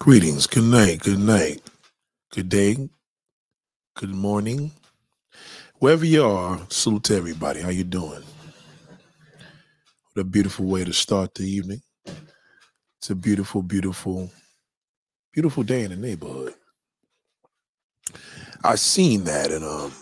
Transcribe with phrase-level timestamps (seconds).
[0.00, 0.46] Greetings.
[0.46, 1.00] Good night.
[1.00, 1.62] Good night.
[2.32, 2.88] Good day.
[3.96, 4.72] Good morning.
[5.80, 7.60] Wherever you are, salute to everybody.
[7.60, 8.22] How you doing?
[10.12, 11.82] What a beautiful way to start the evening.
[13.00, 14.30] It's a beautiful, beautiful,
[15.32, 16.54] beautiful day in the neighborhood.
[18.64, 19.92] I seen that and um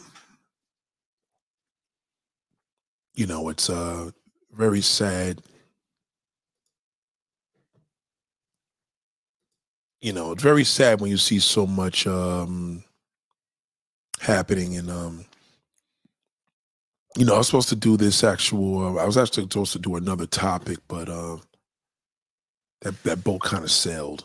[3.15, 4.11] you know, it's uh
[4.53, 5.43] very sad.
[10.01, 12.85] You know, it's very sad when you see so much um
[14.21, 15.25] happening and um
[17.17, 19.79] you know, I was supposed to do this actual uh, I was actually supposed to
[19.79, 21.39] do another topic, but uh
[22.83, 24.25] that that boat kind of sailed.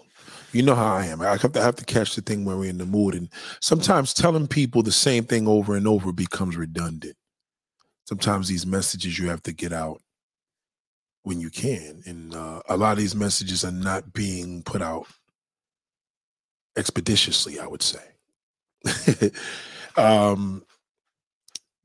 [0.52, 1.22] You know how I am.
[1.22, 3.16] I have to have to catch the thing when we're in the mood.
[3.16, 3.28] And
[3.60, 7.16] sometimes telling people the same thing over and over becomes redundant.
[8.06, 10.00] Sometimes these messages you have to get out
[11.24, 12.04] when you can.
[12.06, 15.08] And uh, a lot of these messages are not being put out
[16.78, 18.02] expeditiously, I would say.
[19.98, 20.64] um,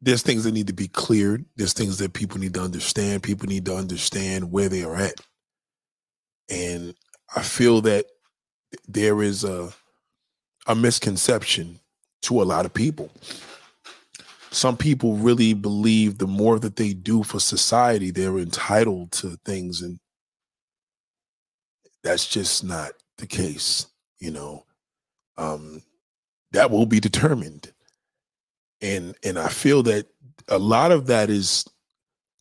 [0.01, 1.45] there's things that need to be cleared.
[1.57, 3.23] There's things that people need to understand.
[3.23, 5.15] People need to understand where they are at.
[6.49, 6.95] And
[7.35, 8.07] I feel that
[8.87, 9.71] there is a
[10.67, 11.81] a misconception
[12.23, 13.11] to a lot of people.
[14.51, 19.83] Some people really believe the more that they do for society, they're entitled to things,
[19.83, 19.99] and
[22.03, 23.87] that's just not the case.
[24.21, 24.65] You know,
[25.39, 25.83] um,
[26.53, 27.73] that will be determined,
[28.83, 30.07] and and I feel that
[30.49, 31.65] a lot of that is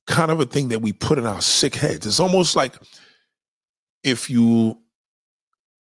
[0.08, 2.06] kind of a thing that we put in our sick heads.
[2.06, 2.76] It's almost like
[4.04, 4.80] if you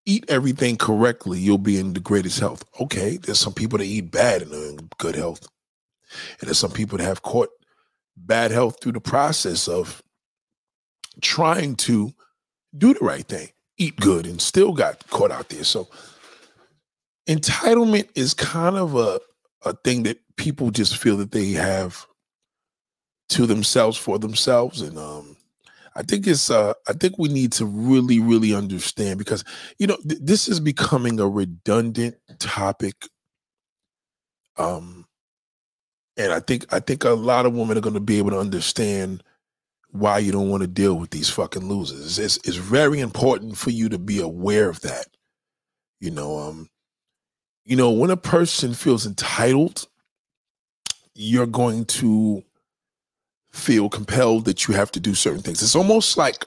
[0.05, 2.63] eat everything correctly, you'll be in the greatest health.
[2.79, 5.47] Okay, there's some people that eat bad and are in good health.
[6.39, 7.49] And there's some people that have caught
[8.15, 10.01] bad health through the process of
[11.21, 12.13] trying to
[12.77, 15.63] do the right thing, eat good, and still got caught out there.
[15.63, 15.87] So
[17.27, 19.19] entitlement is kind of a,
[19.65, 22.05] a thing that people just feel that they have
[23.29, 24.81] to themselves for themselves.
[24.81, 25.35] And um
[25.95, 29.43] I think it's uh I think we need to really really understand because
[29.79, 32.95] you know th- this is becoming a redundant topic
[34.57, 35.05] um
[36.17, 38.39] and I think I think a lot of women are going to be able to
[38.39, 39.23] understand
[39.91, 42.19] why you don't want to deal with these fucking losers.
[42.19, 45.07] It's, it's very important for you to be aware of that.
[45.99, 46.69] You know, um,
[47.67, 49.87] you know, when a person feels entitled,
[51.13, 52.41] you're going to
[53.51, 55.61] feel compelled that you have to do certain things.
[55.61, 56.45] It's almost like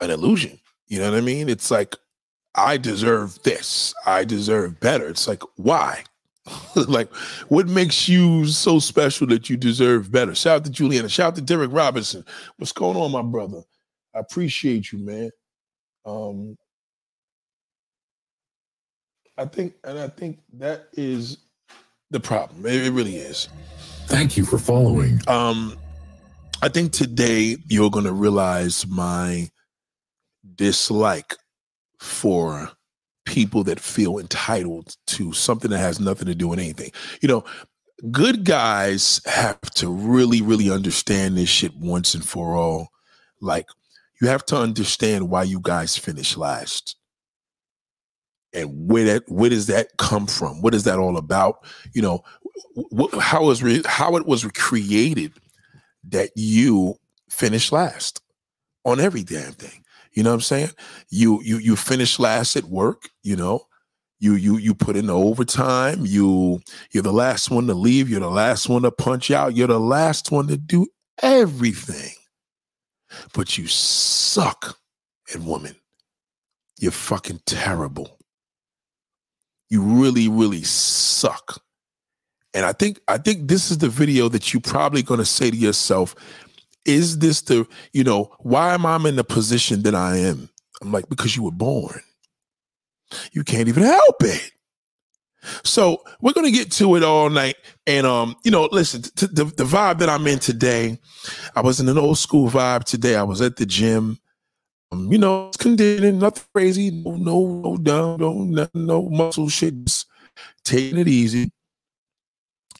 [0.00, 0.58] an illusion.
[0.88, 1.48] You know what I mean?
[1.48, 1.94] It's like,
[2.56, 3.94] I deserve this.
[4.04, 5.06] I deserve better.
[5.06, 6.02] It's like, why?
[6.74, 7.14] like,
[7.46, 10.34] what makes you so special that you deserve better?
[10.34, 11.08] Shout out to Juliana.
[11.08, 12.24] Shout out to Derek Robinson.
[12.56, 13.62] What's going on, my brother?
[14.16, 15.30] I appreciate you, man.
[16.04, 16.56] Um,
[19.40, 21.38] I think, and I think that is
[22.10, 22.66] the problem.
[22.66, 23.48] It, it really is.
[24.04, 25.18] Thank you for following.
[25.28, 25.78] Um,
[26.60, 29.48] I think today you're going to realize my
[30.56, 31.36] dislike
[31.98, 32.70] for
[33.24, 36.90] people that feel entitled to something that has nothing to do with anything.
[37.22, 37.44] You know,
[38.10, 42.88] good guys have to really, really understand this shit once and for all.
[43.40, 43.68] Like,
[44.20, 46.96] you have to understand why you guys finish last
[48.52, 50.60] and where that where does that come from?
[50.62, 51.64] What is that all about?
[51.92, 52.24] You know
[52.96, 55.32] wh- how is re- how it was created
[56.08, 56.96] that you
[57.28, 58.20] finish last
[58.84, 59.84] on every damn thing.
[60.12, 60.70] You know what i'm saying?
[61.10, 63.66] You you you finish last at work you know?
[64.18, 68.20] You you you put in the overtime you you're the last one to leave you're
[68.20, 70.86] the last one to punch out you're the last one to do
[71.22, 72.14] everything.
[73.32, 74.76] But you suck
[75.34, 75.76] at women
[76.78, 78.18] you're fucking terrible
[79.70, 81.62] you really really suck.
[82.52, 85.50] And i think i think this is the video that you're probably going to say
[85.50, 86.14] to yourself
[86.84, 90.50] is this the you know why am i in the position that i am?
[90.82, 92.00] I'm like because you were born.
[93.32, 94.52] You can't even help it.
[95.64, 97.56] So we're to get to it all night.
[97.86, 100.98] And um you know listen to the, the vibe that i'm in today
[101.54, 103.14] i was in an old school vibe today.
[103.14, 104.18] I was at the gym
[104.92, 109.84] you know, it's conditioning, nothing crazy, no, no, no down, no, no, no muscle shit,
[109.84, 110.06] just
[110.64, 111.52] taking it easy.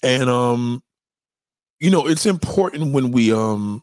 [0.02, 0.82] And um,
[1.78, 3.82] you know, it's important when we um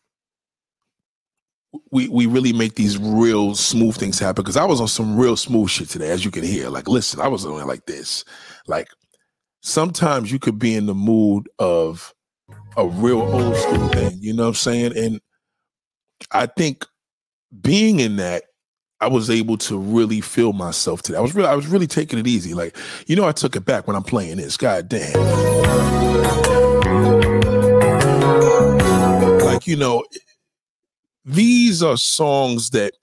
[1.92, 4.44] we we really make these real smooth things happen.
[4.44, 6.70] Because I was on some real smooth shit today, as you can hear.
[6.70, 8.26] Like, listen, I was on like this.
[8.68, 8.88] Like,
[9.62, 12.14] sometimes you could be in the mood of
[12.76, 14.18] a real old school thing.
[14.20, 14.98] You know what I'm saying?
[14.98, 15.22] And
[16.32, 16.86] I think
[17.62, 18.44] being in that,
[19.00, 21.18] I was able to really feel myself today.
[21.18, 22.54] I was really, I was really taking it easy.
[22.54, 22.76] Like,
[23.06, 24.58] you know, I took it back when I'm playing this.
[24.58, 25.14] God damn.
[29.46, 30.04] Like, you know,
[31.26, 32.94] these are songs that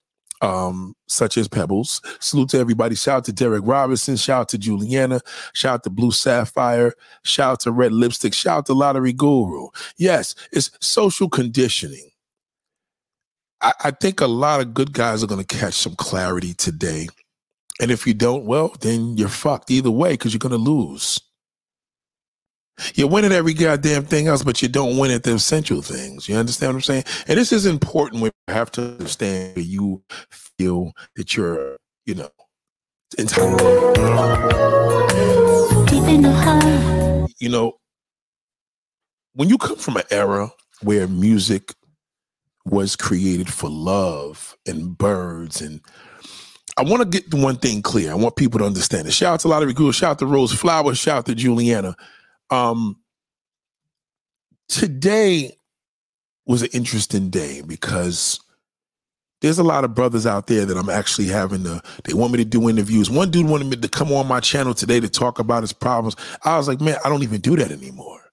[0.40, 2.02] um, such as Pebbles.
[2.20, 2.94] Salute to everybody.
[2.94, 4.16] Shout out to Derek Robinson.
[4.16, 5.20] Shout out to Juliana.
[5.52, 6.92] Shout out to Blue Sapphire.
[7.22, 8.34] Shout out to Red Lipstick.
[8.34, 9.68] Shout out to Lottery Guru.
[9.96, 12.10] Yes, it's social conditioning.
[13.64, 17.08] I, I think a lot of good guys are going to catch some clarity today.
[17.80, 21.18] And if you don't, well, then you're fucked either way because you're going to lose.
[22.94, 26.28] You win at every goddamn thing else, but you don't win at the essential things.
[26.28, 27.04] You understand what I'm saying?
[27.26, 28.20] And this is important.
[28.20, 32.28] We have to understand you feel that you're, you know,
[33.18, 33.60] entitled.
[37.40, 37.78] You know,
[39.32, 40.50] when you come from an era
[40.82, 41.72] where music
[42.64, 45.80] was created for love and birds and
[46.76, 48.10] I want to get one thing clear.
[48.10, 49.12] I want people to understand it.
[49.12, 51.94] Shout out to Lottery Guru, shout out to Rose Flowers, shout out to Juliana.
[52.50, 52.96] Um,
[54.68, 55.56] today
[56.46, 58.40] was an interesting day because
[59.40, 62.38] there's a lot of brothers out there that I'm actually having to, they want me
[62.38, 63.10] to do interviews.
[63.10, 66.16] One dude wanted me to come on my channel today to talk about his problems.
[66.44, 68.23] I was like, man, I don't even do that anymore.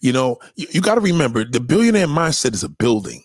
[0.00, 3.24] You know, you, you got to remember the billionaire mindset is a building.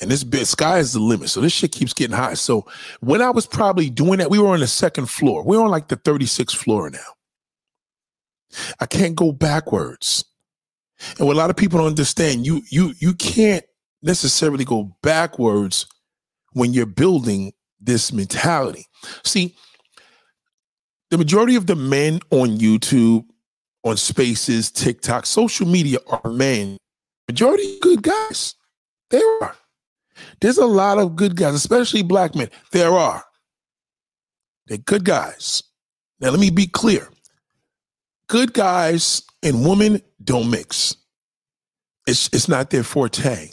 [0.00, 1.28] And this bit sky is the limit.
[1.28, 2.34] So this shit keeps getting high.
[2.34, 2.66] So
[3.00, 5.44] when I was probably doing that, we were on the second floor.
[5.44, 6.98] We're on like the 36th floor now.
[8.80, 10.24] I can't go backwards.
[11.18, 13.64] And what a lot of people don't understand, you you you can't
[14.02, 15.86] necessarily go backwards
[16.52, 18.86] when you're building this mentality.
[19.24, 19.56] See,
[21.10, 23.24] the majority of the men on YouTube,
[23.84, 26.76] on Spaces, TikTok, social media are men.
[27.28, 28.54] Majority good guys.
[29.10, 29.56] There are.
[30.40, 32.48] There's a lot of good guys, especially black men.
[32.70, 33.24] There are.
[34.66, 35.62] They're good guys.
[36.20, 37.08] Now, let me be clear
[38.32, 40.96] good guys and women don't mix.
[42.06, 43.50] It's it's not their forte.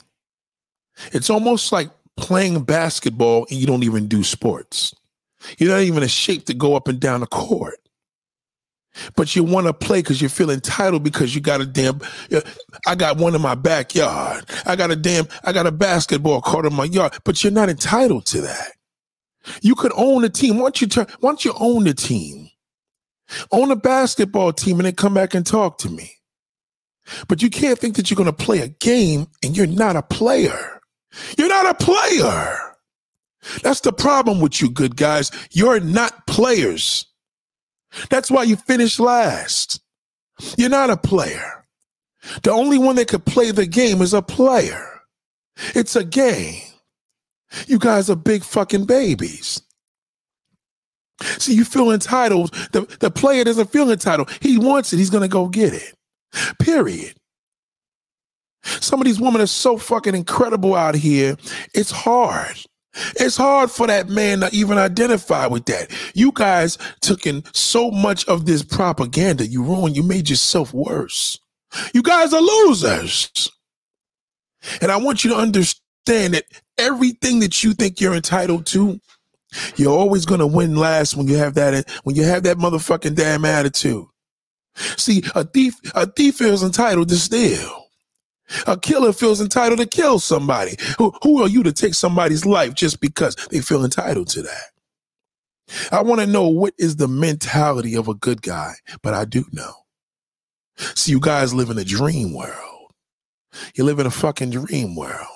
[1.12, 4.96] It's almost like playing basketball and you don't even do sports.
[5.58, 7.89] You're not even a shape to go up and down the court.
[9.16, 12.02] But you want to play because you feel entitled because you got a damn.
[12.88, 14.46] I got one in my backyard.
[14.66, 15.28] I got a damn.
[15.44, 17.14] I got a basketball court in my yard.
[17.24, 18.72] But you're not entitled to that.
[19.62, 20.58] You could own a team.
[20.58, 22.50] Once you turn, once you own the team,
[23.52, 26.12] own a basketball team and then come back and talk to me.
[27.28, 30.02] But you can't think that you're going to play a game and you're not a
[30.02, 30.82] player.
[31.38, 32.58] You're not a player.
[33.64, 35.32] That's the problem with you, good guys.
[35.52, 37.06] You're not players.
[38.10, 39.82] That's why you finish last.
[40.58, 41.66] You're not a player.
[42.44, 45.02] The only one that could play the game is a player.
[45.76, 46.62] It's a game.
[47.68, 49.62] You guys are big fucking babies.
[51.22, 52.54] See, you feel entitled.
[52.72, 54.32] The, the player doesn't feel entitled.
[54.42, 54.98] He wants it.
[54.98, 55.94] He's going to go get it.
[56.60, 57.16] Period.
[58.64, 61.38] Some of these women are so fucking incredible out here.
[61.74, 62.58] It's hard.
[63.18, 65.92] It's hard for that man to even identify with that.
[66.14, 69.48] You guys took in so much of this propaganda.
[69.48, 71.40] You ruined, you made yourself worse.
[71.94, 73.52] You guys are losers.
[74.82, 76.46] And I want you to understand that
[76.78, 79.00] everything that you think you're entitled to,
[79.76, 83.46] you're always gonna win last when you have that when you have that motherfucking damn
[83.46, 84.06] attitude.
[84.98, 87.89] See, a thief a thief feels entitled to steal.
[88.68, 90.76] A killer feels entitled to kill somebody.
[90.98, 94.72] Who, who are you to take somebody's life just because they feel entitled to that?
[95.92, 99.46] I want to know what is the mentality of a good guy, but I do
[99.52, 99.74] know.
[100.96, 102.92] See, you guys live in a dream world.
[103.76, 105.28] You live in a fucking dream world.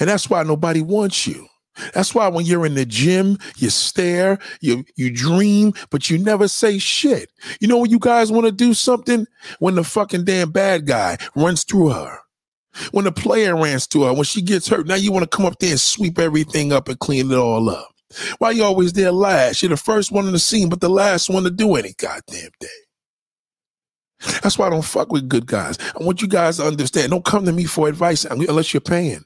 [0.00, 1.46] And that's why nobody wants you.
[1.94, 6.48] That's why when you're in the gym, you stare, you you dream, but you never
[6.48, 7.30] say shit.
[7.60, 9.26] You know when you guys want to do something?
[9.60, 12.18] When the fucking damn bad guy runs through her.
[12.92, 15.46] When the player runs to her, when she gets hurt, now you want to come
[15.46, 17.88] up there and sweep everything up and clean it all up.
[18.38, 19.62] Why you always there last?
[19.62, 22.50] You're the first one in the scene, but the last one to do any goddamn
[22.60, 22.70] thing.
[24.42, 25.78] That's why I don't fuck with good guys.
[25.98, 27.10] I want you guys to understand.
[27.10, 29.24] Don't come to me for advice unless you're paying.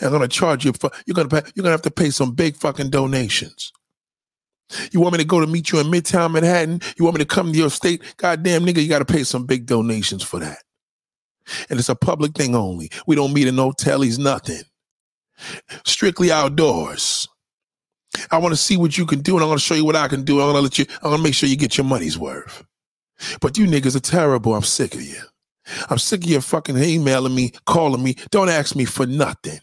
[0.00, 2.56] I'm gonna charge you for you're gonna pay, you're gonna have to pay some big
[2.56, 3.72] fucking donations.
[4.90, 6.80] You want me to go to meet you in Midtown Manhattan?
[6.98, 8.02] You want me to come to your state?
[8.16, 10.58] Goddamn nigga, you gotta pay some big donations for that.
[11.70, 12.90] And it's a public thing only.
[13.06, 14.62] We don't meet in no tellies, nothing.
[15.84, 17.28] Strictly outdoors.
[18.30, 20.08] I want to see what you can do, and I'm gonna show you what I
[20.08, 20.40] can do.
[20.40, 22.64] I'm gonna let you, I'm gonna make sure you get your money's worth.
[23.40, 24.54] But you niggas are terrible.
[24.54, 25.20] I'm sick of you.
[25.90, 28.16] I'm sick of you fucking emailing me, calling me.
[28.30, 29.60] Don't ask me for nothing.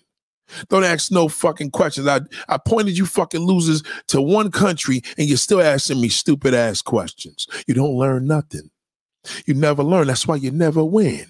[0.70, 2.08] Don't ask no fucking questions.
[2.08, 6.54] I, I pointed you fucking losers to one country and you're still asking me stupid
[6.54, 7.48] ass questions.
[7.68, 8.70] You don't learn nothing.
[9.46, 10.08] You never learn.
[10.08, 11.26] That's why you never win.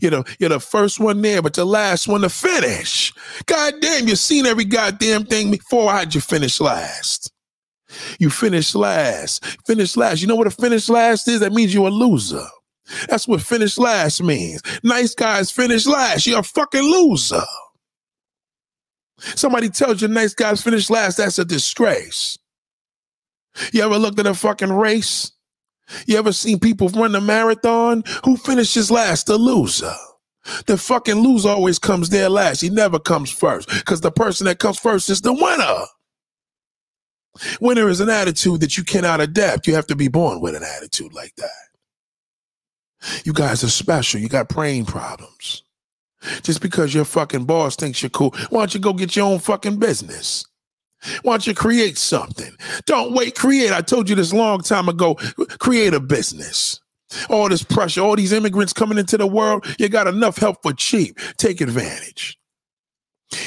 [0.00, 3.12] You know, you're the first one there, but the last one to finish.
[3.46, 5.90] God damn, you've seen every goddamn thing before.
[5.90, 7.32] How'd you finish last?
[8.18, 9.44] You finished last.
[9.66, 10.20] Finish last.
[10.20, 11.40] You know what a finish last is?
[11.40, 12.46] That means you're a loser.
[13.08, 14.62] That's what finish last means.
[14.82, 16.26] Nice guys finish last.
[16.26, 17.42] You're a fucking loser.
[19.18, 22.38] Somebody tells you nice guys finish last, that's a disgrace.
[23.72, 25.30] You ever looked at a fucking race?
[26.06, 28.04] You ever seen people run a marathon?
[28.24, 29.26] Who finishes last?
[29.26, 29.94] The loser.
[30.66, 32.60] The fucking loser always comes there last.
[32.60, 35.84] He never comes first because the person that comes first is the winner.
[37.60, 39.66] Winner is an attitude that you cannot adapt.
[39.66, 41.50] You have to be born with an attitude like that.
[43.24, 44.20] You guys are special.
[44.20, 45.62] You got brain problems.
[46.42, 49.40] Just because your fucking boss thinks you're cool, why don't you go get your own
[49.40, 50.44] fucking business?
[51.22, 52.52] Why don't you create something?
[52.86, 53.72] Don't wait, create.
[53.72, 55.14] I told you this long time ago.
[55.58, 56.80] Create a business.
[57.28, 60.72] All this pressure, all these immigrants coming into the world, you got enough help for
[60.72, 61.18] cheap.
[61.36, 62.38] Take advantage.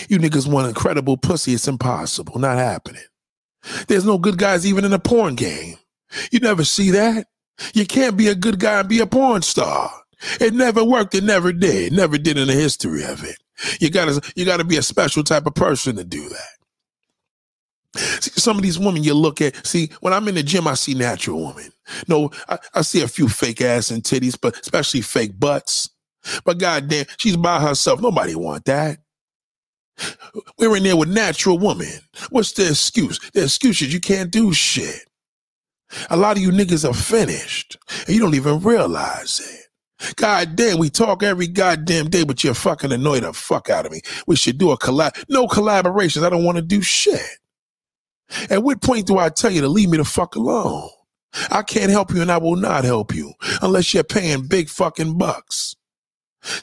[0.09, 1.53] You niggas want incredible pussy.
[1.53, 2.39] It's impossible.
[2.39, 3.03] Not happening.
[3.87, 5.77] There's no good guys even in a porn game.
[6.31, 7.27] You never see that.
[7.73, 9.91] You can't be a good guy and be a porn star.
[10.39, 11.15] It never worked.
[11.15, 11.93] It never did.
[11.93, 13.37] Never did in the history of it.
[13.79, 16.54] You gotta you gotta be a special type of person to do that.
[17.95, 20.73] See, some of these women you look at, see, when I'm in the gym, I
[20.73, 21.71] see natural women.
[22.07, 25.89] No, I, I see a few fake ass and titties, but especially fake butts.
[26.43, 28.01] But goddamn, she's by herself.
[28.01, 28.99] Nobody want that.
[30.57, 31.93] We're in there with natural women.
[32.29, 33.19] What's the excuse?
[33.33, 35.07] The excuse is you can't do shit.
[36.09, 40.15] A lot of you niggas are finished, and you don't even realize it.
[40.17, 43.91] God damn, we talk every goddamn day, but you're fucking annoy the fuck out of
[43.91, 44.01] me.
[44.27, 45.23] We should do a collab.
[45.29, 46.25] No collaborations.
[46.25, 47.39] I don't want to do shit.
[48.49, 50.89] At what point do I tell you to leave me the fuck alone?
[51.51, 55.17] I can't help you and I will not help you unless you're paying big fucking
[55.17, 55.75] bucks.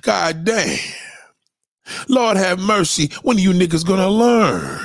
[0.03, 0.79] God damn.
[2.09, 3.11] Lord have mercy.
[3.23, 4.81] When are you niggas gonna learn?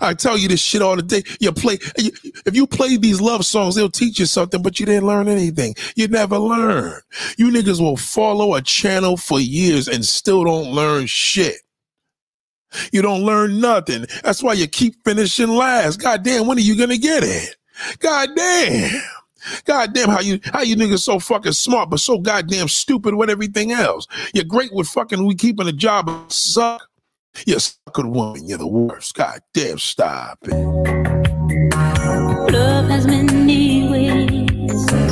[0.00, 1.22] I tell you this shit all the day.
[1.40, 5.06] You play, if you play these love songs, they'll teach you something, but you didn't
[5.06, 5.74] learn anything.
[5.96, 7.00] You never learn.
[7.36, 11.56] You niggas will follow a channel for years and still don't learn shit.
[12.92, 14.06] You don't learn nothing.
[14.22, 16.00] That's why you keep finishing last.
[16.00, 17.56] God damn, when are you gonna get it?
[17.98, 19.02] God damn.
[19.64, 23.30] God damn, how you how you niggas so fucking smart, but so goddamn stupid with
[23.30, 24.06] everything else.
[24.34, 26.82] You're great with fucking we keeping a job, suck
[27.44, 29.14] you sucker woman, you're the worst.
[29.14, 30.54] God damn, stop it.
[32.52, 33.75] Love has many ways.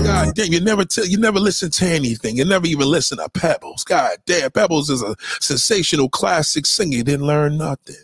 [0.05, 2.37] God damn, you never tell you never listen to anything.
[2.37, 3.85] You never even listen to Pebbles.
[3.85, 6.97] God damn, Pebbles is a sensational classic singer.
[6.97, 7.97] You didn't learn nothing.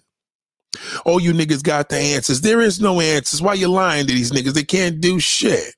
[1.04, 2.40] All you niggas got the answers.
[2.40, 3.42] There is no answers.
[3.42, 4.54] Why you lying to these niggas?
[4.54, 5.74] They can't do shit.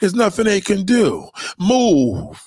[0.00, 1.28] There's nothing they can do.
[1.58, 2.42] Move.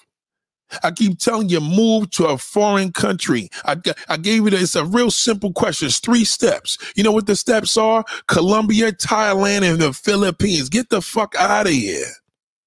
[0.84, 3.50] I keep telling you, move to a foreign country.
[3.66, 4.62] I, I gave you this.
[4.62, 5.88] It's a real simple question.
[5.88, 6.78] It's three steps.
[6.96, 8.04] You know what the steps are?
[8.28, 10.70] Colombia, Thailand, and the Philippines.
[10.70, 12.06] Get the fuck out of here.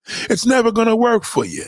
[0.07, 1.65] It's never going to work for you.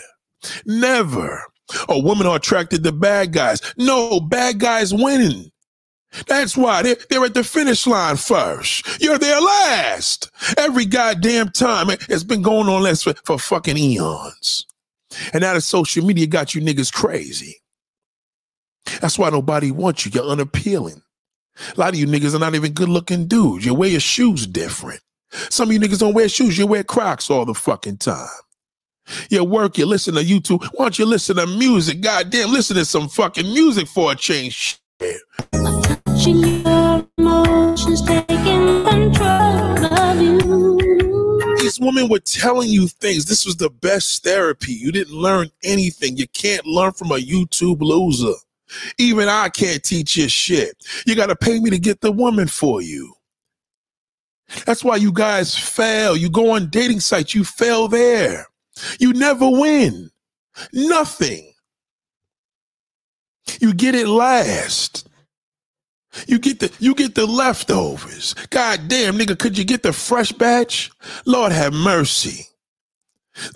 [0.67, 1.43] Never.
[1.89, 3.61] Oh, women are attracted to bad guys.
[3.77, 5.51] No, bad guys winning.
[6.27, 9.03] That's why they're, they're at the finish line first.
[9.03, 10.31] You're there last.
[10.57, 11.91] Every goddamn time.
[12.09, 14.67] It's been going on less for, for fucking eons.
[15.33, 17.57] And now the social media got you niggas crazy.
[19.01, 20.13] That's why nobody wants you.
[20.15, 21.03] You're unappealing.
[21.77, 23.65] A lot of you niggas are not even good looking dudes.
[23.65, 25.01] You wear your shoes different.
[25.51, 26.57] Some of you niggas don't wear shoes.
[26.59, 28.29] You wear Crocs all the fucking time.
[29.31, 30.65] You work, you listen to YouTube.
[30.75, 32.01] Why don't you listen to music?
[32.01, 34.81] Goddamn, listen to some fucking music for a change.
[35.01, 35.21] Shit.
[41.59, 43.27] These women were telling you things.
[43.27, 44.73] This was the best therapy.
[44.73, 46.17] You didn't learn anything.
[46.17, 48.35] You can't learn from a YouTube loser.
[48.99, 50.77] Even I can't teach you shit.
[51.07, 53.15] You got to pay me to get the woman for you.
[54.67, 56.17] That's why you guys fail.
[56.17, 58.47] You go on dating sites, you fail there.
[58.99, 60.11] You never win.
[60.73, 61.53] Nothing.
[63.61, 65.09] You get it last.
[66.29, 68.35] You get the you get the leftovers.
[68.51, 70.91] God damn, nigga, could you get the fresh batch?
[71.27, 72.47] Lord have mercy.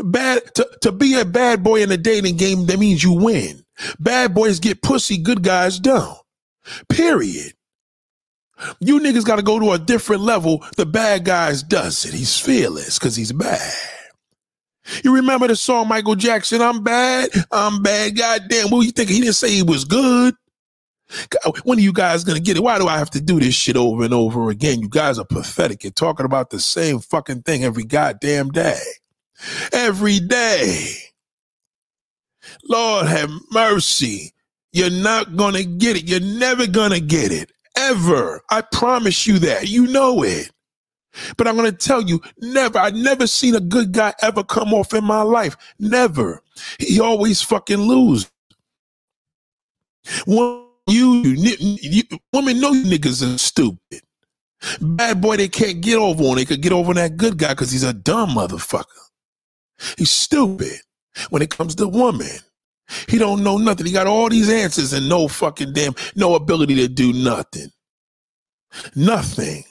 [0.00, 3.64] Bad to, to be a bad boy in a dating game, that means you win.
[4.00, 6.18] Bad boys get pussy, good guys don't.
[6.88, 7.52] Period.
[8.80, 10.64] You niggas gotta go to a different level.
[10.76, 12.14] The bad guys does it.
[12.14, 13.72] He's fearless because he's bad.
[15.04, 18.16] You remember the song Michael Jackson, I'm bad, I'm bad.
[18.16, 19.10] God damn, what you think?
[19.10, 20.34] He didn't say he was good.
[21.64, 22.62] When are you guys gonna get it?
[22.62, 24.80] Why do I have to do this shit over and over again?
[24.80, 25.82] You guys are pathetic.
[25.84, 28.80] You're talking about the same fucking thing every goddamn day.
[29.72, 30.94] Every day.
[32.64, 34.32] Lord have mercy.
[34.72, 36.08] You're not gonna get it.
[36.08, 37.50] You're never gonna get it.
[37.78, 38.42] Ever.
[38.50, 39.68] I promise you that.
[39.68, 40.50] You know it.
[41.36, 42.78] But I'm gonna tell you, never.
[42.78, 45.56] I've never seen a good guy ever come off in my life.
[45.78, 46.42] Never.
[46.78, 48.30] He always fucking lose.
[50.26, 54.00] One you, you, you women know you niggas are stupid.
[54.80, 56.36] Bad boy, they can't get over on.
[56.36, 58.84] They could get over on that good guy because he's a dumb motherfucker.
[59.96, 60.80] He's stupid
[61.30, 62.38] when it comes to woman.
[63.08, 63.86] He don't know nothing.
[63.86, 67.68] He got all these answers and no fucking damn, no ability to do nothing.
[68.94, 69.64] Nothing.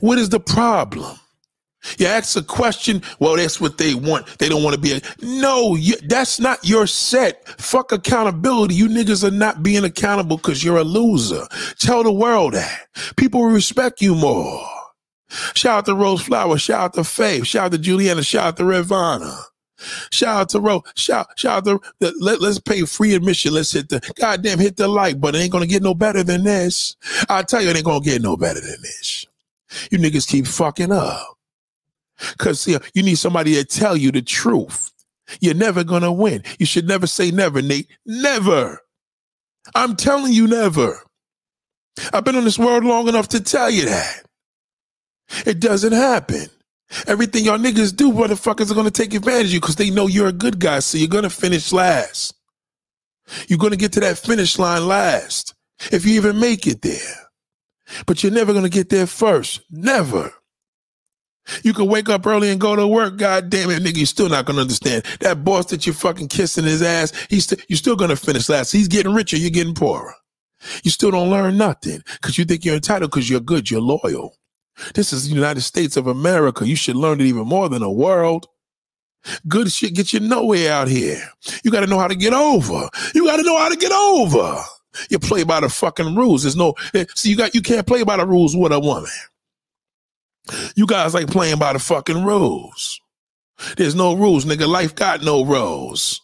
[0.00, 1.18] What is the problem?
[1.98, 4.26] You ask a question, well, that's what they want.
[4.38, 5.00] They don't want to be a.
[5.20, 7.46] No, you, that's not your set.
[7.60, 8.74] Fuck accountability.
[8.74, 11.46] You niggas are not being accountable because you're a loser.
[11.78, 12.86] Tell the world that.
[13.16, 14.66] People will respect you more.
[15.54, 16.56] Shout out to Rose Flower.
[16.56, 17.46] Shout out to Faith.
[17.46, 18.22] Shout out to Juliana.
[18.22, 19.38] Shout out to Rivana.
[20.10, 20.82] Shout out to Rose.
[20.94, 23.54] Shout, shout out to, let, let's pay free admission.
[23.54, 25.40] Let's hit the, goddamn, hit the like button.
[25.40, 26.96] It ain't to get no better than this.
[27.28, 29.26] I tell you, it ain't to get no better than this.
[29.90, 31.36] You niggas keep fucking up.
[32.44, 34.92] You, know, you need somebody to tell you the truth.
[35.40, 36.44] You're never to win.
[36.58, 37.88] You should never say never, Nate.
[38.06, 38.80] Never.
[39.74, 41.02] I'm telling you, never.
[42.12, 44.24] I've been in this world long enough to tell you that.
[45.46, 46.46] It doesn't happen.
[47.06, 50.28] Everything y'all niggas do, motherfuckers are to take advantage of you because they know you're
[50.28, 50.80] a good guy.
[50.80, 52.34] So you're to finish last.
[53.48, 55.54] You're to get to that finish line last
[55.92, 57.30] if you even make it there.
[58.06, 59.62] But you're never to get there first.
[59.70, 60.32] Never.
[61.62, 63.18] You can wake up early and go to work.
[63.18, 65.04] God damn it, nigga, you're still not gonna understand.
[65.20, 68.72] That boss that you're fucking kissing his ass, he's st- you're still gonna finish last.
[68.72, 70.14] He's getting richer, you're getting poorer.
[70.82, 74.36] You still don't learn nothing because you think you're entitled because you're good, you're loyal.
[74.94, 76.66] This is the United States of America.
[76.66, 78.48] You should learn it even more than the world.
[79.48, 81.22] Good shit get you nowhere out here.
[81.62, 82.88] You got to know how to get over.
[83.14, 84.60] You got to know how to get over.
[85.08, 86.42] You play by the fucking rules.
[86.42, 89.10] There's no eh, see you got you can't play by the rules with a woman.
[90.76, 93.00] You guys like playing by the fucking rules.
[93.76, 94.68] There's no rules, nigga.
[94.68, 96.20] Life got no rules.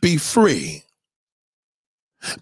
[0.00, 0.84] Be free.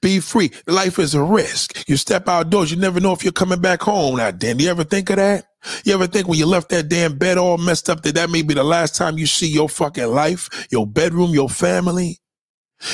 [0.00, 0.50] Be free.
[0.66, 1.88] Life is a risk.
[1.88, 4.58] You step outdoors, you never know if you're coming back home now, Dan.
[4.58, 5.46] You ever think of that?
[5.84, 8.42] You ever think when you left that damn bed all messed up that that may
[8.42, 12.18] be the last time you see your fucking life, your bedroom, your family?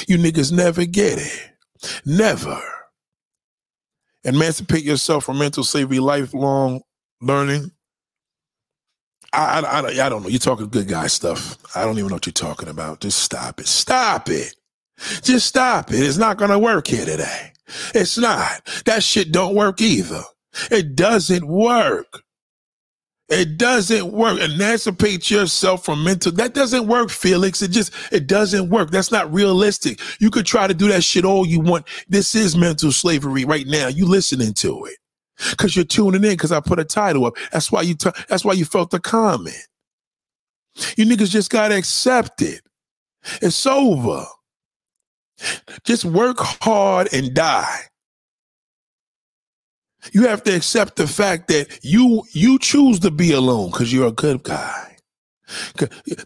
[0.08, 1.50] You niggas never get it.
[2.06, 2.60] Never.
[4.24, 6.82] Emancipate yourself from mental slavery, lifelong
[7.20, 7.70] learning.
[9.32, 10.28] I, I, I, I don't know.
[10.28, 11.58] You're talking good guy stuff.
[11.76, 13.00] I don't even know what you're talking about.
[13.00, 13.66] Just stop it.
[13.66, 14.54] Stop it.
[15.22, 16.00] Just stop it.
[16.00, 17.52] It's not going to work here today.
[17.94, 18.64] It's not.
[18.84, 20.22] That shit don't work either.
[20.70, 22.22] It doesn't work.
[23.28, 24.38] It doesn't work.
[24.40, 26.30] Emancipate yourself from mental.
[26.32, 27.62] That doesn't work, Felix.
[27.62, 28.90] It just, it doesn't work.
[28.90, 30.00] That's not realistic.
[30.20, 31.86] You could try to do that shit all you want.
[32.08, 33.88] This is mental slavery right now.
[33.88, 34.98] You listening to it.
[35.56, 37.36] Cause you're tuning in because I put a title up.
[37.52, 39.66] That's why you, t- that's why you felt the comment.
[40.96, 42.62] You niggas just gotta accept it.
[43.42, 44.26] It's over.
[45.84, 47.80] Just work hard and die.
[50.12, 54.08] You have to accept the fact that you you choose to be alone because you're
[54.08, 54.96] a good guy.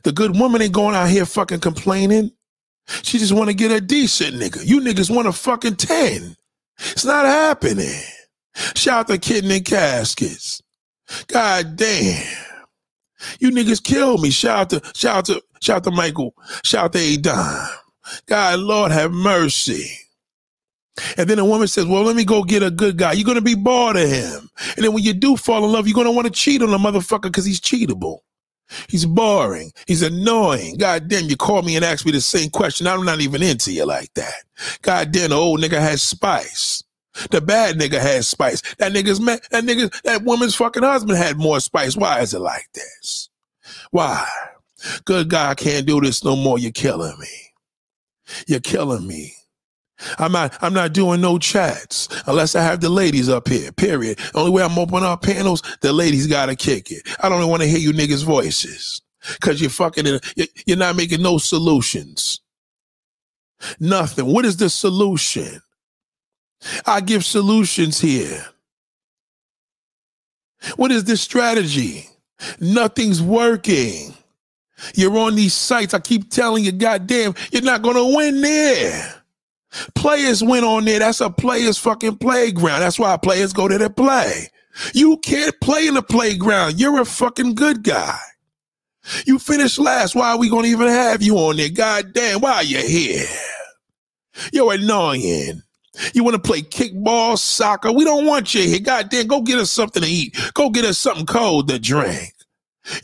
[0.03, 2.33] The good woman ain't going out here fucking complaining.
[3.03, 4.65] She just want to get a decent nigga.
[4.65, 6.37] You niggas want a fucking 10.
[6.79, 8.01] It's not happening.
[8.75, 10.63] Shout out to Kitten Caskets.
[11.27, 12.25] God damn.
[13.41, 14.31] You niggas kill me.
[14.31, 16.35] Shout out to shout out to shout out to Michael.
[16.65, 17.68] Shout out to Adon.
[18.27, 19.91] God, Lord have mercy.
[21.17, 23.13] And then a woman says, Well, let me go get a good guy.
[23.13, 24.51] You're gonna be bored of him.
[24.77, 26.79] And then when you do fall in love, you're gonna want to cheat on a
[26.79, 28.19] motherfucker because he's cheatable.
[28.89, 29.73] He's boring.
[29.87, 30.77] He's annoying.
[30.77, 32.87] God damn, you call me and ask me the same question.
[32.87, 34.45] I'm not even into you like that.
[34.83, 36.83] God damn, the old nigga has spice.
[37.31, 38.63] The bad nigga has spice.
[38.77, 41.97] That nigga's man, that nigga, that woman's fucking husband had more spice.
[41.97, 43.31] Why is it like this?
[43.91, 44.27] Why?
[45.05, 46.59] Good God can't do this no more.
[46.59, 47.48] You're killing me.
[48.47, 49.35] You're killing me.
[50.19, 53.73] I'm not I'm not doing no chats unless I have the ladies up here.
[53.73, 54.19] Period.
[54.35, 57.03] Only way I'm opening up panels, the ladies gotta kick it.
[57.21, 59.03] I don't want to hear you niggas' voices.
[59.41, 60.21] Cause you're fucking
[60.67, 62.41] you're not making no solutions.
[63.81, 64.27] Nothing.
[64.27, 65.61] What is the solution?
[66.87, 68.47] I give solutions here.
[70.77, 72.09] What is this strategy?
[72.61, 74.15] Nothing's working.
[74.95, 75.95] You're on these sites.
[75.95, 79.23] I keep telling you, goddamn, you're not going to win there.
[79.95, 80.99] Players win on there.
[80.99, 82.81] That's a player's fucking playground.
[82.81, 84.49] That's why players go there to play.
[84.95, 86.79] You can't play in the playground.
[86.81, 88.19] You're a fucking good guy.
[89.27, 90.15] You finished last.
[90.15, 91.71] Why are we gonna even have you on there?
[91.71, 93.27] God damn, why are you here?
[94.53, 95.63] You're annoying.
[96.15, 97.91] You want to play kickball, soccer?
[97.91, 98.79] We don't want you here.
[98.79, 100.37] God damn, go get us something to eat.
[100.55, 102.35] Go get us something cold to drink.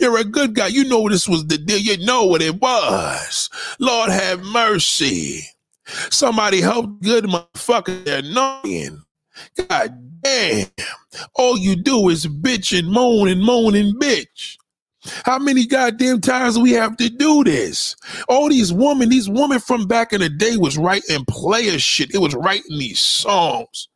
[0.01, 0.69] You're a good guy.
[0.69, 1.79] You know this was the deal.
[1.79, 3.51] You know what it was.
[3.79, 5.43] Lord have mercy.
[6.11, 8.05] Somebody help good motherfucker.
[8.05, 9.03] They're annoying.
[9.69, 10.69] God damn.
[11.35, 14.57] All you do is bitch and moan and moan and bitch.
[15.25, 17.95] How many goddamn times we have to do this?
[18.29, 22.15] All these women, these women from back in the day was writing player shit.
[22.15, 23.89] It was writing these songs,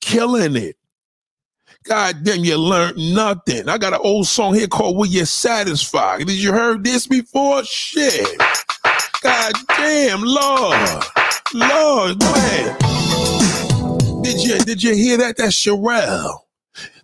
[0.00, 0.76] killing it.
[1.84, 3.68] God damn, you learned nothing.
[3.68, 6.18] I got an old song here called Will You Satisfy?
[6.18, 7.62] Did you heard this before?
[7.64, 8.38] Shit.
[9.22, 11.04] God damn, Lord.
[11.54, 12.78] Lord, ahead.
[14.22, 15.36] Did you did you hear that?
[15.36, 16.40] That's Cherrelle.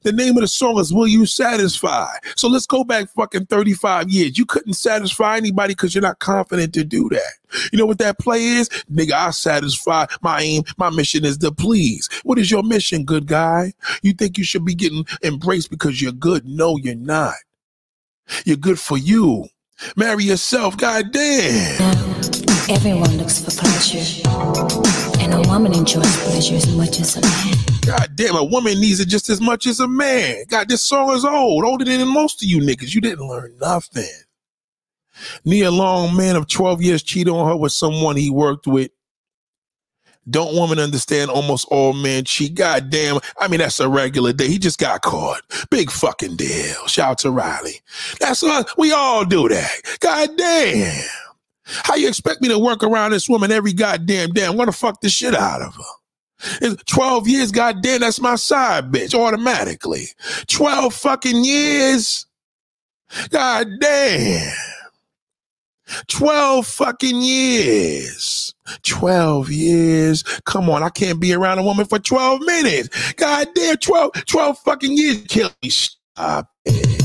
[0.03, 2.09] The name of the song is Will You Satisfy?
[2.35, 4.39] So let's go back fucking 35 years.
[4.39, 7.69] You couldn't satisfy anybody because you're not confident to do that.
[7.71, 8.69] You know what that play is?
[8.91, 10.63] Nigga, I satisfy my aim.
[10.79, 12.09] My mission is to please.
[12.23, 13.75] What is your mission, good guy?
[14.03, 16.47] You think you should be getting embraced because you're good?
[16.47, 17.35] No, you're not.
[18.47, 19.49] You're good for you.
[19.97, 21.81] Marry yourself, goddamn.
[22.69, 24.23] Everyone looks for pleasure,
[25.21, 27.70] and a woman enjoys pleasure as much as a man.
[27.87, 30.45] God damn, a woman needs it just as much as a man.
[30.49, 32.95] God, this song is old, older than most of you niggas.
[32.95, 34.09] You didn't learn nothing.
[35.45, 38.91] Nia Long, man of 12 years, cheated on her with someone he worked with.
[40.29, 42.55] Don't woman understand almost all men cheat?
[42.55, 43.19] God damn.
[43.39, 44.49] I mean, that's a regular day.
[44.49, 45.43] He just got caught.
[45.71, 46.87] Big fucking deal.
[46.87, 47.81] Shout out to Riley.
[48.21, 48.73] That's us.
[48.77, 49.71] We all do that.
[50.01, 51.05] God damn.
[51.65, 54.47] How you expect me to work around this woman every goddamn day?
[54.47, 56.00] I'm gonna fuck the shit out of her.
[56.61, 60.07] It's 12 years, goddamn, that's my side bitch automatically.
[60.49, 62.27] 12 fucking years.
[63.31, 64.55] God damn.
[66.09, 68.55] 12 fucking years.
[68.83, 70.23] 12 years.
[70.45, 73.13] Come on, I can't be around a woman for 12 minutes.
[73.15, 75.23] God damn, 12, 12 fucking years.
[75.29, 75.71] Kill me.
[75.71, 77.03] Stop it.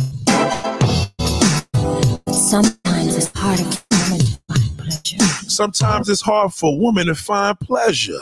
[2.32, 5.18] Sometimes it's hard to find pleasure.
[5.50, 8.20] Sometimes it's hard for women to find pleasure.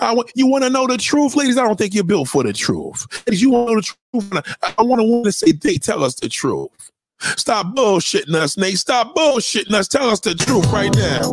[0.00, 1.58] I want, you want to know the truth, ladies?
[1.58, 3.06] I don't think you're built for the truth.
[3.26, 4.44] Ladies, you want to know the truth?
[4.62, 6.90] I, I want a woman to say, they tell us the truth.
[7.20, 8.78] Stop bullshitting us, Nate.
[8.78, 9.88] Stop bullshitting us.
[9.88, 11.30] Tell us the truth right now.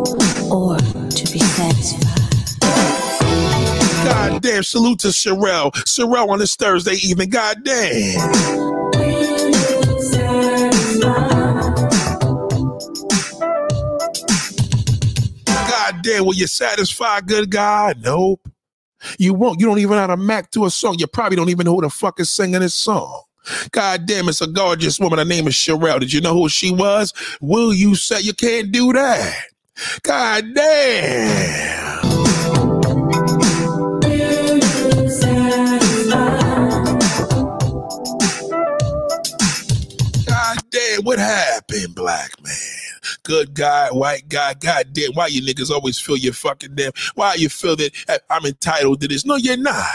[0.53, 2.09] Or to be satisfied.
[4.05, 5.71] God damn, salute to Cherrelle.
[5.85, 7.29] Cherrelle on this Thursday evening.
[7.29, 8.82] God damn.
[16.03, 18.01] Damn, will you satisfy good God?
[18.03, 18.47] Nope.
[19.17, 19.59] You won't.
[19.59, 20.95] You don't even know how to Mac to a song.
[20.99, 23.23] You probably don't even know who the fuck is singing this song.
[23.71, 25.19] God damn, it's a gorgeous woman.
[25.19, 25.99] Her name is Cherrelle.
[25.99, 27.13] Did you know who she was?
[27.41, 29.45] Will you say you can't do that?
[30.03, 32.01] God damn.
[40.25, 42.82] God damn, what happened, black man?
[43.23, 46.91] Good guy, white guy, god damn, why you niggas always feel you fucking damn?
[47.15, 49.25] Why you feel that uh, I'm entitled to this?
[49.25, 49.85] No, you're not.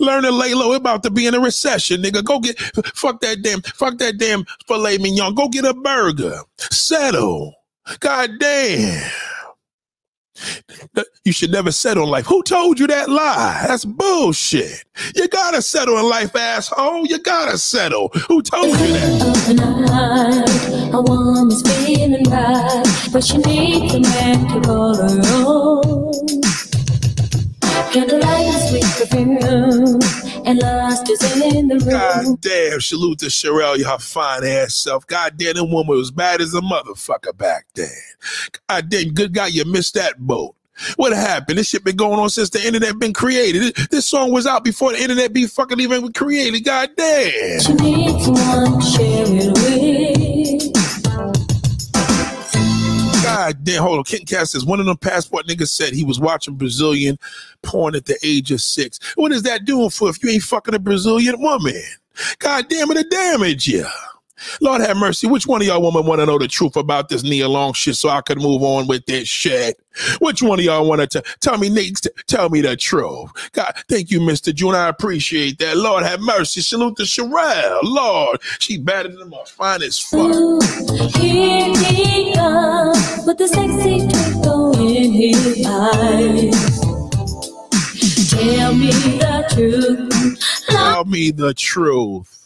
[0.00, 0.70] Learn to lay low.
[0.70, 2.24] We're about to be in a recession, nigga.
[2.24, 2.58] Go get
[2.94, 5.34] fuck that damn, fuck that damn filet mignon.
[5.34, 6.40] Go get a burger.
[6.56, 7.54] Settle.
[8.00, 9.10] God damn.
[11.24, 12.26] You should never settle in life.
[12.26, 13.64] Who told you that lie?
[13.66, 14.84] That's bullshit.
[15.14, 17.06] You gotta settle in life, asshole.
[17.06, 18.08] You gotta settle.
[18.28, 19.44] Who told you that?
[19.46, 26.03] The a woman's feeling right, but she needs a man to call her own.
[27.94, 30.00] Candlelight and sweet perfume,
[30.44, 31.90] and lust is in the room.
[31.90, 35.06] God damn, salute to Cherrelle, your fine ass self.
[35.06, 37.86] God damn, that woman was bad as a motherfucker back then.
[38.68, 40.56] God damn, good guy, you missed that boat.
[40.96, 41.56] What happened?
[41.56, 43.62] This shit been going on since the internet been created.
[43.62, 46.64] This, this song was out before the internet be fucking even created.
[46.64, 47.60] God damn.
[47.60, 49.83] She needs someone to share it with.
[53.44, 54.04] God damn, hold on.
[54.04, 57.18] Kent Cass says one of them passport niggas said he was watching Brazilian
[57.62, 58.98] porn at the age of six.
[59.16, 61.82] What is that doing for if you ain't fucking a Brazilian woman?
[62.38, 63.84] God damn it, it damage you.
[64.60, 65.26] Lord have mercy.
[65.26, 67.96] Which one of y'all women want to know the truth about this Nia Long shit
[67.96, 69.78] so I could move on with this shit?
[70.20, 73.30] Which one of y'all want to tell me, Nate, tell me the truth?
[73.52, 74.54] God, thank you, Mr.
[74.54, 74.74] June.
[74.74, 75.76] I appreciate that.
[75.76, 76.60] Lord have mercy.
[76.60, 77.80] Salute to Cherrelle.
[77.82, 80.32] Lord, she better than my finest fuck.
[81.16, 86.80] Here he comes with the sexy twinkle in his eyes.
[88.30, 90.66] Tell me the truth.
[90.68, 92.43] Tell me the truth.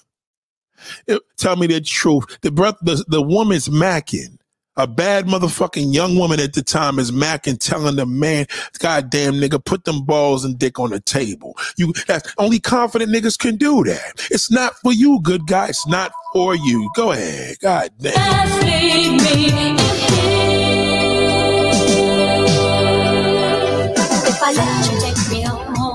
[1.37, 2.25] Tell me the truth.
[2.43, 2.51] The
[2.83, 4.39] the, the woman's macking.
[4.77, 8.47] A bad motherfucking young woman at the time is macking, telling the man,
[8.79, 13.37] "Goddamn nigga, put them balls and dick on the table." You, that's only confident niggas
[13.39, 14.29] can do that.
[14.31, 15.67] It's not for you, good guy.
[15.69, 16.89] It's not for you.
[16.95, 17.59] Go ahead.
[17.59, 18.15] God damn.
[18.49, 19.89] Just leave me in peace.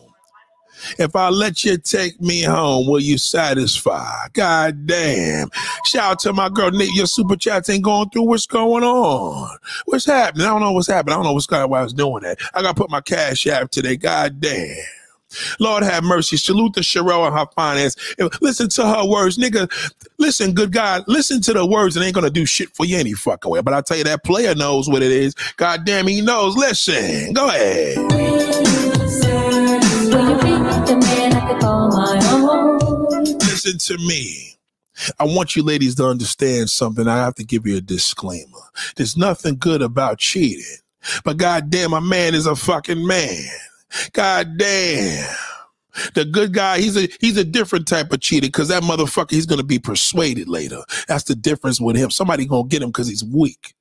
[0.99, 4.29] If I let you take me home, will you satisfy?
[4.33, 5.51] God damn.
[5.85, 6.95] Shout out to my girl Nate.
[6.95, 8.25] Your super chats ain't going through.
[8.25, 9.59] What's going on?
[9.87, 10.47] What's happening?
[10.47, 11.15] I don't know what's happening.
[11.15, 12.39] I don't know what's going why I was doing that.
[12.55, 13.97] I gotta put my cash app today.
[13.97, 14.77] God damn.
[15.61, 16.37] Lord have mercy.
[16.37, 17.97] Salute to Cherrelle and her finance.
[18.41, 19.71] Listen to her words, nigga.
[20.19, 21.05] Listen, good God.
[21.07, 23.61] Listen to the words and ain't gonna do shit for you any fucking way.
[23.61, 25.35] But I tell you, that player knows what it is.
[25.57, 26.57] God damn, he knows.
[26.57, 27.33] Listen.
[27.35, 28.88] Go ahead.
[31.99, 33.39] My own?
[33.65, 34.55] listen to me.
[35.19, 37.07] I want you ladies to understand something.
[37.07, 38.59] I have to give you a disclaimer.
[38.97, 40.65] There's nothing good about cheating.
[41.25, 43.45] But goddamn, a man is a fucking man.
[44.13, 45.35] God damn.
[46.15, 49.47] The good guy, he's a he's a different type of cheater because that motherfucker, he's
[49.47, 50.83] gonna be persuaded later.
[51.09, 52.11] That's the difference with him.
[52.11, 53.75] Somebody gonna get him because he's weak.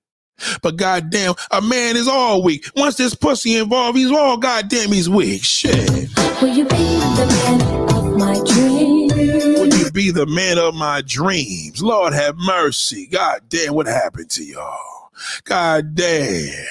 [0.61, 2.65] But goddamn, a man is all weak.
[2.75, 5.43] Once there's pussy involved, he's all goddamn, he's weak.
[5.43, 6.09] Shit.
[6.41, 7.86] Will you be the man
[8.17, 9.13] my dreams?
[9.13, 11.81] Will you be the man of my dreams?
[11.81, 13.07] Lord have mercy.
[13.07, 15.11] God damn, what happened to y'all?
[15.45, 16.65] God damn.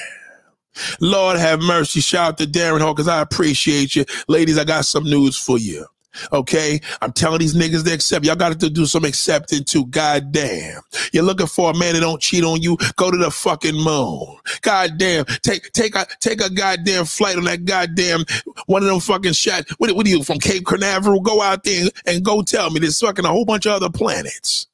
[1.01, 2.01] Lord have mercy.
[2.01, 3.07] Shout out to Darren Hawkins.
[3.07, 4.05] I appreciate you.
[4.27, 5.85] Ladies, I got some news for you.
[6.31, 8.25] Okay, I'm telling these niggas to accept.
[8.25, 9.85] Y'all got to do some accepting too.
[9.87, 10.81] God damn.
[11.13, 12.77] You're looking for a man that don't cheat on you.
[12.95, 14.37] Go to the fucking moon.
[14.61, 15.25] God damn.
[15.41, 18.25] Take take a take a goddamn flight on that goddamn
[18.65, 19.71] one of them fucking shots.
[19.77, 21.21] What, what are you from Cape Canaveral?
[21.21, 24.67] Go out there and, go tell me there's fucking a whole bunch of other planets.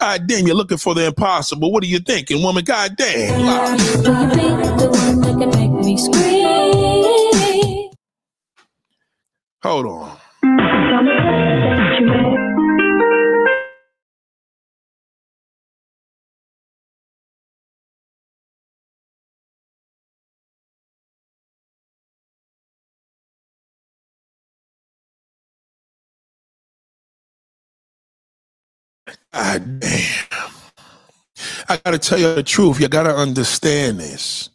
[0.00, 1.72] God damn, you're looking for the impossible.
[1.72, 2.64] What are you thinking, woman?
[2.64, 3.40] God damn.
[3.40, 3.70] Lie.
[3.70, 7.90] Will you be the one that can make me scream?
[9.62, 10.17] Hold on.
[10.98, 11.06] God
[29.80, 30.26] damn.
[31.68, 32.80] I gotta tell you the truth.
[32.80, 34.50] You gotta understand this.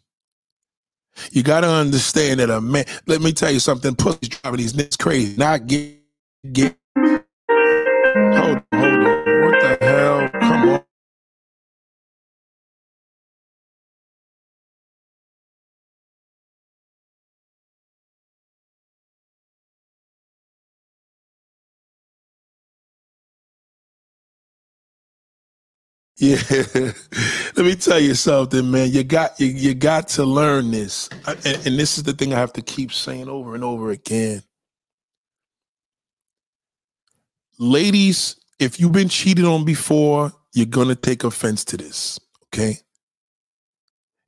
[1.32, 2.84] You gotta understand that a man.
[3.06, 3.96] Let me tell you something.
[3.96, 5.36] Pussy's driving these niggas crazy.
[5.38, 6.03] Not get
[6.52, 6.76] get.
[8.22, 9.42] Hold on, hold on.
[9.42, 10.30] What the hell?
[10.30, 10.80] Come on.
[26.18, 26.36] Yeah,
[27.56, 28.90] let me tell you something, man.
[28.92, 32.34] You got you, you got to learn this, I- and, and this is the thing
[32.34, 34.42] I have to keep saying over and over again.
[37.58, 42.18] Ladies, if you've been cheated on before, you're gonna take offense to this.
[42.46, 42.78] Okay.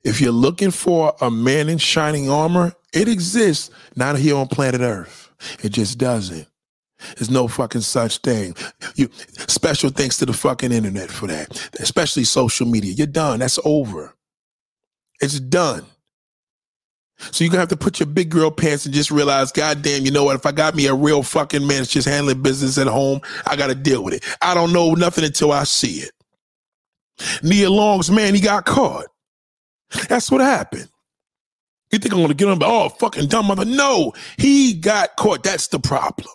[0.03, 4.81] If you're looking for a man in shining armor, it exists, not here on planet
[4.81, 5.29] Earth.
[5.63, 6.47] It just doesn't.
[7.15, 8.55] There's no fucking such thing.
[8.95, 9.09] You
[9.47, 12.93] special thanks to the fucking internet for that, especially social media.
[12.93, 13.39] You're done.
[13.39, 14.15] That's over.
[15.21, 15.85] It's done.
[17.19, 20.11] So you're gonna have to put your big girl pants and just realize, goddamn, you
[20.11, 20.35] know what?
[20.35, 23.55] If I got me a real fucking man that's just handling business at home, I
[23.55, 24.23] gotta deal with it.
[24.41, 26.11] I don't know nothing until I see it.
[27.41, 29.07] Nia Long's man, he got caught.
[30.09, 30.89] That's what happened.
[31.91, 32.59] You think I'm gonna get him?
[32.61, 33.65] Oh, fucking dumb mother.
[33.65, 35.43] No, he got caught.
[35.43, 36.29] That's the problem.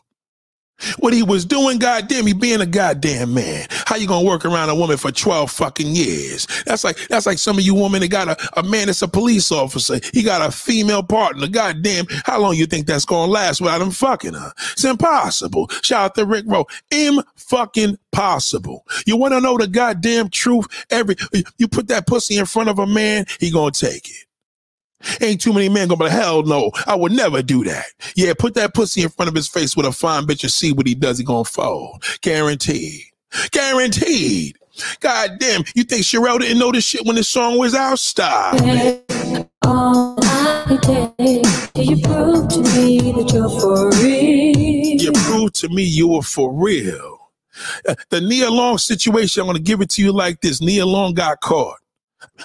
[0.99, 3.66] What he was doing, goddamn, he being a goddamn man.
[3.87, 6.47] How you gonna work around a woman for 12 fucking years?
[6.64, 9.09] That's like that's like some of you women that got a, a man that's a
[9.09, 10.01] police officer.
[10.12, 11.47] He got a female partner.
[11.47, 14.53] Goddamn, how long you think that's gonna last without him fucking her?
[14.73, 15.68] It's impossible.
[15.83, 16.66] Shout out to Rick Rowe.
[16.90, 18.87] Im fucking possible.
[19.07, 20.66] You wanna know the goddamn truth?
[20.90, 21.16] Every
[21.59, 24.27] you put that pussy in front of a man, he gonna take it.
[25.21, 27.87] Ain't too many men gonna be like, hell no, I would never do that.
[28.15, 30.73] Yeah, put that pussy in front of his face with a fine bitch and see
[30.73, 31.19] what he does.
[31.19, 32.05] He gonna fold.
[32.21, 33.03] Guaranteed.
[33.51, 34.59] Guaranteed.
[35.01, 37.99] God damn, you think Cherrelle didn't know this shit when this song was out?
[37.99, 38.55] Stop.
[39.65, 40.17] All
[41.75, 45.01] you prove to me that you're for real?
[45.01, 47.19] You proved to me you were for real.
[47.87, 50.61] Uh, The Nia Long situation, I'm gonna give it to you like this.
[50.61, 51.79] Nia Long got caught.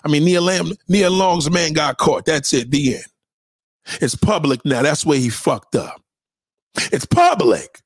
[0.04, 2.26] I mean, Neil, Lam, Nia Long's man got caught.
[2.26, 2.72] That's it.
[2.72, 3.06] The end.
[4.02, 4.82] It's public now.
[4.82, 6.02] That's where he fucked up.
[6.92, 7.82] It's public.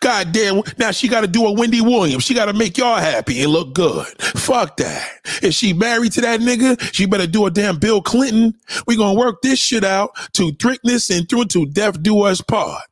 [0.00, 0.62] God damn.
[0.78, 2.24] Now she got to do a Wendy Williams.
[2.24, 4.06] She got to make y'all happy and look good.
[4.20, 5.08] Fuck that.
[5.42, 8.54] If she married to that nigga, she better do a damn Bill Clinton.
[8.86, 12.82] We gonna work this shit out to thickness and through to death do us part.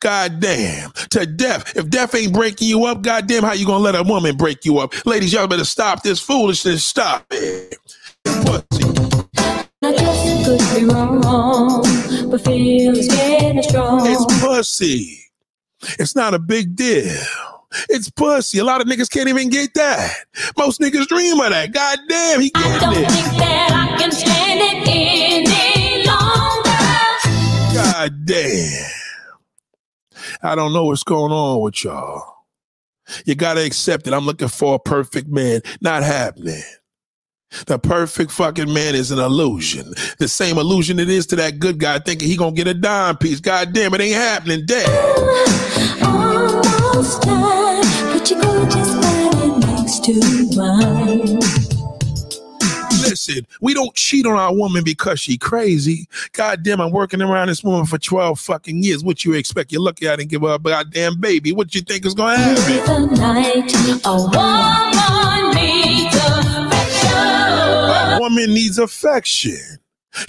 [0.00, 0.90] God damn.
[1.10, 1.76] To death.
[1.76, 4.64] If death ain't breaking you up, god damn, how you gonna let a woman break
[4.64, 4.94] you up?
[5.06, 6.84] Ladies, y'all better stop this foolishness.
[6.84, 7.76] Stop it.
[8.24, 8.84] Pussy.
[9.82, 11.82] I just could be wrong,
[12.30, 14.00] but feelings getting strong.
[14.04, 15.20] It's pussy.
[15.98, 17.14] It's not a big deal.
[17.88, 18.58] It's pussy.
[18.58, 20.14] A lot of niggas can't even get that.
[20.56, 21.72] Most niggas dream of that.
[21.72, 23.10] God damn, he I don't it.
[23.10, 26.70] think that I can stand it any longer.
[27.74, 29.05] God damn.
[30.42, 32.22] I don't know what's going on with y'all.
[33.24, 34.12] You gotta accept it.
[34.12, 35.60] I'm looking for a perfect man.
[35.80, 36.62] Not happening.
[37.66, 39.94] The perfect fucking man is an illusion.
[40.18, 43.16] The same illusion it is to that good guy thinking he gonna get a dime
[43.16, 43.40] piece.
[43.40, 44.66] God damn, it ain't happening.
[44.66, 44.88] Dead.
[46.02, 48.96] Almost time, put your gorgeous
[50.06, 51.55] to.
[53.26, 56.08] Listen, we don't cheat on our woman because she crazy.
[56.32, 59.04] God damn, I'm working around this woman for 12 fucking years.
[59.04, 59.72] What you expect?
[59.72, 61.52] You're lucky I didn't give her a goddamn baby.
[61.52, 63.14] What you think is gonna happen?
[63.14, 63.72] Night,
[64.04, 67.16] a woman needs affection.
[67.16, 69.78] A woman needs affection.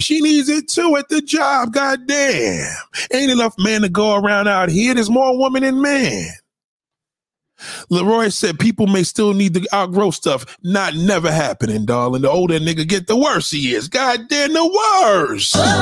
[0.00, 1.72] She needs it too at the job.
[1.72, 2.74] God damn.
[3.12, 4.94] Ain't enough men to go around out here.
[4.94, 6.28] There's more women than men.
[7.90, 10.58] Leroy said people may still need to outgrow stuff.
[10.62, 12.22] Not never happening, darling.
[12.22, 13.88] The older nigga get, the worse he is.
[13.88, 15.54] God damn, the worse.
[15.54, 15.72] If I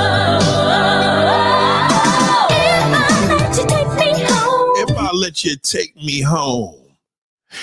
[3.43, 4.35] let you oh, take oh, me oh.
[4.35, 6.83] home, if I let you take me home.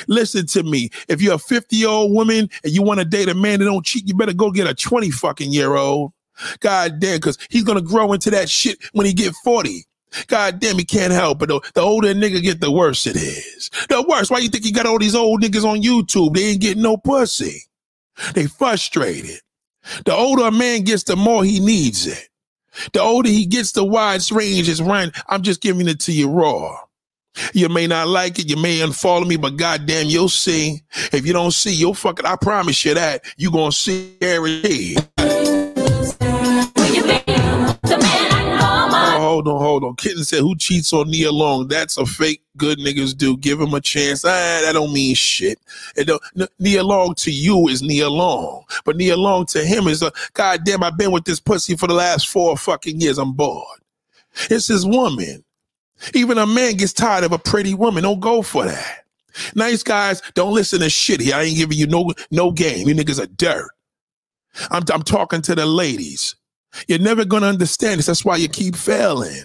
[0.08, 0.90] Listen to me.
[1.08, 3.66] If you're a 50 year old woman and you want to date a man that
[3.66, 6.14] don't cheat, you better go get a 20 fucking year old.
[6.62, 9.86] God damn, because he's gonna grow into that shit when he get 40.
[10.28, 11.48] God damn, he can't help it.
[11.48, 13.70] The, older nigga get, the worse it is.
[13.90, 14.30] The worse.
[14.30, 16.36] Why you think you got all these old niggas on YouTube?
[16.36, 17.64] They ain't getting no pussy.
[18.34, 19.40] They frustrated.
[20.06, 22.30] The older a man gets, the more he needs it.
[22.94, 25.14] The older he gets, the wide range is running.
[25.28, 26.78] I'm just giving it to you raw.
[27.54, 30.82] You may not like it, you may unfollow me, but goddamn, you'll see.
[31.12, 32.26] If you don't see, you'll fucking.
[32.26, 35.43] I promise you that you gonna see every day.
[39.46, 39.96] Hold on, hold on.
[39.96, 41.68] Kitten said, "Who cheats on Nia Long?
[41.68, 42.42] That's a fake.
[42.58, 43.38] Good niggas do.
[43.38, 44.26] Give him a chance.
[44.26, 44.30] Ah,
[44.64, 45.60] that don't mean shit.
[45.96, 49.88] It don't, N- Nia Long to you is Nia Long, but Nia Long to him
[49.88, 50.84] is a goddamn.
[50.84, 53.18] I've been with this pussy for the last four fucking years.
[53.20, 53.80] I'm bored.
[54.50, 55.44] It's his woman.
[56.14, 58.04] Even a man gets tired of a pretty woman.
[58.04, 59.06] Don't go for that.
[59.56, 61.36] Nice guys, don't listen to shit here.
[61.36, 62.88] I ain't giving you no no game.
[62.88, 63.72] You niggas are dirt.
[64.72, 66.36] I'm I'm talking to the ladies.
[66.88, 68.08] You're never gonna understand this.
[68.08, 69.44] That's why you keep failing.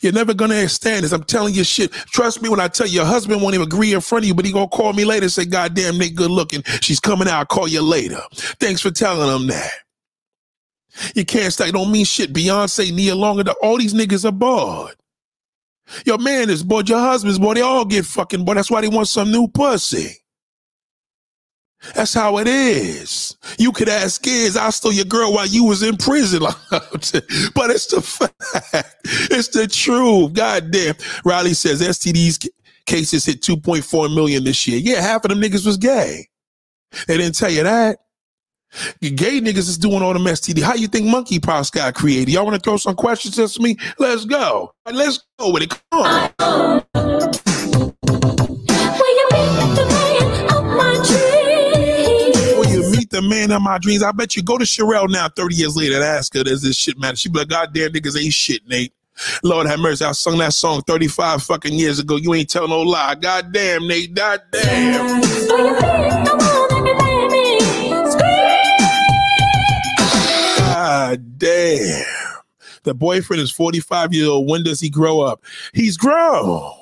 [0.00, 1.12] You're never gonna understand this.
[1.12, 1.92] I'm telling you shit.
[1.92, 4.34] Trust me when I tell you, your husband won't even agree in front of you,
[4.34, 6.62] but he gonna call me later and say, God damn, Nick, good looking.
[6.82, 7.38] She's coming out.
[7.38, 8.20] I'll call you later.
[8.32, 9.72] Thanks for telling him that.
[11.14, 11.70] You can't stay.
[11.70, 12.32] Don't mean shit.
[12.32, 14.96] Beyonce, Nia Long, and all these niggas are bored.
[16.04, 16.88] Your man is bored.
[16.88, 17.56] Your husband's bored.
[17.56, 18.58] They all get fucking bored.
[18.58, 20.16] That's why they want some new pussy.
[21.94, 23.36] That's how it is.
[23.58, 26.40] You could ask kids, I stole your girl while you was in prison.
[26.70, 28.96] but it's the fact.
[29.04, 30.32] It's the truth.
[30.32, 30.94] God damn.
[31.24, 32.48] Riley says STDs
[32.86, 34.78] cases hit 2.4 million this year.
[34.78, 36.28] Yeah, half of them niggas was gay.
[37.06, 37.98] They didn't tell you that.
[39.00, 40.62] The gay niggas is doing all them STD.
[40.62, 42.32] How you think monkey monkeypox got created?
[42.32, 43.76] Y'all want to throw some questions at me?
[43.98, 44.72] Let's go.
[44.90, 45.80] Let's go with it.
[45.90, 46.34] Come
[46.94, 47.57] on.
[53.18, 54.04] The man of my dreams?
[54.04, 56.76] I bet you go to Cherrelle now, 30 years later, and ask her, does this
[56.76, 57.16] shit matter?
[57.16, 58.92] She be like, God damn niggas ain't shit, Nate.
[59.42, 60.04] Lord have mercy.
[60.04, 62.14] I sung that song 35 fucking years ago.
[62.14, 63.16] You ain't telling no lie.
[63.16, 64.14] God damn, Nate.
[64.14, 65.04] God damn.
[65.04, 67.58] Will you be the one that can make me
[68.08, 68.38] scream?
[70.60, 72.04] God damn.
[72.84, 74.48] The boyfriend is 45 years old.
[74.48, 75.42] When does he grow up?
[75.74, 76.72] He's grown.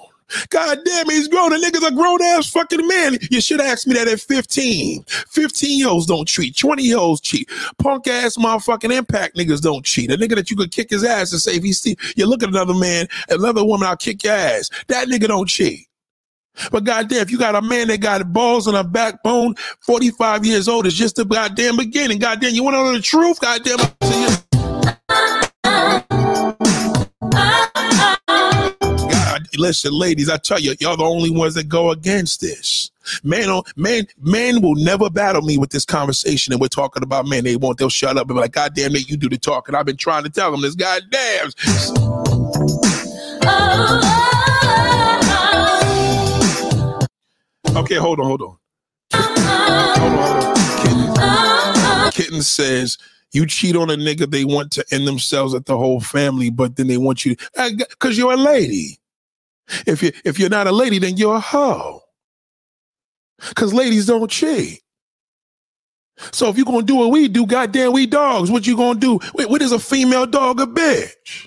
[0.49, 1.51] God damn, it, he's grown.
[1.51, 3.19] The nigga's a grown ass fucking man.
[3.31, 5.05] You should ask me that at 15.
[5.05, 6.57] 15 year olds don't cheat.
[6.57, 7.49] 20 year olds cheat.
[7.79, 10.11] Punk ass motherfucking impact niggas don't cheat.
[10.11, 12.43] A nigga that you could kick his ass and say, if he see you look
[12.43, 14.71] at another man, another woman, I'll kick your ass.
[14.89, 15.87] That nigga don't cheat.
[16.71, 20.69] But goddamn, if you got a man that got balls and a backbone, 45 years
[20.69, 22.19] old, it's just the goddamn beginning.
[22.19, 23.41] Goddamn, you want to know the truth?
[23.41, 24.36] Goddamn.
[29.57, 32.91] Listen, ladies, I tell you, y'all the only ones that go against this.
[33.23, 37.27] Man, oh, man, man will never battle me with this conversation and we're talking about
[37.27, 37.45] man.
[37.45, 37.79] They won't.
[37.79, 39.97] They'll shut up and be like, "God damn it, you do the talking." I've been
[39.97, 40.75] trying to tell them this.
[40.75, 41.51] Goddamn.
[47.77, 48.57] Okay, hold on, hold on.
[49.13, 50.55] Hold on, hold
[51.15, 52.13] on.
[52.13, 52.99] Kitten, Kitten says
[53.33, 56.77] you cheat on a nigga, they want to end themselves at the whole family, but
[56.77, 58.99] then they want you because uh, you're a lady.
[59.87, 62.03] If you if you're not a lady, then you're a hoe.
[63.49, 64.81] Because ladies don't cheat.
[66.33, 69.21] So if you're gonna do what we do, goddamn we dogs, what you gonna do?
[69.35, 71.47] Wait, what is a female dog a bitch?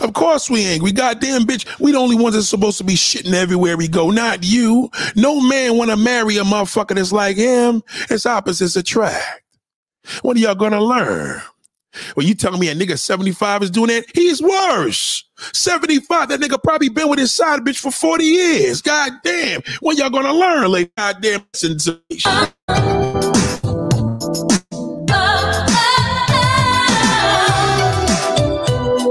[0.00, 0.80] Of course we.
[0.80, 1.66] We goddamn bitch.
[1.78, 4.10] We the only ones that's supposed to be shitting everywhere we go.
[4.10, 4.90] Not you.
[5.14, 7.82] No man wanna marry a motherfucker that's like him.
[8.10, 9.42] It's opposites attract.
[10.22, 11.42] What are y'all gonna learn?
[12.16, 14.04] Well, you telling me a nigga 75 is doing that?
[14.14, 15.24] He's worse.
[15.52, 18.82] 75, that nigga probably been with his side bitch for 40 years.
[18.82, 19.62] God damn.
[19.80, 22.00] When y'all gonna learn, like goddamn sensation.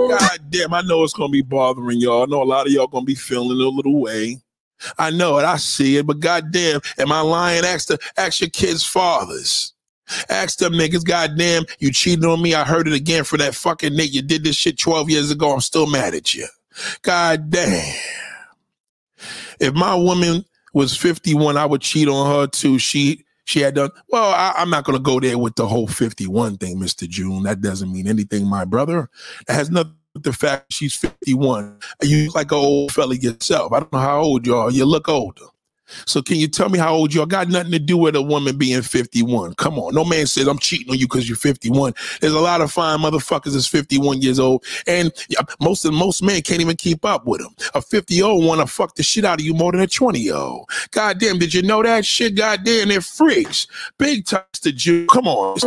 [0.10, 2.24] God damn, I know it's gonna be bothering y'all.
[2.24, 4.40] I know a lot of y'all gonna be feeling a little way.
[4.98, 7.66] I know it, I see it, but goddamn, am I lying?
[7.66, 9.75] Ask the ask your kids' fathers.
[10.30, 12.53] Ask them niggas, goddamn, you cheated on me.
[12.53, 14.14] I heard it again for that fucking nigga.
[14.14, 15.53] You did this shit 12 years ago.
[15.53, 16.47] I'm still mad at you.
[17.01, 17.95] God damn.
[19.60, 22.78] If my woman was 51, I would cheat on her too.
[22.80, 24.32] She she had done well.
[24.34, 27.08] I, am not gonna go there with the whole 51 thing, Mr.
[27.08, 27.43] June.
[27.43, 29.10] That doesn't mean anything, my brother.
[29.47, 31.78] It has nothing to do with the fact she's 51.
[32.01, 33.72] You look like an old fella yourself.
[33.72, 34.72] I don't know how old you are.
[34.72, 35.45] You look older.
[36.06, 37.26] So can you tell me how old you are?
[37.26, 39.56] Got nothing to do with a woman being 51.
[39.56, 39.94] Come on.
[39.94, 41.94] No man says I'm cheating on you because you're 51.
[42.22, 44.64] There's a lot of fine motherfuckers that's 51 years old.
[44.88, 45.12] And
[45.60, 47.56] most of most men can't even keep up with them.
[47.74, 49.88] A 50 year old want to fuck the shit out of you more than a
[49.88, 50.70] 20 year old.
[50.92, 52.36] God damn, did you know that shit?
[52.36, 53.68] God damn, they're freaks.
[53.98, 55.08] Big touch to June.
[55.08, 55.58] Come on.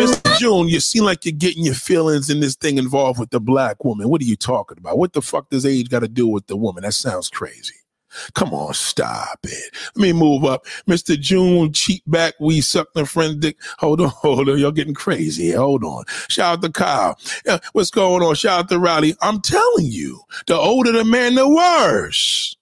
[0.00, 0.38] Mr.
[0.38, 3.84] June, you seem like you're getting your feelings in this thing involved with the black
[3.84, 4.08] woman.
[4.08, 4.98] What are you talking about?
[4.98, 6.84] What the fuck does age got to do with the woman?
[6.84, 7.74] That sounds crazy.
[8.34, 9.74] Come on, stop it.
[9.94, 10.66] Let me move up.
[10.88, 11.18] Mr.
[11.18, 13.56] June, cheat back, we suck the friend dick.
[13.78, 14.58] Hold on, hold on.
[14.58, 15.52] You're getting crazy.
[15.52, 16.04] Hold on.
[16.28, 17.18] Shout out to Kyle.
[17.46, 18.34] Yeah, what's going on?
[18.34, 19.14] Shout out to Riley.
[19.20, 22.56] I'm telling you, the older the man, the worse.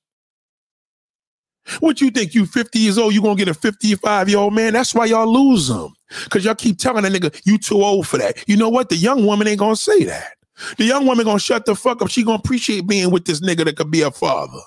[1.80, 2.34] What you think?
[2.34, 4.72] You 50 years old, you gonna get a 55 year old man?
[4.72, 5.94] That's why y'all lose them.
[6.30, 8.42] Cause y'all keep telling a nigga, you too old for that.
[8.48, 8.88] You know what?
[8.88, 10.32] The young woman ain't gonna say that.
[10.78, 12.08] The young woman gonna shut the fuck up.
[12.08, 14.58] She gonna appreciate being with this nigga that could be a father.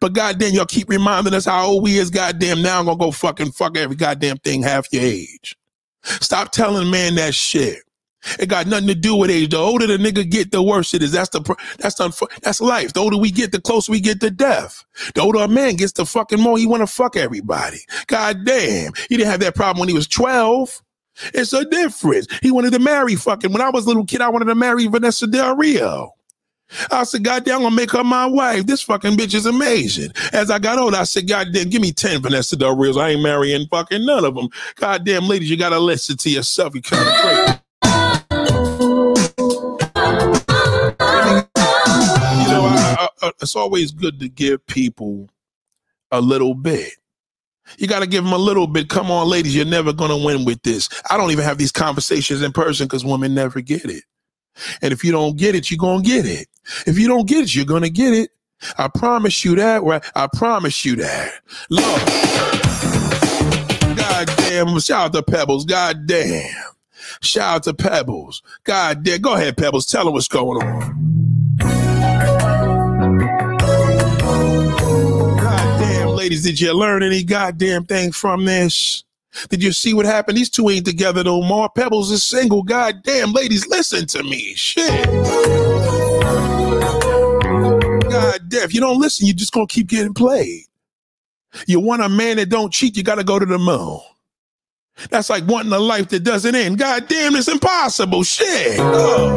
[0.00, 2.10] But goddamn, y'all keep reminding us how old we is.
[2.10, 5.56] Goddamn, now I'm gonna go fucking fuck every goddamn thing half your age.
[6.04, 7.78] Stop telling man that shit.
[8.38, 9.50] It got nothing to do with age.
[9.50, 11.12] The older the nigga get, the worse it is.
[11.12, 11.40] That's the
[11.78, 12.92] that's the that's life.
[12.92, 14.84] The older we get, the closer we get to death.
[15.14, 17.78] The older a man gets, the fucking more he want to fuck everybody.
[18.08, 20.82] God damn, he didn't have that problem when he was twelve.
[21.34, 22.26] It's a difference.
[22.42, 23.52] He wanted to marry fucking.
[23.52, 26.12] When I was a little kid, I wanted to marry Vanessa Del Rio.
[26.90, 28.66] I said, God damn, I'm gonna make her my wife.
[28.66, 30.12] This fucking bitch is amazing.
[30.32, 32.96] As I got older, I said, God damn, give me 10 Vanessa Del Rios.
[32.96, 34.48] I ain't marrying fucking none of them.
[34.76, 36.74] God damn, ladies, you gotta listen to yourself.
[36.74, 37.60] You kind of crazy.
[42.42, 45.28] You know, it's always good to give people
[46.10, 46.92] a little bit.
[47.78, 48.88] You got to give them a little bit.
[48.88, 50.88] Come on, ladies, you're never going to win with this.
[51.08, 54.02] I don't even have these conversations in person because women never get it.
[54.82, 56.48] And if you don't get it, you're going to get it.
[56.86, 58.30] If you don't get it, you're going to get it.
[58.78, 60.04] I promise you that, right?
[60.14, 61.32] I promise you that.
[61.70, 62.00] Lord.
[63.96, 64.78] God damn.
[64.80, 65.64] Shout out to Pebbles.
[65.64, 66.54] God damn.
[67.22, 68.42] Shout out to Pebbles.
[68.64, 69.20] God damn.
[69.20, 69.86] Go ahead, Pebbles.
[69.86, 71.10] Tell them what's going on.
[75.38, 79.04] God damn, ladies, did you learn any goddamn thing from this?
[79.48, 80.36] Did you see what happened?
[80.36, 81.70] These two ain't together no more.
[81.70, 82.62] Pebbles is single.
[82.62, 84.54] God damn, ladies, listen to me.
[84.54, 85.08] Shit.
[88.48, 90.64] Damn, if you don't listen, you're just gonna keep getting played.
[91.66, 94.00] You want a man that don't cheat, you gotta go to the moon.
[95.10, 96.78] That's like wanting a life that doesn't end.
[96.78, 98.22] God damn, it's impossible.
[98.22, 98.78] Shit.
[98.80, 99.36] Oh.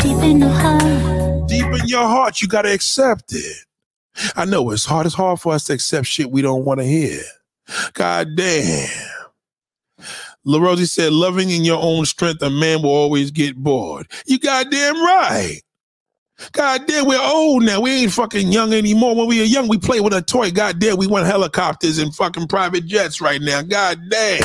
[0.00, 1.48] Deep in your heart.
[1.48, 3.56] Deep in your heart, you gotta accept it.
[4.36, 5.06] I know it's hard.
[5.06, 7.20] It's hard for us to accept shit we don't want to hear.
[7.94, 8.88] God damn.
[10.46, 14.06] LaRosie said, loving in your own strength, a man will always get bored.
[14.26, 15.62] You goddamn right.
[16.52, 17.80] God damn, we're old now.
[17.80, 19.14] We ain't fucking young anymore.
[19.14, 20.50] When we were young, we played with a toy.
[20.50, 23.62] God damn, we want helicopters and fucking private jets right now.
[23.62, 24.40] God damn.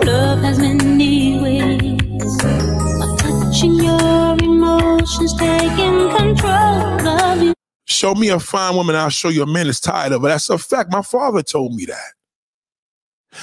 [0.00, 7.54] Love has many ways of touching your emotions, taking control of you.
[7.86, 10.28] Show me a fine woman, I'll show you a man that's tired of her.
[10.28, 10.90] That's a fact.
[10.90, 12.12] My father told me that.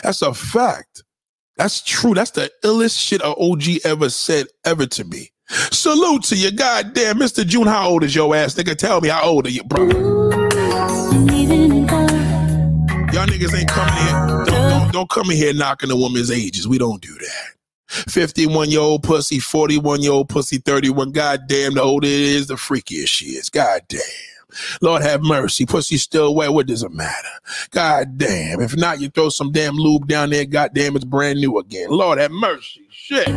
[0.03, 1.03] That's a fact.
[1.57, 2.13] That's true.
[2.13, 5.32] That's the illest shit a OG ever said ever to me.
[5.72, 7.45] Salute to you, goddamn Mr.
[7.45, 7.68] June.
[7.68, 8.76] How old is your ass, nigga?
[8.78, 9.89] Tell me how old are you, bro?
[13.12, 14.45] Y'all niggas ain't coming here.
[14.45, 16.68] Don't, don't, don't come in here knocking a woman's ages.
[16.68, 17.52] We don't do that.
[18.10, 21.12] 51 year old pussy, 41 year old pussy, 31.
[21.12, 23.49] Goddamn, the older it is, the freakier she is.
[23.49, 23.99] Goddamn.
[24.82, 25.66] Lord have mercy.
[25.66, 26.54] Pussy still wet.
[26.54, 27.30] What does it matter?
[27.72, 28.62] God damn.
[28.62, 30.45] If not, you throw some damn lube down there.
[30.45, 31.89] God damn, it's brand new again.
[31.89, 32.88] Lord have mercy.
[32.89, 33.28] Shit.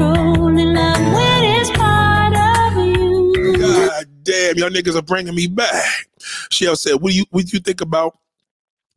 [0.00, 3.56] Way of controlling love when it's part of you.
[3.58, 6.08] God damn, y'all niggas are bringing me back.
[6.50, 8.18] Shell said, "What do you what do you think about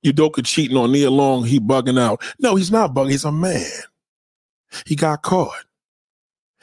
[0.06, 1.46] Udoka cheating on Nia Long?
[1.46, 2.22] He bugging out?
[2.40, 3.12] No, he's not bugging.
[3.12, 3.66] He's a man.
[4.86, 5.66] He got caught.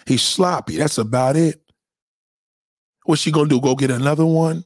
[0.06, 0.76] He's sloppy.
[0.76, 1.60] That's about it.
[3.04, 3.60] What's she gonna do?
[3.60, 4.64] Go get another one?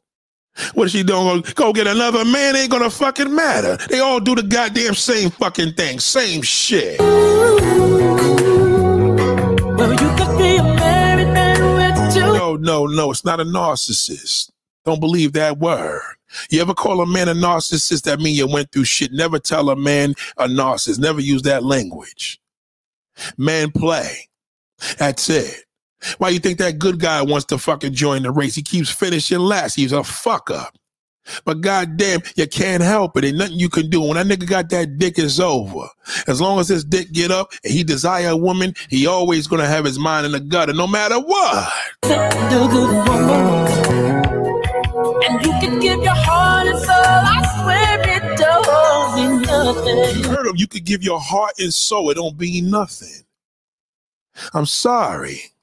[0.75, 1.45] What is she doing?
[1.55, 2.55] Go get another man?
[2.57, 3.77] Ain't gonna fucking matter.
[3.89, 7.01] They all do the goddamn same fucking thing, same shit.
[9.85, 12.21] Well, you could be a married man with two.
[12.21, 13.11] No, no, no.
[13.11, 14.51] It's not a narcissist.
[14.87, 16.01] Don't believe that word.
[16.49, 18.05] You ever call a man a narcissist?
[18.05, 19.13] That mean you went through shit.
[19.13, 21.01] Never tell a man a narcissist.
[21.01, 22.41] Never use that language.
[23.37, 24.31] Man play.
[24.97, 25.67] That's it.
[26.17, 28.55] Why you think that good guy wants to fucking join the race?
[28.55, 29.75] He keeps finishing last.
[29.75, 30.79] He's a fuck up.
[31.45, 33.25] But goddamn, you can't help it.
[33.25, 34.01] Ain't nothing you can do.
[34.01, 35.89] When that nigga got that dick, it's over.
[36.27, 39.67] As long as his dick get up and he desire a woman, he always gonna
[39.67, 41.73] have his mind in the gutter, no matter what.
[45.27, 46.95] And you can give your heart and soul.
[46.97, 50.23] I swear it don't mean nothing.
[50.23, 50.57] You heard him.
[50.57, 52.11] You could give your heart and soul.
[52.11, 53.25] It don't mean nothing.
[54.53, 55.54] I'm sorry.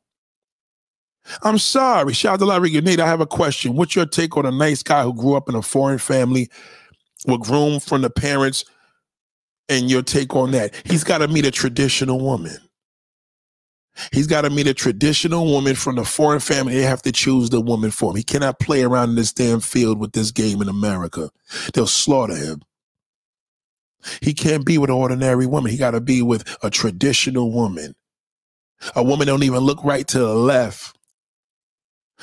[1.44, 2.14] I'm sorry.
[2.14, 3.00] Shout out to Larry Nate.
[3.00, 3.76] I have a question.
[3.76, 6.50] What's your take on a nice guy who grew up in a foreign family,
[7.26, 8.66] was groomed from the parents,
[9.70, 10.76] and your take on that?
[10.86, 12.58] He's got to meet a traditional woman.
[14.12, 16.76] He's got to meet a traditional woman from the foreign family.
[16.76, 18.18] They have to choose the woman for him.
[18.18, 21.30] He cannot play around in this damn field with this game in America.
[21.74, 22.62] They'll slaughter him.
[24.22, 25.72] He can't be with an ordinary woman.
[25.72, 27.94] He got to be with a traditional woman.
[28.96, 30.98] A woman don't even look right to the left.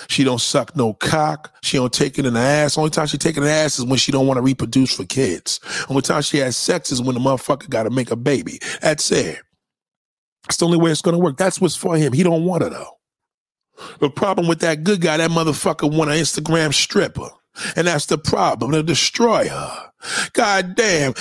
[0.08, 1.54] She don't suck no cock.
[1.62, 2.78] She don't take it in the ass.
[2.78, 5.60] Only time she in the ass is when she don't want to reproduce for kids.
[5.88, 8.60] Only time she has sex is when the motherfucker got to make a baby.
[8.80, 9.40] That's it.
[10.48, 11.36] It's the only way it's gonna work.
[11.36, 12.12] That's what's for him.
[12.12, 12.98] He don't want it though.
[14.00, 17.28] The problem with that good guy, that motherfucker want an Instagram stripper.
[17.76, 18.70] And that's the problem.
[18.70, 19.90] They'll destroy her.
[20.32, 21.14] God damn.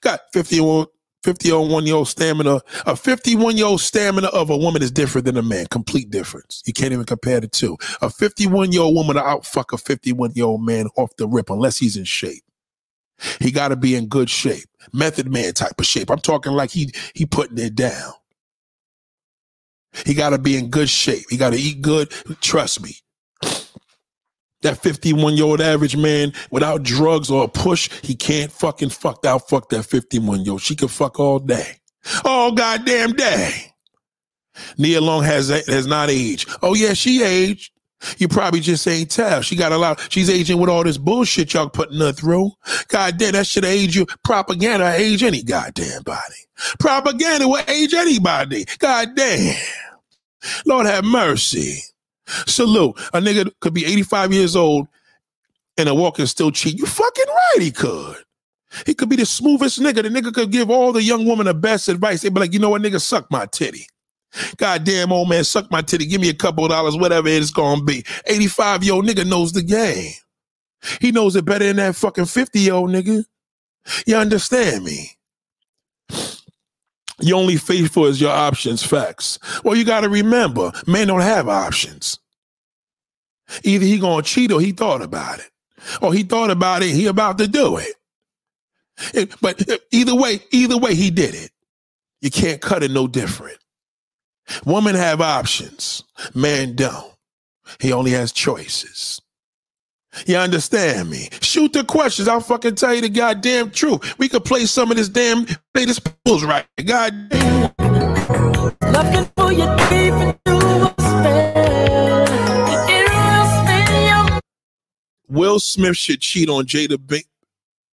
[0.00, 0.86] Got 51,
[1.24, 2.60] 51 year old stamina.
[2.86, 5.66] A 51 year old stamina of a woman is different than a man.
[5.66, 6.62] Complete difference.
[6.66, 7.76] You can't even compare the two.
[8.02, 11.50] A 51 year old woman to outfuck a 51 year old man off the rip
[11.50, 12.44] unless he's in shape.
[13.40, 14.66] He got to be in good shape.
[14.92, 16.10] Method man type of shape.
[16.10, 18.12] I'm talking like he he putting it down.
[20.06, 21.26] He got to be in good shape.
[21.30, 22.10] He got to eat good.
[22.40, 22.96] Trust me.
[24.62, 29.24] That 51 year old average man without drugs or a push, he can't fucking fuck
[29.24, 30.62] out fuck that 51 year old.
[30.62, 31.76] She can fuck all day.
[32.24, 33.72] All goddamn day.
[34.78, 36.48] Nia Long has has not aged.
[36.62, 37.72] Oh yeah, she aged.
[38.18, 39.42] You probably just ain't tell.
[39.42, 40.00] She got a lot.
[40.10, 42.50] She's aging with all this bullshit y'all putting her through.
[42.88, 44.06] God damn, that should age you.
[44.24, 46.46] Propaganda age any goddamn body.
[46.78, 48.64] Propaganda will age anybody.
[48.78, 49.56] God damn.
[50.64, 51.82] Lord have mercy.
[52.46, 52.98] Salute.
[53.12, 54.88] A nigga could be 85 years old
[55.76, 56.78] and a walk and still cheat.
[56.78, 58.16] You fucking right, he could.
[58.86, 60.02] He could be the smoothest nigga.
[60.02, 62.22] The nigga could give all the young women the best advice.
[62.22, 63.86] They'd be like, you know what, nigga, suck my titty.
[64.58, 66.06] Goddamn old man, suck my titty.
[66.06, 68.04] Give me a couple of dollars, whatever it's gonna be.
[68.26, 70.12] 85 year old nigga knows the game.
[71.00, 73.24] He knows it better than that fucking 50 year old nigga.
[74.06, 75.10] You understand me?
[77.20, 79.38] You only faithful as your options, facts.
[79.64, 82.18] Well, you got to remember, men don't have options.
[83.64, 85.50] Either he gonna cheat or he thought about it,
[86.00, 87.94] or he thought about it, he about to do it.
[89.14, 91.50] It- But uh, either way, either way, he did it.
[92.20, 93.58] You can't cut it no different.
[94.64, 96.04] Women have options,
[96.34, 97.12] man don't.
[97.80, 99.20] He only has choices.
[100.26, 101.28] You understand me?
[101.40, 102.28] Shoot the questions.
[102.28, 104.18] I'll fucking tell you the goddamn truth.
[104.18, 106.66] We could play some of this damn play this pools right.
[106.84, 107.70] God damn.
[115.28, 117.22] Will Smith should cheat on Jada Bing-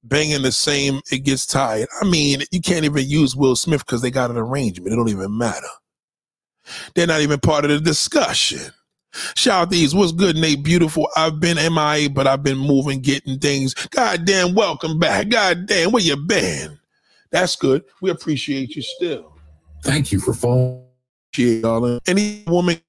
[0.03, 1.01] banging the same.
[1.11, 1.87] It gets tired.
[2.01, 4.91] I mean, you can't even use Will Smith because they got an arrangement.
[4.91, 5.67] It don't even matter.
[6.95, 8.71] They're not even part of the discussion.
[9.35, 10.63] Shout these, what's good, Nate?
[10.63, 11.07] Beautiful.
[11.15, 13.73] I've been MIA, but I've been moving, getting things.
[13.73, 15.29] God damn, welcome back.
[15.29, 16.77] God damn, where you been?
[17.31, 17.83] That's good.
[18.01, 19.33] We appreciate you still.
[19.83, 20.83] Thank you for following.
[21.35, 21.99] Y'all.
[22.07, 22.79] Any woman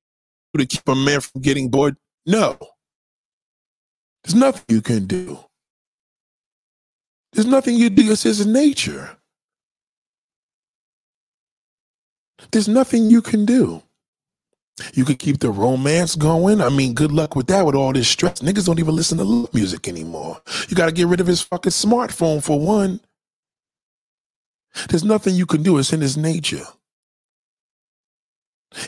[0.57, 1.97] to keep a man from getting bored?
[2.25, 2.59] No.
[4.25, 5.39] There's nothing you can do.
[7.33, 8.11] There's nothing you do.
[8.11, 9.17] It's his nature.
[12.51, 13.83] There's nothing you can do.
[14.95, 16.61] You could keep the romance going.
[16.61, 18.41] I mean, good luck with that with all this stress.
[18.41, 20.41] Niggas don't even listen to love music anymore.
[20.69, 23.01] You got to get rid of his fucking smartphone for one.
[24.89, 25.79] There's nothing you can do.
[25.79, 26.65] It's in his nature.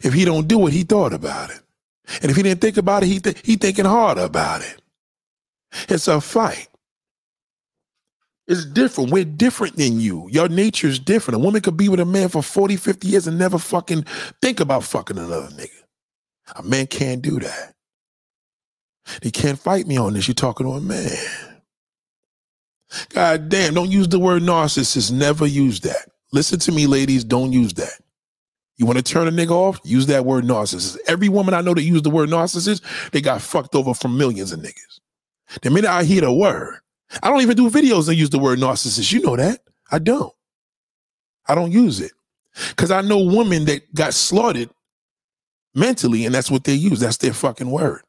[0.03, 1.61] If he don't do it, he thought about it.
[2.23, 4.83] And if he didn't think about it, he th- he thinking hard about it.
[5.89, 6.70] It's a fight.
[8.51, 9.13] It's different.
[9.13, 10.29] We're different than you.
[10.33, 11.37] Your nature is different.
[11.37, 14.05] A woman could be with a man for 40, 50 years and never fucking
[14.43, 15.71] think about fucking another nigga.
[16.57, 17.75] A man can't do that.
[19.23, 20.29] He can't fight me on this.
[20.29, 21.17] You're talking to a man.
[23.11, 25.13] God damn, don't use the word narcissist.
[25.13, 26.09] Never use that.
[26.33, 27.25] Listen to me, ladies.
[27.25, 28.01] Don't use that.
[28.79, 29.81] You want to turn a nigga off?
[29.85, 30.99] Use that word narcissist.
[31.07, 32.83] Every woman I know that used the word narcissist,
[33.13, 35.01] they got fucked over from millions of niggas.
[35.63, 36.81] The minute I hear the word,
[37.23, 39.13] I don't even do videos that use the word narcissist.
[39.13, 39.61] You know that.
[39.91, 40.33] I don't.
[41.49, 42.13] I don't use it.
[42.71, 44.71] Because I know women that got slaughtered
[45.75, 47.01] mentally, and that's what they use.
[47.01, 48.03] That's their fucking word.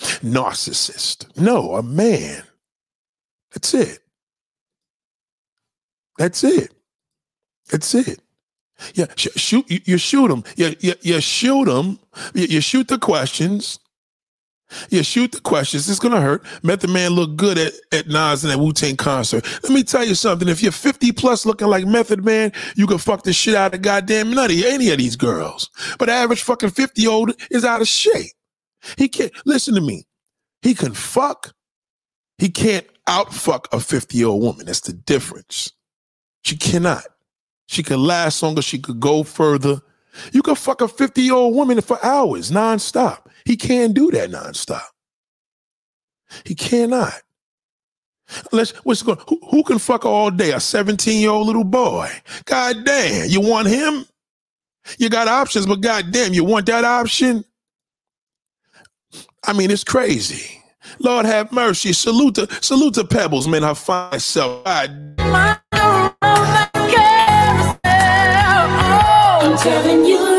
[0.00, 1.36] Narcissist.
[1.38, 2.44] No, a man.
[3.52, 4.00] That's it.
[6.18, 6.72] That's it.
[7.70, 8.20] That's it.
[8.94, 9.70] Yeah, sh- shoot.
[9.70, 10.44] You, you shoot them.
[10.56, 11.98] You, you, you shoot them.
[12.34, 13.78] You, you shoot the questions.
[14.90, 15.88] You shoot the questions.
[15.88, 16.44] It's gonna hurt.
[16.62, 19.44] Method Man look good at, at Nas and that Wu Tang concert.
[19.62, 20.48] Let me tell you something.
[20.48, 23.82] If you're 50 plus looking like Method Man, you can fuck the shit out of
[23.82, 25.70] goddamn nutty any of these girls.
[25.98, 28.32] But average fucking 50 old is out of shape.
[28.98, 30.06] He can't listen to me.
[30.62, 31.54] He can fuck.
[32.38, 34.66] He can't outfuck a 50 year old woman.
[34.66, 35.72] That's the difference.
[36.44, 37.04] She cannot.
[37.66, 38.62] She can last longer.
[38.62, 39.80] She could go further.
[40.32, 43.26] You can fuck a 50 year old woman for hours nonstop.
[43.44, 44.82] He can't do that nonstop.
[46.44, 47.14] He cannot.
[48.52, 50.52] Unless what's going who, who can fuck all day?
[50.52, 52.10] A 17 year old little boy.
[52.46, 54.06] God damn, you want him?
[54.98, 57.44] You got options, but god damn, you want that option?
[59.46, 60.62] I mean, it's crazy.
[60.98, 61.92] Lord have mercy.
[61.92, 63.62] Salute to salute to Pebbles, man.
[63.62, 64.64] Her fine self.
[64.64, 65.14] God
[69.46, 70.33] I'm telling you.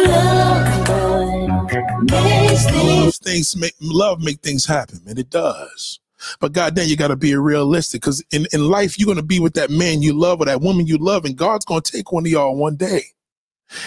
[2.72, 5.18] Makes things make love make things happen, man.
[5.18, 6.00] It does.
[6.40, 9.70] But goddamn, you gotta be realistic because in, in life, you're gonna be with that
[9.70, 12.56] man you love or that woman you love, and God's gonna take one of y'all
[12.56, 13.04] one day.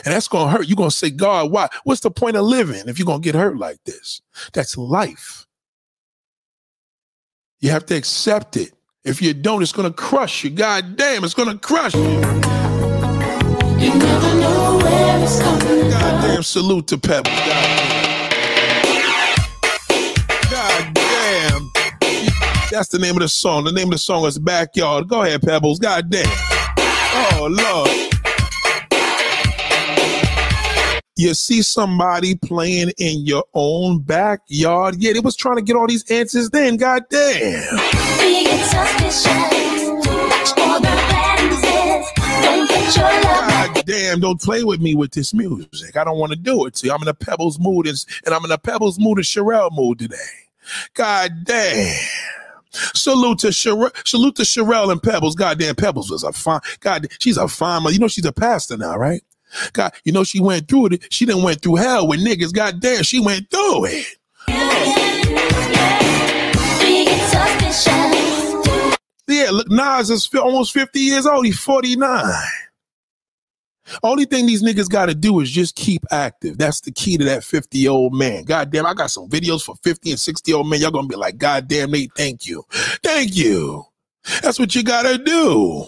[0.05, 0.69] And that's gonna hurt.
[0.69, 1.69] You're gonna say, God, why?
[1.85, 4.21] What's the point of living if you're gonna get hurt like this?
[4.53, 5.47] That's life.
[7.61, 8.73] You have to accept it.
[9.05, 10.51] If you don't, it's gonna crush you.
[10.51, 12.03] God damn, it's gonna crush you.
[12.03, 17.35] you never know where it's coming God damn, salute to Pebbles.
[17.35, 17.98] God
[22.71, 23.65] That's the name of the song.
[23.65, 25.09] The name of the song is Backyard.
[25.09, 25.79] Go ahead, Pebbles.
[25.79, 26.27] God damn.
[26.77, 28.09] Oh, Lord.
[31.17, 34.97] You see somebody playing in your own backyard.
[34.99, 36.77] Yeah, they was trying to get all these answers then.
[36.77, 37.77] God damn.
[38.21, 39.27] Being suspicious.
[39.27, 42.13] Watch for the glances.
[42.43, 43.73] Don't get your love.
[43.75, 45.97] God damn, don't play with me with this music.
[45.97, 46.93] I don't want to do it to you.
[46.93, 49.99] I'm in a Pebbles mood and, and I'm in a Pebbles mood and Cherrelle mood
[49.99, 50.17] today.
[50.95, 51.99] God damn.
[52.73, 55.35] Salute to Cherrelle, salute to Cherrelle and Pebbles.
[55.35, 56.61] Goddamn, Pebbles was a fine.
[56.81, 57.83] God, she's a fine.
[57.93, 59.23] You know she's a pastor now, right?
[59.73, 61.13] God, you know she went through it.
[61.13, 62.53] She didn't went through hell with niggas.
[62.53, 64.07] Goddamn, she went through it.
[69.27, 71.45] Yeah, look, Nas is almost 50 years old.
[71.45, 72.25] He's 49.
[74.03, 76.59] Only thing these niggas got to do is just keep active.
[76.59, 78.45] That's the key to that 50 year old man.
[78.45, 80.81] God damn, I got some videos for 50 and 60 year old men.
[80.81, 82.65] Y'all gonna be like, God damn, Nate, thank you.
[83.03, 83.85] Thank you.
[84.43, 85.87] That's what you gotta do.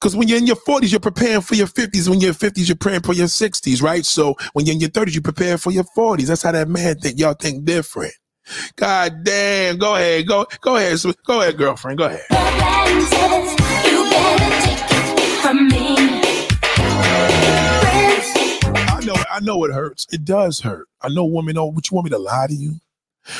[0.00, 2.08] Because when you're in your 40s, you're preparing for your 50s.
[2.08, 4.04] When you're 50s, you're preparing for your 60s, right?
[4.04, 6.26] So when you're in your 30s, you prepare for your 40s.
[6.26, 7.18] That's how that man think.
[7.18, 8.12] Y'all think different.
[8.76, 9.78] God damn.
[9.78, 10.26] Go ahead.
[10.26, 10.98] Go, go ahead.
[11.26, 11.98] Go ahead, girlfriend.
[11.98, 12.22] Go ahead.
[19.36, 20.06] I know, it hurts.
[20.10, 20.88] It does hurt.
[21.02, 22.76] I know women know what you want me to lie to you.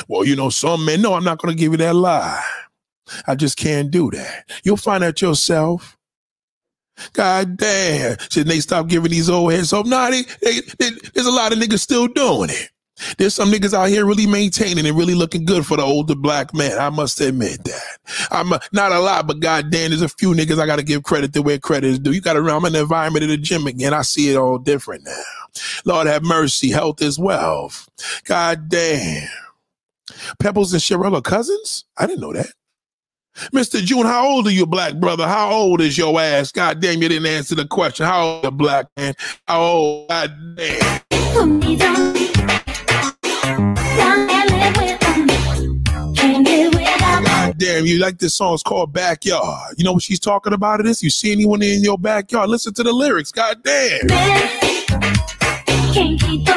[0.07, 2.43] Well, you know, some men, no, I'm not going to give you that lie.
[3.25, 4.47] I just can't do that.
[4.63, 5.97] You'll find out yourself.
[7.13, 8.17] God damn.
[8.29, 9.87] Should they stop giving these old heads hope?
[9.87, 12.69] Nah, they, they, they, there's a lot of niggas still doing it.
[13.17, 16.53] There's some niggas out here really maintaining and really looking good for the older black
[16.53, 16.77] man.
[16.77, 17.97] I must admit that.
[18.29, 21.03] I'm a, not a lot, but goddamn, there's a few niggas I got to give
[21.03, 22.11] credit to where credit is due.
[22.11, 23.93] You got to I'm in the environment of the gym again.
[23.93, 25.21] I see it all different now.
[25.85, 26.71] Lord have mercy.
[26.71, 27.89] Health is wealth.
[28.25, 29.27] God damn.
[30.39, 31.85] Pebbles and Sherella cousins?
[31.97, 32.51] I didn't know that.
[33.53, 33.79] Mr.
[33.79, 35.27] June, how old are you, black brother?
[35.27, 36.51] How old is your ass?
[36.51, 38.05] God damn, you didn't answer the question.
[38.05, 39.13] How old are black man?
[39.47, 40.09] How old?
[40.09, 41.03] God damn.
[47.23, 48.55] God damn, you like this song?
[48.55, 49.75] It's called Backyard.
[49.77, 50.79] You know what she's talking about?
[50.79, 52.49] It is you see anyone in your backyard?
[52.49, 53.31] Listen to the lyrics.
[53.31, 54.76] God damn.
[55.97, 56.47] Can't keep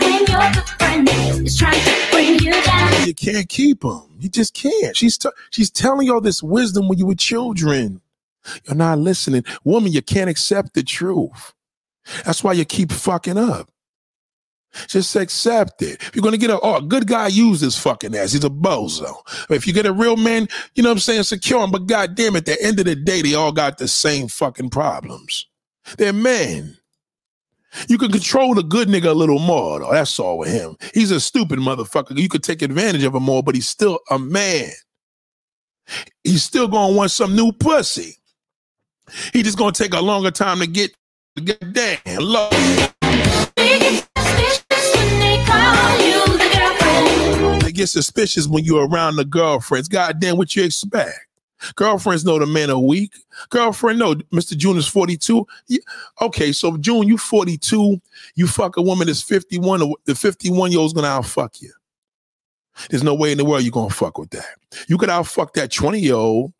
[0.00, 1.08] when your good friend
[1.46, 3.06] is trying to bring you down.
[3.06, 4.16] You can't keep them.
[4.18, 4.96] You just can't.
[4.96, 8.00] She's t- she's telling you all this wisdom when you were children.
[8.66, 9.44] You're not listening.
[9.62, 11.54] Woman, you can't accept the truth.
[12.24, 13.70] That's why you keep fucking up.
[14.88, 16.02] Just accept it.
[16.02, 18.32] If you're gonna get a, oh, a good guy, use his fucking ass.
[18.32, 19.14] He's a bozo.
[19.50, 21.70] If you get a real man, you know what I'm saying, secure him.
[21.70, 25.46] But goddamn, at the end of the day, they all got the same fucking problems.
[25.96, 26.78] They're men.
[27.88, 29.92] You can control the good nigga a little more, though.
[29.92, 30.76] That's all with him.
[30.92, 32.16] He's a stupid motherfucker.
[32.18, 34.70] You could take advantage of him more, but he's still a man.
[36.22, 38.16] He's still gonna want some new pussy.
[39.32, 40.92] He just gonna take a longer time to get.
[41.42, 41.60] get.
[41.72, 42.50] Damn, love.
[47.60, 49.88] They get suspicious when you're around the girlfriends.
[49.88, 51.18] Goddamn, what you expect?
[51.76, 53.12] Girlfriends know the men are weak.
[53.50, 54.56] Girlfriend, no, Mr.
[54.56, 55.46] June is 42.
[55.68, 55.78] Yeah,
[56.20, 58.00] Okay, so June, you 42.
[58.34, 59.92] You fuck a woman that's 51.
[60.04, 61.72] The 51 year old's gonna outfuck you.
[62.90, 64.56] There's no way in the world you're gonna fuck with that.
[64.88, 66.52] You could outfuck that 20 year old,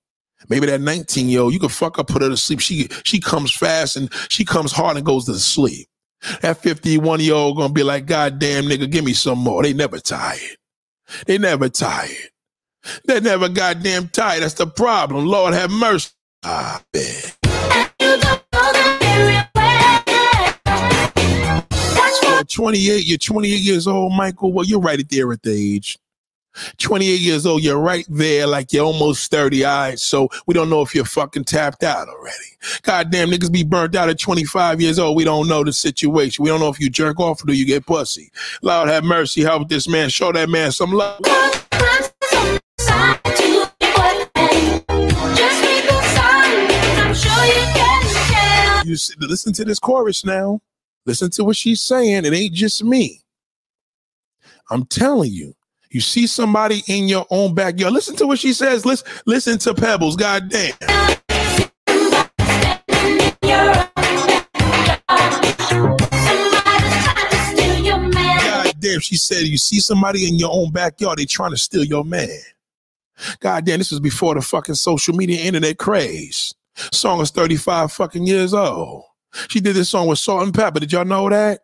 [0.48, 1.52] maybe that 19 year old.
[1.52, 2.60] You could fuck her, put her to sleep.
[2.60, 5.88] She she comes fast and she comes hard and goes to sleep.
[6.40, 9.62] That 51 year old gonna be like, God damn nigga, give me some more.
[9.62, 10.56] They never tired.
[11.26, 12.30] They never tired.
[13.04, 14.42] They never goddamn tired.
[14.42, 15.26] That's the problem.
[15.26, 16.10] Lord have mercy.
[16.44, 17.22] Ah, man.
[22.22, 24.52] You're 28, you're 28 years old, Michael.
[24.52, 25.98] Well, you're right there at the age.
[26.78, 29.64] 28 years old, you're right there, like you're almost 30.
[29.64, 32.36] All right, so we don't know if you're fucking tapped out already.
[32.82, 35.16] Goddamn, niggas be burnt out at 25 years old.
[35.16, 36.42] We don't know the situation.
[36.44, 38.30] We don't know if you jerk off or do you get pussy.
[38.62, 40.10] Lord have mercy, help this man.
[40.10, 41.20] Show that man some love.
[48.84, 50.60] You listen to this chorus now.
[51.06, 52.24] Listen to what she's saying.
[52.24, 53.20] It ain't just me.
[54.70, 55.54] I'm telling you.
[55.90, 57.92] You see somebody in your own backyard.
[57.92, 58.84] Listen to what she says.
[58.84, 60.16] Listen, listen to Pebbles.
[60.16, 60.72] God damn.
[68.40, 69.00] God damn.
[69.00, 72.28] She said, you see somebody in your own backyard, they trying to steal your man.
[73.40, 76.54] God damn, this was before the fucking social media internet craze.
[76.92, 79.04] Song is 35 fucking years old.
[79.48, 80.80] She did this song with Salt-N-Pepa.
[80.80, 81.60] Did y'all know that?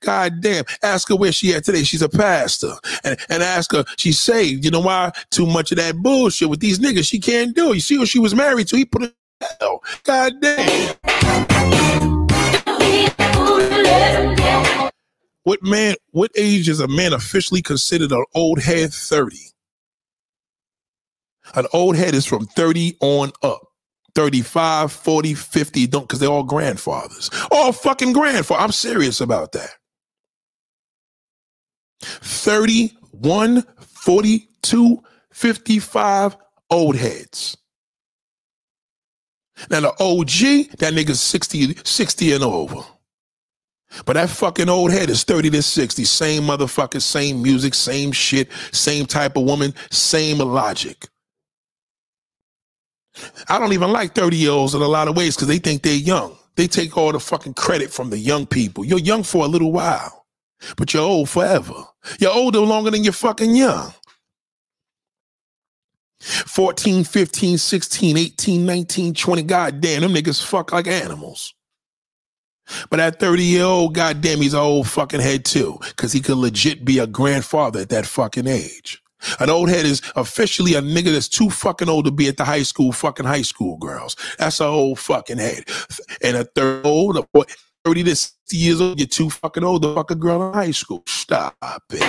[0.00, 0.64] God damn.
[0.82, 1.82] Ask her where she at today.
[1.82, 2.72] She's a pastor.
[3.04, 4.64] And, and ask her, she's saved.
[4.64, 5.12] You know why?
[5.30, 7.08] Too much of that bullshit with these niggas.
[7.08, 7.76] She can't do it.
[7.76, 8.76] You see who she was married to?
[8.76, 9.82] He put her in hell.
[10.04, 10.96] God damn.
[15.44, 18.92] What man, what age is a man officially considered an old head?
[18.92, 19.36] 30.
[21.54, 23.60] An old head is from 30 on up.
[24.14, 27.30] 35, 40, 50, don't because they're all grandfathers.
[27.50, 28.60] All fucking grandfather.
[28.60, 29.70] I'm serious about that.
[32.02, 36.36] 31, 42, 55
[36.70, 37.56] old heads.
[39.70, 42.82] Now the OG, that nigga's 60, 60 and over.
[44.06, 46.04] But that fucking old head is 30 to 60.
[46.04, 51.08] Same motherfucker, same music, same shit, same type of woman, same logic.
[53.48, 55.82] I don't even like 30 year olds in a lot of ways because they think
[55.82, 56.36] they're young.
[56.56, 58.84] They take all the fucking credit from the young people.
[58.84, 60.26] You're young for a little while,
[60.76, 61.84] but you're old forever.
[62.18, 63.92] You're older longer than you're fucking young.
[66.20, 69.42] 14, 15, 16, 18, 19, 20.
[69.42, 71.54] God damn, them niggas fuck like animals.
[72.90, 76.36] But that 30 year old, goddamn, he's an old fucking head too, because he could
[76.36, 79.01] legit be a grandfather at that fucking age.
[79.40, 82.44] An old head is officially a nigga that's too fucking old to be at the
[82.44, 84.16] high school fucking high school girls.
[84.38, 85.64] That's an old fucking head.
[86.22, 87.44] And a third old, a boy,
[87.84, 90.70] 30 to 60 years old, you're too fucking old to fuck a girl in high
[90.70, 91.02] school.
[91.06, 91.56] Stop
[91.90, 92.00] it.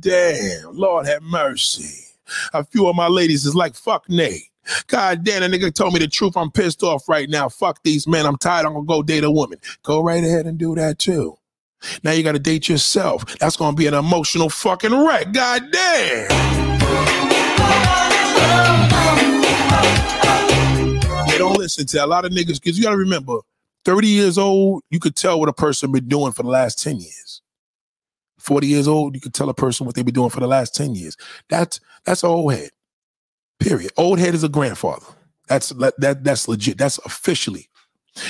[0.00, 2.06] Damn, Lord have mercy.
[2.54, 4.49] A few of my ladies is like, fuck Nate.
[4.86, 6.36] God damn, that nigga told me the truth.
[6.36, 7.48] I'm pissed off right now.
[7.48, 8.26] Fuck these men.
[8.26, 8.66] I'm tired.
[8.66, 9.58] I'm gonna go date a woman.
[9.82, 11.36] Go right ahead and do that too.
[12.02, 13.24] Now you gotta date yourself.
[13.38, 15.32] That's gonna be an emotional fucking wreck.
[15.32, 16.30] God damn.
[21.28, 23.38] Yeah, don't listen to a lot of niggas because you gotta remember,
[23.84, 26.96] 30 years old, you could tell what a person been doing for the last 10
[26.98, 27.42] years.
[28.38, 30.74] 40 years old, you could tell a person what they've been doing for the last
[30.74, 31.16] 10 years.
[31.48, 32.70] That's that's old head.
[33.60, 33.92] Period.
[33.96, 35.06] Old head is a grandfather.
[35.48, 36.78] That's that, that that's legit.
[36.78, 37.68] That's officially.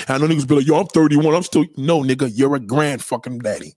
[0.07, 1.33] And I know niggas be like, yo, I'm 31.
[1.33, 2.29] I'm still no nigga.
[2.33, 3.73] You're a grand fucking daddy.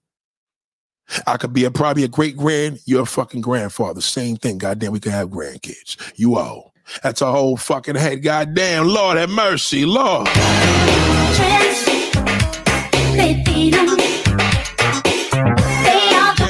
[1.27, 2.81] I could be a probably a great grand.
[2.87, 4.01] You're a fucking grandfather.
[4.01, 4.59] Same thing.
[4.59, 5.97] Goddamn, we can have grandkids.
[6.17, 6.71] You old.
[7.03, 8.23] That's a whole fucking head.
[8.23, 10.29] Goddamn, Lord have mercy, Lord.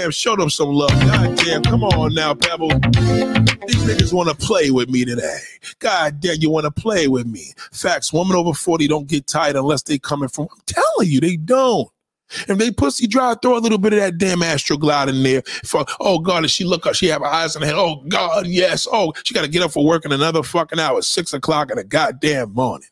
[0.05, 0.91] Damn, show them some love.
[0.91, 2.69] Goddamn, come on now, Pebble.
[2.69, 5.39] These niggas want to play with me today.
[5.79, 7.55] God damn, you want to play with me.
[7.73, 11.39] Facts, women over 40 don't get tired unless they coming from, I'm telling you, they
[11.39, 11.89] don't.
[12.31, 15.41] If they pussy dry, throw a little bit of that damn astroglide in there.
[15.65, 16.95] For oh God, does she look up?
[16.95, 17.77] She have her eyes in her head.
[17.79, 18.87] Oh God, yes.
[18.93, 21.79] Oh, she got to get up for work in another fucking hour, six o'clock in
[21.79, 22.89] the goddamn morning.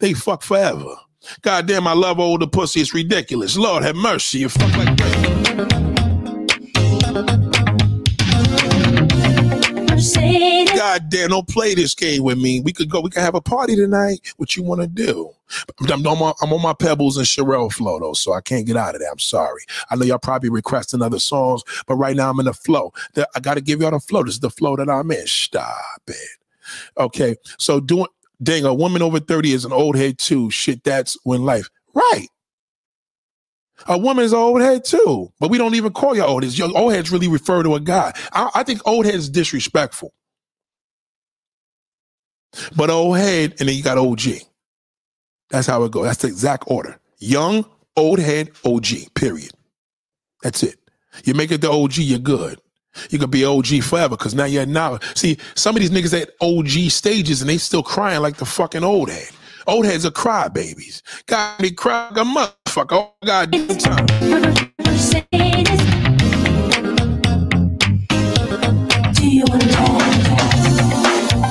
[0.00, 0.96] They fuck forever.
[1.42, 2.80] God damn, I love older pussy.
[2.80, 3.56] It's ridiculous.
[3.56, 4.40] Lord have mercy.
[4.40, 5.93] You fuck like
[10.74, 12.60] God damn, don't play this game with me.
[12.60, 14.20] We could go, we could have a party tonight.
[14.36, 15.30] What you want to do?
[15.90, 18.76] I'm, on my, I'm on my Pebbles and Cherrelle flow though, so I can't get
[18.76, 19.10] out of there.
[19.10, 19.62] I'm sorry.
[19.90, 22.92] I know y'all probably requesting other songs, but right now I'm in the flow.
[23.14, 24.22] The- I got to give y'all the flow.
[24.24, 25.26] This is the flow that I'm in.
[25.26, 25.76] Stop
[26.08, 26.16] it.
[26.98, 28.06] Okay, so doing
[28.42, 30.50] dang a woman over 30 is an old head too.
[30.50, 31.68] Shit, that's when life.
[31.94, 32.26] Right.
[33.86, 36.58] A woman's old head too, but we don't even call you old heads.
[36.58, 38.12] Your old heads really refer to a guy.
[38.32, 40.12] I, I think old head is disrespectful.
[42.76, 44.20] But old head, and then you got OG.
[45.50, 46.04] That's how it goes.
[46.04, 46.98] That's the exact order.
[47.18, 47.64] Young,
[47.96, 49.52] old head, OG, period.
[50.42, 50.78] That's it.
[51.24, 52.60] You make it the OG, you're good.
[53.10, 54.98] You could be OG forever because now you're now.
[55.14, 58.84] See, some of these niggas at OG stages and they still crying like the fucking
[58.84, 59.30] old head.
[59.66, 61.00] Old heads are crybabies.
[61.26, 64.06] Got me cry like a motherfucker all goddamn time.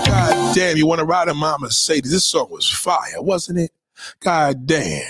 [0.06, 2.12] God damn, you want to ride a my Mercedes?
[2.12, 3.72] This song was fire, wasn't it?
[4.20, 5.08] God damn.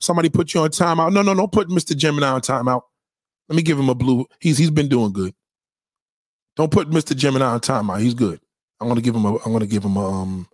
[0.00, 1.12] Somebody put you on timeout.
[1.12, 1.96] No, no, don't put Mr.
[1.96, 2.82] Gemini on timeout.
[3.48, 4.26] Let me give him a blue.
[4.38, 5.34] He's he's been doing good.
[6.54, 7.16] Don't put Mr.
[7.16, 8.00] Gemini on timeout.
[8.00, 8.40] He's good.
[8.80, 9.36] I'm gonna give him a.
[9.38, 10.22] I'm gonna give him a.
[10.22, 10.48] Um,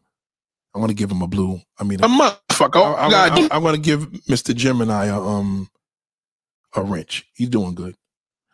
[0.77, 1.59] I'm gonna give him a blue.
[1.79, 2.77] I mean, a motherfucker.
[2.77, 3.33] I, am God.
[3.33, 4.55] I'm, I'm gonna give Mr.
[4.55, 5.71] Gemini a um
[6.75, 7.27] a wrench.
[7.33, 7.95] He's doing good.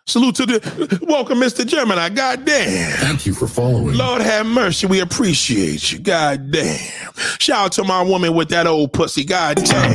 [0.07, 1.66] Salute to the welcome, Mr.
[1.66, 2.11] Gemini.
[2.11, 2.93] God damn.
[2.99, 3.97] Thank you for following.
[3.97, 4.87] Lord have mercy.
[4.87, 5.99] We appreciate you.
[5.99, 7.12] God damn.
[7.41, 9.25] Shout out to my woman with that old pussy.
[9.25, 9.93] God damn.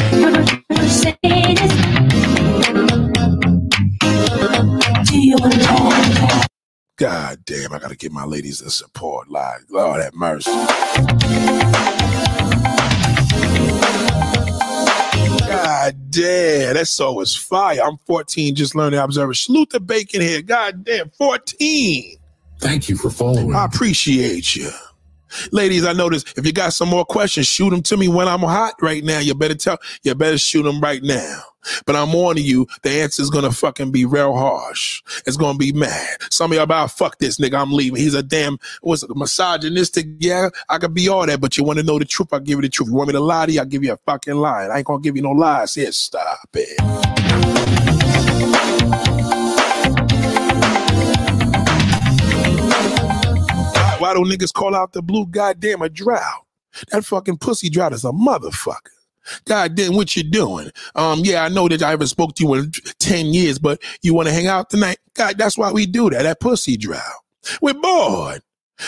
[6.98, 7.74] God damn.
[7.74, 9.30] I gotta give my ladies the support.
[9.30, 10.52] Like, Lord have mercy.
[15.64, 17.82] God damn, that song was fire.
[17.84, 19.34] I'm 14, just learning observer.
[19.34, 20.42] Salute the bacon here.
[20.42, 22.18] God damn, 14.
[22.60, 23.56] Thank you for following.
[23.56, 24.70] I appreciate you.
[25.52, 28.40] Ladies, I notice if you got some more questions, shoot them to me when I'm
[28.40, 29.20] hot right now.
[29.20, 31.42] You better tell, you better shoot them right now.
[31.86, 35.02] But I'm warning you, the answer is gonna fucking be real harsh.
[35.26, 36.18] It's gonna be mad.
[36.30, 38.02] Some of y'all about fuck this nigga, I'm leaving.
[38.02, 40.08] He's a damn it, misogynistic.
[40.20, 42.58] Yeah, I could be all that, but you want to know the truth, I'll give
[42.58, 42.90] you the truth.
[42.90, 44.66] You want me to lie to you, I'll give you a fucking lie.
[44.66, 45.74] I ain't gonna give you no lies.
[45.76, 46.78] Here, stop it.
[53.74, 56.46] Why, why don't niggas call out the blue goddamn a drought?
[56.92, 58.97] That fucking pussy drought is a motherfucker.
[59.46, 60.72] God damn, what you doing?
[60.96, 64.14] Um, yeah, I know that I haven't spoke to you in 10 years, but you
[64.14, 64.98] want to hang out tonight?
[65.14, 66.24] God, that's why we do that.
[66.24, 67.02] That pussy drought.
[67.62, 68.42] We're bored.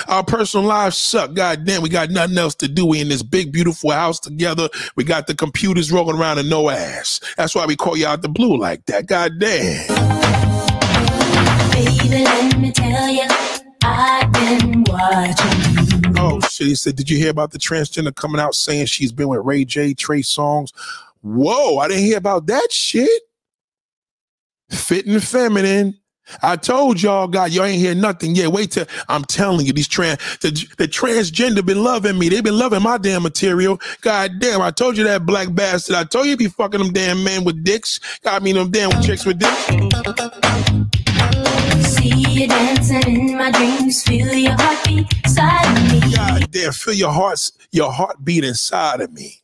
[0.07, 1.33] Our personal lives suck.
[1.33, 2.85] God damn, we got nothing else to do.
[2.85, 4.69] We in this big, beautiful house together.
[4.95, 7.19] We got the computers rolling around and no ass.
[7.37, 9.07] That's why we call you out the blue like that.
[9.07, 9.87] God damn.
[11.71, 13.27] Baby, let me tell you,
[13.83, 15.88] I've been watching.
[16.67, 19.65] He said, "Did you hear about the transgender coming out saying she's been with Ray
[19.65, 20.71] J, Trey Songz?"
[21.21, 21.77] Whoa!
[21.77, 23.21] I didn't hear about that shit.
[24.69, 25.99] Fit and feminine.
[26.43, 28.51] I told y'all, God, y'all ain't hear nothing yet.
[28.51, 32.29] Wait till I'm telling you, these trans the, the transgender been loving me.
[32.29, 33.79] They been loving my damn material.
[34.01, 35.95] God damn, I told you that black bastard.
[35.95, 37.99] I told you be fucking them damn men with dicks.
[38.23, 40.98] God, I mean them damn chicks with dicks.
[41.99, 46.15] See you dancing in my dreams, feel your heartbeat inside me.
[46.15, 49.41] God damn, feel your hearts, your heartbeat inside of me.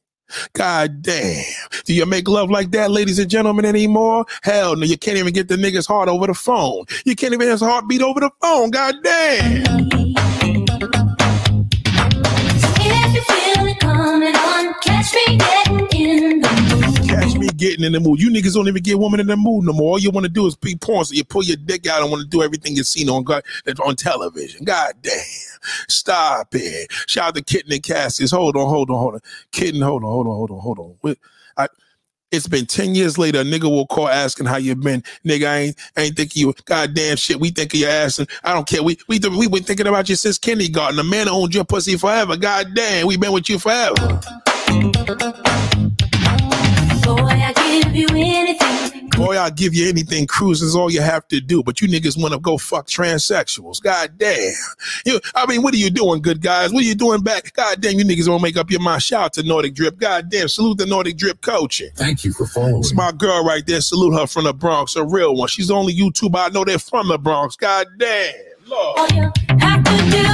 [0.54, 1.44] God damn.
[1.84, 4.26] Do you make love like that, ladies and gentlemen, anymore?
[4.42, 6.86] Hell no, you can't even get the nigga's heart over the phone.
[7.04, 8.72] You can't even have his heartbeat over the phone.
[8.72, 10.25] God damn.
[17.50, 18.22] Getting in the mood.
[18.22, 19.92] You niggas don't even get women in the mood no more.
[19.94, 21.06] All you want to do is be porn.
[21.06, 23.44] So you pull your dick out and want to do everything you've seen on God
[23.84, 24.64] on television.
[24.64, 25.24] God damn.
[25.88, 26.92] Stop it.
[27.08, 28.32] Shout out to Kitten and Cassius.
[28.32, 29.22] Hold on, hold on, hold on.
[29.52, 31.16] Kitten, hold on, hold on, hold on, hold on.
[31.58, 31.68] I,
[32.32, 35.04] it's been 10 years later, a nigga will call asking how you been.
[35.26, 37.40] Nigga, I ain't, ain't thinking you goddamn shit.
[37.40, 38.84] We think of your ass and I don't care.
[38.84, 40.98] We we we been thinking about you since kindergarten.
[40.98, 42.36] The man owned your pussy forever.
[42.36, 44.22] God damn, we been with you forever.
[47.06, 49.10] Boy, I give you anything.
[49.12, 50.28] Boy, I'll give you anything.
[50.28, 51.64] Cruising's all you have to do.
[51.64, 53.82] But you niggas want to go fuck transsexuals.
[53.82, 54.54] God damn.
[55.06, 56.74] You, I mean, what are you doing, good guys?
[56.74, 57.54] What are you doing back?
[57.54, 59.04] God damn, you niggas won't make up your mind.
[59.04, 59.98] Shout out to Nordic Drip.
[59.98, 61.92] God damn, salute the Nordic Drip coaching.
[61.96, 62.80] Thank you for following.
[62.80, 63.82] It's my girl right there.
[63.82, 65.48] Salute her from the Bronx, a real one.
[65.48, 67.56] She's the only YouTuber I know they're from the Bronx.
[67.56, 68.34] God damn.
[68.68, 69.00] Lord.
[69.00, 70.26] All you have to do.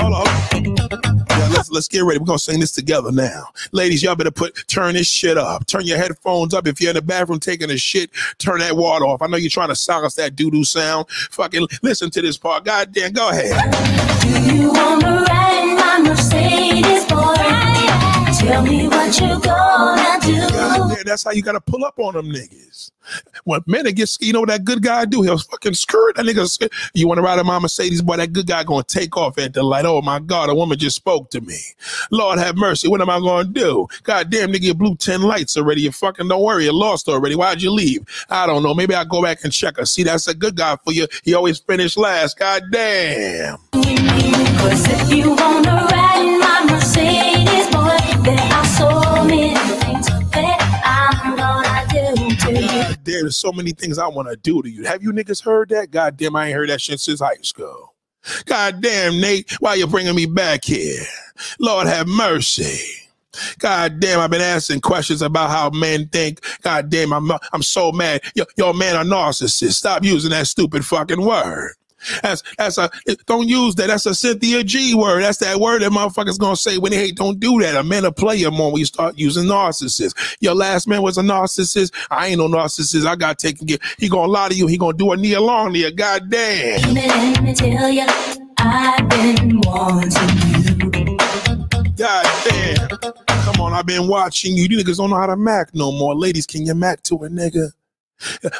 [0.00, 1.15] Hold on.
[1.38, 2.18] Yeah, let's let's get ready.
[2.18, 3.48] We're gonna sing this together now.
[3.72, 5.66] Ladies, y'all better put turn this shit up.
[5.66, 6.66] Turn your headphones up.
[6.66, 9.20] If you're in the bathroom taking a shit, turn that water off.
[9.20, 11.08] I know you're trying to silence that doo-doo sound.
[11.10, 12.64] Fucking listen to this part.
[12.64, 13.52] God damn, go ahead.
[18.46, 21.02] Tell me what you gonna do.
[21.04, 22.92] That's how you gotta pull up on them niggas.
[23.42, 25.22] When men get you know what that good guy do?
[25.22, 26.70] He'll fucking skirt that nigga.
[26.94, 28.18] You want to ride in my Mercedes, boy?
[28.18, 29.84] That good guy gonna take off at the light.
[29.84, 31.58] Oh my God, a woman just spoke to me.
[32.12, 32.86] Lord have mercy.
[32.86, 33.88] What am I gonna do?
[34.04, 35.82] God damn, nigga, you blew ten lights already.
[35.82, 37.34] You fucking don't worry, you lost already.
[37.34, 38.04] Why'd you leave?
[38.30, 38.74] I don't know.
[38.74, 39.86] Maybe I go back and check her.
[39.86, 41.08] See, that's a good guy for you.
[41.24, 42.38] He always finish last.
[42.38, 43.58] God damn.
[53.22, 54.84] There's so many things I want to do to you.
[54.84, 55.90] Have you niggas heard that?
[55.90, 57.94] God damn, I ain't heard that shit since high school.
[58.44, 61.02] God damn, Nate, why you bringing me back here?
[61.60, 62.78] Lord have mercy.
[63.58, 66.40] God damn, I've been asking questions about how men think.
[66.62, 68.22] God damn, I'm I'm so mad.
[68.34, 69.74] Yo, your man a narcissist.
[69.74, 71.74] Stop using that stupid fucking word.
[72.22, 72.90] That's that's a
[73.26, 73.88] don't use that.
[73.88, 75.22] That's a Cynthia G word.
[75.22, 77.16] That's that word that motherfuckers gonna say when they hate.
[77.16, 77.76] Don't do that.
[77.76, 80.36] A man a player more when you start using narcissist.
[80.40, 81.92] Your last man was a narcissist.
[82.10, 83.06] I ain't no narcissist.
[83.06, 83.78] I got taken care.
[83.98, 84.66] He gonna lie to you.
[84.66, 85.90] He gonna do a knee along to you.
[85.90, 86.94] God damn.
[86.94, 88.06] Let me tell you,
[88.58, 90.28] I've been wanting
[90.80, 91.16] you.
[91.96, 92.88] God damn.
[92.88, 94.64] Come on, I've been watching you.
[94.64, 96.14] You niggas don't know how to Mac no more.
[96.14, 97.72] Ladies, can you Mac to a nigga?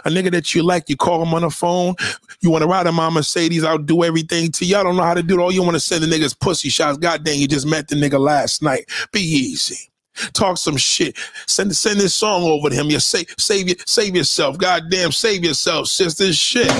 [0.05, 1.95] A nigga that you like, you call him on the phone.
[2.41, 4.77] You want to ride in my Mercedes, I'll do everything to you.
[4.77, 5.43] I don't know how to do it.
[5.43, 6.99] All you want to send the niggas pussy shots.
[6.99, 8.89] God damn, you just met the nigga last night.
[9.13, 9.91] Be easy.
[10.33, 11.17] Talk some shit.
[11.47, 12.91] Send send this song over to him.
[12.91, 14.57] You save save your, save yourself.
[14.57, 16.33] God damn, save yourself, sister.
[16.33, 16.71] Shit.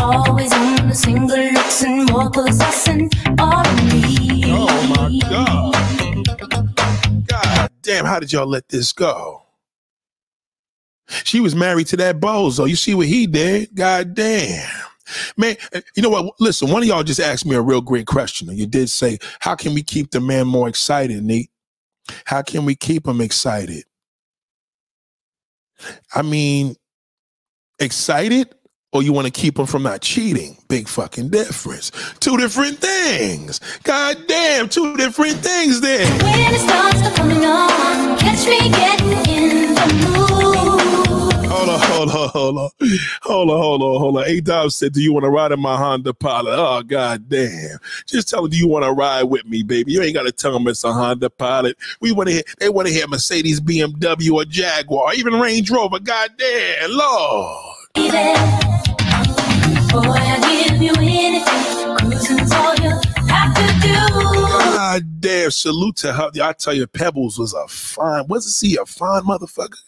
[0.00, 4.44] Always on the single looks and more possessing of me.
[4.46, 7.26] Oh my God.
[7.26, 9.45] God damn, how did y'all let this go?
[11.24, 12.68] She was married to that bozo.
[12.68, 13.74] You see what he did?
[13.74, 14.68] God damn.
[15.36, 16.34] Man, eh, you know what?
[16.40, 18.48] Listen, one of y'all just asked me a real great question.
[18.56, 21.50] You did say, How can we keep the man more excited, Neat?
[22.24, 23.84] How can we keep him excited?
[26.14, 26.76] I mean,
[27.78, 28.54] excited
[28.92, 30.56] or you want to keep him from not cheating?
[30.68, 31.92] Big fucking difference.
[32.20, 33.60] Two different things.
[33.82, 36.06] God damn, two different things then.
[36.22, 40.95] When coming on, catch me getting in the mood.
[41.48, 42.70] Hold on, hold on, hold on.
[43.22, 44.24] Hold on, hold on, hold on.
[44.26, 46.56] A Dog said, Do you want to ride in my Honda Pilot?
[46.58, 47.78] Oh, god damn.
[48.06, 49.92] Just tell them, Do you want to ride with me, baby?
[49.92, 51.76] You ain't got to tell them it's a Honda Pilot.
[52.00, 56.00] We want to hear, they want to hear Mercedes, BMW, or Jaguar, even Range Rover.
[56.00, 57.76] God damn, Lord.
[57.94, 58.10] Baby.
[59.92, 61.96] Boy, I give you anything.
[61.96, 66.30] Cruising's all you God damn, salute to her.
[66.42, 69.82] I tell you, Pebbles was a fine, wasn't she a fine motherfucker?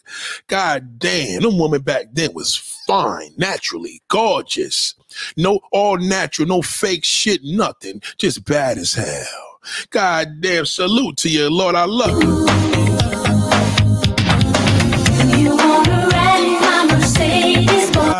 [0.47, 4.95] God damn, them women back then was fine, naturally, gorgeous.
[5.37, 8.01] No all natural, no fake shit, nothing.
[8.17, 9.59] Just bad as hell.
[9.89, 11.75] God damn, salute to you, Lord.
[11.75, 12.88] I love you.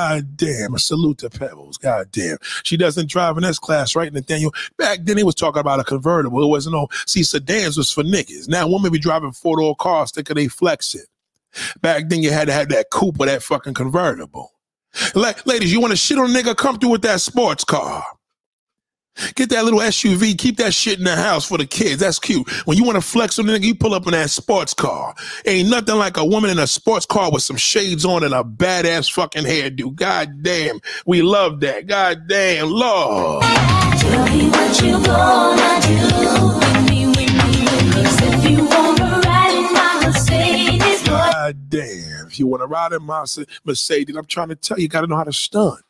[0.10, 0.74] God damn.
[0.74, 1.78] A salute to Pebbles.
[1.78, 2.38] God damn.
[2.64, 4.54] She doesn't drive an S class, right, Nathaniel?
[4.78, 6.44] Back then, he was talking about a convertible.
[6.44, 8.48] It wasn't no, see, sedans was for niggas.
[8.48, 11.06] Now, women be driving four door cars thinking they flex it.
[11.82, 14.52] Back then, you had to have that coupe or that fucking convertible.
[15.14, 16.58] Like, ladies, you want to shit on a nigga?
[16.58, 18.04] Come through with that sports car.
[19.36, 22.02] Get that little SUV, keep that shit in the house for the kids.
[22.02, 22.50] That's cute.
[22.66, 25.16] When you want to flex on the nigga, you pull up in that sports car.
[25.46, 28.44] Ain't nothing like a woman in a sports car with some shades on and a
[28.44, 29.96] badass fucking hairdo.
[29.96, 31.88] God damn, we love that.
[31.88, 33.44] God damn, Lord.
[33.44, 36.00] Tell me what you gonna do
[36.60, 38.02] with me, with me, with me.
[38.28, 41.04] If you wanna ride in my Mercedes.
[41.08, 42.28] God damn.
[42.28, 43.26] If you want to ride in my
[43.66, 45.82] Mercedes, I'm trying to tell you, you got to know how to stunt.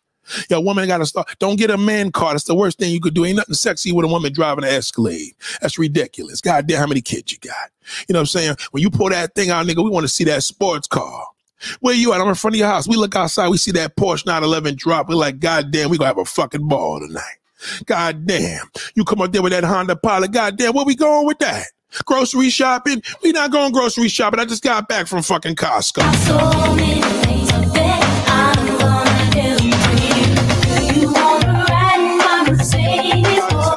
[0.49, 1.27] Yo, woman got to start.
[1.39, 2.32] Don't get a man car.
[2.34, 3.25] That's the worst thing you could do.
[3.25, 5.34] Ain't nothing sexy with a woman driving an Escalade.
[5.61, 6.41] That's ridiculous.
[6.41, 7.53] God damn, how many kids you got?
[8.07, 8.55] You know what I'm saying?
[8.71, 11.25] When you pull that thing out, nigga, we want to see that sports car.
[11.82, 12.21] Where you at?
[12.21, 12.88] I'm in front of your house.
[12.88, 13.49] We look outside.
[13.49, 15.09] We see that Porsche 911 drop.
[15.09, 17.38] We're like, God damn, we gonna have a fucking ball tonight.
[17.86, 18.67] God damn.
[18.95, 20.32] You come up there with that Honda Pilot.
[20.32, 21.65] God damn, where we going with that?
[22.05, 23.01] Grocery shopping?
[23.23, 24.39] We not going grocery shopping.
[24.39, 27.28] I just got back from fucking Costco.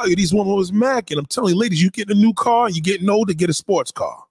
[0.03, 1.17] Tell you, these women was macking.
[1.17, 3.91] I'm telling you, ladies, you get a new car, you getting older, get a sports
[3.91, 4.23] car.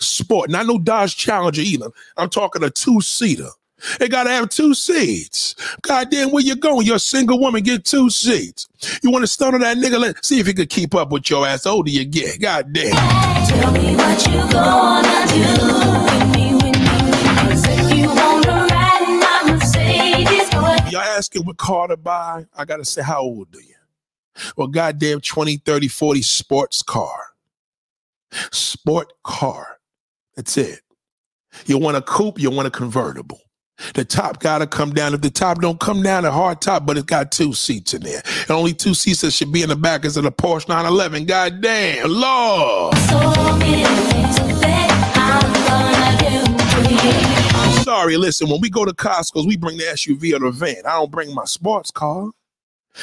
[0.00, 1.90] Sport, not no Dodge Challenger either.
[2.16, 3.48] I'm talking a two seater.
[4.00, 5.54] It gotta have two seats.
[5.82, 6.86] Goddamn, where you going?
[6.86, 8.68] You're a single woman, get two seats.
[9.02, 9.98] You want to stun on that nigga?
[9.98, 11.66] Let see if he could keep up with your ass.
[11.66, 12.92] Older you get, goddamn.
[13.46, 15.40] Tell me what you gonna do.
[16.04, 20.90] With me, with me, Cause if you wanna ride my Mercedes, boy.
[20.90, 22.46] Y'all asking what car to buy?
[22.56, 23.75] I gotta say, how old are you?
[24.56, 27.18] Well, goddamn 20, 30, 40 sports car.
[28.52, 29.78] Sport car.
[30.36, 30.80] That's it.
[31.64, 33.40] You want a coupe, you want a convertible.
[33.94, 35.14] The top gotta come down.
[35.14, 38.02] If the top don't come down, a hard top, but it's got two seats in
[38.02, 38.22] there.
[38.42, 41.26] And only two seats that should be in the back is in a Porsche 911.
[41.26, 42.96] God damn, Lord.
[47.82, 50.82] Sorry, listen, when we go to Costco's, we bring the SUV or the van.
[50.86, 52.30] I don't bring my sports car.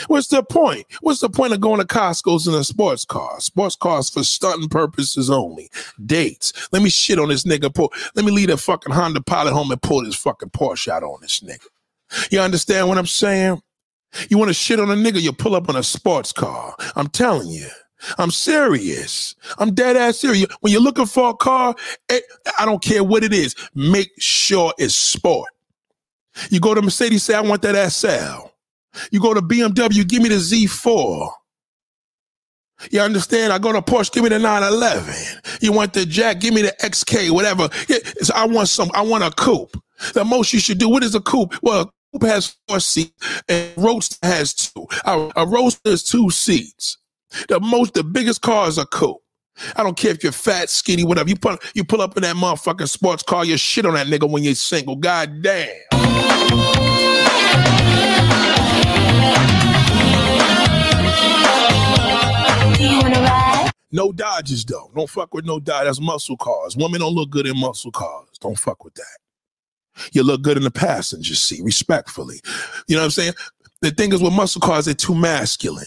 [0.07, 0.85] What's the point?
[1.01, 3.39] What's the point of going to Costco's in a sports car?
[3.39, 5.69] Sports cars for stunting purposes only.
[6.05, 6.53] Dates.
[6.71, 7.73] Let me shit on this nigga.
[7.73, 11.03] Pull, let me leave a fucking Honda Pilot home and pull this fucking Porsche out
[11.03, 11.67] on this nigga.
[12.31, 13.61] You understand what I'm saying?
[14.29, 16.75] You want to shit on a nigga, you pull up on a sports car.
[16.95, 17.67] I'm telling you.
[18.17, 19.35] I'm serious.
[19.57, 20.47] I'm dead ass serious.
[20.59, 21.75] When you're looking for a car,
[22.09, 22.23] it,
[22.59, 25.49] I don't care what it is, make sure it's sport.
[26.49, 28.52] You go to Mercedes, say, I want that ass SL.
[29.11, 31.29] You go to BMW, give me the Z4.
[32.91, 33.53] You understand?
[33.53, 35.13] I go to Porsche, give me the 911.
[35.61, 37.69] You want the Jack, give me the XK, whatever.
[38.21, 39.81] So I want some, I want a coupe.
[40.13, 41.55] The most you should do, what is a coupe?
[41.61, 44.85] Well, a coupe has four seats and Roadster has two.
[45.05, 46.97] A, a Roadster is two seats.
[47.47, 49.21] The most, the biggest car is a coupe.
[49.75, 51.29] I don't care if you're fat, skinny, whatever.
[51.29, 54.29] You put you pull up in that motherfucking sports car, you shit on that nigga
[54.29, 54.95] when you're single.
[54.95, 56.32] God damn.
[63.93, 64.91] No Dodges though.
[64.95, 65.85] Don't fuck with no Dodge.
[65.85, 66.75] That's muscle cars.
[66.75, 68.27] Women don't look good in muscle cars.
[68.41, 69.17] Don't fuck with that.
[70.11, 72.41] You look good in the passenger seat, respectfully.
[72.87, 73.33] You know what I'm saying?
[73.81, 75.85] The thing is with muscle cars, they're too masculine.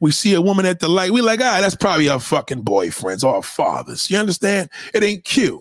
[0.00, 3.24] We see a woman at the light, we like, ah, that's probably our fucking boyfriends
[3.24, 4.08] or our fathers.
[4.10, 4.70] You understand?
[4.94, 5.60] It ain't cute.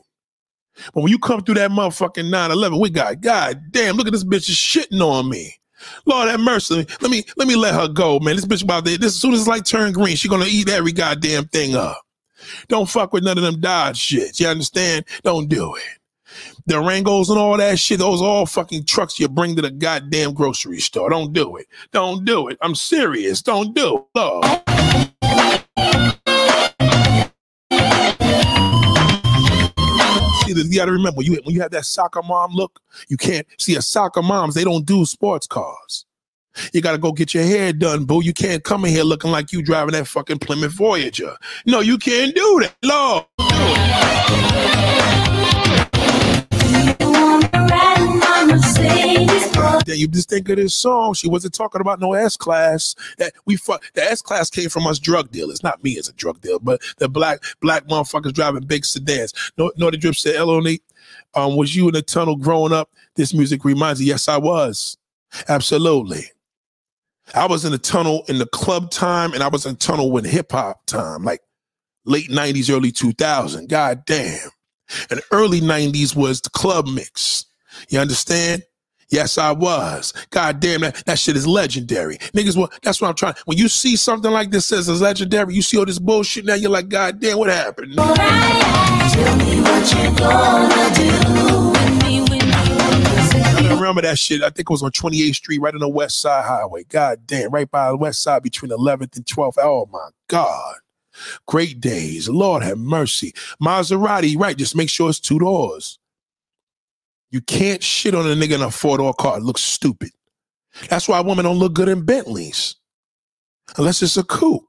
[0.93, 4.23] But when you come through that motherfucking 911, we got, God damn, look at this
[4.23, 5.55] bitch is shitting on me.
[6.05, 6.85] Lord have mercy.
[7.01, 8.35] Let me let me let her go, man.
[8.35, 11.45] This bitch about this as soon as like turn green, she gonna eat every goddamn
[11.45, 12.01] thing up.
[12.67, 14.39] Don't fuck with none of them Dodge shit.
[14.39, 15.05] You understand?
[15.23, 15.83] Don't do it.
[16.65, 20.33] The Rangos and all that shit, those all fucking trucks you bring to the goddamn
[20.33, 21.09] grocery store.
[21.09, 21.67] Don't do it.
[21.91, 22.57] Don't do it.
[22.61, 23.41] I'm serious.
[23.41, 24.05] Don't do it.
[24.13, 24.76] Lord.
[30.65, 33.75] You got to remember you when you have that soccer mom look, you can't see
[33.75, 34.55] a soccer moms.
[34.55, 36.05] They don't do sports cars.
[36.73, 38.23] You got to go get your hair done, boo.
[38.23, 41.35] You can't come in here looking like you driving that fucking Plymouth Voyager.
[41.65, 42.75] No, you can't do that.
[42.83, 43.25] Lord.
[49.87, 51.13] Then you just think of this song.
[51.13, 52.95] She wasn't talking about no S class.
[53.17, 56.13] That we fu- the S class came from us drug dealers, not me as a
[56.13, 59.33] drug dealer, but the black black motherfuckers driving big sedans.
[59.57, 60.81] No, no, the drip said, "Eloni,
[61.33, 62.91] um, was you in the tunnel growing up?
[63.15, 64.07] This music reminds you.
[64.07, 64.97] Yes, I was.
[65.47, 66.25] Absolutely.
[67.35, 70.23] I was in the tunnel in the club time, and I was in tunnel when
[70.23, 71.41] hip hop time, like
[72.05, 73.69] late '90s, early 2000.
[73.69, 74.49] God damn.
[75.09, 77.45] And early '90s was the club mix.
[77.89, 78.63] You understand?
[79.09, 80.13] Yes, I was.
[80.31, 82.17] God damn that that shit is legendary.
[82.17, 83.35] Niggas, well, that's what I'm trying.
[83.45, 86.55] When you see something like this says it's legendary, you see all this bullshit now,
[86.55, 87.95] you're like, God damn, what happened?
[93.67, 94.41] I remember that shit.
[94.41, 96.83] I think it was on 28th Street, right on the West Side Highway.
[96.89, 99.57] God damn, right by the West Side between 11th and 12th.
[99.57, 100.75] Oh my God.
[101.47, 102.27] Great days.
[102.27, 103.33] Lord have mercy.
[103.61, 104.57] Maserati, right?
[104.57, 105.99] Just make sure it's two doors.
[107.31, 109.37] You can't shit on a nigga in a four door car.
[109.37, 110.11] It looks stupid.
[110.89, 112.75] That's why women don't look good in Bentleys
[113.77, 114.63] unless it's a coupe.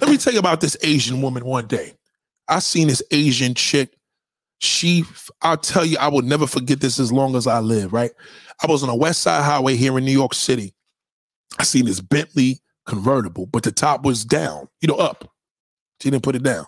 [0.00, 1.94] Let me tell you about this Asian woman one day.
[2.48, 3.96] I seen this Asian chick.
[4.58, 5.04] She,
[5.40, 8.10] I'll tell you, I will never forget this as long as I live, right?
[8.62, 10.74] I was on a West Side Highway here in New York City.
[11.58, 15.30] I seen this Bentley convertible, but the top was down, you know, up.
[16.02, 16.66] She didn't put it down.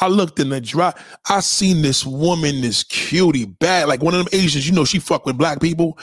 [0.00, 0.94] I looked in the drive.
[1.28, 4.68] I seen this woman, this cutie, bad, like one of them Asians.
[4.68, 5.98] You know, she fuck with black people.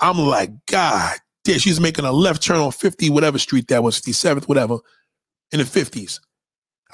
[0.00, 4.00] I'm like, God damn, she's making a left turn on 50, whatever street that was,
[4.00, 4.78] 57th, whatever,
[5.52, 6.20] in the 50s.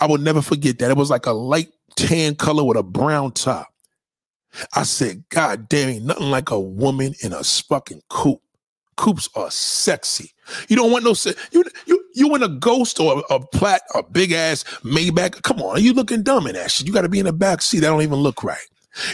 [0.01, 0.91] I will never forget that.
[0.91, 3.69] It was like a light tan color with a brown top.
[4.75, 8.43] I said, God damn, ain't nothing like a woman in a fucking coupe.
[8.97, 10.33] Coops are sexy.
[10.69, 14.03] You don't want no se- you you you in a ghost or a, plat a
[14.03, 15.43] big ass Maybach.
[15.43, 16.87] Come on, are you looking dumb in that shit.
[16.87, 17.81] You got to be in the back seat.
[17.81, 18.67] That don't even look right.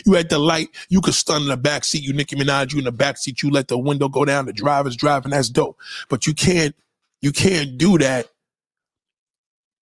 [0.07, 2.03] You at the light, you could stun in the back seat.
[2.03, 3.43] You Nicki Minaj, you in the back seat.
[3.43, 4.47] You let the window go down.
[4.47, 5.33] The driver's driving.
[5.33, 5.77] That's dope.
[6.09, 6.75] But you can't
[7.21, 8.29] you can't do that.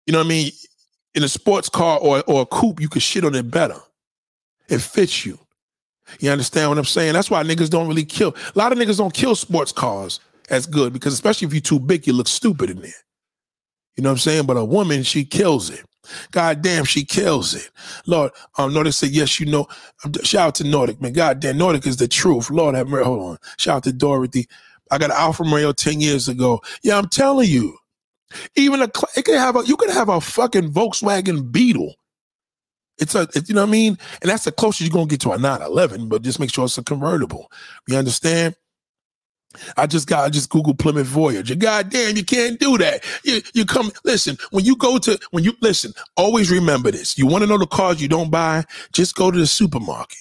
[0.06, 0.52] You know what I mean?
[1.15, 3.80] In a sports car or or a coupe, you could shit on it better.
[4.69, 5.39] It fits you.
[6.19, 7.14] You understand what I'm saying?
[7.14, 8.35] That's why niggas don't really kill.
[8.56, 10.19] A lot of niggas don't kill sports cars
[10.49, 12.94] as good because especially if you're too big, you look stupid in there.
[13.98, 14.45] You know what I'm saying?
[14.48, 15.84] But a woman, she kills it.
[16.32, 17.69] God damn, she kills it.
[18.07, 19.68] Lord, um, Nordic said, yes, you know.
[20.06, 21.14] Um, Shout out to Nordic, man.
[21.14, 22.49] God damn, Nordic is the truth.
[22.49, 23.06] Lord have mercy.
[23.06, 23.38] Hold on.
[23.57, 24.48] Shout out to Dorothy.
[24.91, 26.61] I got an Alfa Romeo 10 years ago.
[26.84, 27.78] Yeah, I'm telling you.
[28.56, 31.95] Even a it could have a you could have a fucking Volkswagen Beetle.
[32.99, 33.98] It's a it- you know what I mean?
[34.22, 36.78] And that's the closest you're gonna get to a 911, but just make sure it's
[36.78, 37.52] a convertible.
[37.88, 38.56] You understand?
[39.76, 41.56] I just got I just Google Plymouth Voyager.
[41.56, 43.03] God damn, you can't do that.
[43.24, 47.18] You you come listen, when you go to when you listen, always remember this.
[47.18, 48.65] You want to know the cars you don't buy?
[48.94, 50.18] Just go to the supermarket.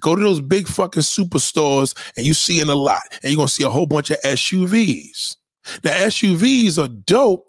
[0.00, 3.48] Go to those big fucking superstores and you see in a lot, and you're gonna
[3.48, 5.36] see a whole bunch of SUVs.
[5.84, 7.46] Now, SUVs are dope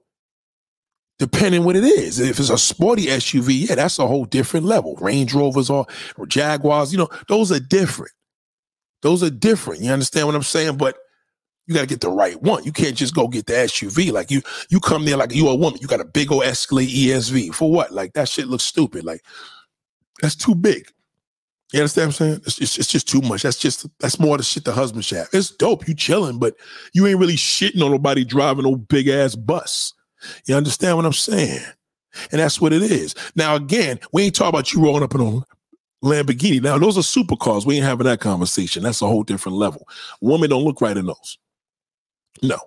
[1.19, 2.19] depending what it is.
[2.19, 4.95] If it's a sporty SUV, yeah, that's a whole different level.
[4.95, 5.85] Range Rovers or
[6.27, 8.11] Jaguars, you know, those are different.
[9.03, 9.81] Those are different.
[9.81, 10.77] You understand what I'm saying?
[10.77, 10.97] But
[11.67, 12.63] you gotta get the right one.
[12.63, 14.11] You can't just go get the SUV.
[14.11, 15.79] Like you, you come there like you a woman.
[15.81, 17.91] You got a big old Escalade ESV for what?
[17.91, 19.05] Like that shit looks stupid.
[19.05, 19.23] Like
[20.21, 20.87] that's too big.
[21.73, 22.41] You understand what I'm saying?
[22.45, 23.43] It's, it's, it's just too much.
[23.43, 25.29] That's just that's more the shit the husband should have.
[25.33, 25.87] It's dope.
[25.87, 26.55] You chilling, but
[26.93, 29.93] you ain't really shitting on nobody driving no big ass bus.
[30.45, 31.63] You understand what I'm saying?
[32.31, 33.15] And that's what it is.
[33.35, 35.41] Now, again, we ain't talking about you rolling up in a
[36.03, 36.61] Lamborghini.
[36.61, 37.65] Now, those are supercars.
[37.65, 38.83] We ain't having that conversation.
[38.83, 39.87] That's a whole different level.
[40.21, 41.37] Women don't look right in those.
[42.41, 42.57] No.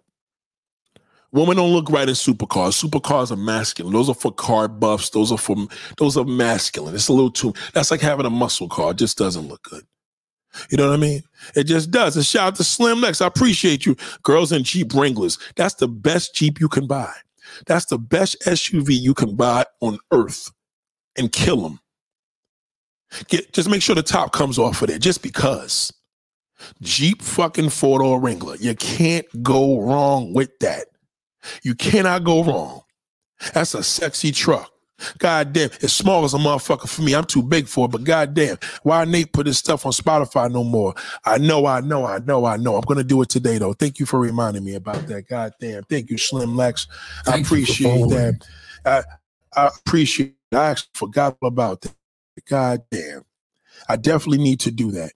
[1.33, 2.83] Women don't look right in supercars.
[2.83, 3.93] Supercars are masculine.
[3.93, 5.11] Those are for car buffs.
[5.11, 5.57] Those are for
[5.99, 6.95] those are masculine.
[6.95, 7.53] It's a little too.
[7.75, 8.93] That's like having a muscle car.
[8.93, 9.85] It just doesn't look good.
[10.71, 11.23] You know what I mean?
[11.55, 12.17] It just does.
[12.17, 13.21] And shout out to Slim Lex.
[13.21, 13.97] I appreciate you.
[14.23, 15.39] Girls in Jeep Wranglers.
[15.57, 17.13] That's the best Jeep you can buy.
[17.67, 20.51] That's the best SUV you can buy on earth
[21.17, 21.81] and kill them.
[23.29, 25.93] Get just make sure the top comes off of there just because.
[26.81, 28.57] Jeep fucking four door Wrangler.
[28.57, 30.87] You can't go wrong with that.
[31.63, 32.81] You cannot go wrong.
[33.53, 34.73] That's a sexy truck.
[35.19, 37.15] God damn, it's small as a motherfucker for me.
[37.15, 40.51] I'm too big for it, but god damn, why Nate put his stuff on Spotify
[40.51, 40.95] no more?
[41.25, 42.77] I know, I know, I know, I know.
[42.77, 43.75] I'm gonna do it today though.
[43.75, 45.29] Thank you for reminding me about that.
[45.29, 45.83] God damn.
[45.85, 46.87] Thank you, Slim Lex.
[47.27, 48.47] I Thank for appreciate that.
[48.87, 49.03] I,
[49.55, 50.57] I appreciate it.
[50.57, 51.95] I actually forgot about that.
[52.49, 53.23] God damn.
[53.89, 55.13] I definitely need to do that.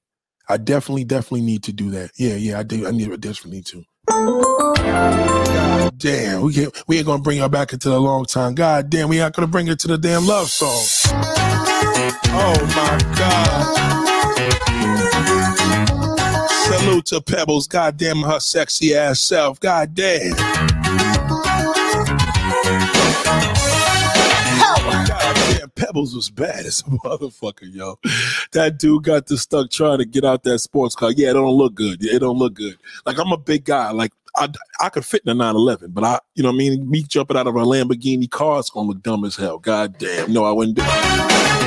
[0.49, 2.11] I definitely, definitely need to do that.
[2.17, 2.87] Yeah, yeah, I do.
[2.87, 3.85] I need I definitely need to.
[4.09, 8.55] God damn, we can't we ain't gonna bring her back into the long time.
[8.55, 10.85] God damn, we ain't gonna bring her to the damn love song.
[12.33, 13.77] Oh my god.
[16.49, 19.61] Salute to Pebbles, god damn her sexy ass self.
[19.61, 20.35] God damn.
[25.61, 27.99] Damn, Pebbles was bad as a motherfucker, yo.
[28.53, 31.13] That dude got this stuck trying to get out that sports car.
[31.13, 31.99] Yeah, it don't look good.
[32.01, 32.79] Yeah, it don't look good.
[33.05, 33.91] Like I'm a big guy.
[33.91, 34.49] Like I,
[34.81, 36.89] I could fit in a 911, but I, you know what I mean?
[36.89, 39.59] Me jumping out of a Lamborghini car, it's gonna look dumb as hell.
[39.59, 40.33] God damn.
[40.33, 41.61] No, I wouldn't do it.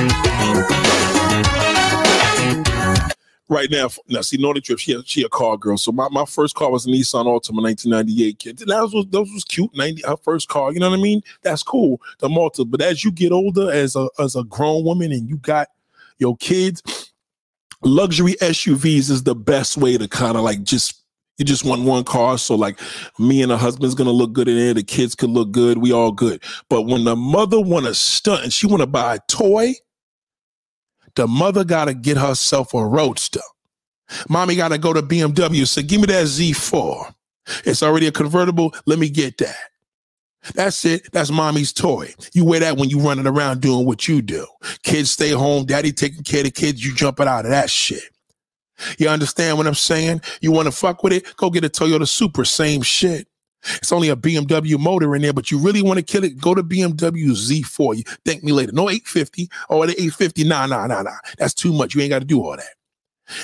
[3.48, 3.88] Right now.
[4.08, 4.78] Now, see, the trip.
[4.78, 5.76] She a, she a car girl.
[5.76, 8.58] So my, my first car was a Nissan Altima 1998 kid.
[8.58, 9.74] That was that was cute.
[9.74, 10.72] 90 her first car.
[10.72, 11.22] You know what I mean?
[11.42, 12.00] That's cool.
[12.18, 12.64] The Malta.
[12.64, 15.68] But as you get older, as a as a grown woman, and you got
[16.18, 17.12] your kids,
[17.82, 21.00] luxury SUVs is the best way to kind of like just.
[21.36, 22.78] You just want one car, so like
[23.18, 24.72] me and the husband's gonna look good in there.
[24.72, 25.78] The kids could look good.
[25.78, 26.40] We all good.
[26.68, 29.74] But when the mother want to stunt and she want to buy a toy,
[31.16, 33.40] the mother got to get herself a roadster.
[34.28, 35.66] Mommy got to go to BMW.
[35.66, 37.14] So give me that Z4.
[37.64, 38.74] It's already a convertible.
[38.86, 39.56] Let me get that.
[40.54, 41.10] That's it.
[41.12, 42.12] That's mommy's toy.
[42.34, 44.46] You wear that when you running around doing what you do.
[44.82, 45.64] Kids stay home.
[45.64, 46.84] Daddy taking care of the kids.
[46.84, 48.02] You jumping out of that shit.
[48.98, 50.20] You understand what I'm saying?
[50.40, 51.36] You want to fuck with it?
[51.36, 52.44] Go get a Toyota Supra.
[52.44, 53.26] Same shit.
[53.76, 56.40] It's only a BMW motor in there, but you really want to kill it?
[56.40, 57.96] Go to BMW Z4.
[57.96, 58.72] You thank me later.
[58.72, 60.44] No 850 or the 850.
[60.44, 61.16] Nah, nah, nah, nah.
[61.38, 61.94] That's too much.
[61.94, 62.74] You ain't got to do all that.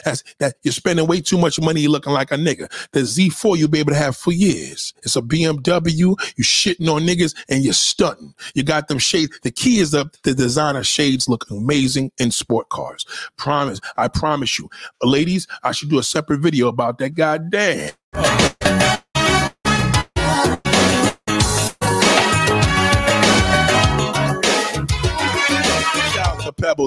[0.04, 1.88] That's that you're spending way too much money.
[1.88, 2.70] Looking like a nigga.
[2.92, 4.92] The Z4 you'll be able to have for years.
[5.02, 5.96] It's a BMW.
[6.36, 8.34] You shitting on niggas and you're stunting.
[8.54, 9.38] You got them shades.
[9.42, 13.06] The key is the, the designer shades look amazing in sport cars.
[13.36, 13.80] Promise.
[13.96, 14.68] I promise you.
[15.02, 17.10] Ladies, I should do a separate video about that.
[17.10, 17.92] Goddamn.
[18.14, 18.99] Shout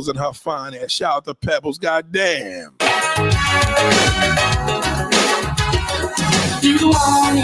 [0.03, 0.91] Pebbles and her fine ass.
[0.91, 1.77] Shout out to Pebbles.
[1.77, 2.75] Goddamn.
[6.61, 7.39] You want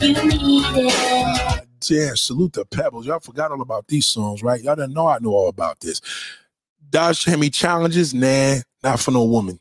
[0.00, 1.66] it, you need it.
[1.80, 3.06] Damn, salute to Pebbles.
[3.06, 4.62] Y'all forgot all about these songs, right?
[4.62, 6.00] Y'all didn't know I knew all about this.
[6.88, 9.60] Dodge Hemi challenges, nah, not for no woman.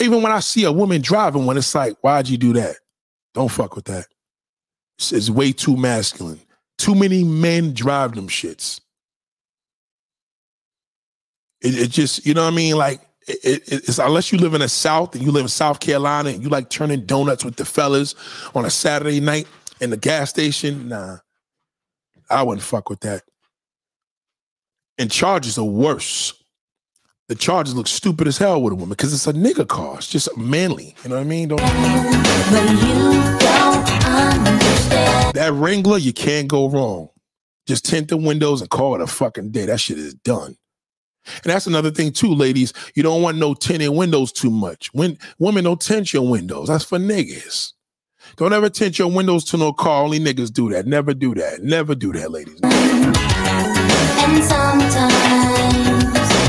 [0.00, 2.76] Even when I see a woman driving one, it's like, why'd you do that?
[3.34, 4.06] Don't fuck with that.
[4.98, 6.40] It's, it's way too masculine.
[6.78, 8.80] Too many men drive them shits.
[11.62, 12.76] It, it just, you know what I mean?
[12.76, 15.80] Like, it, it- it's unless you live in the South and you live in South
[15.80, 18.14] Carolina and you like turning donuts with the fellas
[18.54, 19.46] on a Saturday night
[19.80, 21.18] in the gas station, nah,
[22.30, 23.22] I wouldn't fuck with that.
[24.98, 26.32] And charges are worse.
[27.28, 29.96] The charges look stupid as hell with a woman because it's a nigga car.
[29.98, 30.94] It's just manly.
[31.02, 31.48] You know what I mean?
[31.48, 34.06] Don't, But you don't
[34.46, 35.34] understand.
[35.34, 37.08] that Wrangler, you can't go wrong.
[37.66, 39.66] Just tint the windows and call it a fucking day.
[39.66, 40.56] That shit is done.
[41.42, 42.72] And that's another thing too, ladies.
[42.94, 44.92] You don't want no tinted windows too much.
[44.94, 47.72] When women don't tint your windows, that's for niggas.
[48.36, 50.02] Don't ever tint your windows to no car.
[50.02, 50.86] Only niggas do that.
[50.86, 51.62] Never do that.
[51.62, 52.60] Never do that, ladies.
[52.62, 55.46] And sometimes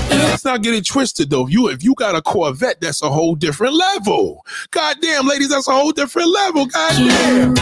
[0.10, 1.48] Let's not get it twisted though.
[1.48, 4.46] If you if you got a Corvette, that's a whole different level.
[4.72, 6.68] Goddamn, ladies, that's a whole different level.
[6.68, 7.56] Goddamn.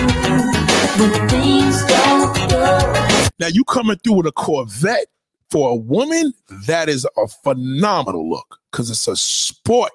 [0.99, 5.07] when things don't go Now you coming through with a Corvette
[5.55, 6.33] for a woman,
[6.67, 9.93] that is a phenomenal look because it's a sport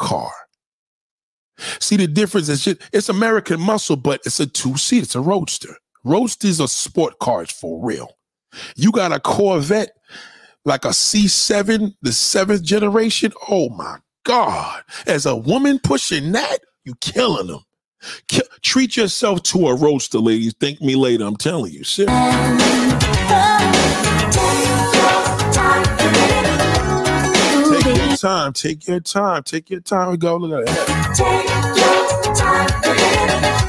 [0.00, 0.32] car.
[1.78, 5.04] See the difference it's American muscle, but it's a two seat.
[5.04, 5.76] It's a roadster.
[6.02, 8.18] Roadsters are sport cars for real.
[8.74, 9.92] You got a Corvette
[10.64, 13.32] like a C7, the seventh generation.
[13.48, 14.82] Oh my God!
[15.06, 17.60] As a woman pushing that, you killing them.
[18.62, 20.56] Treat yourself to a roadster, ladies.
[20.58, 21.26] Thank me later.
[21.26, 22.08] I'm telling you, shit.
[28.18, 28.52] Time.
[28.52, 29.42] Take your time.
[29.42, 30.10] Take your time.
[30.10, 30.36] We go.
[30.36, 31.14] Look at that.
[31.14, 32.86] take your time.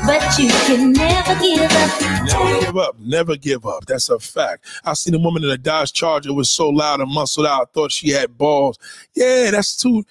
[0.07, 2.01] But you can never give up.
[2.25, 2.99] Never give up.
[2.99, 3.85] Never give up.
[3.85, 4.65] That's a fact.
[4.85, 7.61] I seen a woman in a Dodge Charger was so loud and muscled out.
[7.61, 8.77] I thought she had balls.
[9.15, 10.03] Yeah, that's too.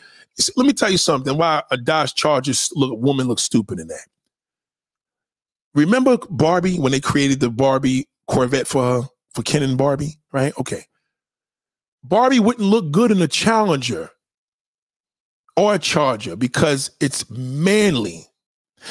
[0.57, 1.37] Let me tell you something.
[1.37, 4.07] Why a Dodge Charger look woman looks stupid in that.
[5.75, 10.53] Remember Barbie when they created the Barbie Corvette for her for Ken and Barbie, right?
[10.59, 10.85] Okay.
[12.03, 14.11] Barbie wouldn't look good in a Challenger
[15.57, 18.27] or a Charger because it's manly.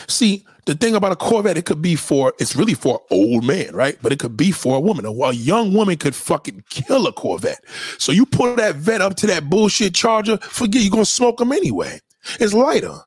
[0.08, 3.74] See, the thing about a Corvette, it could be for, it's really for old man,
[3.76, 3.98] right?
[4.02, 5.06] But it could be for a woman.
[5.06, 7.64] A, a young woman could fucking kill a Corvette.
[8.00, 11.52] So you pull that vet up to that bullshit Charger, forget you're gonna smoke them
[11.52, 12.00] anyway.
[12.40, 12.98] It's lighter.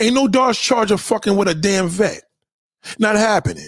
[0.00, 2.22] Ain't no Dodge Charger fucking with a damn vet.
[2.98, 3.66] Not happening.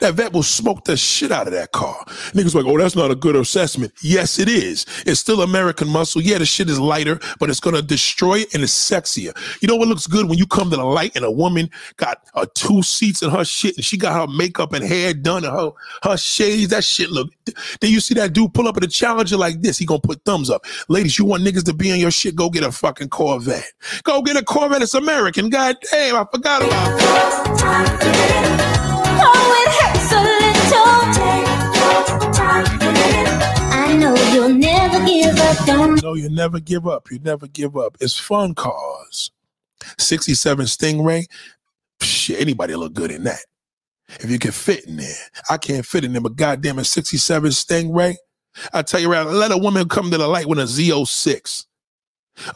[0.00, 1.96] That vet will smoke the shit out of that car.
[2.32, 3.92] Niggas like, oh, that's not a good assessment.
[4.02, 4.86] Yes, it is.
[5.04, 6.22] It's still American muscle.
[6.22, 9.36] Yeah, the shit is lighter, but it's gonna destroy it and it's sexier.
[9.60, 12.18] You know what looks good when you come to the light and a woman got
[12.34, 15.52] uh, two seats in her shit and she got her makeup and hair done and
[15.52, 15.72] her
[16.04, 16.70] her shades.
[16.70, 17.30] That shit look.
[17.80, 19.78] Then you see that dude pull up at a challenger like this.
[19.78, 20.64] He gonna put thumbs up.
[20.88, 22.36] Ladies, you want niggas to be on your shit?
[22.36, 23.72] Go get a fucking Corvette.
[24.04, 24.82] Go get a Corvette.
[24.82, 25.50] It's American.
[25.50, 26.98] God damn, I forgot about
[27.58, 28.89] that.
[33.98, 36.02] Know you'll never give up.
[36.02, 37.10] No, you never give up.
[37.10, 37.96] You never give up.
[38.00, 39.30] It's fun cars.
[39.98, 41.26] 67 Stingray.
[42.00, 43.40] Shit, anybody look good in that.
[44.20, 45.14] If you can fit in there.
[45.48, 48.16] I can't fit in there, but goddamn it, 67 Stingray.
[48.72, 51.66] I tell you right, let a woman come to the light with a Z06.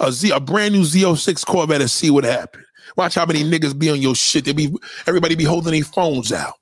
[0.01, 2.65] A Z a brand new Z06 Corvette and see what happens.
[2.97, 4.45] Watch how many niggas be on your shit.
[4.45, 4.75] They be
[5.07, 6.55] everybody be holding their phones out.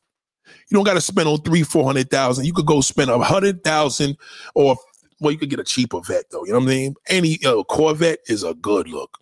[0.73, 2.47] You don't gotta spend on three, four hundred thousand.
[2.47, 4.17] You could go spend a hundred thousand
[4.55, 4.75] or
[5.21, 6.47] well, you could get a cheaper vet though.
[6.47, 6.95] You know what I mean?
[7.11, 9.19] Any uh, Corvette is a good look.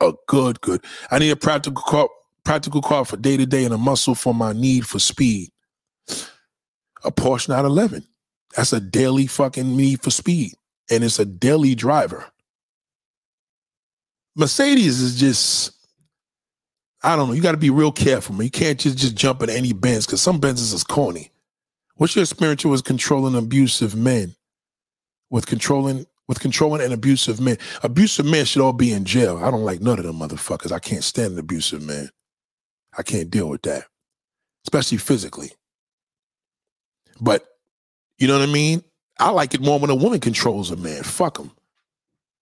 [0.00, 0.84] A good, good.
[1.12, 2.08] I need a practical car,
[2.42, 5.50] practical car for day to day and a muscle for my need for speed.
[7.04, 8.04] A Porsche 911.
[8.56, 10.54] That's a daily fucking need for speed.
[10.90, 12.26] And it's a daily driver.
[14.34, 15.73] Mercedes is just,
[17.04, 17.34] I don't know.
[17.34, 18.46] You got to be real careful, man.
[18.46, 21.30] You can't just, just jump at any Benz because some Benzes is corny.
[21.96, 24.34] What's your experience with controlling abusive men?
[25.30, 27.58] With controlling with controlling and abusive men.
[27.82, 29.36] Abusive men should all be in jail.
[29.36, 30.72] I don't like none of them motherfuckers.
[30.72, 32.08] I can't stand an abusive man.
[32.96, 33.84] I can't deal with that,
[34.64, 35.52] especially physically.
[37.20, 37.44] But
[38.18, 38.82] you know what I mean?
[39.18, 41.02] I like it more when a woman controls a man.
[41.02, 41.50] Fuck him.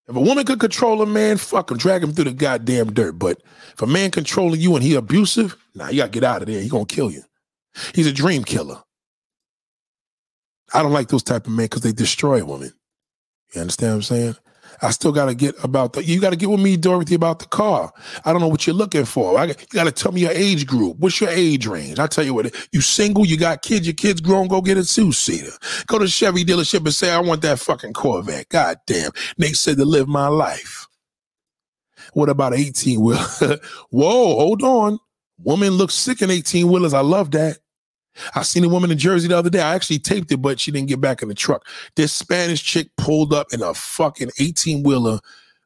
[0.08, 3.18] If a woman could control a man, fuck him, drag him through the goddamn dirt.
[3.18, 3.40] But
[3.72, 6.60] if a man controlling you and he abusive, nah, you gotta get out of there.
[6.60, 7.22] He gonna kill you.
[7.94, 8.82] He's a dream killer.
[10.74, 12.72] I don't like those type of men because they destroy women.
[13.54, 14.36] You understand what I'm saying?
[14.82, 16.04] I still got to get about the.
[16.04, 17.92] You got to get with me, Dorothy, about the car.
[18.24, 19.38] I don't know what you're looking for.
[19.38, 20.98] I, you got to tell me your age group.
[20.98, 21.98] What's your age range?
[21.98, 22.54] I tell you what.
[22.72, 23.26] You single?
[23.26, 23.86] You got kids?
[23.86, 24.48] Your kids grown?
[24.48, 25.52] Go get a two seater.
[25.86, 29.12] Go to Chevy dealership and say, "I want that fucking Corvette." God damn.
[29.38, 30.88] Nate said to live my life.
[32.14, 33.16] What about 18 wheel?
[33.90, 34.98] Whoa, hold on.
[35.38, 36.94] Woman looks sick in 18 wheelers.
[36.94, 37.58] I love that.
[38.34, 39.60] I seen a woman in Jersey the other day.
[39.60, 41.66] I actually taped it, but she didn't get back in the truck.
[41.96, 45.18] This Spanish chick pulled up in a fucking 18 wheeler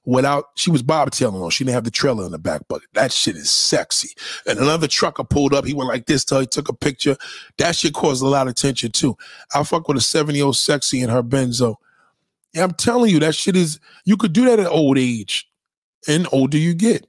[0.04, 1.50] without, she was bobtailing on.
[1.50, 2.88] She didn't have the trailer in the back bucket.
[2.94, 4.10] That shit is sexy.
[4.46, 5.66] And another trucker pulled up.
[5.66, 7.16] He went like this till he took a picture.
[7.58, 9.16] That shit caused a lot of attention too.
[9.54, 11.76] I fuck with a 70 year old sexy in her Benzo.
[12.54, 15.50] Yeah, I'm telling you, that shit is, you could do that at old age
[16.08, 17.06] and older you get.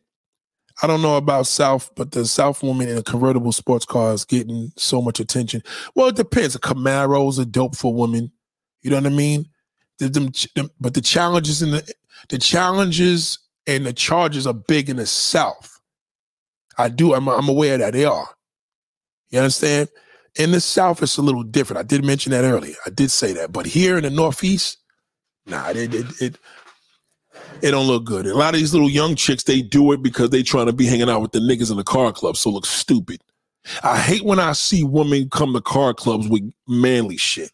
[0.82, 4.26] I don't know about South, but the South woman in a convertible sports car is
[4.26, 5.64] getting so much attention.
[5.96, 6.56] Well, it depends.
[6.56, 8.32] A Camaro's a dope for women.
[8.82, 9.46] You know what I mean?
[9.98, 11.94] The- them- them- but the challenges in the
[12.30, 15.80] the challenges and the charges are big in the South.
[16.78, 17.14] I do.
[17.14, 18.28] I'm, I'm aware that they are.
[19.30, 19.90] You understand?
[20.40, 21.80] In the South, it's a little different.
[21.80, 22.76] I did mention that earlier.
[22.86, 23.52] I did say that.
[23.52, 24.78] But here in the Northeast,
[25.48, 26.38] nah, it it, it
[27.62, 28.26] it don't look good.
[28.26, 30.86] A lot of these little young chicks, they do it because they trying to be
[30.86, 33.22] hanging out with the niggas in the car club, so it looks stupid.
[33.84, 37.52] I hate when I see women come to car clubs with manly shit.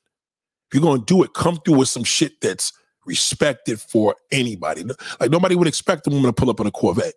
[0.68, 2.74] If you're gonna do it, come through with some shit that's
[3.06, 4.84] respected for anybody.
[5.20, 7.14] Like nobody would expect a woman to pull up in a Corvette.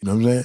[0.00, 0.44] You know what I'm saying?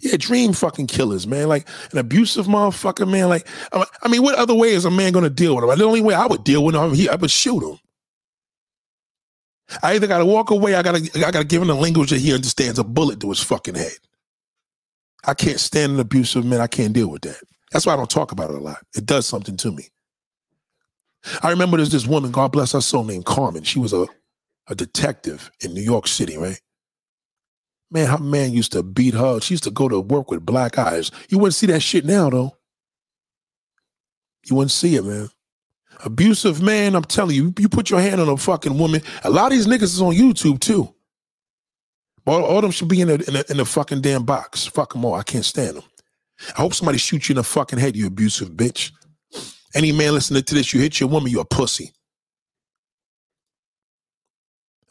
[0.00, 1.48] Yeah, dream fucking killers, man.
[1.48, 3.28] Like an abusive motherfucker, man.
[3.28, 5.78] Like, I mean, what other way is a man gonna deal with him?
[5.78, 7.78] The only way I would deal with him, I would shoot him.
[9.82, 12.32] I either gotta walk away, I gotta I gotta give him the language that he
[12.34, 13.98] understands, a bullet to his fucking head.
[15.26, 16.60] I can't stand an abusive man.
[16.60, 17.40] I can't deal with that.
[17.72, 18.78] That's why I don't talk about it a lot.
[18.96, 19.88] It does something to me.
[21.42, 23.64] I remember there's this woman, God bless her soul, named Carmen.
[23.64, 24.06] She was a,
[24.68, 26.60] a detective in New York City, right?
[27.90, 29.40] Man, her man used to beat her.
[29.40, 31.10] She used to go to work with black eyes.
[31.28, 32.56] You wouldn't see that shit now, though.
[34.48, 35.28] You wouldn't see it, man.
[36.04, 39.02] Abusive man, I'm telling you, you put your hand on a fucking woman.
[39.24, 40.94] A lot of these niggas is on YouTube too.
[42.26, 44.66] All, all them should be in a, in the in the fucking damn box.
[44.66, 45.14] Fuck them all.
[45.14, 45.84] I can't stand them.
[46.56, 48.92] I hope somebody shoots you in the fucking head, you abusive bitch.
[49.74, 51.92] Any man listening to this, you hit your woman, you're a pussy.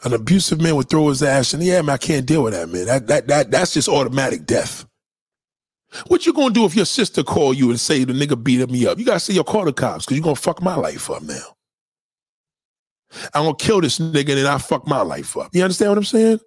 [0.04, 1.62] An abusive man would throw his ass in.
[1.62, 2.88] Yeah, man, I can't deal with that, man.
[2.88, 4.87] That that that that's just automatic death.
[6.08, 8.86] What you gonna do if your sister call you and say the nigga beat me
[8.86, 9.00] up?
[9.00, 11.56] You gotta say you call the cops because you gonna fuck my life up now.
[13.34, 15.56] I'm gonna kill this nigga and then I fuck my life up.
[15.56, 16.40] You understand what I'm saying?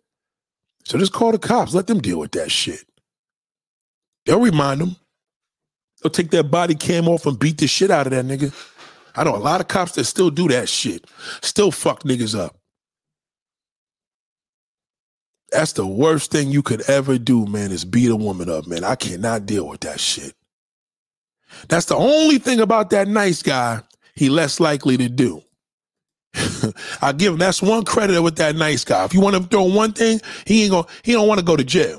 [0.84, 1.74] So just call the cops.
[1.74, 2.84] Let them deal with that shit.
[4.26, 4.96] They'll remind them.
[6.02, 8.54] They'll take that body cam off and beat the shit out of that nigga.
[9.16, 11.06] I know a lot of cops that still do that shit.
[11.42, 12.59] Still fuck niggas up.
[15.52, 18.84] That's the worst thing you could ever do, man, is beat a woman up, man.
[18.84, 20.34] I cannot deal with that shit.
[21.68, 23.82] That's the only thing about that nice guy
[24.14, 25.42] he less likely to do.
[27.02, 29.04] I give him that's one credit with that nice guy.
[29.04, 31.56] If you want to throw one thing, he ain't gonna he don't want to go
[31.56, 31.98] to jail.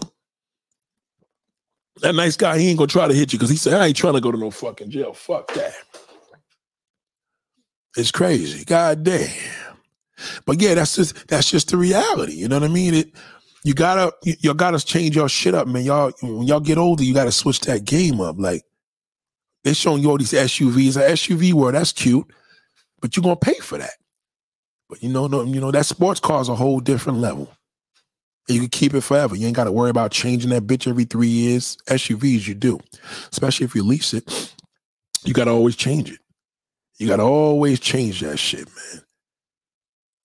[2.02, 3.98] That nice guy, he ain't gonna try to hit you because he said, I ain't
[3.98, 5.14] trying to go to no fucking jail.
[5.14, 5.74] Fuck that.
[7.98, 8.64] It's crazy.
[8.66, 9.30] God damn.
[10.46, 12.34] But yeah, that's just that's just the reality.
[12.34, 12.94] You know what I mean?
[12.94, 13.12] It
[13.64, 15.84] you gotta you gotta change your shit up, man.
[15.84, 18.36] Y'all when y'all get older, you gotta switch that game up.
[18.40, 18.64] Like
[19.64, 20.96] they're showing you all these SUVs.
[20.98, 22.26] An SUV word, that's cute,
[23.02, 23.94] but you're gonna pay for that.
[24.90, 27.50] But you know, no, you know that sports car is a whole different level.
[28.48, 29.36] And you can keep it forever.
[29.36, 31.78] You ain't got to worry about changing that bitch every three years.
[31.88, 32.80] SUVs, you do,
[33.32, 34.54] especially if you lease it.
[35.24, 36.20] You got to always change it.
[36.98, 39.04] You got to always change that shit, man.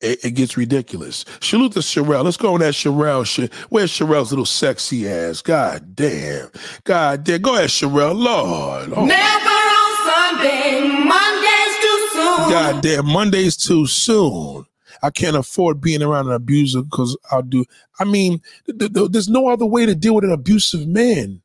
[0.01, 1.25] It, it gets ridiculous.
[1.41, 2.25] Salute to Cherrelle.
[2.25, 3.53] Let's go on that Cherrelle shit.
[3.71, 5.41] Where's Cherrelle's little sexy ass?
[5.41, 6.51] God damn.
[6.85, 7.41] God damn.
[7.41, 8.15] Go ahead, Cherrelle.
[8.15, 8.93] Lord.
[8.95, 9.07] Oh.
[9.07, 12.51] Never on Sunday, Monday's too soon.
[12.51, 14.67] God damn, Monday's too soon.
[15.03, 17.65] I can't afford being around an abuser because I'll do.
[17.99, 21.43] I mean, th- th- there's no other way to deal with an abusive man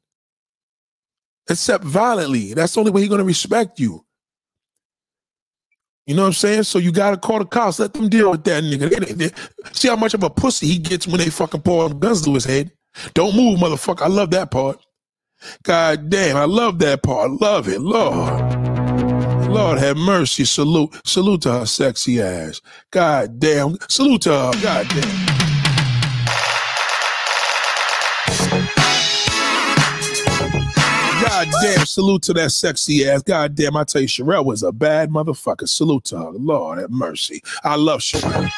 [1.50, 2.54] except violently.
[2.54, 4.06] That's the only way he's going to respect you.
[6.08, 6.64] You know what I'm saying?
[6.64, 7.80] So you gotta call the cops.
[7.80, 8.90] Let them deal with that nigga.
[9.08, 9.32] They- they-
[9.74, 12.46] see how much of a pussy he gets when they fucking pour guns to his
[12.46, 12.72] head.
[13.14, 14.02] Don't move, motherfucker.
[14.04, 14.80] I love that part.
[15.64, 17.32] God damn, I love that part.
[17.42, 18.58] Love it, Lord.
[19.50, 20.46] Lord have mercy.
[20.46, 22.62] Salute, salute to her sexy ass.
[22.92, 24.52] God damn, salute to her.
[24.62, 25.61] God damn.
[31.42, 33.24] God damn, salute to that sexy ass.
[33.24, 35.68] God damn, I tell you, Cherrelle was a bad motherfucker.
[35.68, 36.30] Salute to her.
[36.34, 37.42] Lord have mercy.
[37.64, 38.52] I love Cherrelle.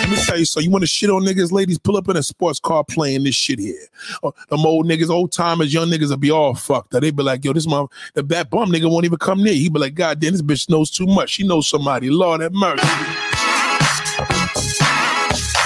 [0.00, 2.16] Let me tell you, so you want to shit on niggas, ladies, pull up in
[2.16, 3.86] a sports car playing this shit here.
[4.22, 7.02] Oh, them old niggas, old timers, young niggas will be all fucked up.
[7.02, 9.52] They be like, yo, this the that bum nigga won't even come near.
[9.52, 11.28] He be like, God damn, this bitch knows too much.
[11.28, 12.08] She knows somebody.
[12.08, 13.29] Lord have mercy.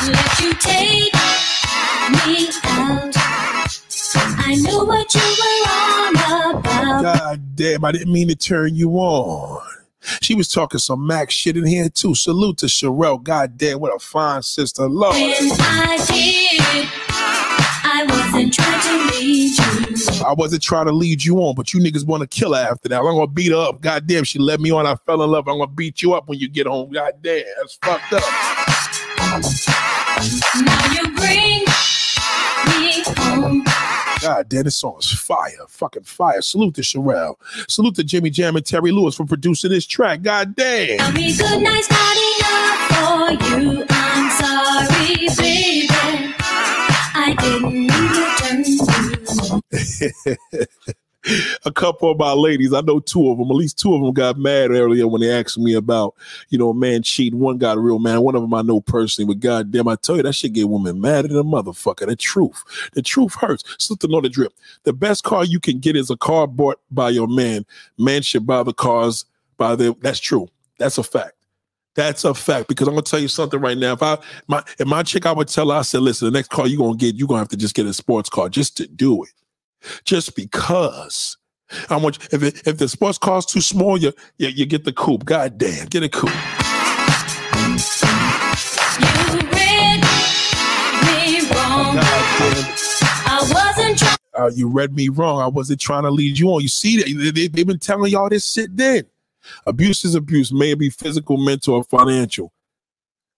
[0.06, 1.14] Let you take
[2.26, 3.14] me out.
[4.16, 7.02] I knew what you were on about.
[7.02, 9.62] God damn, I didn't mean to turn you on.
[10.20, 12.14] She was talking some Mac shit in here too.
[12.14, 13.22] Salute to Cherrelle.
[13.22, 14.86] God damn, what a fine sister.
[14.86, 15.14] Lord.
[15.14, 16.88] When I did,
[17.86, 20.24] I wasn't trying to lead you.
[20.26, 22.90] I wasn't trying to lead you on, but you niggas want to kill her after
[22.90, 22.98] that.
[22.98, 23.80] I'm gonna beat her up.
[23.80, 24.86] God damn, she let me on.
[24.86, 25.48] I fell in love.
[25.48, 26.90] I'm gonna beat you up when you get home.
[26.90, 29.93] God damn, that's fucked up.
[30.16, 31.64] Now you bring
[32.78, 33.64] me home.
[34.20, 35.50] God damn, this song is fire.
[35.68, 36.40] Fucking fire.
[36.40, 37.36] Salute to Cherrelle.
[37.68, 40.22] Salute to Jimmy Jam and Terry Lewis for producing this track.
[40.22, 40.98] God damn.
[40.98, 43.86] Tell me good night's not enough for you.
[43.90, 45.88] I'm sorry, baby.
[47.16, 48.64] I didn't mean to turn
[50.52, 50.94] you.
[51.64, 54.12] a couple of my ladies, I know two of them, at least two of them
[54.12, 56.14] got mad earlier when they asked me about,
[56.50, 57.38] you know, a man cheating.
[57.38, 58.22] One got real man.
[58.22, 61.00] One of them I know personally, but goddamn, I tell you, that shit get women
[61.00, 62.06] mad at a motherfucker.
[62.06, 62.62] The truth.
[62.92, 63.64] The truth hurts.
[63.78, 64.52] So to know the drip.
[64.84, 67.64] The best car you can get is a car bought by your man.
[67.98, 69.24] Man should buy the cars
[69.56, 70.48] by the that's true.
[70.78, 71.32] That's a fact.
[71.94, 73.92] That's a fact because I'm gonna tell you something right now.
[73.92, 74.18] If I
[74.48, 76.78] my if my chick, I would tell her, I said, listen, the next car you're
[76.78, 79.30] gonna get, you're gonna have to just get a sports car just to do it
[80.04, 81.36] just because.
[81.88, 84.84] I want you, if it, if the sports car's too small, you, you you get
[84.84, 85.24] the coupe.
[85.24, 86.30] God damn, get a coupe.
[89.00, 90.00] You read
[91.02, 91.98] me wrong.
[93.26, 94.18] I wasn't trying.
[94.38, 95.40] Uh, you read me wrong.
[95.40, 96.60] I wasn't trying to lead you on.
[96.60, 98.76] You see that they, they, they've been telling y'all this shit.
[98.76, 99.04] Then
[99.66, 102.52] abuse is abuse, may it be physical, mental, or financial.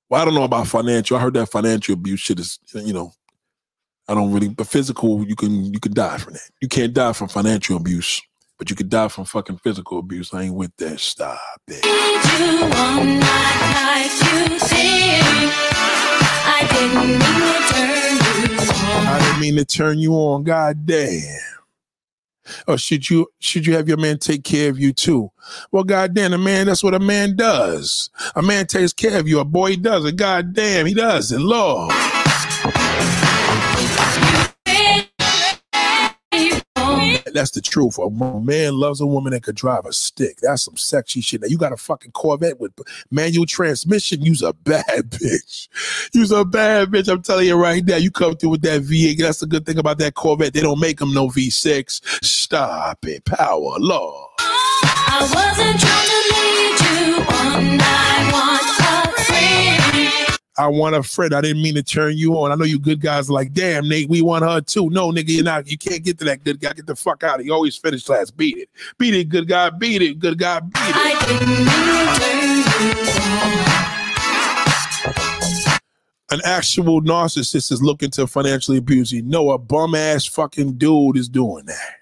[0.09, 1.17] Well, I don't know about financial.
[1.17, 3.13] I heard that financial abuse shit is, you know,
[4.09, 4.49] I don't really.
[4.49, 6.51] But physical, you can you can die from that.
[6.61, 8.23] You can't die from financial abuse,
[8.59, 10.33] but you could die from fucking physical abuse.
[10.33, 11.01] I ain't with that.
[11.01, 11.39] Stop
[11.69, 11.81] it.
[19.09, 20.45] I didn't mean to turn you on.
[20.45, 21.41] God damn.
[22.69, 25.33] Or should you should you have your man take care of you too?
[25.73, 28.11] Well, goddamn, a man, that's what a man does.
[28.37, 29.41] A man takes care of you.
[29.41, 30.17] A boy does it.
[30.17, 31.41] God damn, he does it.
[31.41, 31.93] Lord.
[37.37, 37.99] That's the truth.
[37.99, 38.09] A
[38.41, 40.39] man loves a woman that could drive a stick.
[40.43, 41.43] That's some sexy shit.
[41.43, 42.73] Now you got a fucking Corvette with
[43.11, 44.23] manual transmission.
[44.23, 45.69] You's a bad bitch.
[46.13, 47.09] You's a bad bitch.
[47.09, 47.97] I'm telling you right now.
[47.97, 49.19] You come through with that V8.
[49.19, 50.55] That's the good thing about that Corvette.
[50.55, 52.25] They don't make them no V6.
[52.25, 53.25] Stop it.
[53.25, 54.29] Power, law.
[54.39, 57.81] I wasn't trying to lead you on.
[57.83, 60.26] I want a friend.
[60.59, 61.35] I want a friend.
[61.35, 62.51] I didn't mean to turn you on.
[62.51, 64.89] I know you good guys like, damn, Nate, we want her too.
[64.91, 65.71] No, nigga, you're not.
[65.71, 66.73] You can't get to that good guy.
[66.73, 67.45] Get the fuck out.
[67.45, 68.37] You always finish last.
[68.37, 68.71] Beat it.
[68.97, 69.69] Beat it, good guy.
[69.71, 70.61] Beat it, good guy.
[70.61, 71.17] Beat it.
[76.31, 79.23] An actual narcissist is looking to financially abuse you.
[79.23, 81.95] No, a bum ass fucking dude is doing that.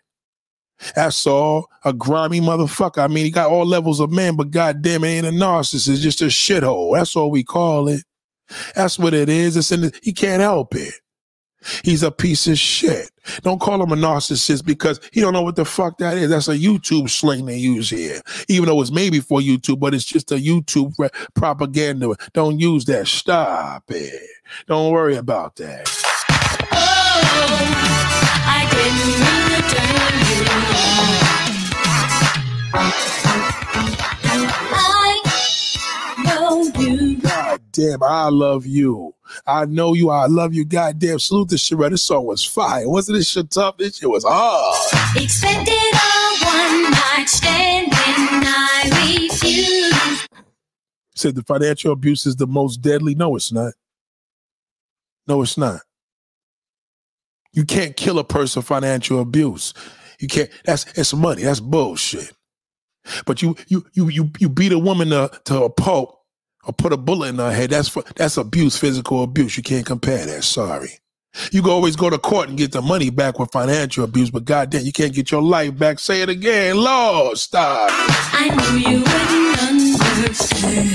[0.94, 1.68] That's all.
[1.84, 3.02] A grimy motherfucker.
[3.02, 5.88] I mean, he got all levels of man, but goddamn, it ain't a narcissist.
[5.88, 6.96] It's Just a shithole.
[6.96, 8.04] That's all we call it.
[8.74, 9.56] That's what it is.
[9.56, 10.94] It's in the, he can't help it.
[11.82, 13.10] He's a piece of shit.
[13.42, 16.28] Don't call him a narcissist because he don't know what the fuck that is.
[16.28, 18.20] That's a YouTube slang they use here.
[18.48, 20.92] Even though it's maybe for YouTube, but it's just a YouTube
[21.34, 22.14] propaganda.
[22.34, 23.06] Don't use that.
[23.08, 24.22] Stop it.
[24.66, 25.90] Don't worry about that.
[32.76, 33.43] I
[37.74, 39.12] Damn, I love you.
[39.48, 40.10] I know you.
[40.10, 40.64] I love you.
[40.64, 41.76] Goddamn, salute the shit.
[41.76, 42.88] This song was fire.
[42.88, 43.78] Wasn't this shit tough?
[43.78, 45.16] This shit was hard.
[45.16, 50.28] Expected a one night stand when I refused.
[51.16, 53.16] Said the financial abuse is the most deadly.
[53.16, 53.74] No, it's not.
[55.26, 55.80] No, it's not.
[57.52, 59.74] You can't kill a person for financial abuse.
[60.20, 60.50] You can't.
[60.64, 61.42] That's it's money.
[61.42, 62.32] That's bullshit.
[63.26, 66.13] But you you you you you beat a woman to, to a pulp
[66.66, 67.70] or put a bullet in her head.
[67.70, 69.56] That's for, that's abuse, physical abuse.
[69.56, 70.44] You can't compare that.
[70.44, 70.98] Sorry.
[71.50, 74.44] You can always go to court and get the money back with financial abuse, but
[74.44, 75.98] goddamn, you can't get your life back.
[75.98, 77.88] Say it again, Lord, stop.
[77.90, 80.90] I knew you wouldn't understand.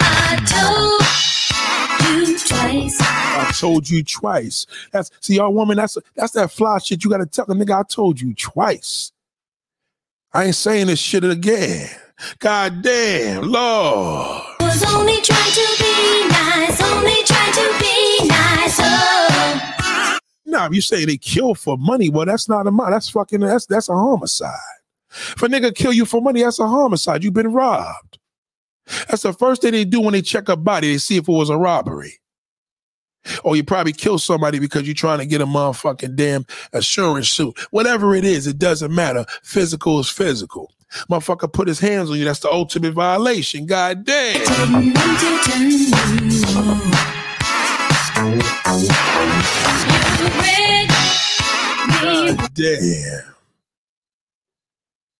[0.00, 2.98] I told you twice.
[3.00, 4.66] I told you twice.
[4.92, 5.76] That's see, y'all woman.
[5.76, 7.02] That's that's that fly shit.
[7.02, 7.80] You got to tell the nigga.
[7.80, 9.10] I told you twice.
[10.32, 11.90] I ain't saying this shit again.
[12.38, 14.42] God damn, Lord.
[14.60, 18.78] Was only trying to be nice, only trying to be nice.
[18.80, 20.18] Oh.
[20.46, 23.40] Now, if you say they kill for money, well, that's not a mo- that's fucking
[23.40, 24.50] that's that's a homicide.
[25.10, 27.22] If a nigga kill you for money, that's a homicide.
[27.24, 28.18] You've been robbed.
[29.08, 30.92] That's the first thing they do when they check a body.
[30.92, 32.20] They see if it was a robbery.
[33.42, 37.58] Or you probably kill somebody because you're trying to get a motherfucking damn assurance suit.
[37.70, 39.24] Whatever it is, it doesn't matter.
[39.42, 40.73] Physical is physical.
[41.10, 42.24] Motherfucker put his hands on you.
[42.24, 43.66] That's the ultimate violation.
[43.66, 44.88] God damn.
[44.88, 44.92] Me
[52.54, 53.34] Damn.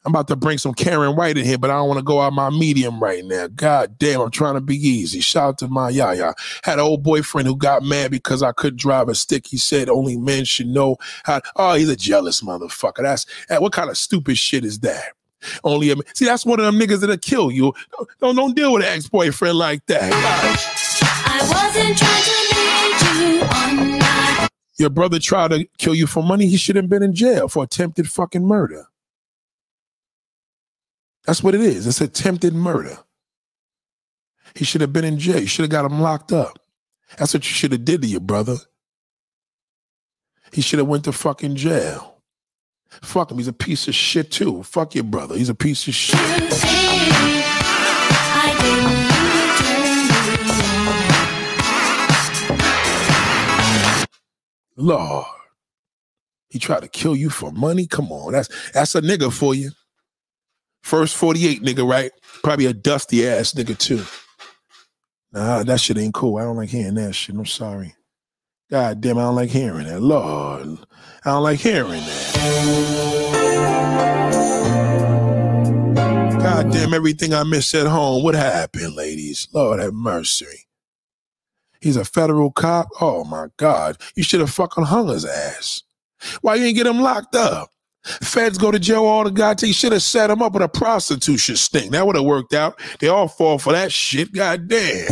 [0.05, 2.20] I'm about to bring some Karen White in here, but I don't want to go
[2.20, 3.46] out my medium right now.
[3.46, 5.20] God damn, I'm trying to be easy.
[5.20, 6.34] Shout out to my yaya.
[6.62, 9.46] Had an old boyfriend who got mad because I couldn't drive a stick.
[9.46, 11.40] He said only men should know how.
[11.56, 13.02] Oh, he's a jealous motherfucker.
[13.02, 15.14] That's that, what kind of stupid shit is that?
[15.62, 17.73] Only a, see, that's one of them niggas that'll kill you.
[17.93, 20.11] Don't don't, don't deal with an ex boyfriend like that.
[21.27, 24.49] I wasn't trying to lead you on
[24.79, 26.47] Your brother tried to kill you for money.
[26.47, 28.87] He should have been in jail for attempted fucking murder.
[31.25, 31.87] That's what it is.
[31.87, 32.99] It's attempted murder.
[34.55, 35.41] He should have been in jail.
[35.41, 36.59] You should have got him locked up.
[37.19, 38.57] That's what you should have did to your brother.
[40.53, 42.14] He should have went to fucking jail.
[43.03, 43.39] Fuck him.
[43.39, 44.62] He's a piece of shit too.
[44.62, 45.37] Fuck your brother.
[45.37, 46.19] He's a piece of shit.
[54.77, 55.27] Lord.
[56.49, 57.87] He tried to kill you for money.
[57.87, 58.33] Come on.
[58.33, 59.73] That's that's a nigga for you.
[60.83, 62.12] First 48 nigga, right?
[62.43, 64.05] Probably a dusty ass nigga too.
[65.33, 66.37] Nah, that shit ain't cool.
[66.37, 67.35] I don't like hearing that shit.
[67.35, 67.95] I'm sorry.
[68.71, 70.01] God damn, I don't like hearing that.
[70.01, 70.79] Lord.
[71.25, 72.34] I don't like hearing that.
[76.43, 78.23] God damn, everything I missed at home.
[78.23, 79.49] What happened, ladies?
[79.53, 80.66] Lord have mercy.
[81.81, 82.89] He's a federal cop.
[83.01, 83.99] Oh my God.
[84.15, 85.83] You should have fucking hung his ass.
[86.41, 87.71] Why you ain't get him locked up?
[88.05, 89.69] Feds go to jail all the goddamn.
[89.69, 91.91] You should have set him up with a prostitution sting.
[91.93, 92.79] That would have worked out.
[93.01, 94.33] They all fall for that shit.
[94.33, 95.09] God damn.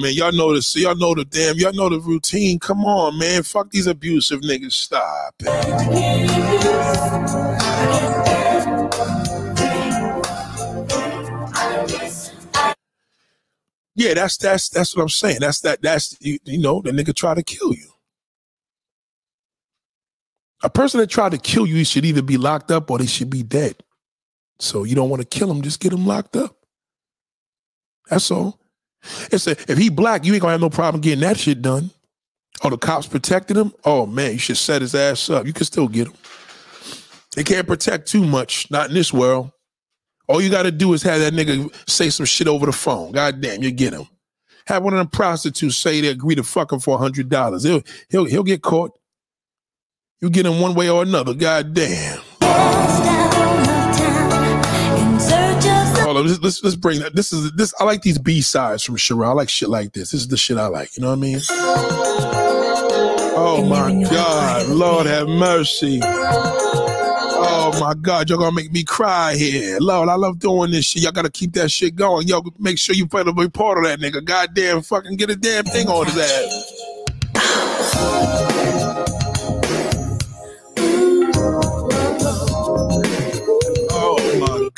[0.00, 0.12] Man.
[0.14, 2.58] Y'all know the y'all know the damn, y'all know the routine.
[2.58, 3.42] Come on, man.
[3.42, 4.72] Fuck these abusive niggas.
[4.72, 5.34] Stop.
[13.94, 15.38] Yeah, that's that's that's what I'm saying.
[15.40, 17.90] That's that that's you, you know, the nigga try to kill you.
[20.62, 23.30] A person that tried to kill you should either be locked up or they should
[23.30, 23.76] be dead.
[24.58, 26.54] So you don't want to kill him, just get him locked up.
[28.10, 28.59] That's all.
[29.32, 31.90] It's a, if he black, you ain't gonna have no problem getting that shit done.
[32.62, 33.72] Oh, the cops protected him.
[33.84, 35.46] Oh man, you should set his ass up.
[35.46, 36.14] You can still get him.
[37.36, 39.52] They can't protect too much, not in this world.
[40.28, 43.12] All you got to do is have that nigga say some shit over the phone.
[43.12, 44.06] God damn, you get him.
[44.66, 47.64] Have one of them prostitutes say they agree to fuck him for a hundred dollars.
[47.64, 48.92] He'll he'll he'll get caught.
[50.20, 51.34] You get him one way or another.
[51.34, 52.20] God damn.
[56.22, 57.14] Let's, let's let's bring that.
[57.14, 57.74] This is this.
[57.80, 59.28] I like these B sides from Cherrelle.
[59.28, 60.10] I like shit like this.
[60.12, 60.96] This is the shit I like.
[60.96, 61.40] You know what I mean?
[63.42, 66.00] Oh my God, Lord have mercy.
[66.02, 69.78] Oh my God, y'all gonna make me cry here.
[69.80, 71.02] Lord, I love doing this shit.
[71.02, 72.28] Y'all gotta keep that shit going.
[72.28, 74.24] Y'all make sure you put a part of that nigga.
[74.24, 76.86] Goddamn, fucking get a damn thing on his ass.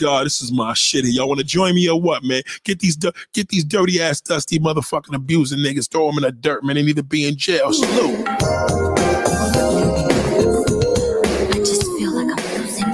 [0.02, 1.04] God, this is my shit.
[1.04, 1.14] here.
[1.14, 2.42] Y'all want to join me or what, man?
[2.64, 6.32] Get these du- get these dirty ass, dusty motherfucking abusing niggas, throw them in the
[6.32, 6.74] dirt, man.
[6.74, 7.72] They need to be in jail.
[7.72, 8.26] Salute.
[8.26, 8.36] I
[11.58, 12.92] just feel like I'm losing.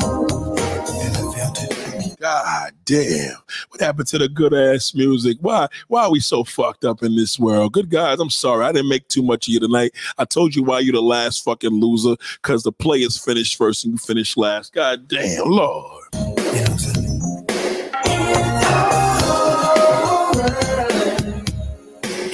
[2.20, 3.36] God damn.
[3.70, 5.38] What happened to the good ass music?
[5.40, 7.72] Why why are we so fucked up in this world?
[7.72, 8.66] Good guys, I'm sorry.
[8.66, 9.92] I didn't make too much of you tonight.
[10.18, 13.94] I told you why you're the last fucking loser, because the players finished first and
[13.94, 14.74] you finish last.
[14.74, 16.04] God damn, Lord.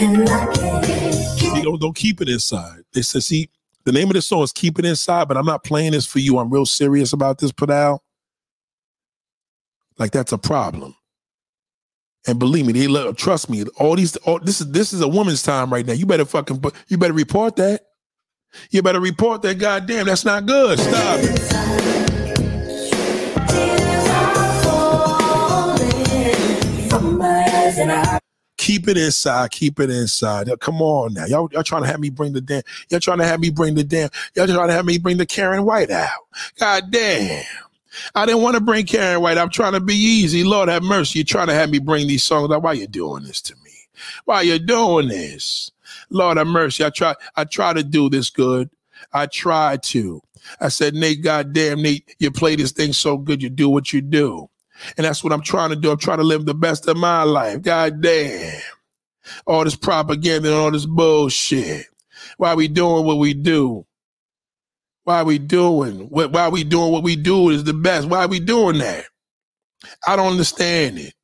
[0.04, 2.80] And I don't, don't keep it inside.
[2.92, 3.48] They said, see,
[3.84, 6.18] the name of the song is Keep It Inside, but I'm not playing this for
[6.18, 6.38] you.
[6.38, 8.02] I'm real serious about this, Padal.
[9.98, 10.94] Like that's a problem.
[12.26, 13.64] And believe me, they love, trust me.
[13.76, 15.92] All these, all, this is this is a woman's time right now.
[15.92, 17.82] You better fucking, you better report that.
[18.70, 19.58] You better report that.
[19.58, 20.78] Goddamn, that's not good.
[20.78, 21.54] Stop it.
[28.64, 29.50] Keep it inside.
[29.50, 30.48] Keep it inside.
[30.48, 31.50] Uh, Come on now, y'all.
[31.52, 32.62] Y'all trying to have me bring the damn.
[32.88, 34.08] Y'all trying to have me bring the damn.
[34.34, 36.08] Y'all trying to have me bring the Karen White out.
[36.58, 37.44] God damn.
[38.14, 39.36] I didn't want to bring Karen White.
[39.36, 40.44] I'm trying to be easy.
[40.44, 41.18] Lord have mercy.
[41.18, 42.62] You're trying to have me bring these songs out.
[42.62, 43.70] Why you doing this to me?
[44.24, 45.70] Why you doing this?
[46.08, 46.86] Lord have mercy.
[46.86, 47.14] I try.
[47.36, 48.70] I try to do this good.
[49.12, 50.22] I tried to.
[50.58, 53.42] I said, Nate, goddamn, Nate, you play this thing so good.
[53.42, 54.48] You do what you do.
[54.96, 55.90] And that's what I'm trying to do.
[55.90, 57.62] I'm trying to live the best of my life.
[57.62, 58.60] God damn.
[59.46, 61.86] All this propaganda and all this bullshit.
[62.36, 63.86] Why we doing what we do?
[65.04, 68.08] Why we doing what why we doing what we do is the best.
[68.08, 69.04] Why we doing that?
[70.06, 71.14] I don't understand it.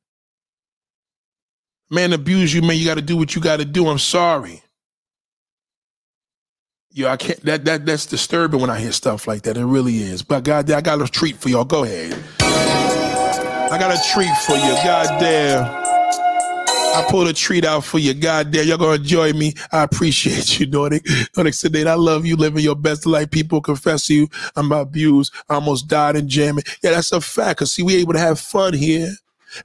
[1.89, 2.77] Man abuse you, man.
[2.77, 3.87] You gotta do what you gotta do.
[3.87, 4.63] I'm sorry.
[6.91, 9.57] Yo, I can't that that that's disturbing when I hear stuff like that.
[9.57, 10.21] It really is.
[10.23, 11.65] But God I got a treat for y'all.
[11.65, 12.80] Go ahead.
[13.71, 14.73] I got a treat for you.
[14.83, 15.63] God damn.
[16.93, 18.13] I pulled a treat out for you.
[18.13, 19.53] God damn, y'all gonna enjoy me.
[19.71, 21.05] I appreciate you, Nordic.
[21.37, 23.31] Nordic Sedate, I love you, living your best life.
[23.31, 24.27] People confess to you.
[24.57, 25.33] I'm abused.
[25.47, 26.65] I almost died in jamming.
[26.83, 27.59] Yeah, that's a fact.
[27.59, 29.13] Cause see, we able to have fun here.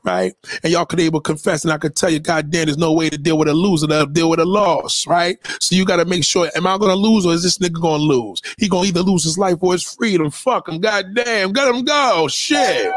[0.02, 0.34] Right?
[0.62, 2.92] And y'all could able to confess, and I could tell you, God damn, there's no
[2.92, 5.38] way to deal with a loser to deal with a loss, right?
[5.60, 8.42] So you gotta make sure, am I gonna lose or is this nigga gonna lose?
[8.58, 10.30] He gonna either lose his life or his freedom.
[10.30, 12.28] Fuck him, god damn, let him go.
[12.28, 12.92] Shit.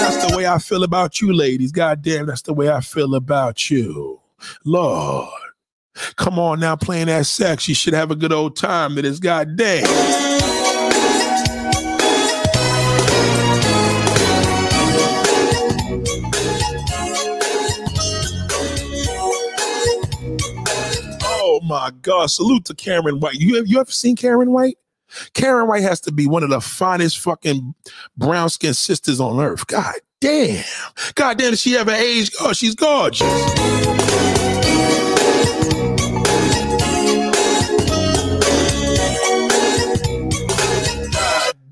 [0.00, 1.72] That's the way I feel about you, ladies.
[1.72, 4.20] God damn, that's the way I feel about you.
[4.64, 5.28] Lord.
[6.16, 7.68] Come on now, playing that sex.
[7.68, 8.96] You should have a good old time.
[8.96, 10.33] That is goddamn.
[21.64, 22.26] My God.
[22.30, 23.34] Salute to Karen White.
[23.34, 24.78] You have you ever seen Karen White?
[25.32, 27.74] Karen White has to be one of the finest fucking
[28.16, 29.66] brown skinned sisters on earth.
[29.66, 30.64] God damn.
[31.14, 32.30] God damn, she ever age?
[32.40, 33.22] Oh, she's gorgeous.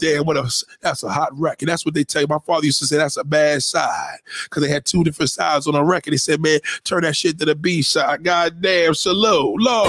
[0.02, 0.42] Damn, what a
[0.80, 1.68] that's a hot record.
[1.68, 2.28] That's what they tell you.
[2.28, 5.68] My father used to say that's a bad side because they had two different sides
[5.68, 6.12] on a record.
[6.12, 8.24] He said, man, turn that shit to the B side.
[8.24, 9.88] God damn, salute, Lord.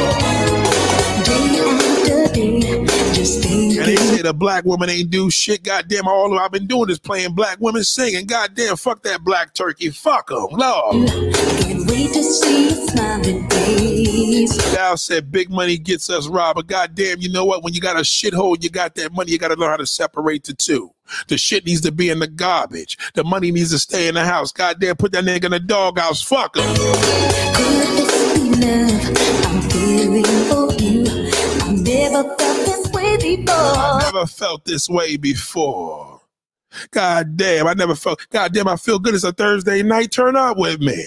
[3.24, 5.64] And they say the black woman ain't do shit.
[5.64, 8.26] Goddamn, all I've been doing is playing black women singing.
[8.26, 9.92] Goddamn, fuck that black turkey.
[9.92, 10.48] Fuck them.
[10.52, 11.08] Lord.
[11.08, 16.58] can't wait to see your smiling face Dow said big money gets us robbed.
[16.58, 17.64] But goddamn, you know what?
[17.64, 19.86] When you got a shithole, you got that money, you got to learn how to
[19.86, 20.92] separate the two.
[21.30, 22.98] The shit needs to be in the garbage.
[23.14, 24.52] The money needs to stay in the house.
[24.52, 26.22] Goddamn, put that nigga in the doghouse.
[26.22, 26.64] Fuck him.
[26.76, 31.30] Could this be love I'm feeling for you
[31.62, 32.83] I never felt this
[33.46, 36.22] before Never felt this way before.
[36.92, 38.26] God damn, I never felt.
[38.32, 39.14] God damn, I feel good.
[39.14, 40.12] It's a Thursday night.
[40.12, 41.06] Turn up with me.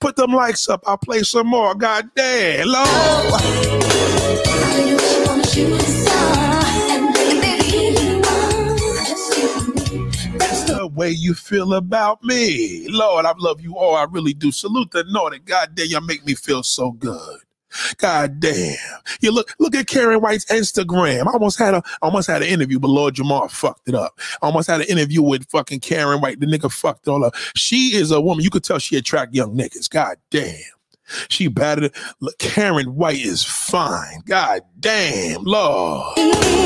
[0.00, 0.82] Put them likes up.
[0.86, 1.74] I'll play some more.
[1.74, 2.86] God damn, Lord.
[2.88, 11.10] I just wanna shoot a star and baby you are just you That's the way
[11.10, 12.86] you feel about me.
[12.88, 13.96] Lord, I love you all.
[13.96, 14.52] I really do.
[14.52, 15.44] Salute the Nordic.
[15.44, 17.40] God damn, y'all make me feel so good.
[17.98, 18.76] God damn.
[19.20, 21.26] You look look at Karen White's Instagram.
[21.26, 24.18] I almost had a I almost had an interview, but Lord Jamar fucked it up.
[24.42, 26.40] I almost had an interview with fucking Karen White.
[26.40, 27.34] The nigga fucked all up.
[27.54, 28.44] She is a woman.
[28.44, 29.90] You could tell she attract young niggas.
[29.90, 30.58] God damn.
[31.28, 31.94] She battered.
[32.20, 34.22] Look, Karen White is fine.
[34.26, 36.14] God damn, Lord.
[36.18, 36.56] It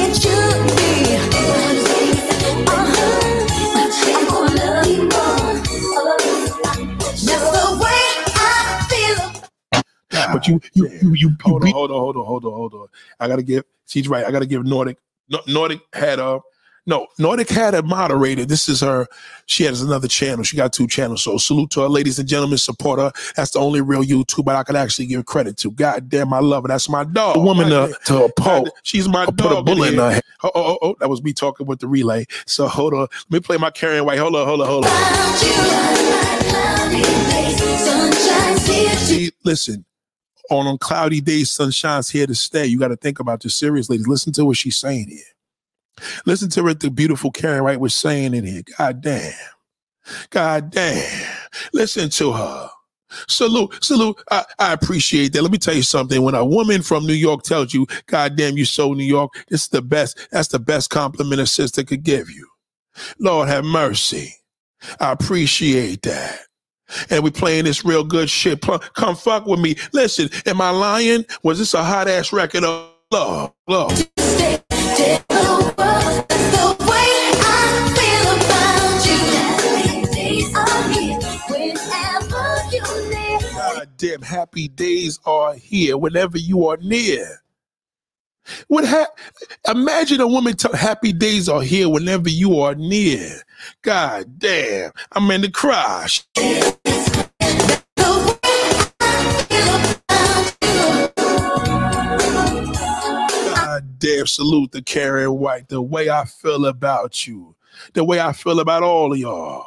[10.27, 10.35] feel.
[10.35, 12.75] But you, you, you, you, you Hold on, hold on, hold on, hold on, hold
[12.75, 12.87] on.
[13.19, 13.65] I gotta give.
[13.87, 14.25] She's right.
[14.25, 14.99] I gotta give Nordic.
[15.47, 16.41] Nordic had a.
[16.87, 18.45] No, Nordic had a moderator.
[18.45, 19.07] This is her.
[19.47, 20.43] She has another channel.
[20.43, 21.23] She got two channels.
[21.23, 22.59] So salute to her, ladies and gentlemen.
[22.59, 23.13] Support her.
[23.37, 25.71] That's the only real YouTuber I could actually give credit to.
[25.71, 26.69] God damn, I love her.
[26.69, 27.37] That's my dog.
[27.37, 28.71] Uh, a woman to, to oppose.
[28.83, 29.51] She's my I'll dog.
[29.51, 30.23] put a bullet in her head.
[30.43, 32.27] Oh, oh, oh, oh, that was me talking with the relay.
[32.47, 33.01] So hold on.
[33.01, 34.19] Let me play my Karen White.
[34.19, 34.91] Hold on, hold on, hold on.
[34.91, 35.53] Found you.
[36.51, 39.85] Cloudy days, sunshine's here to See, listen.
[40.51, 42.67] On on cloudy days, sunshine's here to stay.
[42.67, 43.99] You got to think about this seriously.
[43.99, 45.23] Listen to what she's saying here.
[46.27, 48.63] Listen to what the beautiful Karen White was saying in here.
[48.77, 49.33] God damn.
[50.31, 51.29] God damn.
[51.73, 52.69] Listen to her.
[53.29, 54.21] Salute, salute.
[54.31, 55.43] I, I appreciate that.
[55.43, 56.23] Let me tell you something.
[56.23, 59.69] When a woman from New York tells you, God damn, you so New York, is
[59.69, 60.29] the best.
[60.31, 62.47] That's the best compliment a sister could give you.
[63.19, 64.35] Lord have mercy.
[65.01, 66.41] I appreciate that.
[67.11, 68.61] And we playing this real good shit.
[68.61, 69.77] Come fuck with me.
[69.93, 71.25] Listen, am I lying?
[71.43, 73.53] Was this a hot ass record of love?
[73.67, 74.11] Love.
[84.01, 87.43] damn happy days are here whenever you are near.
[88.69, 89.09] What ha-
[89.69, 93.43] imagine a woman tell happy days are here whenever you are near.
[93.83, 96.09] God damn, I'm in the cry.
[103.45, 105.69] God damn, salute to Karen White.
[105.69, 107.57] The way I feel about you,
[107.95, 109.67] the way I feel about all of y'all.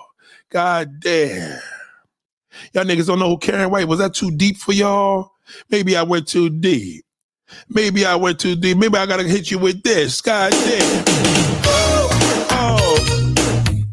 [0.49, 1.59] God damn.
[2.73, 3.99] Y'all niggas don't know who Karen White was.
[3.99, 5.31] That too deep for y'all?
[5.69, 7.05] Maybe I went too deep.
[7.69, 8.77] Maybe I went too deep.
[8.77, 10.21] Maybe I gotta hit you with this.
[10.21, 11.03] God damn.
[12.55, 13.03] Oh.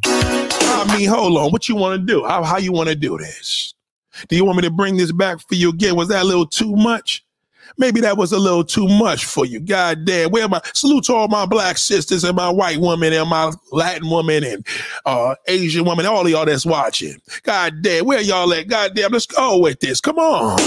[0.05, 1.51] I mean, hold on.
[1.53, 2.25] What you want to do?
[2.25, 3.75] How how you want to do this?
[4.29, 5.97] Do you want me to bring this back for you again?
[5.97, 7.25] Was that a little too much?
[7.79, 9.61] Maybe that was a little too much for you.
[9.61, 10.31] God damn.
[10.31, 14.11] Where my salute to all my black sisters and my white woman and my Latin
[14.11, 14.67] woman and
[15.07, 17.17] uh Asian woman, all y'all that's watching.
[17.43, 18.69] God damn, where y'all at?
[18.69, 20.01] God damn, let's go with this.
[20.01, 20.59] Come on.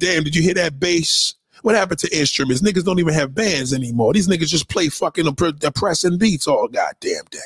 [0.00, 1.34] Damn, did you hear that bass?
[1.62, 2.62] What happened to instruments?
[2.62, 4.14] Niggas don't even have bands anymore.
[4.14, 7.38] These niggas just play fucking depressing beats all goddamn day.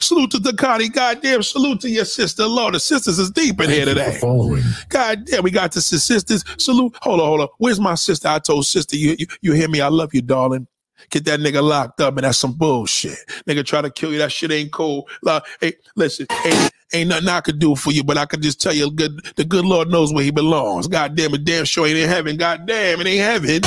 [0.00, 0.92] Salute to Ducati.
[0.92, 2.44] Goddamn, salute to your sister.
[2.46, 4.12] Lord, the sisters is deep in here Thank you today.
[4.14, 4.62] for following.
[4.88, 6.44] God damn, we got the sisters.
[6.58, 6.96] Salute.
[7.02, 7.48] Hold on, hold on.
[7.58, 8.28] Where's my sister?
[8.28, 9.80] I told sister, you, you, you hear me?
[9.80, 10.66] I love you, darling.
[11.10, 13.18] Get that nigga locked up, and that's some bullshit.
[13.46, 14.18] Nigga try to kill you.
[14.18, 15.08] That shit ain't cool.
[15.22, 18.60] Like, hey, listen, ain't, ain't nothing I could do for you, but I could just
[18.60, 20.86] tell you, good, the good Lord knows where he belongs.
[20.86, 22.36] God damn it, damn sure ain't in heaven.
[22.36, 23.60] God damn, it ain't heaven.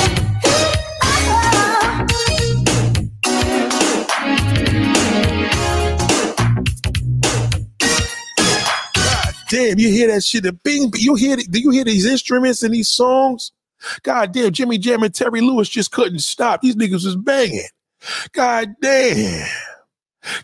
[8.94, 10.44] God damn, you hear that shit?
[10.44, 11.36] The bing, you hear?
[11.36, 13.52] Do you hear these instruments and these songs?
[14.02, 16.60] God damn, Jimmy Jam and Terry Lewis just couldn't stop.
[16.60, 17.68] These niggas was banging.
[18.32, 19.48] God damn.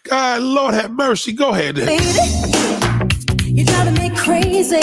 [0.04, 1.32] God, Lord have mercy.
[1.32, 1.76] Go ahead.
[1.76, 2.04] Baby,
[3.44, 4.80] you drive me crazy.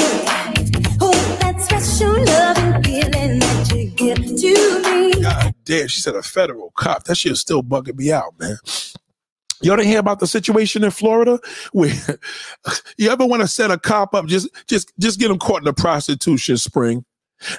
[1.02, 5.22] Oh, that special loving feeling that you give to me.
[5.22, 7.04] God damn, she said a federal cop.
[7.06, 8.58] That shit's still bugging me out, man.
[9.62, 11.40] Y'all didn't hear about the situation in Florida?
[11.72, 11.94] Where
[12.98, 14.28] you ever want to set a cop up?
[14.28, 17.06] Just, just, just get him caught in a prostitution spring.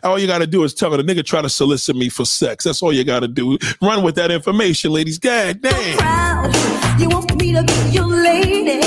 [0.03, 2.25] All you got to do is tell her the nigga try to solicit me for
[2.25, 2.65] sex.
[2.65, 3.59] That's all you got to do.
[3.81, 5.19] Run with that information, ladies.
[5.19, 7.01] God damn.
[7.01, 8.81] You want me to be your lady.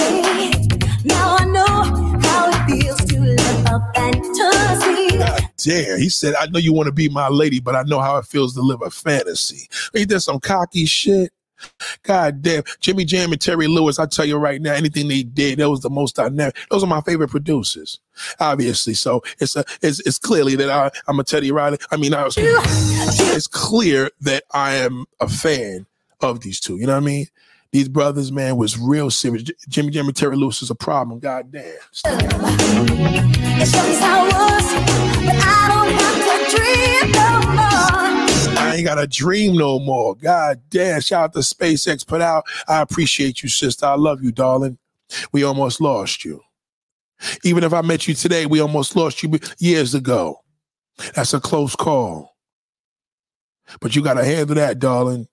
[1.05, 5.17] Now I know how it feels to live a fantasy.
[5.17, 5.99] God damn.
[5.99, 8.25] He said, I know you want to be my lady, but I know how it
[8.25, 9.69] feels to live a fantasy.
[9.95, 11.31] Ain't that some cocky shit?
[12.03, 12.63] God damn.
[12.79, 15.81] Jimmy Jam and Terry Lewis, I tell you right now, anything they did, that was
[15.81, 16.55] the most dynamic.
[16.71, 17.99] Those are my favorite producers,
[18.39, 18.93] obviously.
[18.93, 21.77] So it's a, it's, it's clearly that I, I'm a Teddy Riley.
[21.91, 25.85] I mean, I was, it's clear that I am a fan
[26.21, 26.77] of these two.
[26.77, 27.27] You know what I mean?
[27.71, 29.43] These brothers, man, was real serious.
[29.67, 31.19] Jimmy Jimmy Terry Lewis is a problem.
[31.19, 31.77] God damn.
[38.57, 40.15] I ain't got a dream no more.
[40.15, 40.99] God damn.
[41.01, 42.45] Shout out to SpaceX put out.
[42.67, 43.85] I appreciate you, sister.
[43.85, 44.79] I love you, darling.
[45.31, 46.41] we almost lost you.
[47.43, 50.39] Even if I met you today, we almost lost you years ago.
[51.15, 52.35] That's a close call.
[53.81, 55.27] But you got to handle that, darling.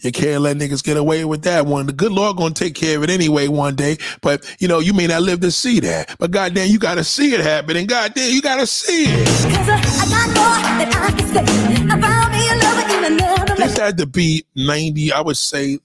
[0.00, 1.86] You can't let niggas get away with that one.
[1.86, 3.98] The good Lord gonna take care of it anyway one day.
[4.22, 6.16] But you know, you may not live to see that.
[6.18, 9.26] But goddamn, you gotta see it happen, and goddamn, you gotta see it.
[9.26, 11.44] Cause I, I got more that I can say.
[11.92, 15.78] I found me a lover in another This had to be 90, I would say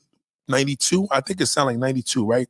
[0.47, 1.07] 92.
[1.11, 2.47] I think it sounded like 92, right?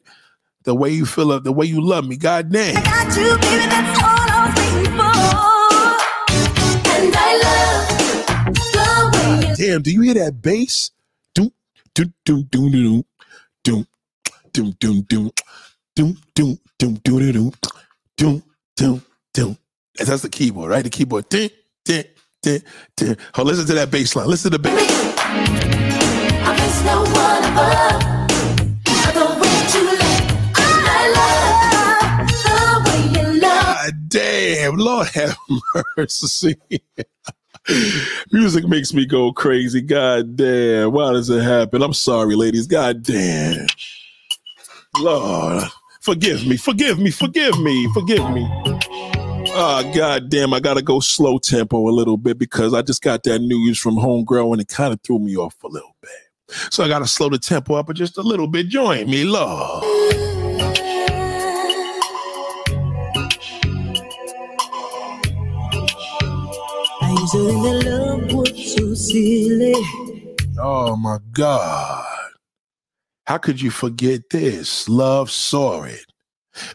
[0.63, 2.77] The way you feel it, the way you love me, goddamn.
[2.77, 6.91] I got you, baby, that's all I was waiting for.
[6.91, 10.91] And I love the way you Damn, do you hear that bass?
[11.35, 11.51] Doom,
[11.95, 13.05] doom, doom, doom, doom,
[13.63, 13.87] doom,
[14.53, 15.33] doom, doom, doom, doom,
[15.95, 17.53] doom, doom, doom, doom,
[18.17, 18.43] doom,
[18.77, 19.03] doom,
[19.33, 19.57] doom.
[19.97, 20.83] That's the keyboard, right?
[20.83, 21.29] The keyboard.
[21.29, 21.51] Ding,
[21.85, 22.05] ding,
[22.43, 22.63] ding,
[22.97, 23.17] ding.
[23.37, 24.27] Oh, listen to that bass line.
[24.27, 25.15] Listen to the bass.
[26.31, 28.18] I miss no one above.
[33.89, 35.35] God damn, Lord have
[35.97, 36.55] mercy.
[38.31, 39.81] Music makes me go crazy.
[39.81, 40.91] God damn.
[40.91, 41.81] Why does it happen?
[41.81, 42.67] I'm sorry, ladies.
[42.67, 43.65] God damn.
[44.99, 45.63] Lord,
[46.01, 48.47] forgive me, forgive me, forgive me, forgive me.
[49.55, 53.23] Ah, god damn, I gotta go slow tempo a little bit because I just got
[53.23, 56.11] that news from homegirl and it kind of threw me off a little bit.
[56.71, 58.67] So I gotta slow the tempo up just a little bit.
[58.67, 60.28] Join me, Lord.
[67.31, 70.35] I used to think that love was so silly.
[70.59, 72.05] Oh my God.
[73.25, 74.89] How could you forget this?
[74.89, 76.05] Love saw it.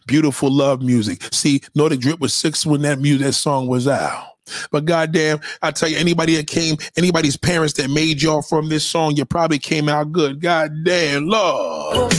[0.06, 1.24] Beautiful love music.
[1.32, 4.28] See, Nordic Drip was six when that music that song was out.
[4.70, 8.86] But goddamn, I tell you, anybody that came, anybody's parents that made y'all from this
[8.86, 10.40] song, you probably came out good.
[10.40, 12.12] Goddamn, Lord.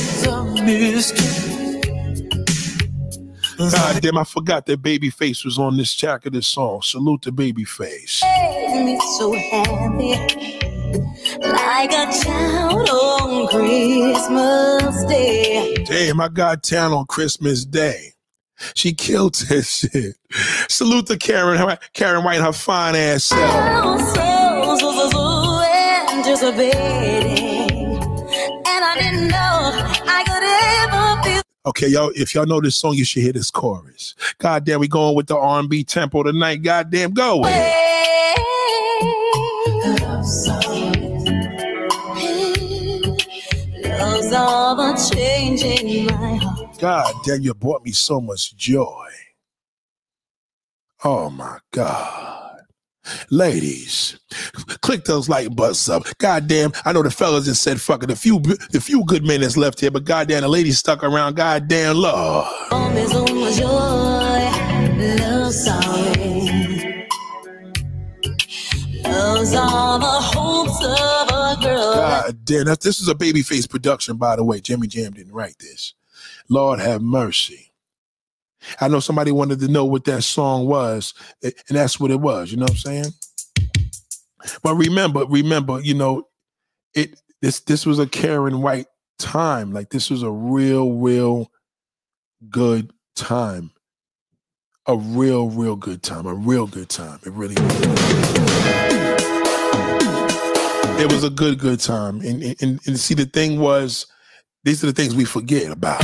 [3.57, 6.82] God damn, I forgot that Babyface was on this track of this song.
[6.82, 8.22] Salute to Babyface.
[8.23, 10.15] Made me so happy.
[11.40, 15.76] Like a child on Christmas Day.
[15.86, 18.14] Damn, I got town on Christmas Day.
[18.76, 20.15] She killed that shit.
[20.69, 23.41] Salute to Karen, Karen White, her fine ass self.
[23.41, 25.56] I so, so, so, so
[26.15, 27.65] anticipating.
[28.68, 29.24] And I didn't
[31.65, 34.13] Okay, y'all, if y'all know this song, you should hear this chorus.
[34.37, 36.57] God damn, we going with the R&B tempo tonight.
[36.57, 37.41] God damn, go.
[46.79, 49.07] God damn, you brought me so much joy.
[51.03, 52.34] Oh my God.
[53.30, 54.19] Ladies,
[54.82, 56.03] click those like buttons up.
[56.18, 58.07] Goddamn, I know the fellas just said fuck it.
[58.07, 61.36] The few the few good men that's left here, but goddamn the ladies stuck around.
[61.36, 62.48] Goddamn Lord.
[62.94, 63.65] Me so much joy.
[65.19, 67.06] Love sorry.
[69.03, 71.95] Love's all the hopes of a girl.
[71.95, 74.60] God damn, this is a babyface production, by the way.
[74.60, 75.94] Jimmy Jam didn't write this.
[76.49, 77.72] Lord have mercy.
[78.79, 81.13] I know somebody wanted to know what that song was,
[81.43, 82.51] and that's what it was.
[82.51, 83.05] You know what I'm saying?
[84.63, 86.27] But remember, remember, you know,
[86.93, 88.87] it this this was a Karen White
[89.19, 89.71] time.
[89.71, 91.51] Like this was a real, real
[92.49, 93.71] good time.
[94.87, 96.27] A real, real good time.
[96.27, 97.19] A real good time.
[97.25, 97.81] It really was.
[100.97, 102.21] It was a good, good time.
[102.21, 104.05] And, and, and see, the thing was,
[104.63, 106.01] these are the things we forget about.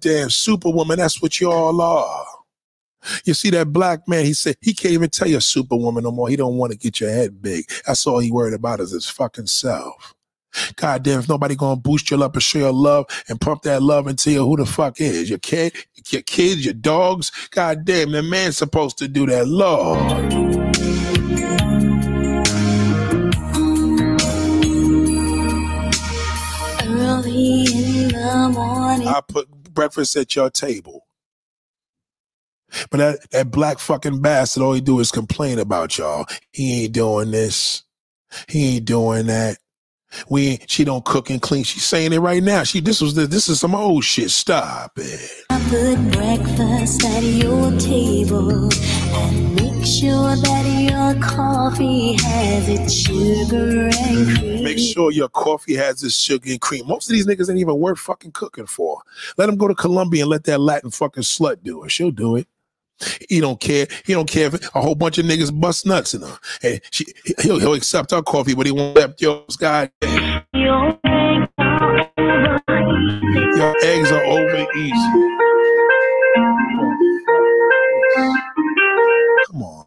[0.00, 2.26] Damn, Superwoman, that's what you all are.
[3.24, 6.28] You see that black man, he said he can't even tell you Superwoman no more.
[6.28, 7.64] He don't want to get your head big.
[7.86, 10.14] That's all he worried about is his fucking self.
[10.76, 13.82] God damn, if nobody gonna boost your love and show your love and pump that
[13.82, 15.28] love into you, who the fuck is?
[15.28, 15.74] Your kid,
[16.10, 17.30] your kids, your dogs?
[17.50, 19.46] God damn, the man's supposed to do that.
[19.46, 20.00] Lord.
[26.88, 29.08] Early in the morning.
[29.08, 31.06] I put breakfast at your table.
[32.90, 36.26] But that, that black fucking bastard, all he do is complain about y'all.
[36.52, 37.84] He ain't doing this.
[38.48, 39.58] He ain't doing that.
[40.28, 41.64] We ain't, she don't cook and clean.
[41.64, 42.64] She's saying it right now.
[42.64, 44.30] She this was the, this is some old shit.
[44.30, 45.30] Stop it.
[45.50, 48.68] I put breakfast at your table
[49.14, 54.64] and make sure that your coffee has its sugar and cream.
[54.64, 56.88] Make sure your coffee has its sugar and cream.
[56.88, 59.00] Most of these niggas ain't even worth fucking cooking for.
[59.38, 61.92] Let them go to Colombia and let that Latin fucking slut do it.
[61.92, 62.48] She'll do it.
[63.28, 63.86] He don't care.
[64.04, 66.38] He don't care if a whole bunch of niggas bust nuts in her.
[66.90, 67.06] She,
[67.40, 69.56] he'll, he'll accept her coffee, but he won't accept yours.
[69.56, 69.90] Damn.
[73.54, 75.26] Your eggs are over easy.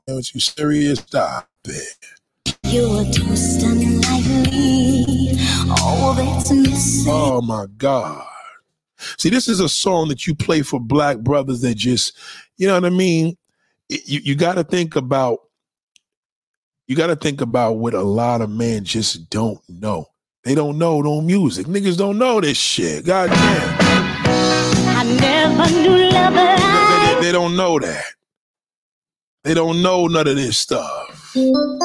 [0.09, 0.99] Aren't you serious?
[0.99, 1.95] Stop it.
[2.63, 5.37] You're just unlikely.
[5.81, 7.11] All that's missing.
[7.13, 8.25] Oh my God.
[9.17, 12.17] See, this is a song that you play for black brothers that just,
[12.57, 13.37] you know what I mean?
[13.89, 15.39] You you got to think about
[16.87, 20.07] you got to think about what a lot of men just don't know.
[20.43, 21.67] They don't know no music.
[21.67, 23.05] Niggas don't know this shit.
[23.05, 23.77] God damn.
[24.97, 28.03] I never knew love They, they- they don't know that.
[29.43, 31.31] They don't know none of this stuff.
[31.33, 31.79] They don't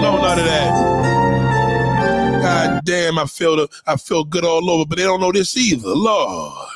[0.00, 2.40] know none of that.
[2.42, 5.56] God damn, I feel the, I feel good all over, but they don't know this
[5.58, 5.88] either.
[5.88, 6.68] Lord.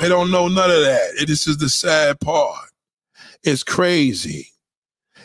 [0.00, 1.24] They don't know none of that.
[1.26, 2.70] This is the sad part.
[3.42, 4.48] It's crazy.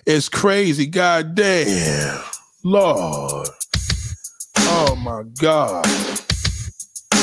[0.05, 0.85] It's crazy.
[0.85, 2.21] God damn.
[2.63, 3.47] Lord.
[4.57, 5.85] Oh my God.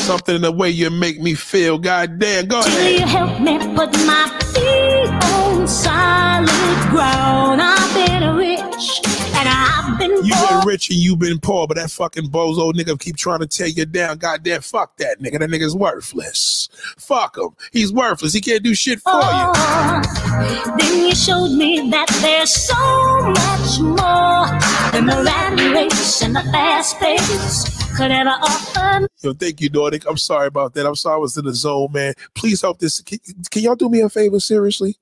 [0.07, 1.79] Something in the way you make me feel.
[1.79, 2.47] God damn.
[2.47, 3.01] Go Will ahead.
[3.01, 7.61] you help me put my feet on solid ground?
[7.61, 9.01] I've been rich
[9.37, 10.59] and I've been You poor.
[10.61, 13.67] been rich and you been poor, but that fucking bozo nigga keep trying to tear
[13.69, 14.19] you down.
[14.19, 15.39] Goddamn, fuck that nigga.
[15.39, 16.69] That nigga's worthless.
[16.99, 17.51] Fuck him.
[17.73, 18.33] He's worthless.
[18.33, 19.21] He can't do shit for you.
[19.23, 24.47] Oh, then you showed me that there's so much more
[24.93, 29.09] than the rat race and the fast pace could ever offer.
[29.23, 30.09] Yo, thank you, Nordic.
[30.09, 30.87] I'm sorry about that.
[30.87, 32.15] I'm sorry I was in the zone, man.
[32.35, 33.01] Please help this.
[33.01, 33.19] Can,
[33.51, 34.97] can y'all do me a favor, seriously?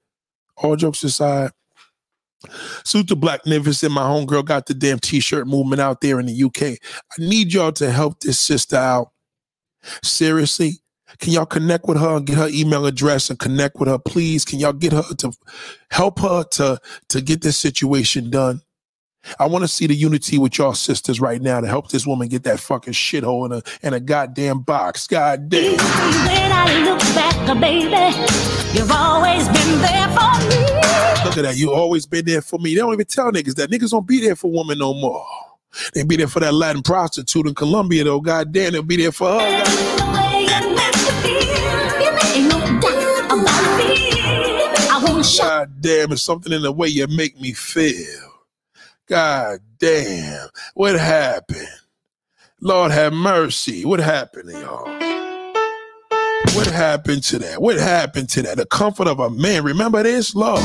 [0.56, 1.50] All jokes aside.
[2.84, 6.44] Suit the Black Magnificent, my homegirl got the damn t-shirt movement out there in the
[6.44, 6.62] UK.
[6.62, 6.78] I
[7.18, 9.10] need y'all to help this sister out.
[10.02, 10.80] Seriously.
[11.18, 14.44] Can y'all connect with her and get her email address and connect with her, please?
[14.44, 15.32] Can y'all get her to
[15.90, 16.80] help her to,
[17.10, 18.62] to get this situation done?
[19.38, 22.28] I want to see the unity with y'all sisters right now to help this woman
[22.28, 25.06] get that fucking shithole in a in a goddamn box.
[25.06, 25.72] God damn.
[25.72, 30.83] When I look back, baby, you've always been there for me.
[31.24, 31.56] Look at that.
[31.56, 32.74] You always been there for me.
[32.74, 33.70] They don't even tell niggas that.
[33.70, 35.26] Niggas don't be there for women no more.
[35.94, 38.20] They be there for that Latin prostitute in Colombia though.
[38.20, 39.38] God damn, they'll be there for her.
[39.38, 44.10] God- The way you make me feel, ain't no doubt about me.
[44.90, 48.20] I wanna show God damn, it's something in the way you make me feel.
[49.08, 50.48] God damn.
[50.74, 51.66] What happened?
[52.60, 53.84] Lord have mercy.
[53.84, 54.86] What happened to y'all?
[56.56, 57.60] What happened to that?
[57.60, 58.56] What happened to that?
[58.58, 59.64] The comfort of a man.
[59.64, 60.62] Remember this, Lord.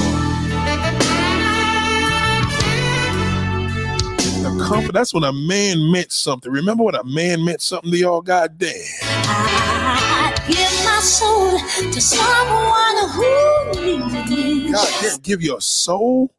[4.60, 4.73] Mm-hmm.
[4.73, 4.94] comfort.
[4.94, 6.52] That's when a man meant something.
[6.52, 8.22] Remember when a man meant something to y'all?
[8.22, 8.73] God damn.
[9.03, 11.60] I give my soul
[11.91, 14.72] to someone who needs.
[14.73, 16.31] God damn, give your soul.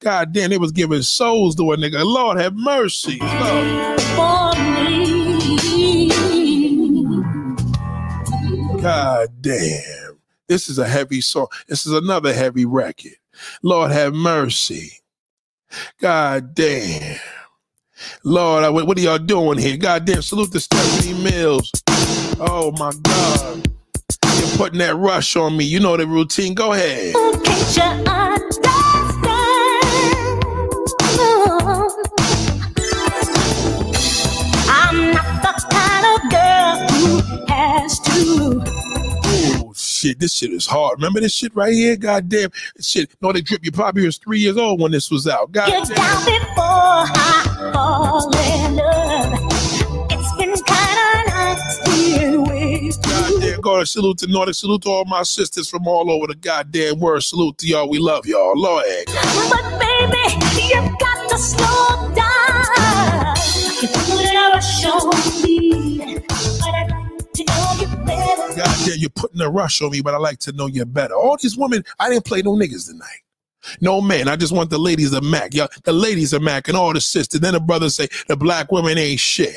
[0.00, 2.04] God damn, they was giving souls to a nigga.
[2.04, 3.18] Lord have mercy.
[3.20, 4.00] Lord.
[4.00, 6.08] For me.
[8.80, 10.18] God damn.
[10.48, 11.46] This is a heavy song.
[11.68, 13.12] This is another heavy record.
[13.62, 14.92] Lord have mercy.
[16.00, 17.18] God damn.
[18.24, 19.76] Lord, I, what are y'all doing here?
[19.76, 21.70] God damn, salute to Stephanie Mills.
[22.40, 23.72] Oh my God.
[24.38, 25.64] You're putting that rush on me.
[25.64, 26.54] You know the routine.
[26.54, 27.14] Go ahead.
[34.68, 38.81] I'm not the kind of girl who has to.
[39.72, 40.98] Oh shit, this shit is hard.
[40.98, 41.96] Remember this shit right here?
[41.96, 42.50] God damn.
[42.76, 43.64] This shit, no, they drip.
[43.64, 45.50] You probably was three years old when this was out.
[45.50, 45.96] God damn.
[45.96, 49.32] down before I fall in love.
[50.10, 53.02] It's been kinda nice being with you.
[53.02, 57.00] Goddamn, God, salute to Nordic, salute to all my sisters from all over the goddamn
[57.00, 57.22] world.
[57.22, 57.88] Salute to y'all.
[57.88, 58.52] We love y'all.
[58.54, 58.84] Lord.
[59.06, 60.36] But baby,
[60.68, 62.01] you've got to slow
[68.64, 68.78] better.
[68.78, 71.14] Goddamn, you're putting a rush on me, but I like to know you better.
[71.14, 73.22] All these women, I didn't play no niggas tonight.
[73.80, 75.54] No man, I just want the ladies to mac.
[75.54, 77.40] Y'all, the ladies are mac and all the sisters.
[77.40, 79.54] Then the brothers say the black women ain't shit.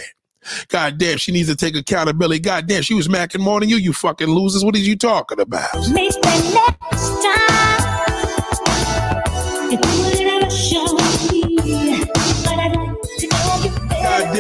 [0.67, 2.39] God damn, she needs to take accountability.
[2.39, 4.63] God damn, she was macking more than you, you fucking losers.
[4.63, 5.73] What are you talking about?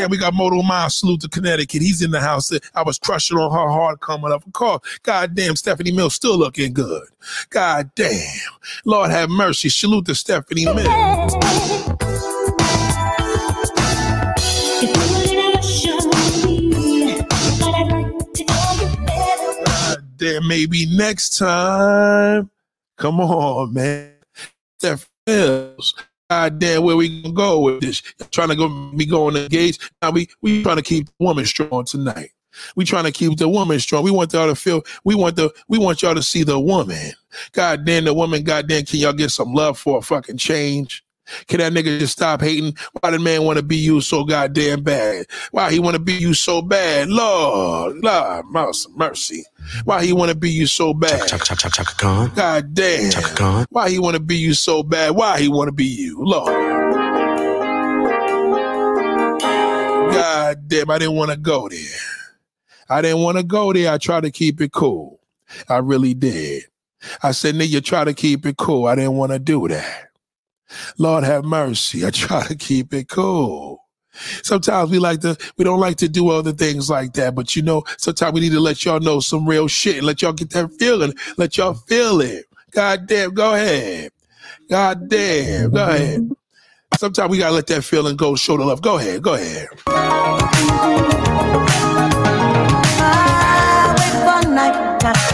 [0.05, 1.81] Damn, we got Moto Miles salute to Connecticut.
[1.81, 2.51] He's in the house.
[2.75, 4.45] I was crushing on her hard coming up.
[4.45, 7.07] Of course, God damn, Stephanie Mills still looking good.
[7.49, 8.39] God damn.
[8.85, 9.69] Lord have mercy.
[9.69, 11.33] Salute to Stephanie Mills.
[14.81, 17.21] You put a rush on me,
[17.59, 17.91] but I'd
[19.89, 22.51] like damn, maybe next time.
[22.97, 24.11] Come on, man.
[24.81, 25.95] That feels.
[26.29, 28.01] God damn, where we gonna go with this?
[28.31, 29.81] Trying to go be going engaged.
[30.01, 32.31] Now we we trying to keep woman strong tonight.
[32.75, 34.03] We trying to keep the woman strong.
[34.03, 34.83] We want y'all to feel.
[35.03, 35.53] We want the.
[35.67, 37.13] We want y'all to see the woman.
[37.51, 38.43] God damn, the woman.
[38.43, 41.04] God damn, can y'all get some love for a fucking change?
[41.47, 42.75] Can that nigga just stop hating?
[42.99, 45.25] Why the man want to be you so goddamn bad?
[45.51, 47.09] Why he want to be you so bad?
[47.09, 49.43] Lord, Lord, mercy, mercy.
[49.85, 51.27] Why he want to be you so bad?
[51.27, 52.31] Chaka chaka chaka chaka Khan.
[52.35, 53.65] God damn.
[53.69, 55.15] Why he want to be you so bad?
[55.15, 56.17] Why he want to be you?
[56.23, 56.53] Lord.
[60.13, 61.79] God damn, I didn't want to go there.
[62.89, 63.91] I didn't want to go there.
[63.91, 65.19] I tried to keep it cool.
[65.67, 66.63] I really did.
[67.23, 68.85] I said, nigga, try to keep it cool.
[68.85, 70.09] I didn't want to do that.
[70.97, 72.05] Lord have mercy.
[72.05, 73.81] I try to keep it cool.
[74.43, 77.35] Sometimes we like to, we don't like to do other things like that.
[77.35, 80.21] But you know, sometimes we need to let y'all know some real shit and let
[80.21, 81.13] y'all get that feeling.
[81.37, 82.45] Let y'all feel it.
[82.71, 84.11] God damn, go ahead.
[84.69, 86.29] God damn, go ahead.
[86.97, 88.81] Sometimes we gotta let that feeling go, show the love.
[88.81, 89.67] Go ahead, go ahead.
[92.97, 93.95] Ah,
[94.41, 94.75] for night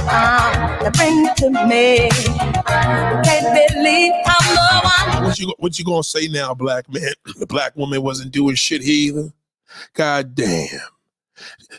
[0.07, 0.79] ah,
[1.37, 2.09] to me.
[3.23, 4.80] Can't believe the one.
[5.31, 7.13] What you what you gonna say now, black man?
[7.39, 9.31] The black woman wasn't doing shit either.
[9.93, 10.79] God damn.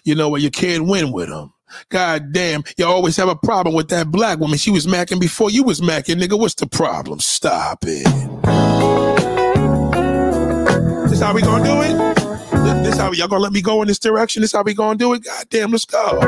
[0.05, 0.41] You know what?
[0.41, 1.53] You can't win with them.
[1.91, 2.65] God damn.
[2.79, 4.59] You always have a problem with that black woman.
[4.59, 6.39] She was macking before you was macking, nigga.
[6.39, 7.21] What's the problem?
[7.21, 8.05] Stop it.
[11.11, 12.83] This how we gonna do it?
[12.85, 14.41] This, how y'all gonna let me go in this direction?
[14.41, 15.25] This how we gonna do it?
[15.25, 16.19] God damn, let's go.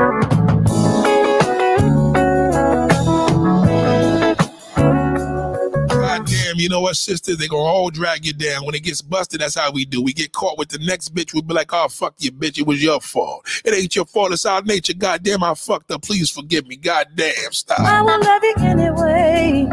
[6.55, 7.35] Damn, you know what, sister?
[7.36, 8.64] They gonna all drag you down.
[8.64, 10.02] When it gets busted, that's how we do.
[10.02, 11.35] We get caught with the next bitch.
[11.35, 12.59] We be like, oh, fuck you, bitch.
[12.59, 13.47] It was your fault.
[13.64, 14.32] It ain't your fault.
[14.32, 14.94] It's our nature.
[14.94, 16.02] God damn, I fucked up.
[16.02, 16.76] Please forgive me.
[16.76, 17.81] God damn, stop.
[17.81, 19.68] I will love you anyway,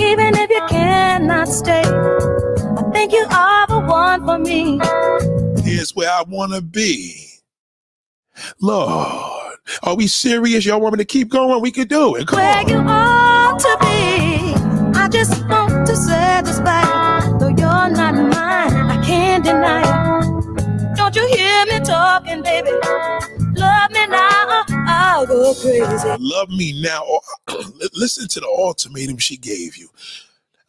[0.00, 1.82] even if you cannot stay.
[1.82, 4.80] I think you are the one for me.
[5.62, 7.26] Here's where I wanna be.
[8.60, 10.64] Lord, are we serious?
[10.64, 11.60] Y'all want me to keep going?
[11.60, 12.28] We can do it.
[12.28, 12.68] Come Where on.
[12.68, 14.98] you ought to be.
[14.98, 15.57] I just want
[15.88, 17.38] to satisfy you.
[17.38, 20.96] Though you're not mine, I can't deny it.
[20.96, 22.70] Don't you hear me talking, baby?
[23.56, 26.08] Love me now, I'll go crazy.
[26.20, 27.20] love me now or
[27.94, 29.88] listen to the ultimatum she gave you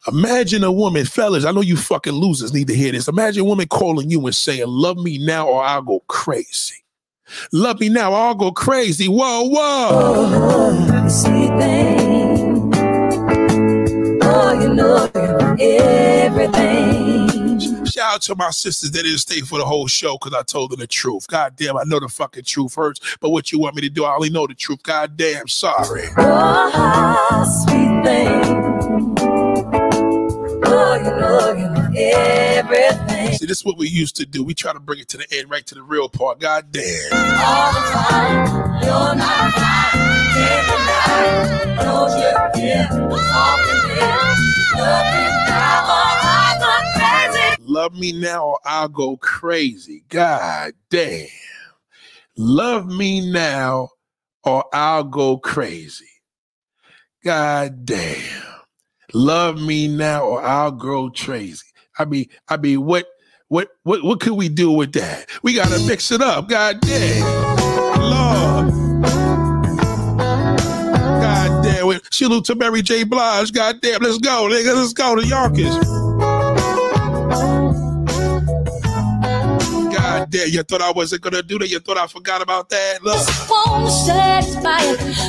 [0.08, 3.44] imagine a woman fellas i know you fucking losers need to hear this imagine a
[3.44, 6.76] woman calling you and saying love me now or i'll go crazy
[7.52, 12.29] love me now or i'll go crazy whoa whoa Oh, sweet thing.
[14.32, 15.56] Oh, you know you're
[16.24, 17.84] everything.
[17.84, 20.70] shout out to my sisters that didn't stay for the whole show because i told
[20.70, 23.74] them the truth god damn i know the fucking truth hurts but what you want
[23.74, 29.16] me to do i only know the truth god damn sorry Oh, sweet thing.
[30.64, 33.32] Oh, you know everything.
[33.36, 35.26] see this is what we used to do we try to bring it to the
[35.32, 40.79] end right to the real part god damn All the time, you're not mine.
[47.70, 50.04] Love me now or I'll go crazy.
[50.08, 51.28] God damn.
[52.36, 53.90] Love me now
[54.44, 56.08] or I'll go crazy.
[57.24, 58.42] God damn.
[59.14, 61.66] Love me now or I'll go crazy.
[61.98, 63.06] I mean, I mean, what
[63.48, 65.26] what what what could we do with that?
[65.42, 66.48] We gotta mix it up.
[66.48, 68.00] God damn.
[68.00, 68.79] Lord.
[72.12, 73.04] Salute to Mary J.
[73.04, 73.52] Blige.
[73.52, 74.74] Goddamn, let's go, nigga.
[74.74, 76.29] Let's go to Yonkers.
[80.20, 81.70] God damn, you thought I wasn't gonna do that?
[81.70, 83.02] You thought I forgot about that?
[83.02, 83.26] Look.
[83.48, 84.76] won't satisfy.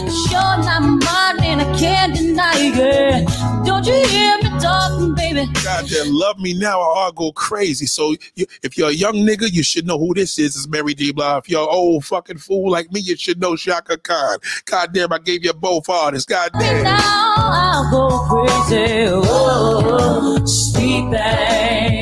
[0.04, 3.66] Cause you're not mine and I can't deny it.
[3.66, 5.50] Don't you hear me talking, baby?
[5.64, 7.86] God damn, love me now or I'll go crazy.
[7.86, 10.58] So you, if you're a young nigga, you should know who this is.
[10.58, 11.14] It's Mary J.
[11.14, 11.44] Blige.
[11.46, 14.40] If you're an old fucking fool like me, you should know Chaka Khan.
[14.66, 16.26] God damn, I gave you both artists.
[16.26, 16.84] God damn.
[16.84, 16.98] Now
[17.38, 19.06] I'll go crazy.
[19.08, 22.01] Oh, sweet thing.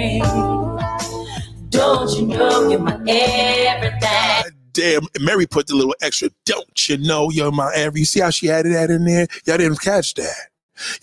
[2.40, 4.00] Don't you know you're my everything?
[4.00, 6.30] God damn, Mary put the little extra.
[6.46, 8.00] Don't you know you're my every?
[8.02, 9.28] You see how she added that in there?
[9.46, 10.50] Y'all didn't catch that.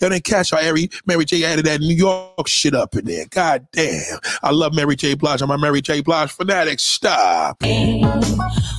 [0.01, 3.25] Y'all didn't catch how Mary, Mary J added that New York shit up in there.
[3.29, 4.17] God damn.
[4.41, 5.13] I love Mary J.
[5.13, 5.43] Blige.
[5.43, 6.01] I'm a Mary J.
[6.01, 6.79] Blige fanatic.
[6.79, 7.61] Stop.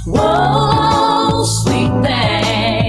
[0.05, 2.88] Whoa, sweet thing.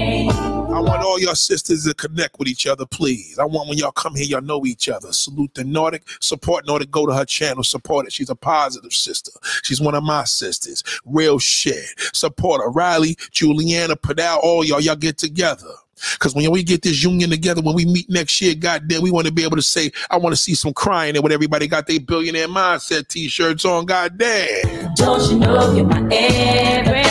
[1.10, 3.38] All y'all y'all sisters to connect with each other, please.
[3.38, 5.12] I want when y'all come here, y'all know each other.
[5.12, 8.10] Salute the Nordic, support Nordic, go to her channel, support her.
[8.10, 9.32] She's a positive sister.
[9.62, 10.82] She's one of my sisters.
[11.04, 11.84] Real shit.
[12.12, 12.70] Support her.
[12.70, 15.72] Riley, Juliana, Padal, all y'all, y'all get together.
[16.12, 19.26] Because when we get this union together, when we meet next year, goddamn, we want
[19.26, 21.86] to be able to say, I want to see some crying and when everybody got
[21.88, 24.94] their billionaire mindset t-shirts on, goddamn.
[24.94, 27.10] Don't you know you're my everything?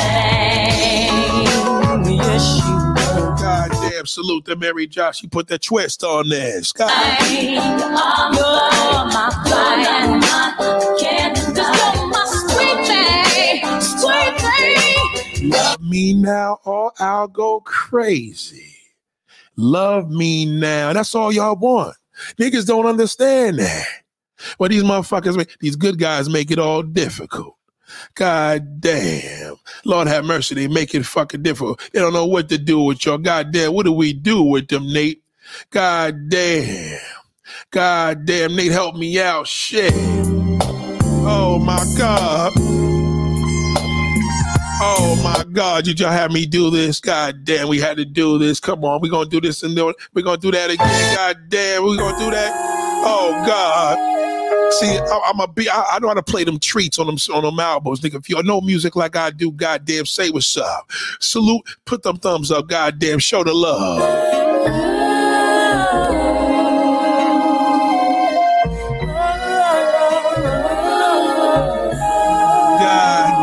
[2.17, 2.78] Yes, you.
[3.99, 5.19] Goddamn, salute to Mary Josh.
[5.19, 6.63] She put that twist on there.
[6.63, 6.89] Scott.
[15.41, 18.73] Love me now or I'll go crazy.
[19.57, 20.93] Love me now.
[20.93, 21.97] That's all y'all want.
[22.37, 23.85] Niggas don't understand that.
[24.57, 27.58] But these motherfuckers, these good guys make it all difficult.
[28.15, 29.55] God damn.
[29.85, 30.55] Lord have mercy.
[30.55, 31.81] They make it fucking difficult.
[31.93, 33.17] They don't know what to do with y'all.
[33.17, 33.73] God damn.
[33.73, 35.23] What do we do with them, Nate?
[35.71, 36.99] God damn.
[37.71, 38.55] God damn.
[38.55, 39.47] Nate, help me out.
[39.47, 39.93] Shit.
[41.25, 42.53] Oh my God.
[44.81, 47.01] Oh my God, did y'all have me do this?
[47.01, 48.61] God damn, we had to do this.
[48.61, 51.15] Come on, we're gonna do this and then we're gonna do that again.
[51.15, 52.53] God damn, we're gonna do that.
[53.05, 54.28] Oh God.
[54.71, 57.17] See, I, I'm a be I, I know how to play them treats on them
[57.33, 58.01] on them albums.
[58.01, 60.89] Nigga, if you know music like I do, goddamn, say what's up.
[61.19, 64.48] Salute, put them thumbs up, goddamn, show the love.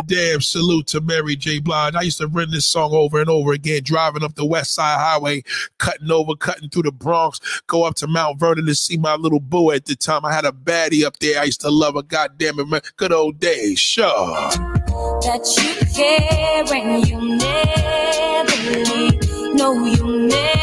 [0.07, 1.61] Damn, salute to Mary J.
[1.61, 1.95] Blige.
[1.95, 4.99] I used to run this song over and over again, driving up the West Side
[4.99, 5.43] Highway,
[5.79, 9.41] cutting over, cutting through the Bronx, go up to Mount Vernon to see my little
[9.41, 10.25] boo at the time.
[10.25, 11.41] I had a baddie up there.
[11.41, 12.03] I used to love her.
[12.03, 12.81] God damn it, man.
[12.97, 13.79] Good old days.
[13.79, 14.07] Sure.
[14.07, 19.55] that you care and you never leave.
[19.55, 20.56] No, you never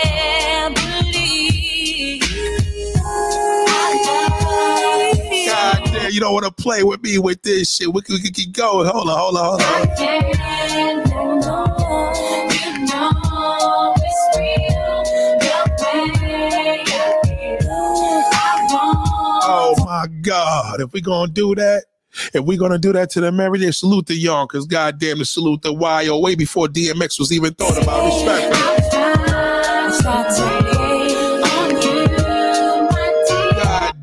[6.14, 7.92] you don't want to play with me with this shit.
[7.92, 8.88] We can, we can keep going.
[8.88, 9.62] Hold on, hold on, hold on.
[9.62, 11.66] I can't know,
[12.54, 15.04] you know it's real.
[15.04, 15.50] The
[15.82, 16.88] way I
[17.26, 17.70] feel,
[18.32, 19.44] I want.
[19.46, 20.82] Oh my God.
[20.82, 21.86] If we're gonna do that,
[22.34, 25.64] if we're gonna do that to the J, salute the young, because goddamn to salute
[25.64, 28.06] the YO way before DMX was even thought about.
[28.06, 28.54] Respect.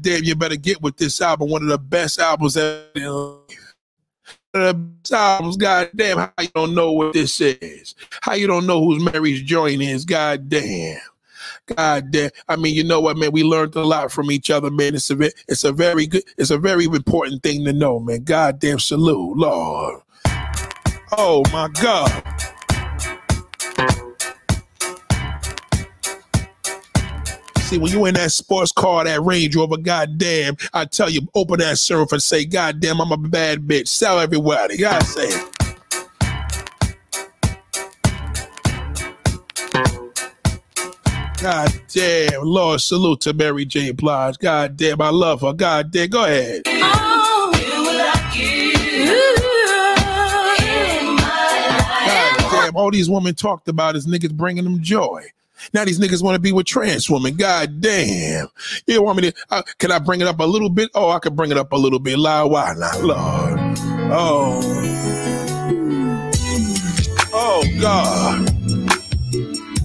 [0.03, 1.51] Damn, you better get with this album.
[1.51, 2.87] One of the best albums ever.
[4.53, 5.57] the best albums.
[5.57, 7.95] God damn, how you don't know what this is?
[8.23, 10.05] How you don't know whose Mary's joint is?
[10.05, 11.01] God damn.
[11.77, 12.31] God damn.
[12.49, 13.33] I mean, you know what, man?
[13.33, 14.95] We learned a lot from each other, man.
[14.95, 18.25] It's a it's a very good, it's a very important thing to know, man.
[18.25, 20.03] God damn salute, Lord.
[21.17, 22.25] Oh my God.
[27.71, 31.61] See, when you in that sports car, that Range Rover, goddamn, I tell you, open
[31.61, 33.87] that surf and say, goddamn, I'm a bad bitch.
[33.87, 34.77] Sell everybody.
[34.77, 35.31] God say.
[41.41, 43.93] God damn, Lord, salute to Mary J.
[43.93, 44.39] Blige.
[44.41, 45.53] God damn, I love her.
[45.53, 46.63] God damn, go ahead.
[46.67, 48.73] Oh, you like you
[51.07, 51.77] in my
[52.09, 55.25] God damn, all these women talked about is niggas bringing them joy.
[55.73, 57.37] Now these niggas want to be with trans women.
[57.37, 58.49] God damn.
[58.87, 60.91] You want me to, uh, can I bring it up a little bit?
[60.95, 62.19] Oh, I can bring it up a little bit.
[62.19, 63.03] Loud, why not?
[63.03, 63.61] Lord.
[64.12, 64.61] Oh.
[67.32, 68.49] Oh, God.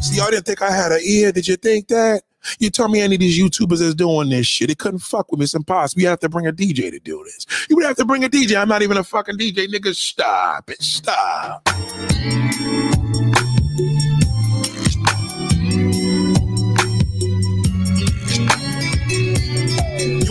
[0.04, 1.32] See, y'all didn't think I had an ear.
[1.32, 2.24] Did you think that?
[2.60, 4.68] You tell me any of these YouTubers is doing this shit.
[4.68, 5.46] They couldn't fuck with me.
[5.46, 6.02] It's impossible.
[6.02, 7.68] You have to bring a DJ to do this.
[7.70, 8.60] You would have to bring a DJ.
[8.60, 9.68] I'm not even a fucking DJ.
[9.68, 10.82] Nigga, stop it.
[10.82, 11.68] Stop.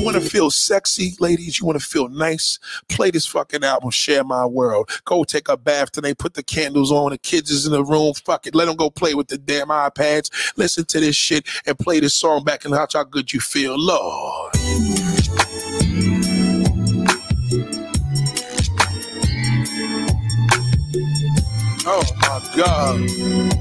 [0.04, 1.58] Want to feel sexy, ladies?
[1.58, 2.58] You want to feel nice?
[2.88, 4.90] Play this fucking album, Share My World.
[5.04, 8.14] Go take a bath tonight, put the candles on, the kids is in the room.
[8.14, 8.54] Fuck it.
[8.54, 10.30] Let them go play with the damn iPads.
[10.56, 13.76] Listen to this shit and play this song back and watch how good you feel.
[13.78, 14.52] Lord.
[21.86, 23.53] Oh my God.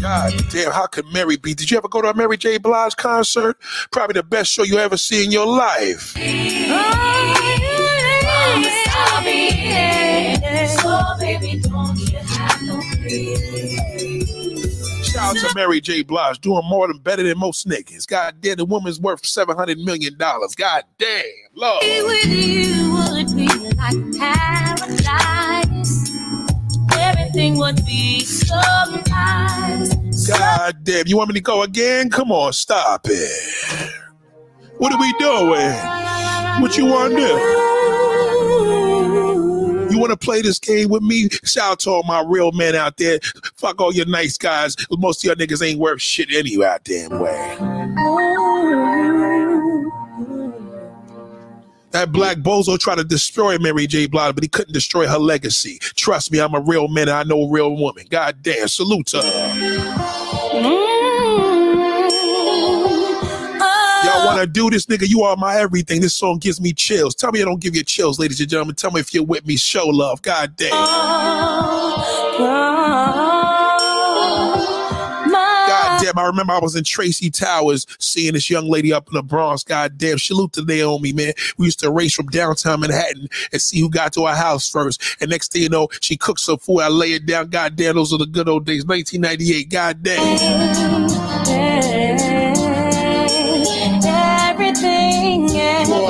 [0.00, 1.52] God damn, how could Mary be?
[1.52, 2.56] Did you ever go to a Mary J.
[2.56, 3.58] Blige concert?
[3.90, 6.16] Probably the best show you ever see in your life.
[15.04, 16.02] Shout out to Mary J.
[16.02, 18.06] Blige, doing more than better than most niggas.
[18.06, 20.16] God damn, the woman's worth $700 million.
[20.16, 21.24] God damn,
[21.54, 21.82] Lord.
[27.30, 28.56] Everything would be so
[29.06, 29.94] nice.
[30.26, 32.10] God damn, you want me to go again?
[32.10, 33.92] Come on, stop it.
[34.78, 35.70] What are we doing?
[36.60, 37.28] What you want to do?
[39.94, 41.28] You want to play this game with me?
[41.44, 43.20] Shout out to all my real men out there.
[43.54, 44.74] Fuck all your nice guys.
[44.90, 47.56] Most of your niggas ain't worth shit anyway, goddamn way.
[47.60, 48.29] Oh,
[51.92, 54.06] That black bozo tried to destroy Mary J.
[54.06, 55.78] Blige, but he couldn't destroy her legacy.
[55.80, 58.06] Trust me, I'm a real man and I know a real woman.
[58.10, 59.24] God damn, salute to her.
[60.52, 60.70] Mm-hmm.
[63.62, 65.08] Uh, Y'all want to do this, nigga?
[65.08, 66.00] You are my everything.
[66.00, 67.14] This song gives me chills.
[67.14, 68.76] Tell me I don't give you chills, ladies and gentlemen.
[68.76, 69.56] Tell me if you're with me.
[69.56, 70.22] Show love.
[70.22, 70.70] God damn.
[70.70, 72.79] God
[76.18, 79.62] I remember I was in Tracey Towers seeing this young lady up in the Bronx.
[79.64, 81.32] God damn, salute to Naomi, man.
[81.58, 85.02] We used to race from downtown Manhattan and see who got to our house first.
[85.20, 86.80] And next thing you know, she cooks some food.
[86.80, 87.48] I lay it down.
[87.48, 88.84] God damn, those are the good old days.
[88.84, 89.70] 1998.
[89.70, 90.99] God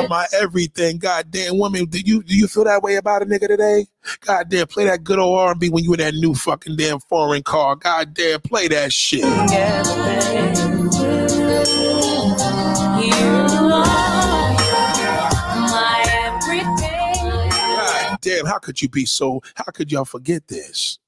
[0.05, 0.98] are my everything.
[0.98, 1.86] God damn, woman.
[1.86, 3.86] Do you do you feel that way about a nigga today?
[4.20, 7.43] God damn, play that good old R&B when you in that new fucking damn foreign
[7.43, 7.77] car.
[7.77, 9.22] God damn, play that shit.
[18.22, 19.43] Damn, how could you be so?
[19.55, 20.98] How could y'all forget this?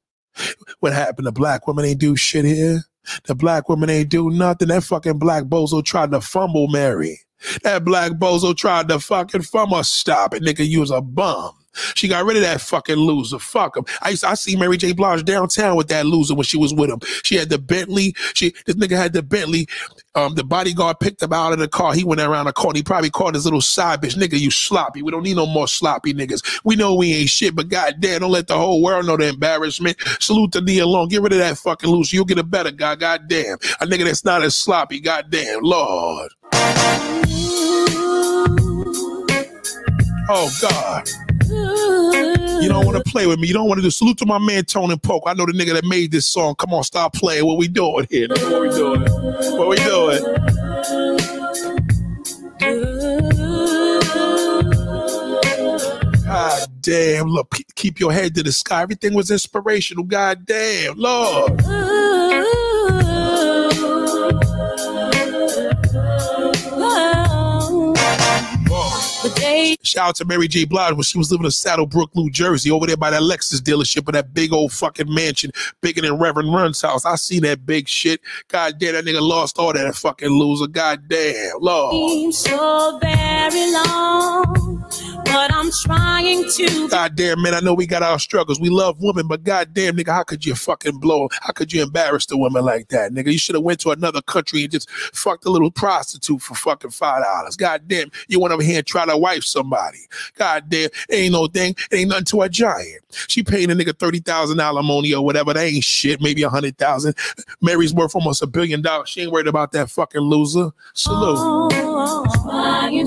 [0.81, 1.27] What happened?
[1.27, 1.85] to black women?
[1.85, 2.85] ain't do shit here.
[3.25, 4.69] The black woman ain't do nothing.
[4.69, 7.21] That fucking black bozo tried to fumble Mary.
[7.63, 9.83] That black bozo tried to fucking fumble.
[9.85, 10.67] Stop it, nigga.
[10.67, 11.53] You was a bum.
[11.95, 13.39] She got rid of that fucking loser.
[13.39, 13.85] Fuck him.
[14.01, 14.93] I used I see Mary J.
[14.93, 17.01] Blige downtown with that loser when she was with him.
[17.23, 18.15] She had the Bentley.
[18.35, 19.69] She this nigga had the Bentley.
[20.15, 21.95] Um, the bodyguard picked him out of the car.
[21.95, 22.77] He went around the corner.
[22.77, 24.39] He probably called his little side bitch, nigga.
[24.39, 25.03] You sloppy.
[25.03, 26.61] We don't need no more sloppy niggas.
[26.65, 29.97] We know we ain't shit, but goddamn, don't let the whole world know the embarrassment.
[30.21, 31.09] Salute to Nia Long.
[31.09, 32.17] Get rid of that fucking loser.
[32.17, 32.95] You'll get a better guy.
[32.97, 35.01] Goddamn, a nigga that's not as sloppy.
[35.01, 36.31] Goddamn, Lord.
[40.29, 41.09] Oh God.
[42.63, 43.49] You don't want to play with me.
[43.49, 45.25] You don't want to do salute to my man Tony Polk.
[45.27, 46.55] I know the nigga that made this song.
[46.55, 47.45] Come on, stop playing.
[47.45, 48.29] What we doing here?
[48.29, 49.03] What we doing?
[49.59, 50.23] What we doing?
[56.25, 57.27] God damn.
[57.27, 58.83] Look, keep your head to the sky.
[58.83, 60.05] Everything was inspirational.
[60.05, 60.97] God damn.
[60.97, 61.61] Lord.
[69.83, 70.65] Shout out to Mary J.
[70.65, 74.07] Blige when she was living in Saddlebrook, New Jersey, over there by that Lexus dealership
[74.09, 77.05] of that big old fucking mansion, bigger than Reverend Run's house.
[77.05, 78.21] I seen that big shit.
[78.49, 80.67] God damn, that nigga lost all that fucking loser.
[80.67, 81.93] God damn, Lord.
[81.93, 84.85] Seems so very long,
[85.25, 86.89] but I'm trying to.
[86.89, 88.61] God damn, man, I know we got our struggles.
[88.61, 91.29] We love women, but god damn, nigga, how could you fucking blow?
[91.41, 93.33] How could you embarrass the woman like that, nigga?
[93.33, 96.91] You should have went to another country and just fucked a little prostitute for fucking
[96.91, 97.57] five dollars.
[97.57, 100.01] God damn, you went over here and try to wife somebody.
[100.37, 103.03] God damn, ain't no thing, ain't nothing to a giant.
[103.29, 105.55] She paying a nigga thirty thousand alimony or whatever.
[105.55, 106.21] That ain't shit.
[106.21, 107.15] Maybe a hundred thousand.
[107.61, 109.09] Mary's worth almost a billion dollars.
[109.09, 110.71] She ain't worried about that fucking loser.
[110.95, 111.39] Salute.
[111.39, 111.71] Oh,
[112.43, 113.07] trying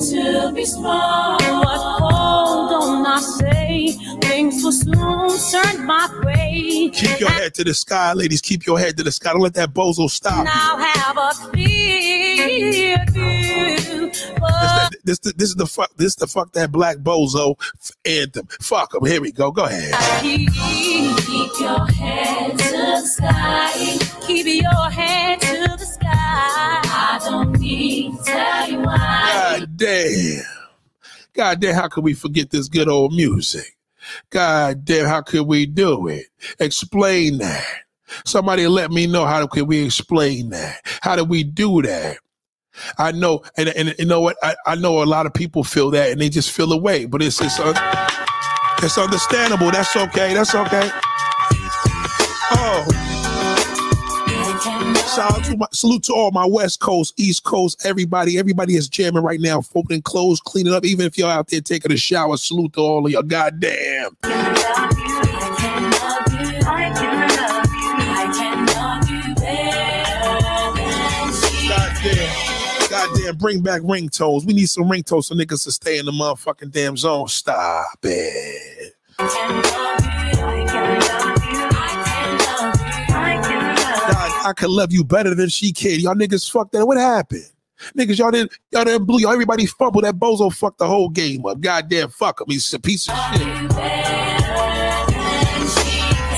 [2.09, 6.89] to be strong, hold on, I say things will soon turn my way.
[6.93, 8.41] Keep your head to the sky, ladies.
[8.41, 9.31] Keep your head to the sky.
[9.31, 10.45] Don't let that bozo stop.
[10.45, 14.11] Now have a clear view.
[15.03, 15.95] This, this, this is the fuck.
[15.97, 17.55] This is the fuck that black bozo
[18.05, 18.47] anthem.
[18.61, 19.05] Fuck him.
[19.05, 19.51] Here we go.
[19.51, 19.93] Go ahead.
[20.21, 23.97] keep, keep your head to the sky.
[24.25, 26.07] Keep your head to the sky.
[26.07, 29.57] I don't need to tell you why.
[29.59, 30.54] God damn.
[31.35, 33.75] God damn, how could we forget this good old music?
[34.29, 36.25] God damn, how could we do it?
[36.59, 37.65] Explain that.
[38.23, 40.79] Somebody let me know how could we explain that?
[41.01, 42.17] How do we do that?
[42.97, 44.37] I know, and, and you know what?
[44.43, 47.21] I, I know a lot of people feel that and they just feel away, but
[47.21, 47.75] it's it's, un,
[48.83, 49.71] it's understandable.
[49.71, 50.33] That's okay.
[50.33, 50.89] That's okay.
[52.51, 53.04] Oh.
[55.15, 58.37] Shout out to my salute to all my West Coast, East Coast, everybody.
[58.37, 60.83] Everybody is jamming right now, folding clothes, cleaning up.
[60.83, 63.23] Even if you're out there taking a shower, salute to all of y'all.
[63.23, 64.09] Goddamn.
[64.21, 64.49] Goddamn.
[72.89, 73.37] Goddamn.
[73.37, 74.45] Bring back ringtones.
[74.45, 77.29] We need some ringtones so niggas to stay in the motherfucking damn zone.
[77.29, 78.95] Stop it.
[84.45, 85.99] I could love you better than she can.
[85.99, 86.85] Y'all niggas fucked that.
[86.85, 87.49] What happened?
[87.97, 89.19] Niggas, y'all didn't, y'all didn't blue.
[89.19, 90.03] Y'all everybody fumbled.
[90.03, 91.59] That bozo fucked the whole game up.
[91.59, 92.45] Goddamn, fuck him.
[92.49, 93.41] He's a piece of shit.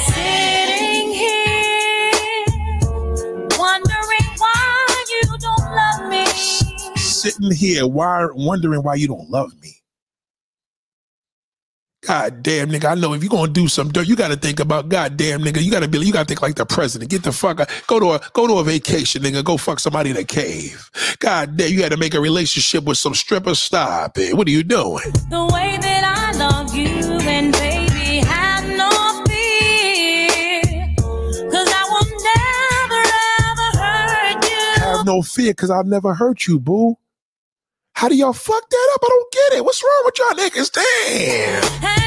[0.07, 2.13] Sitting here,
[3.59, 6.25] wondering why you don't love me.
[6.95, 9.76] Sitting here, why, wondering why you don't love me.
[12.07, 12.85] God damn, nigga.
[12.85, 15.61] I know if you're gonna do some dirt, you gotta think about God damn nigga.
[15.61, 17.11] You gotta be you gotta think like the president.
[17.11, 17.69] Get the fuck out.
[17.87, 19.43] Go to a go to a vacation, nigga.
[19.43, 20.89] Go fuck somebody in a cave.
[21.19, 23.55] God damn, you had to make a relationship with some stripper.
[23.55, 24.37] Stop it.
[24.37, 25.11] What are you doing?
[25.29, 26.87] The way that I love you
[27.27, 28.89] and baby have no
[29.27, 30.95] fear.
[31.51, 32.07] Cause I will
[32.87, 33.03] never
[33.51, 34.81] ever hurt you.
[34.81, 36.97] Have no fear, cause I've never hurt you, boo.
[37.97, 39.01] How do y'all fuck that up?
[39.03, 39.65] I don't get it.
[39.65, 40.71] What's wrong with y'all niggas?
[40.71, 41.83] Damn.
[41.83, 42.06] And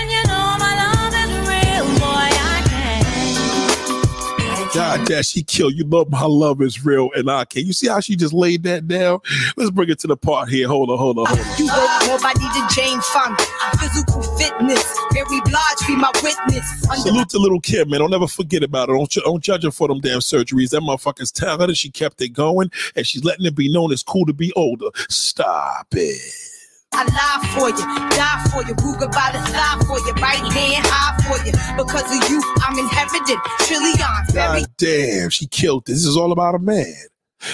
[4.72, 5.84] God damn, she killed you.
[5.84, 7.66] Love my love is real, and I can.
[7.66, 9.20] You see how she just laid that down?
[9.56, 10.68] Let's bring it to the part here.
[10.68, 11.58] Hold on, hold on, hold on.
[11.58, 13.42] You work more body than Jane Fonda.
[13.78, 16.88] Physical fitness, Mary Blige be my witness.
[16.88, 18.00] Under Salute to Lil' Kim, man.
[18.00, 18.94] Don't ever forget about her.
[18.94, 20.70] Don't, don't judge her for them damn surgeries.
[20.70, 21.76] That motherfucker's talented.
[21.76, 24.86] She kept it going, and she's letting it be known it's cool to be older.
[25.08, 26.49] Stop it.
[26.92, 30.86] I lie for you, die for you, Ruger by the thigh for you, right hand
[30.86, 31.52] high for you.
[31.76, 33.38] Because of you, I'm inherited.
[33.60, 35.96] Trillion, very God damn, she killed this.
[35.96, 36.94] This is all about a man.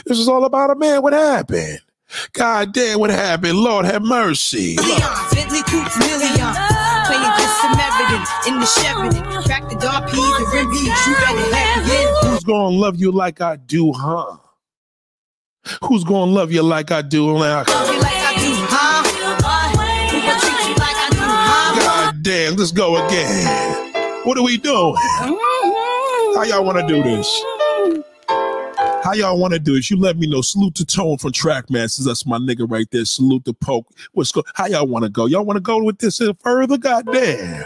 [0.07, 1.03] This is all about a man.
[1.03, 1.81] What happened?
[2.33, 3.59] God damn, what happened?
[3.59, 4.77] Lord have mercy.
[4.77, 5.01] billions.
[5.35, 6.55] Bentley Coops million.
[7.07, 9.43] Playing this Samaritan in the Sheraton.
[9.43, 12.25] Crack the dark peas and rim you better have it.
[12.25, 14.39] Who's gonna love you like I do, huh?
[15.85, 17.37] Who's gonna love you like I do?
[17.37, 18.16] Like like I
[22.27, 24.25] damn, let's go again.
[24.25, 24.97] What are we doing?
[24.97, 27.45] How y'all want to do this?
[29.05, 29.93] How y'all want to do this?
[29.93, 30.41] You let me know.
[30.41, 32.05] Salute to Tone from Trackmasters.
[32.05, 33.05] That's my nigga right there.
[33.05, 33.87] Salute to Poke.
[34.13, 34.43] What's go?
[34.55, 35.27] How y'all want to go?
[35.27, 36.77] Y'all want to go with this further?
[36.77, 37.63] God damn.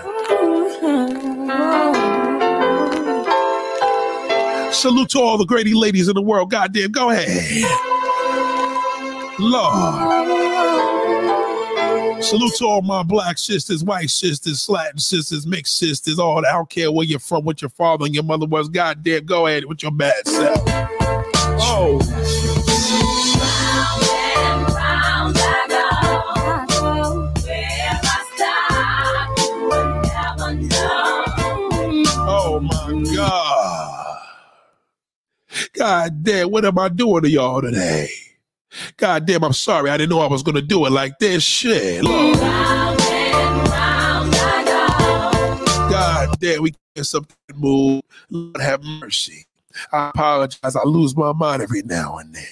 [4.75, 6.51] Salute to all the Grady ladies in the world.
[6.51, 7.65] Goddamn, go ahead.
[9.39, 10.50] Lord.
[12.23, 16.49] Salute to all my black sisters, white sisters, Latin sisters, mixed sisters, all that.
[16.49, 18.69] I don't care where you're from, what your father and your mother was.
[18.69, 20.59] God damn, go ahead with your bad self.
[21.63, 21.99] Oh,
[32.29, 34.19] oh my God.
[35.73, 38.09] God damn, what am I doing to y'all today?
[38.97, 39.91] God damn, I'm sorry.
[39.91, 41.43] I didn't know I was gonna do it like this.
[41.43, 42.05] Shit.
[45.91, 48.03] God damn, we get something move.
[48.31, 49.47] Lord have mercy.
[49.93, 50.77] I apologize.
[50.77, 52.45] I lose my mind every now and then.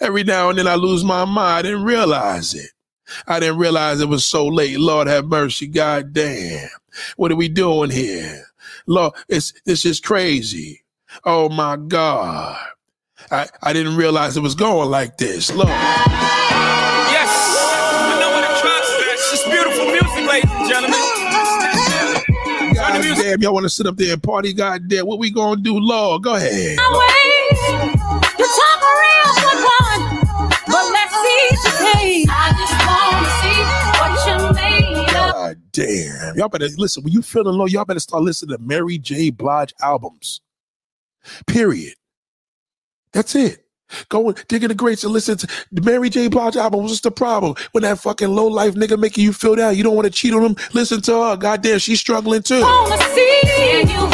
[0.00, 1.58] Every now and then I lose my mind.
[1.58, 2.70] I didn't realize it.
[3.26, 4.78] I didn't realize it was so late.
[4.80, 5.66] Lord have mercy.
[5.66, 6.68] God damn.
[7.16, 8.44] What are we doing here?
[8.86, 10.82] Lord, it's this is crazy.
[11.24, 12.58] Oh my God.
[13.30, 15.52] I, I didn't realize it was going like this.
[15.52, 15.68] Lord.
[15.68, 19.32] Yes, I know what it tracks is.
[19.32, 21.00] It's beautiful music, ladies and gentlemen.
[22.74, 24.52] God damn, y'all want to sit up there and party?
[24.52, 26.22] God damn, what we gonna do, Lord?
[26.22, 26.78] Go ahead.
[26.78, 30.02] You talk real good one,
[30.66, 32.26] but let's see today.
[32.30, 33.60] I just wanna see
[33.98, 35.32] what you made of.
[35.32, 36.36] God damn.
[36.36, 37.02] Y'all better listen.
[37.02, 39.30] When you feeling low, y'all better start listening to Mary J.
[39.30, 40.40] Blige albums.
[41.46, 41.94] Period.
[43.12, 43.66] That's it.
[44.08, 46.28] Go and dig in the greats and listen to the Mary J.
[46.28, 46.82] Blige album.
[46.82, 47.54] What's the problem?
[47.72, 50.34] When that fucking low life nigga making you feel down, you don't want to cheat
[50.34, 50.56] on him.
[50.74, 51.36] Listen to her.
[51.36, 52.62] Goddamn, she's struggling too.
[53.14, 54.06] See can you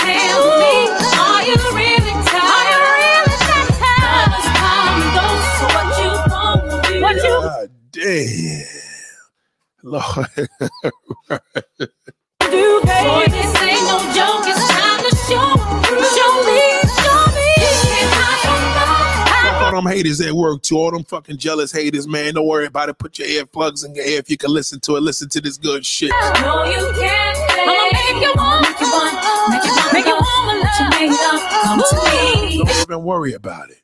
[19.92, 22.34] haters at work too, all them fucking jealous haters, man.
[22.34, 22.98] Don't worry about it.
[22.98, 25.00] Put your earplugs in your ear if you can listen to it.
[25.00, 26.10] Listen to this good shit.
[26.40, 27.38] No, you can't.
[27.64, 29.14] I'ma make you want, make you want,
[29.50, 30.32] make you want, make you want
[30.62, 31.40] what you made of.
[31.62, 32.58] Come to me.
[32.58, 33.82] Don't even worry about it.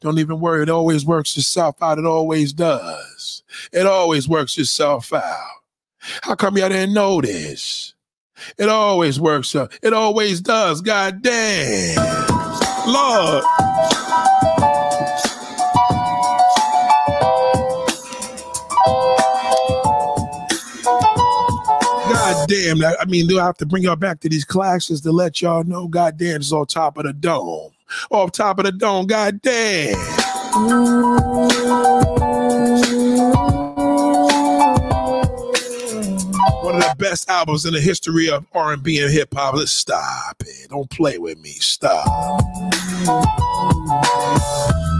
[0.00, 0.62] Don't even worry.
[0.62, 1.98] It always works itself out.
[1.98, 3.42] It always does.
[3.72, 5.62] It always works itself out.
[6.22, 7.94] How come y'all didn't know this?
[8.58, 9.78] It always works out.
[9.82, 10.80] It always does.
[10.80, 11.96] God damn.
[12.86, 13.44] Lord.
[22.52, 22.82] Damn.
[22.84, 25.64] I mean, do I have to bring y'all back to these classes to let y'all
[25.64, 25.88] know?
[25.88, 27.70] God damn, it's on top of the dome.
[28.10, 29.96] Off top of the dome, god damn.
[36.62, 39.54] One of the best albums in the history of R&B and hip hop.
[39.54, 40.68] Let's stop it.
[40.68, 41.52] Don't play with me.
[41.52, 42.06] Stop.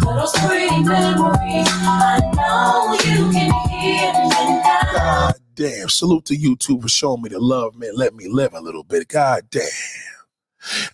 [0.05, 1.69] Those pretty memories.
[1.69, 4.93] I know you can hear me now.
[4.93, 5.89] God damn.
[5.89, 7.95] Salute to YouTube for showing me the love, man.
[7.95, 9.09] Let me live a little bit.
[9.09, 9.69] God damn.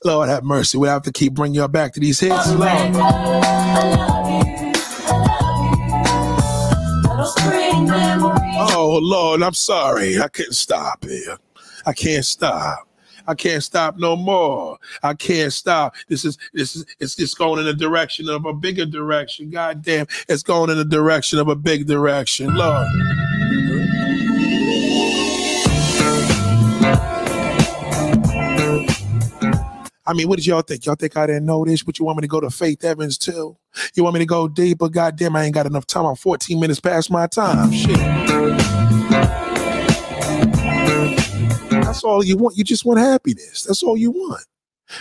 [0.04, 0.78] Lord have mercy.
[0.78, 2.52] We have to keep bringing y'all back to these hits.
[2.52, 2.68] Lord.
[2.68, 4.72] I love you.
[5.06, 7.16] I love you.
[7.16, 8.40] Those pretty memories.
[8.58, 10.18] Oh Lord, I'm sorry.
[10.20, 11.36] I couldn't stop here.
[11.84, 12.88] I can't stop.
[13.26, 14.78] I can't stop no more.
[15.02, 15.94] I can't stop.
[16.08, 19.50] This is this is it's just going in the direction of a bigger direction.
[19.50, 22.54] God damn, it's going in the direction of a big direction.
[22.54, 22.88] Lord.
[30.08, 30.86] I mean, what did y'all think?
[30.86, 31.82] Y'all think I didn't know this?
[31.82, 33.58] But you want me to go to Faith Evans too?
[33.94, 34.88] You want me to go deeper?
[34.88, 36.06] God damn, I ain't got enough time.
[36.06, 37.70] I'm 14 minutes past my time.
[37.70, 37.98] Shit.
[41.82, 42.56] That's all you want.
[42.56, 43.64] You just want happiness.
[43.64, 44.46] That's all you want.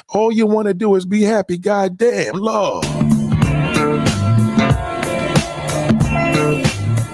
[0.10, 1.58] All you want to do is be happy.
[1.58, 2.86] God damn, Lord.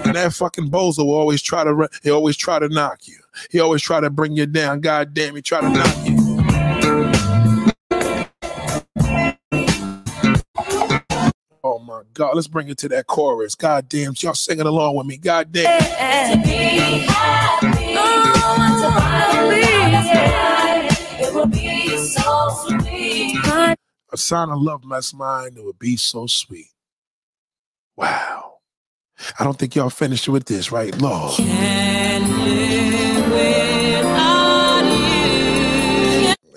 [0.04, 3.18] And that fucking bozo will always try to run- he always try to knock you.
[3.50, 4.80] He always try to bring you down.
[4.80, 6.23] God damn, he try to knock you.
[11.84, 13.54] My God, let's bring it to that chorus.
[13.54, 15.16] God damn, y'all singing along with me.
[15.16, 15.80] God damn.
[15.80, 16.52] To be
[17.06, 17.66] happy.
[17.68, 18.04] To.
[21.26, 21.84] It will be.
[24.12, 26.70] A sign of love, my mine, it would be so sweet.
[27.96, 28.58] Wow.
[29.38, 30.96] I don't think y'all finished with this, right?
[31.00, 31.34] Lord.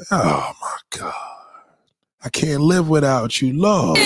[0.09, 1.26] Oh my God.
[2.27, 3.97] I can't live without you, Lord.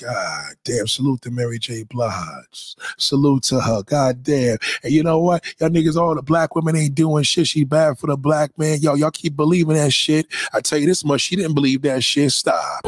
[0.00, 0.88] God damn.
[0.88, 1.84] Salute to Mary J.
[1.84, 2.74] Blige.
[2.96, 3.84] Salute to her.
[3.84, 4.58] God damn.
[4.82, 5.44] And you know what?
[5.60, 7.46] Y'all niggas, all the black women ain't doing shit.
[7.46, 8.80] She bad for the black man.
[8.80, 10.26] Yo, y'all keep believing that shit.
[10.52, 12.32] I tell you this much, she didn't believe that shit.
[12.32, 12.84] Stop.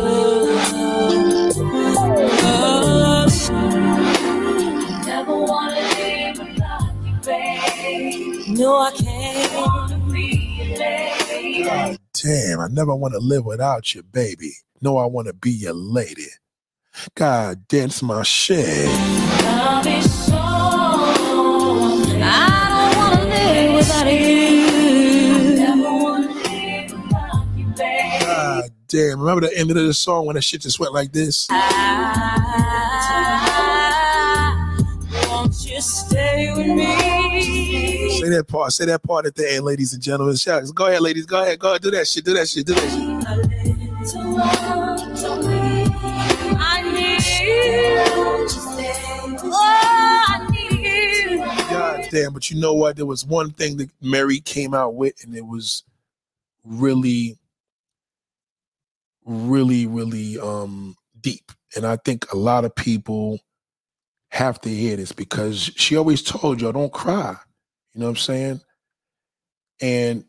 [8.61, 9.55] No, I can't.
[9.55, 11.65] Wanna be your lady.
[11.65, 14.53] God damn, I never want to live without you, baby.
[14.82, 16.27] No, I want to be your lady.
[17.15, 18.87] God dance my shit.
[19.45, 20.35] Love is so.
[20.37, 21.16] I
[22.77, 25.57] don't wanna live without you.
[25.57, 25.81] Never
[26.20, 27.73] live without you.
[28.27, 31.47] God damn, remember the end of the song when that shit just went like this?
[31.49, 31.57] I,
[35.31, 37.20] won't you stay with me?
[38.31, 40.37] That part, say that part at the end, ladies and gentlemen.
[40.37, 42.75] Shout- Go ahead, ladies, go ahead, go ahead, do that shit, do that shit, do
[42.75, 44.21] that shit.
[51.71, 52.97] God damn, but you know what?
[52.97, 55.83] There was one thing that Mary came out with, and it was
[56.65, 57.37] really,
[59.25, 61.53] really, really um deep.
[61.77, 63.39] And I think a lot of people
[64.31, 67.37] have to hear this because she always told y'all don't cry.
[67.94, 68.60] You know what I'm saying?
[69.80, 70.24] And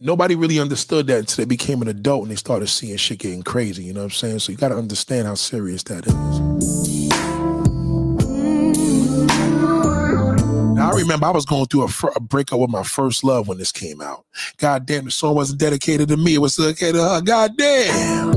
[0.00, 3.42] nobody really understood that until they became an adult and they started seeing shit getting
[3.42, 3.84] crazy.
[3.84, 4.40] You know what I'm saying?
[4.40, 6.14] So you got to understand how serious that is.
[10.74, 13.48] Now, I remember I was going through a, fir- a breakup with my first love
[13.48, 14.26] when this came out.
[14.58, 16.34] God damn, the song wasn't dedicated to me.
[16.34, 17.20] It was dedicated to her.
[17.22, 18.32] God damn.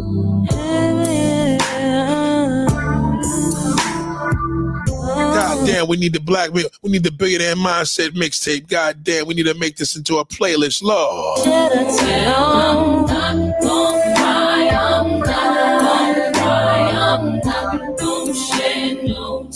[5.67, 8.67] Damn, we need the black, we need the billionaire mindset mixtape.
[8.67, 10.81] God damn, we need to make this into a playlist.
[10.81, 11.39] Lord.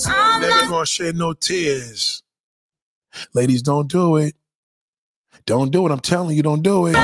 [0.08, 0.42] I'm.
[0.42, 2.24] Never gonna shed no tears.
[3.34, 4.36] Ladies, don't do it.
[5.46, 5.92] Don't do it.
[5.92, 6.96] I'm telling you, don't do it.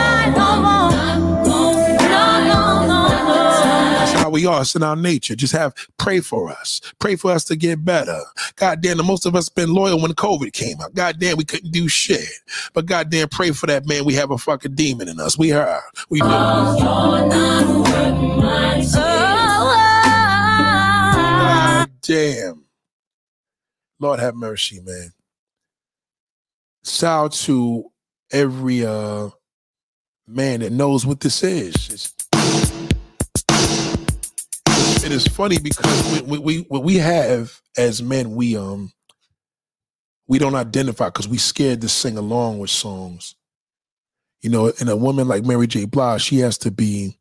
[4.37, 4.61] We are.
[4.61, 5.35] It's in our nature.
[5.35, 6.79] Just have pray for us.
[6.99, 8.19] Pray for us to get better.
[8.55, 10.93] God damn, the most of us been loyal when COVID came out.
[10.93, 12.29] God damn, we couldn't do shit.
[12.75, 14.05] But God damn, pray for that man.
[14.05, 15.39] We have a fucking demon in us.
[15.39, 15.81] We are.
[16.11, 16.27] We do.
[22.03, 22.63] Damn.
[23.99, 25.13] Lord have mercy, man.
[26.85, 27.91] Shout out to
[28.31, 29.29] every uh
[30.27, 31.73] man that knows what this is.
[31.89, 32.13] It's,
[35.07, 38.91] it is funny because we, we, what we have as men, we um
[40.27, 43.35] we don't identify because we scared to sing along with songs.
[44.41, 45.85] You know, and a woman like Mary J.
[45.85, 47.17] Blige, she has to be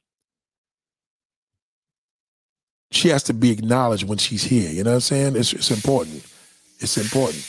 [2.91, 4.71] she has to be acknowledged when she's here.
[4.71, 5.37] You know what I'm saying?
[5.37, 6.25] It's it's important.
[6.81, 7.45] It's important.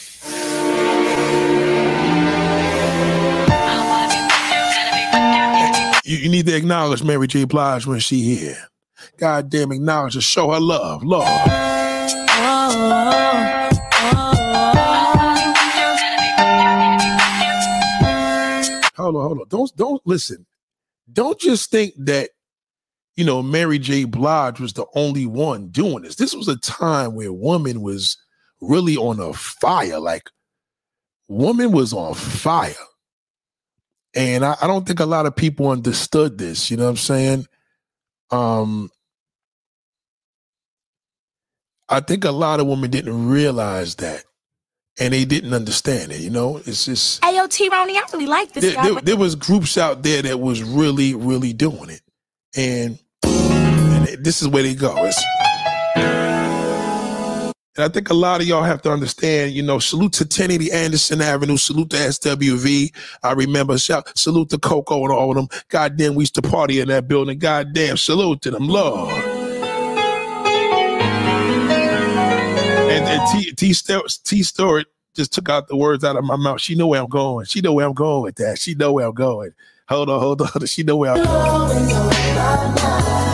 [6.04, 7.44] You, you need to acknowledge Mary J.
[7.44, 8.68] Blige when she here.
[9.16, 10.20] God damn, acknowledge her.
[10.20, 11.02] Show her love.
[11.02, 11.26] Lord.
[18.96, 19.48] Hold on, hold on.
[19.48, 20.44] Don't don't listen.
[21.12, 22.30] Don't just think that
[23.16, 24.04] you know Mary J.
[24.04, 26.16] Blige was the only one doing this.
[26.16, 28.16] This was a time where woman was
[28.60, 30.00] really on a fire.
[30.00, 30.30] Like
[31.28, 32.74] woman was on fire.
[34.14, 36.70] And I, I don't think a lot of people understood this.
[36.70, 37.46] You know what I'm saying?
[38.30, 38.90] Um
[41.88, 44.24] I think a lot of women didn't realize that.
[45.00, 46.56] And they didn't understand it, you know?
[46.66, 48.90] It's just Ayo, T Ronnie, I really like this there, guy.
[48.90, 52.00] there, there was groups out there that was really, really doing it.
[52.56, 54.94] And, and this is where they go.
[55.04, 55.22] It's,
[57.78, 60.72] and I think a lot of y'all have to understand, you know, salute to 1080
[60.72, 62.92] Anderson Avenue, salute to SWV.
[63.22, 65.46] I remember, shout, salute to Coko and all of them.
[65.68, 67.38] Goddamn, we used to party in that building.
[67.38, 69.14] Goddamn, salute to them, Lord.
[72.90, 73.72] And, and T, T,
[74.24, 76.60] T Stewart just took out the words out of my mouth.
[76.60, 77.46] She know where I'm going.
[77.46, 78.58] She know where I'm going with that.
[78.58, 79.52] She know where I'm going.
[79.88, 80.48] Hold on, hold on.
[80.66, 83.27] She know where I'm going.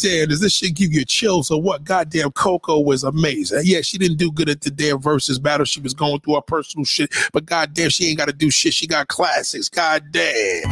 [0.00, 1.84] Damn, does this shit give you chills or what?
[1.84, 3.60] Goddamn, Coko was amazing.
[3.64, 5.66] Yeah, she didn't do good at the damn versus battle.
[5.66, 8.72] She was going through her personal shit, but goddamn, she ain't got to do shit.
[8.72, 9.68] She got classics.
[9.68, 10.62] Goddamn.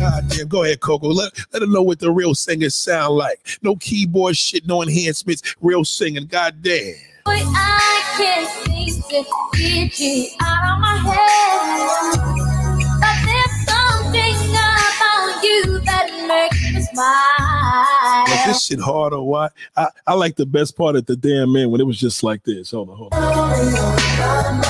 [0.00, 1.14] Goddamn, go ahead, Coko.
[1.14, 3.38] Let, let her know what the real singers sound like.
[3.62, 6.26] No keyboard shit, no enhancements, real singing.
[6.26, 6.96] Goddamn.
[7.24, 9.24] Boy, I can't seem to
[9.56, 12.14] get you out of my head.
[13.00, 18.46] But there's something about you that makes me smile.
[18.46, 19.52] This shit hard or what?
[19.76, 22.44] I, I like the best part at the damn end when it was just like
[22.44, 22.70] this.
[22.70, 24.62] Hold on, hold on.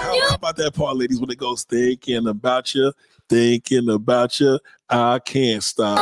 [0.00, 2.92] How about that part, ladies, when it goes thinking about you,
[3.28, 5.98] thinking about you, I can't stop.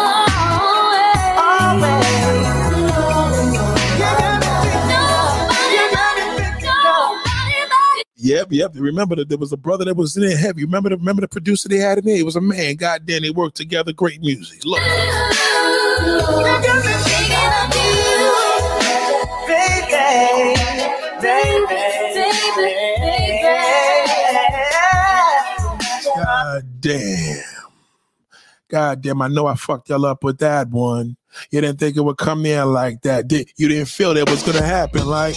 [8.17, 8.71] Yep, yep.
[8.77, 10.65] Remember that there was a brother that was in there heavy.
[10.65, 12.17] Remember the remember the producer they had in there?
[12.17, 12.77] It was a man.
[12.77, 13.93] God damn, they worked together.
[13.93, 14.65] Great music.
[14.65, 14.81] Look.
[26.83, 27.43] Damn.
[28.69, 31.17] God damn, I know I fucked y'all up with that one.
[31.51, 33.29] You didn't think it would come in like that.
[33.29, 35.37] Did you didn't feel that was gonna happen, like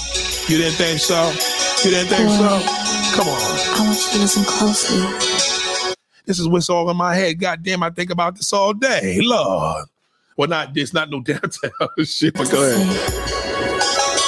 [0.50, 1.32] you didn't think so?
[1.84, 2.60] You didn't think so?
[3.16, 3.40] Come on.
[3.40, 5.96] I want you to listen closely.
[6.26, 7.40] This is what's all in my head.
[7.40, 9.20] God damn, I think about this all day.
[9.22, 9.86] Lord.
[10.38, 11.72] Well, not this, not no downtown
[12.04, 12.88] shit, but go ahead.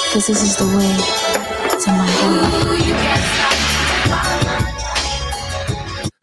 [0.06, 3.47] Because this is the way to my heart.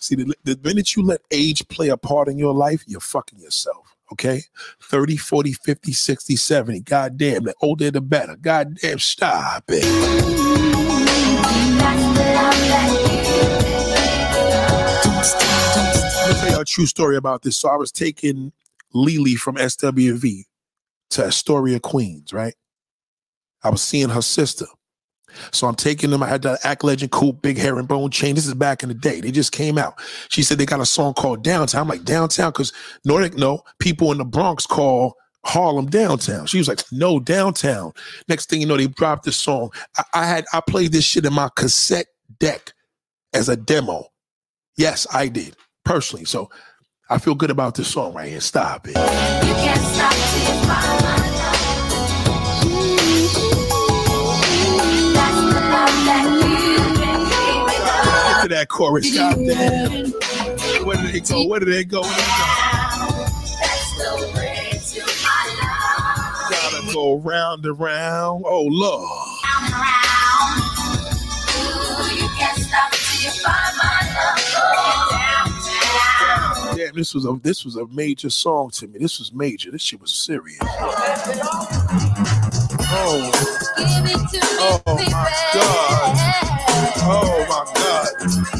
[0.06, 3.40] See, the, the minute you let age play a part in your life, you're fucking
[3.40, 3.96] yourself.
[4.12, 4.42] Okay?
[4.84, 6.80] 30, 40, 50, 60, 70.
[6.82, 8.36] God damn, the older the better.
[8.36, 9.84] God damn, stop it.
[16.26, 17.58] Let me tell you a true story about this.
[17.58, 18.52] So I was taking
[18.94, 20.44] Lelee from SWV
[21.12, 22.54] to Astoria, Queens, right?
[23.64, 24.66] I was seeing her sister.
[25.52, 26.24] So I'm taking them.
[26.24, 28.36] I had that Act Legend cool, big hair and bone chain.
[28.36, 29.22] This is back in the day.
[29.22, 30.00] They just came out.
[30.30, 31.82] She said they got a song called Downtown.
[31.82, 32.52] I'm like, Downtown?
[32.52, 32.74] Because
[33.04, 35.16] Nordic, no, people in the Bronx call
[35.46, 36.48] Harlem Downtown.
[36.48, 37.94] She was like, no, Downtown.
[38.28, 39.72] Next thing you know, they dropped the song.
[39.98, 42.08] I, I had I played this shit in my cassette
[42.40, 42.74] deck
[43.34, 44.08] as a demo.
[44.78, 46.26] Yes, I did personally.
[46.26, 46.50] So
[47.10, 48.42] I feel good about this song right here.
[48.42, 48.96] Stop it.
[58.66, 59.16] That chorus.
[59.16, 60.12] God damn.
[60.86, 61.48] Where did it go?
[61.48, 62.02] Where did it go?
[62.02, 62.62] Where did it go?
[66.50, 68.44] Gotta go round and round.
[68.48, 69.22] Oh Lord.
[76.76, 79.00] Damn, this was a this was a major song to me.
[79.00, 79.72] This was major.
[79.72, 80.60] This shit was serious.
[82.98, 83.32] Oh,
[84.60, 86.16] oh my God.
[87.08, 88.55] Oh my God.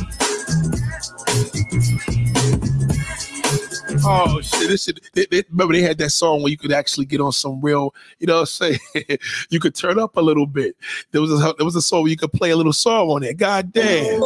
[4.08, 4.70] Oh shit!
[4.70, 5.00] This shit.
[5.14, 7.94] They, they, remember they had that song where you could actually get on some real,
[8.20, 8.78] you know, say
[9.50, 10.76] you could turn up a little bit.
[11.12, 13.24] There was a there was a song where you could play a little song on
[13.24, 13.38] it.
[13.38, 14.22] God damn!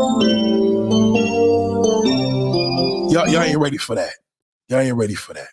[3.09, 4.14] Y'all, y'all ain't ready for that.
[4.67, 5.48] Y'all ain't ready for that.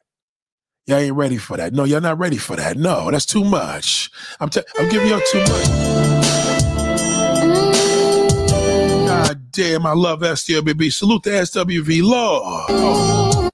[0.86, 1.72] Y'all ain't ready for that.
[1.72, 2.76] No, y'all not ready for that.
[2.76, 4.10] No, that's too much.
[4.40, 5.66] I'm t- I'm giving y'all too much.
[9.08, 10.92] God damn, I love SWV.
[10.92, 12.02] Salute to SWV.
[12.02, 12.66] Law.
[12.68, 13.45] Oh,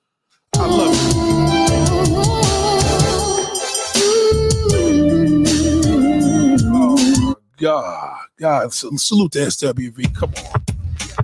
[7.63, 8.19] God.
[8.41, 10.15] God, salute to SWV.
[10.17, 10.65] Come on.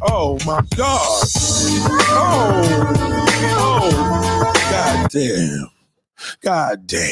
[0.03, 1.25] Oh my God.
[2.11, 2.63] Oh,
[3.59, 5.71] oh, God damn.
[6.41, 7.11] God damn.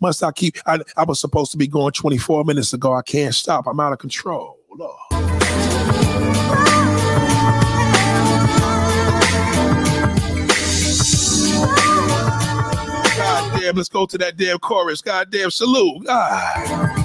[0.00, 0.56] Must I keep?
[0.66, 2.94] I, I was supposed to be going 24 minutes ago.
[2.94, 3.66] I can't stop.
[3.68, 4.58] I'm out of control.
[4.76, 5.47] Lord.
[13.68, 15.02] Damn, let's go to that damn chorus.
[15.02, 16.06] God damn, salute.
[16.08, 16.54] Ah.
[16.66, 17.04] God.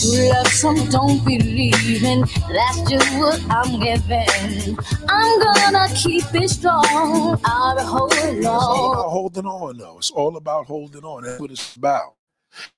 [0.00, 2.20] True love, some don't believe in.
[2.20, 4.78] That's just what I'm giving.
[5.08, 7.40] I'm gonna keep it strong.
[7.44, 9.96] I'll hold it It's all about holding on, though.
[9.98, 11.22] It's all about holding on.
[11.24, 12.16] That's what it's about.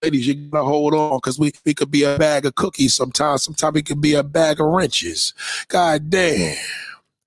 [0.02, 3.42] Ladies, you gotta hold on because we, we could be a bag of cookies sometimes.
[3.42, 5.34] Sometimes we could be a bag of wrenches.
[5.68, 6.56] God damn.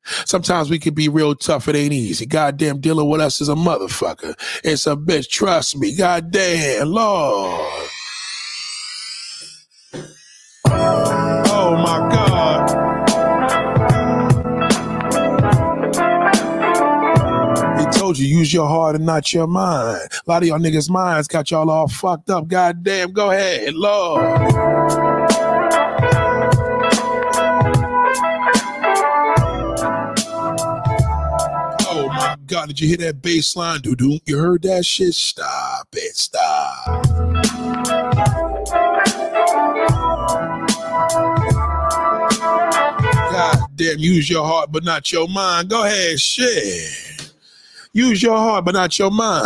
[0.03, 1.67] Sometimes we could be real tough.
[1.67, 2.25] It ain't easy.
[2.25, 4.33] Goddamn, dealing with us is a motherfucker.
[4.63, 5.29] It's a bitch.
[5.29, 5.95] Trust me.
[5.95, 7.89] Goddamn, Lord.
[10.65, 12.69] Oh my God.
[17.79, 20.01] He told you use your heart and not your mind.
[20.11, 22.47] A lot of y'all niggas' minds got y'all all fucked up.
[22.47, 25.18] Goddamn, go ahead, Lord.
[32.49, 33.79] God, did you hear that bass line?
[33.81, 34.17] Doo doo.
[34.25, 35.13] You heard that shit?
[35.13, 36.15] Stop it.
[36.15, 37.03] Stop.
[43.31, 45.69] God damn, use your heart but not your mind.
[45.69, 47.31] Go ahead, shit.
[47.93, 49.45] Use your heart but not your mind.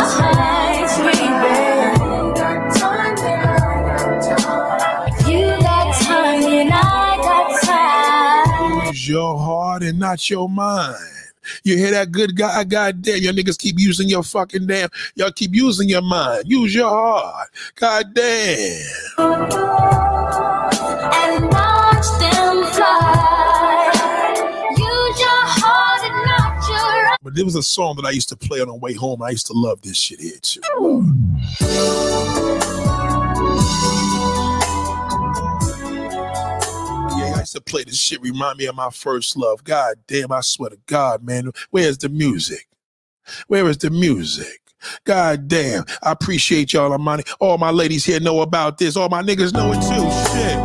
[8.86, 11.23] Use your heart and not your mind.
[11.62, 12.64] You hear that good guy?
[12.64, 14.88] God damn, your niggas keep using your fucking damn.
[15.14, 16.44] Y'all keep using your mind.
[16.46, 17.48] Use your heart.
[17.76, 18.84] God damn.
[19.18, 19.52] and
[21.46, 23.90] watch them fly.
[24.70, 28.36] Use your heart and not your But there was a song that I used to
[28.36, 29.22] play on the way home.
[29.22, 30.60] I used to love this shit here too.
[37.44, 38.22] Used to play this shit.
[38.22, 39.62] Remind me of my first love.
[39.64, 41.52] God damn, I swear to God, man.
[41.68, 42.66] Where's the music?
[43.48, 44.62] Where is the music?
[45.04, 45.84] God damn.
[46.02, 47.22] I appreciate y'all, Amani.
[47.40, 48.96] All my ladies here know about this.
[48.96, 50.08] All my niggas know it too.
[50.32, 50.56] Shit.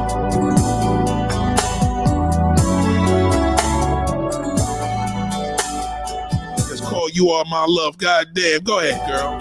[6.71, 7.97] It's called You Are My Love.
[7.97, 8.61] God damn.
[8.61, 9.37] Go ahead, girl.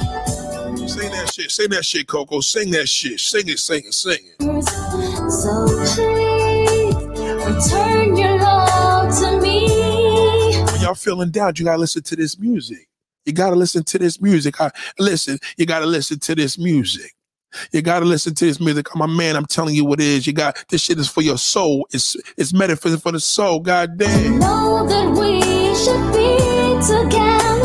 [0.89, 1.53] Sing that shit.
[1.53, 2.43] Sing that shit, Coko.
[2.43, 3.21] Sing that shit.
[3.21, 4.65] Sing it, sing it, sing it.
[5.31, 6.18] So
[7.49, 9.69] return your love to me.
[10.73, 12.89] when y'all feeling down, you gotta listen to this music.
[13.25, 14.61] You gotta listen to this music.
[14.61, 17.13] I, listen, you gotta listen to this music.
[17.73, 18.95] You gotta listen to this music.
[18.95, 19.37] I'm a man.
[19.37, 20.27] I'm telling you what it is.
[20.27, 21.87] You got this shit is for your soul.
[21.93, 23.61] It's it's metaphysics for the soul.
[23.61, 24.39] God damn.
[24.39, 25.41] Know that we
[25.75, 26.37] should be
[26.87, 27.58] together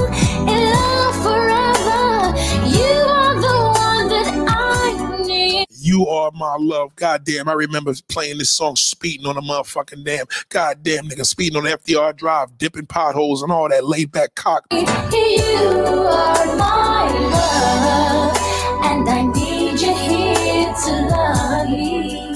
[5.94, 6.96] You are my love.
[6.96, 7.48] God damn.
[7.48, 10.26] I remember playing this song, speeding on a motherfucking damn.
[10.50, 14.34] God damn, nigga, speeding on the FDR drive, dipping potholes and all that laid back
[14.34, 14.66] cock.
[14.72, 18.38] You are my love,
[18.86, 22.34] and I need you here to love me.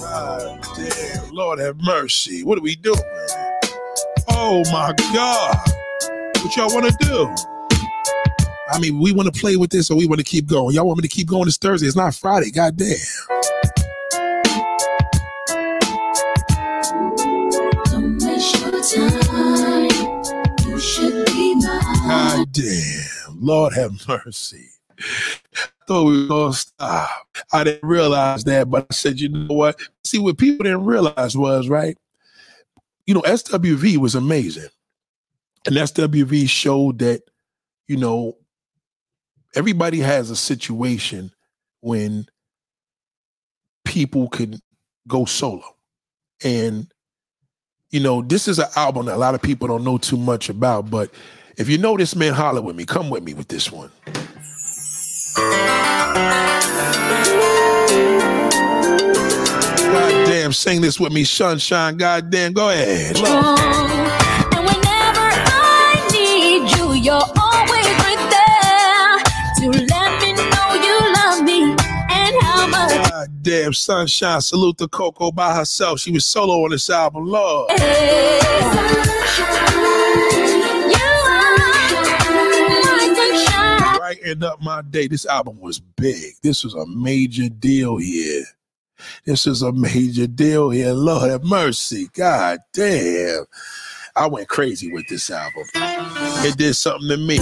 [0.00, 1.30] God damn.
[1.34, 2.44] Lord have mercy.
[2.44, 2.96] What are we doing?
[4.30, 5.54] Oh my God.
[6.42, 7.57] What y'all want to do?
[8.70, 10.74] I mean, we want to play with this or we want to keep going.
[10.74, 11.86] Y'all want me to keep going this Thursday?
[11.86, 12.50] It's not Friday.
[12.50, 12.96] God damn.
[22.06, 23.40] God damn.
[23.40, 24.68] Lord have mercy.
[25.86, 27.26] Thought we were gonna stop.
[27.52, 29.80] I didn't realize that, but I said, you know what?
[30.04, 31.96] See, what people didn't realize was, right?
[33.06, 34.68] You know, SWV was amazing.
[35.66, 37.22] And SWV showed that,
[37.86, 38.36] you know,
[39.54, 41.30] everybody has a situation
[41.80, 42.26] when
[43.84, 44.60] people can
[45.06, 45.64] go solo.
[46.44, 46.86] And,
[47.90, 50.48] you know, this is an album that a lot of people don't know too much
[50.48, 51.10] about, but
[51.58, 52.84] If you know this man, holler with me.
[52.84, 53.90] Come with me with this one.
[59.76, 61.96] God damn, sing this with me, sunshine.
[61.96, 63.16] God damn, go ahead.
[63.16, 63.24] And
[64.64, 67.37] whenever I need you, you're
[73.48, 74.42] damn, sunshine.
[74.42, 76.00] Salute to Coko by herself.
[76.00, 77.26] She was solo on this album.
[77.26, 77.70] Lord.
[77.70, 77.78] Are.
[83.96, 85.06] Brighten up my day.
[85.06, 86.34] This album was big.
[86.42, 88.44] This was a major deal here.
[89.24, 90.92] This is a major deal here.
[90.92, 92.10] Lord have mercy.
[92.12, 93.46] God damn.
[94.14, 95.64] I went crazy with this album.
[95.74, 97.38] It did something to me.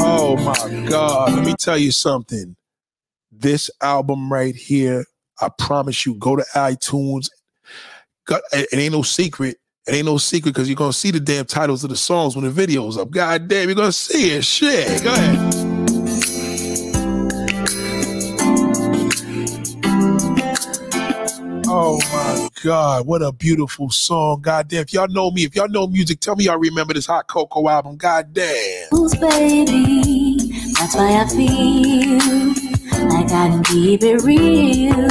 [0.00, 1.34] Oh my God.
[1.34, 2.56] Let me tell you something.
[3.40, 5.04] This album right here,
[5.40, 7.28] I promise you, go to iTunes.
[8.52, 9.58] It ain't no secret.
[9.86, 12.44] It ain't no secret because you're gonna see the damn titles of the songs when
[12.44, 13.10] the video's up.
[13.12, 14.44] God damn, you're gonna see it.
[14.44, 15.04] Shit.
[15.04, 15.54] Go ahead.
[21.70, 24.40] Oh my God, what a beautiful song.
[24.40, 24.82] God damn.
[24.82, 27.70] If y'all know me, if y'all know music, tell me y'all remember this Hot Coko
[27.70, 27.96] album.
[27.96, 28.88] God damn.
[29.20, 30.50] Baby?
[30.72, 32.67] That's why I feel
[33.08, 35.08] like I can keep it real.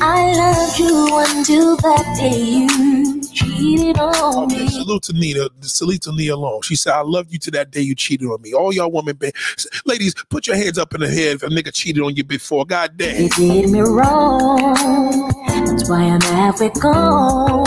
[0.00, 4.68] I loved you until that day you cheated on Okay, me.
[4.68, 6.62] salute to Nina, salute to Nia Long.
[6.62, 8.52] She said, I love you to that day you cheated on me.
[8.54, 9.32] All y'all women, be-
[9.84, 12.64] ladies, put your hands up in the head if a nigga cheated on you before.
[12.64, 13.22] God damn.
[13.22, 15.32] You did me wrong.
[15.46, 17.64] That's why I'm halfway gone.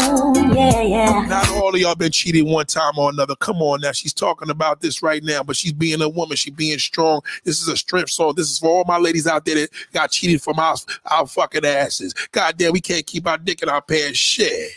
[0.55, 1.25] Yeah, yeah.
[1.27, 3.35] Not all of y'all been cheated one time or another.
[3.35, 3.91] Come on now.
[3.91, 6.37] She's talking about this right now, but she's being a woman.
[6.37, 7.21] She being strong.
[7.43, 8.33] This is a strength song.
[8.35, 10.75] This is for all my ladies out there that got cheated from our,
[11.11, 12.13] our fucking asses.
[12.31, 14.17] God damn, we can't keep our dick in our pants.
[14.17, 14.71] Shit.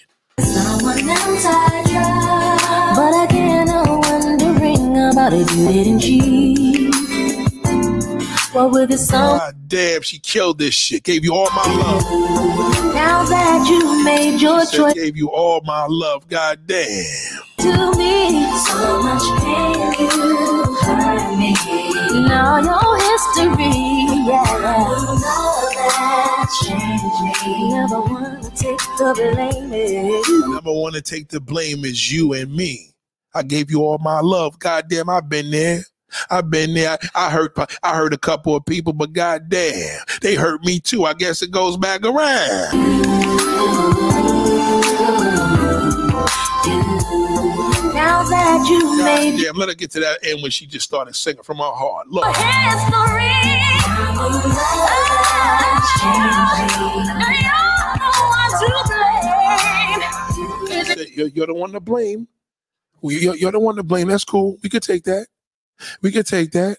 [0.81, 3.69] Someone else I tried, but I can't
[4.01, 6.95] wondering about if you didn't cheat.
[8.55, 11.03] What would the song God damn, she killed this shit.
[11.03, 12.95] Gave you all my love.
[12.95, 16.27] now that you made your choice gave you all my love.
[16.29, 17.05] God damn.
[17.59, 18.51] to me?
[18.65, 21.55] So much pain you hurt me.
[22.11, 23.69] Your history,
[24.25, 24.43] yeah.
[24.63, 25.21] Love
[25.75, 27.69] that changed me.
[27.69, 30.53] Never wanna take the blame.
[30.53, 32.91] Number one to take the blame is you and me.
[33.35, 34.59] I gave you all my love.
[34.59, 35.83] God damn, I've been there.
[36.29, 36.99] I've been there.
[37.15, 41.05] I hurt I hurt a couple of people, but god damn, they hurt me too.
[41.05, 42.77] I guess it goes back around.
[47.95, 50.85] Now that you God made damn, let her get to that end when she just
[50.85, 52.09] started singing from her heart.
[52.09, 53.31] Look, history.
[61.15, 62.29] You're, you're the one to blame.
[63.03, 64.09] You're, you're the one to blame.
[64.09, 64.59] That's cool.
[64.63, 65.27] We could take that.
[66.03, 66.79] We could take that.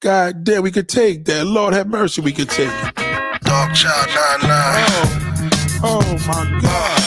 [0.00, 1.44] God damn, we could take that.
[1.46, 2.94] Lord have mercy, we could take it.
[3.42, 4.42] Dark Child 99.
[5.84, 7.02] Oh, oh my God.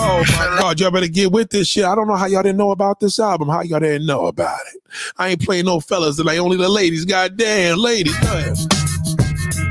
[0.00, 1.84] Oh my God, y'all better get with this shit.
[1.84, 3.48] I don't know how y'all didn't know about this album.
[3.48, 4.80] How y'all didn't know about it?
[5.18, 7.04] I ain't playing no fellas, like only the ladies.
[7.04, 8.16] God damn, ladies.
[8.20, 8.56] Go ahead.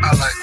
[0.03, 0.36] I like that.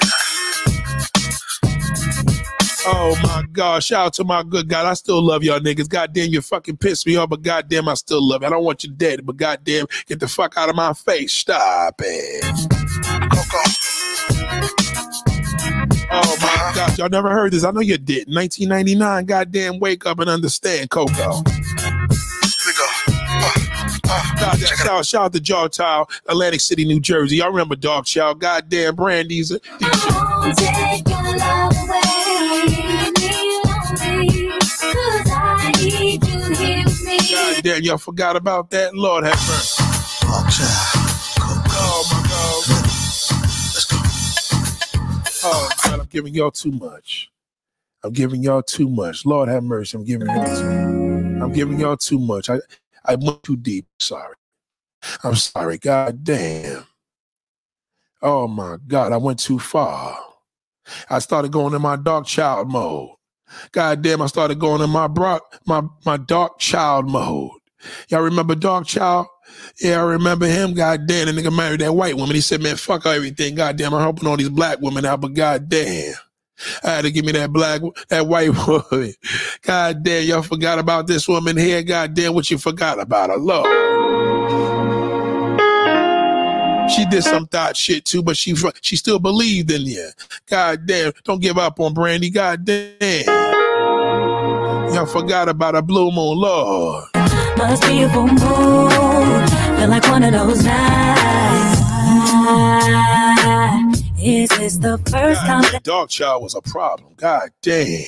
[2.87, 4.85] Oh my God, shout out to my good God.
[4.85, 5.89] I still love y'all niggas.
[5.89, 8.47] God damn, you fucking pissed me off, but God damn, I still love you.
[8.47, 11.33] I don't want you dead, but God damn, get the fuck out of my face.
[11.33, 12.45] Stop it.
[16.11, 17.65] Oh my God, y'all never heard this.
[17.65, 18.29] I know you did.
[18.29, 21.43] 1999, goddamn, wake up and understand, Coko.
[24.37, 24.59] God, out.
[24.59, 27.37] shout, shout out to Dark Child, Atlantic City, New Jersey.
[27.37, 28.41] Y'all remember Dark Child?
[28.41, 29.49] Goddamn, Brandy's.
[29.51, 32.01] Take your love away,
[32.67, 33.31] leave me
[33.65, 37.19] lonely, 'cause I need you here with me.
[37.33, 38.95] Goddamn, y'all forgot about that?
[38.95, 39.83] Lord have mercy.
[40.23, 41.11] Dark Child.
[41.77, 42.65] Oh my God.
[43.75, 43.97] Let's go.
[45.45, 47.31] Oh God, I'm giving y'all too much.
[48.03, 49.25] I'm giving y'all too much.
[49.27, 49.97] Lord have mercy.
[49.97, 51.43] I'm giving y'all too.
[51.43, 52.49] I'm giving y'all too much.
[52.51, 52.59] I
[53.05, 53.87] I went too deep.
[54.01, 54.37] Sorry.
[55.25, 55.79] I'm sorry.
[55.79, 56.87] God damn.
[58.23, 60.19] Oh my God, I went too far.
[61.11, 63.11] I started going in my dark child mode.
[63.73, 67.53] God damn, I started going in my bro- my my dark child mode.
[68.11, 69.27] Y'all remember Dark Child?
[69.81, 70.75] Yeah, I remember him.
[70.75, 72.35] God damn, the nigga married that white woman.
[72.37, 73.57] He said, man, fuck everything.
[73.57, 76.15] God damn, I'm helping all these black women out, but god damn.
[76.83, 79.15] I had to give me that black, that white woman.
[79.63, 81.83] God damn, y'all forgot about this woman here.
[81.83, 83.37] God damn, what you forgot about her.
[83.37, 83.67] Lord.
[86.91, 90.11] She did some thought shit too, but she she still believed in you.
[90.47, 92.31] God damn, don't give up on Brandy.
[92.31, 93.25] God damn.
[94.95, 97.05] Y'all forgot about a blue moon, Lord.
[97.57, 98.39] Must be a full moon.
[99.79, 101.81] Feel like one of those nights.
[104.25, 107.15] Is this the first time God, that Dark Child was a problem.
[107.17, 108.05] God damn.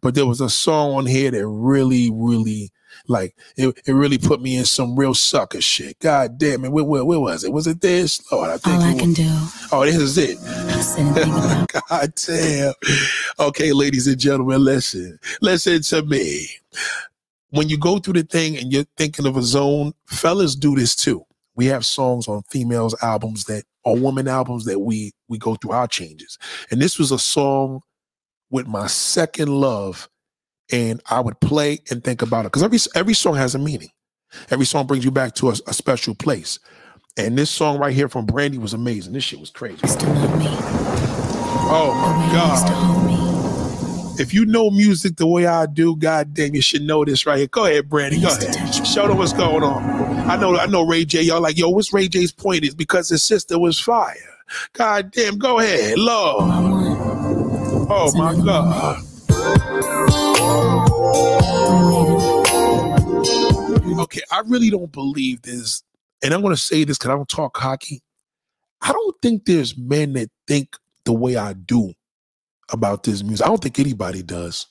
[0.00, 2.70] But there was a song on here that really, really,
[3.08, 5.98] like, it, it really put me in some real sucker shit.
[5.98, 6.72] God damn it.
[6.72, 7.52] Where, where, where was it?
[7.52, 8.20] Was it this?
[8.30, 9.28] Lord, I think all I it can do
[9.72, 10.38] Oh, this is it.
[10.38, 12.74] sit and think about God damn.
[13.40, 15.18] Okay, ladies and gentlemen, listen.
[15.40, 16.48] Listen to me.
[17.50, 20.94] When you go through the thing and you're thinking of a zone, fellas do this
[20.94, 21.24] too.
[21.54, 25.72] We have songs on females albums that or woman albums that we we go through
[25.72, 26.38] our changes.
[26.70, 27.80] And this was a song
[28.50, 30.08] with my second love
[30.70, 33.90] and I would play and think about it because every every song has a meaning.
[34.50, 36.58] Every song brings you back to a, a special place.
[37.18, 39.12] And this song right here from Brandy was amazing.
[39.12, 39.80] This shit was crazy.
[39.82, 43.11] used to love me Oh my you used to God.
[44.18, 47.38] If you know music the way I do, god damn, you should know this right
[47.38, 47.46] here.
[47.46, 48.20] Go ahead, Brandy.
[48.20, 48.86] Go ahead.
[48.86, 49.82] Show them what's going on.
[50.30, 51.22] I know, I know Ray J.
[51.22, 54.14] Y'all like, yo, what's Ray J's point is because his sister was fire.
[54.74, 55.98] God damn, go ahead.
[55.98, 56.44] Lord.
[57.90, 59.02] Oh my God.
[64.00, 65.82] Okay, I really don't believe this,
[66.22, 68.02] and I'm gonna say this because I don't talk hockey.
[68.82, 71.94] I don't think there's men that think the way I do
[72.70, 73.44] about this music.
[73.44, 74.66] I don't think anybody does.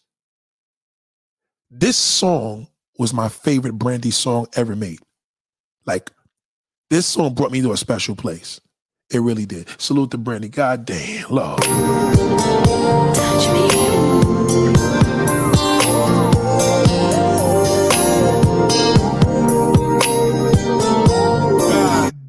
[1.69, 4.99] This song was my favorite Brandy song ever made.
[5.85, 6.11] Like,
[6.89, 8.59] this song brought me to a special place.
[9.11, 9.67] It really did.
[9.79, 10.49] Salute to Brandy.
[10.49, 11.61] God damn, Lord.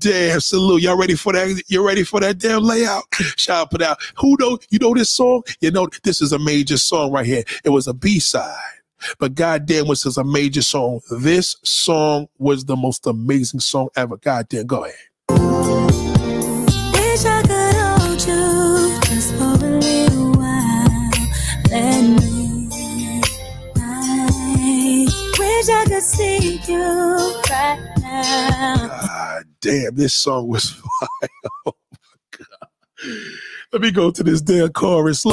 [0.02, 0.82] Damn, salute.
[0.82, 1.62] Y'all ready for that?
[1.68, 3.04] You ready for that damn layout?
[3.36, 3.98] Shout out, put out.
[4.18, 5.44] Who know you know this song?
[5.60, 7.44] You know, this is a major song right here.
[7.64, 8.56] It was a B-side.
[9.18, 11.00] But goddamn, this is a major song.
[11.10, 14.16] This song was the most amazing song ever.
[14.16, 14.96] Goddamn, go ahead.
[15.28, 21.10] Wish I could hold you just for a little while.
[21.70, 23.20] Let me.
[23.76, 25.06] I
[25.38, 28.88] wish I could see you right now.
[28.88, 31.28] God damn, this song was fire.
[31.66, 32.68] Oh my God.
[33.72, 35.22] Let me go to this damn chorus.
[35.24, 35.30] Oh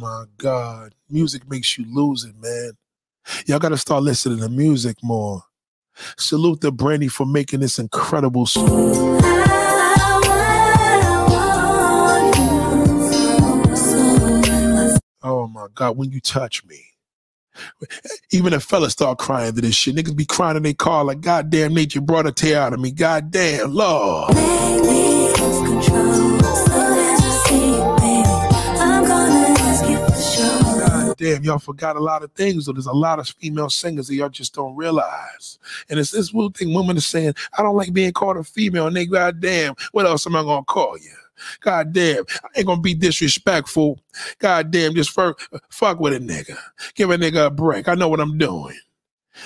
[0.00, 0.94] my God.
[1.10, 2.72] Music makes you lose it, man.
[3.46, 5.42] Y'all got to start listening to music more.
[6.16, 8.66] Salute to Brandy for making this incredible song.
[15.22, 16.80] Oh my God, when you touch me.
[18.30, 21.20] Even if fellas start crying to this shit, niggas be crying in their car like,
[21.20, 22.90] God damn, nature brought a tear out of me.
[22.90, 24.34] God damn, Lord.
[31.16, 32.66] Damn, y'all forgot a lot of things.
[32.66, 35.58] So there's a lot of female singers that y'all just don't realize.
[35.88, 38.86] And it's this little thing women are saying, I don't like being called a female.
[38.86, 41.12] And they, God damn, what else am I gonna call you?
[41.60, 44.00] God damn, I ain't gonna be disrespectful.
[44.38, 45.38] God damn, just fuck
[46.00, 46.56] with a nigga.
[46.94, 47.88] Give a nigga a break.
[47.88, 48.78] I know what I'm doing.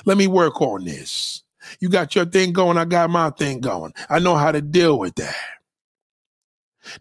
[0.04, 1.42] Let me work on this.
[1.80, 3.92] You got your thing going, I got my thing going.
[4.08, 5.34] I know how to deal with that.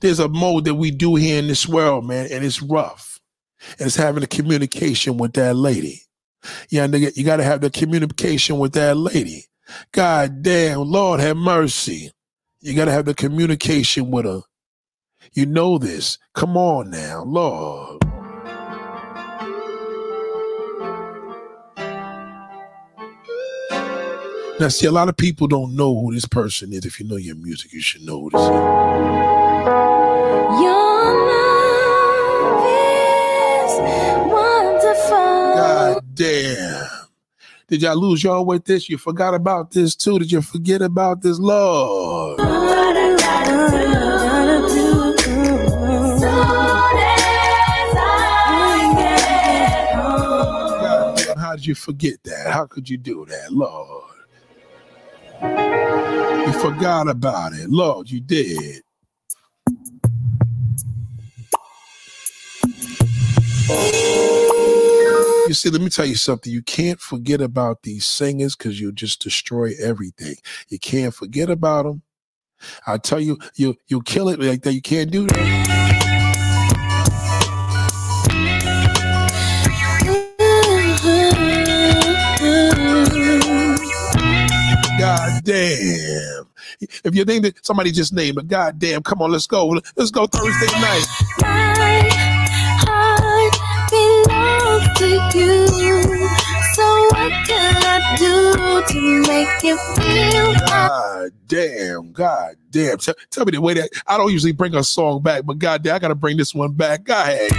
[0.02, 3.19] There's a mode that we do here in this world, man, and it's rough.
[3.78, 6.04] And it's having a communication with that lady.
[6.70, 9.46] Yeah, nigga, you gotta have the communication with that lady.
[9.92, 12.12] God damn, Lord have mercy.
[12.62, 14.42] You gotta have the communication with her.
[15.34, 16.18] You know this.
[16.34, 18.04] Come on now, Lord.
[24.60, 26.86] Now, see, a lot of people don't know who this person is.
[26.86, 28.50] If you know your music, you should know who this is.
[30.62, 30.89] Your
[36.20, 36.86] damn.
[37.70, 38.90] Did y'all lose y'all with this?
[38.90, 40.20] You forgot about this too?
[40.20, 41.40] Did you forget about this?
[41.40, 42.42] Lord.
[51.38, 52.52] How did you forget that?
[52.52, 54.04] How could you do that, Lord?
[55.42, 57.70] You forgot about it.
[57.70, 58.84] Lord, you did
[65.50, 66.54] you see, let me tell you something.
[66.54, 70.36] You can't forget about these singers because you'll just destroy everything.
[70.68, 72.04] You can't forget about them.
[72.86, 74.74] I tell you, you you'll kill it like that.
[74.74, 75.90] You can't do that.
[85.00, 86.46] God damn.
[87.04, 89.82] If you think that somebody just named a goddamn, come on, let's go.
[89.96, 92.29] Let's go Thursday night.
[95.00, 96.04] To you.
[96.74, 102.98] So what can I do to make you feel God damn, god damn.
[102.98, 105.84] Tell, tell me the way that I don't usually bring a song back, but god
[105.84, 107.06] damn, I gotta bring this one back.
[107.06, 107.50] Go ahead.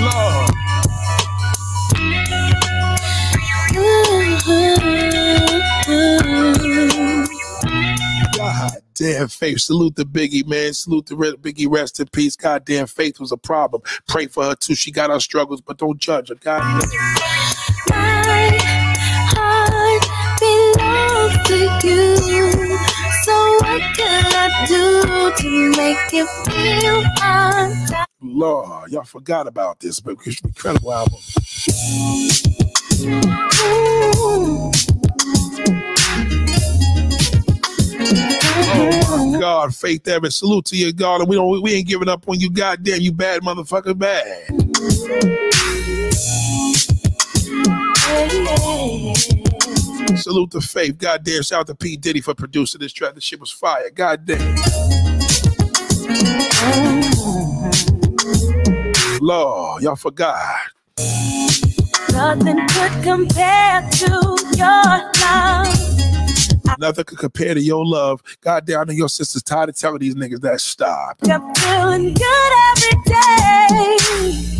[0.00, 0.53] Lord.
[8.74, 9.60] God damn faith.
[9.60, 10.74] Salute the Biggie, man.
[10.74, 11.70] Salute the Biggie.
[11.70, 12.34] Rest in peace.
[12.34, 13.82] God damn faith was a problem.
[14.08, 14.74] Pray for her too.
[14.74, 16.34] She got her struggles, but don't judge her.
[16.34, 16.62] God.
[17.88, 18.58] My
[19.30, 20.02] heart
[20.40, 22.50] belongs to you.
[23.22, 25.02] So what can I do
[25.36, 28.06] to make you feel untied?
[28.22, 31.20] Lord, y'all forgot about this, but it's an incredible album.
[38.76, 41.20] Oh God, Faith Evans, salute to you, God.
[41.20, 44.46] And we don't we ain't giving up on you, goddamn, you bad motherfucker bad.
[50.16, 50.98] Salute to Faith.
[50.98, 51.96] Goddamn, shout out to P.
[51.96, 53.14] Diddy for producing this track.
[53.14, 53.90] This shit was fire.
[53.90, 54.56] Goddamn.
[59.20, 60.60] Lord, y'all forgot.
[62.12, 65.93] Nothing could compare to your love.
[66.78, 68.22] Nothing could compare to your love.
[68.40, 71.20] Goddamn, I know your sister's tired of telling these niggas that stop.
[71.24, 74.54] Kept feeling good every day.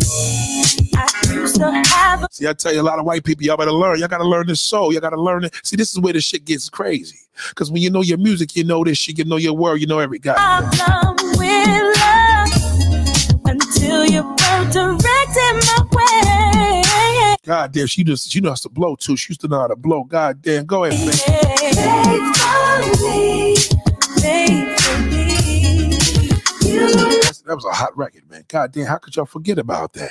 [0.97, 3.57] I used to have a See, I tell you, a lot of white people, y'all
[3.57, 3.99] better learn.
[3.99, 4.91] Y'all gotta learn this soul.
[4.91, 5.53] Y'all gotta learn it.
[5.63, 7.19] See, this is where the shit gets crazy.
[7.49, 9.87] Because when you know your music, you know this shit, you know your word, you
[9.87, 10.33] know every guy.
[10.33, 12.45] problem with love
[13.45, 16.14] until you were directed my way.
[17.45, 19.15] God damn, she just she knows how to blow too.
[19.15, 20.03] She used to know how to blow.
[20.03, 21.15] God damn, go ahead, man.
[27.45, 28.45] That was a hot record, man.
[28.47, 30.09] God damn, how could y'all forget about that?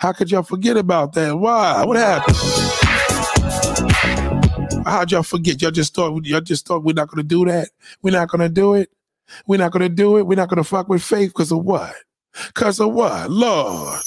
[0.00, 1.38] How could y'all forget about that?
[1.38, 1.84] Why?
[1.84, 2.36] What happened?
[4.84, 5.62] How'd y'all forget?
[5.62, 7.68] Y'all just thought y'all just thought we're not gonna do that.
[8.02, 8.90] We're not gonna do it.
[9.46, 10.26] We're not gonna do it.
[10.26, 11.94] We're not gonna fuck with faith because of what?
[12.48, 13.30] Because of what?
[13.30, 14.00] Lord.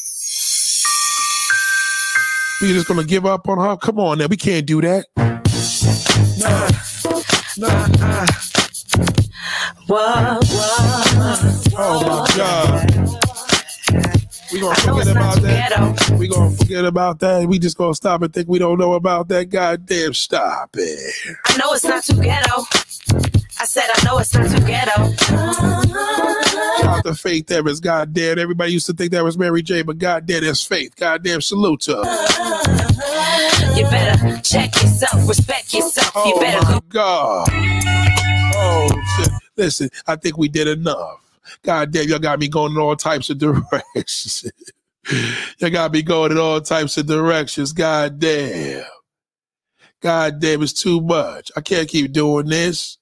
[2.62, 3.78] We just gonna give up on her?
[3.78, 5.06] Come on now, we can't do that.
[6.38, 6.70] Nah,
[7.58, 8.26] nah.
[11.78, 12.92] Oh my God.
[14.52, 16.16] We gonna forget about that.
[16.20, 17.48] We gonna forget about that.
[17.48, 19.50] We just gonna stop and think we don't know about that.
[19.50, 21.14] Goddamn, stop it.
[21.46, 22.66] I know it's not too ghetto.
[23.60, 25.12] I said I know it's not too ghetto.
[26.82, 27.80] Shout out to Faith Evans.
[27.82, 30.96] Goddamn, everybody used to think that was Mary J, but goddamn, that's Faith.
[30.96, 32.04] Goddamn, salute to her.
[33.76, 36.12] You better check yourself, respect yourself.
[36.16, 37.50] You Oh better my God.
[38.56, 39.30] Oh shit.
[39.58, 41.20] Listen, I think we did enough.
[41.64, 44.50] God damn, y'all got me going in all types of directions.
[45.60, 47.74] y'all got me going in all types of directions.
[47.74, 48.86] God damn.
[50.02, 51.52] God damn, it's too much.
[51.58, 52.99] I can't keep doing this.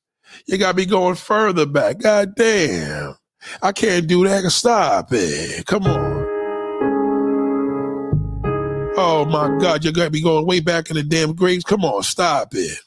[0.48, 2.00] You got me going further back.
[2.00, 3.16] God damn.
[3.62, 4.50] I can't do that.
[4.50, 5.66] Stop it.
[5.66, 6.26] Come on.
[8.96, 11.66] Oh my God, you got me going way back in the damn graves.
[11.66, 12.80] Come on, stop it.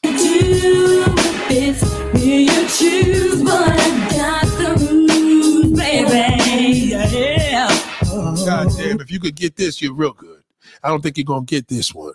[8.43, 10.41] God damn, if you could get this, you're real good.
[10.83, 12.13] I don't think you're gonna get this one.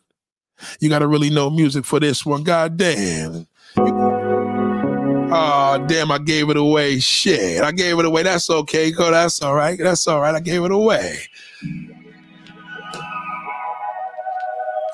[0.81, 2.43] You gotta really know music for this one.
[2.43, 3.47] God damn.
[5.29, 7.01] Oh damn, I gave it away.
[7.01, 7.63] Shit.
[7.63, 8.23] I gave it away.
[8.23, 8.93] That's okay.
[8.93, 9.77] Go, that's all right.
[9.79, 10.35] That's all right.
[10.35, 11.19] I gave it away.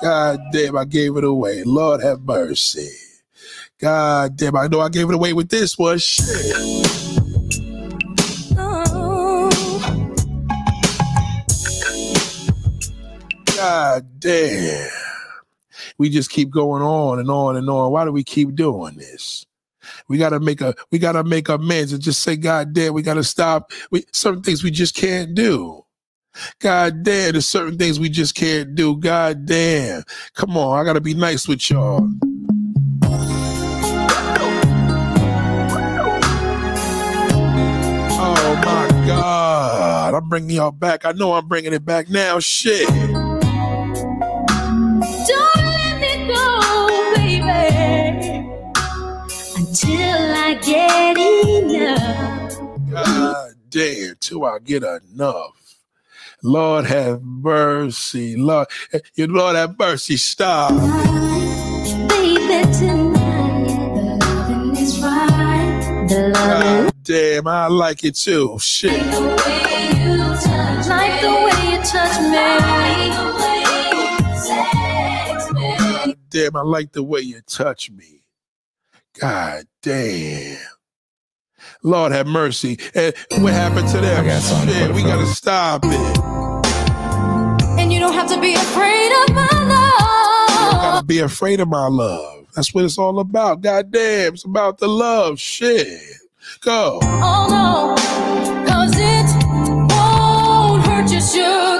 [0.01, 1.63] God damn, I gave it away.
[1.63, 2.89] Lord have mercy.
[3.79, 5.99] God damn, I know I gave it away with this one.
[5.99, 6.55] Shit.
[13.55, 14.89] God damn.
[15.97, 17.91] We just keep going on and on and on.
[17.91, 19.45] Why do we keep doing this?
[20.07, 23.23] We gotta make a we gotta make amends and just say, God damn, we gotta
[23.23, 23.71] stop.
[23.91, 25.85] We certain things we just can't do.
[26.59, 28.97] God damn, there's certain things we just can't do.
[28.97, 30.03] God damn.
[30.33, 32.09] Come on, I gotta be nice with y'all.
[38.15, 40.13] Oh my God.
[40.13, 41.05] I'm bringing y'all back.
[41.05, 42.39] I know I'm bringing it back now.
[42.39, 42.89] Shit.
[52.91, 55.77] God damn, till I get enough.
[56.43, 58.35] Lord have mercy.
[58.35, 58.67] Lord,
[59.15, 60.17] you Lord have mercy.
[60.17, 60.71] Stop.
[62.09, 66.05] Baby, tonight, loving is right.
[66.09, 68.57] The love God damn, I like it too.
[68.59, 68.93] Shit.
[68.93, 72.47] is the way you touch Like the way you touch me.
[73.15, 73.63] the way
[73.93, 76.15] you sex me.
[76.29, 78.21] Damn, I like the way you touch me.
[79.19, 80.57] God damn.
[81.83, 82.79] Lord have mercy.
[82.95, 84.25] And what happened to them?
[84.25, 85.37] Got Shit, for the we gotta fellas.
[85.37, 86.17] stop it.
[87.79, 90.49] And you don't have to be afraid of my love.
[90.49, 90.81] You love.
[90.81, 92.45] gotta be afraid of my love.
[92.55, 93.61] That's what it's all about.
[93.61, 95.39] God damn, it's about the love.
[95.39, 95.87] Shit.
[96.61, 96.99] Go.
[97.03, 97.95] Oh no,
[98.71, 99.25] cause it
[99.91, 101.79] won't hurt your sugar.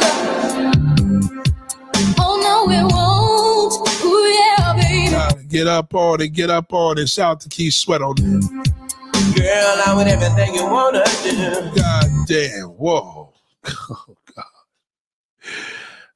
[2.19, 4.03] Oh no, it won't.
[4.03, 5.11] Ooh yeah, baby.
[5.11, 7.07] Gotta get up on it, get up on it.
[7.09, 8.72] Shout to Keith Sweat on it.
[9.43, 11.71] Girl, I everything you wanna do.
[11.75, 12.69] God damn.
[12.69, 13.33] Whoa.
[13.89, 14.45] Oh, God.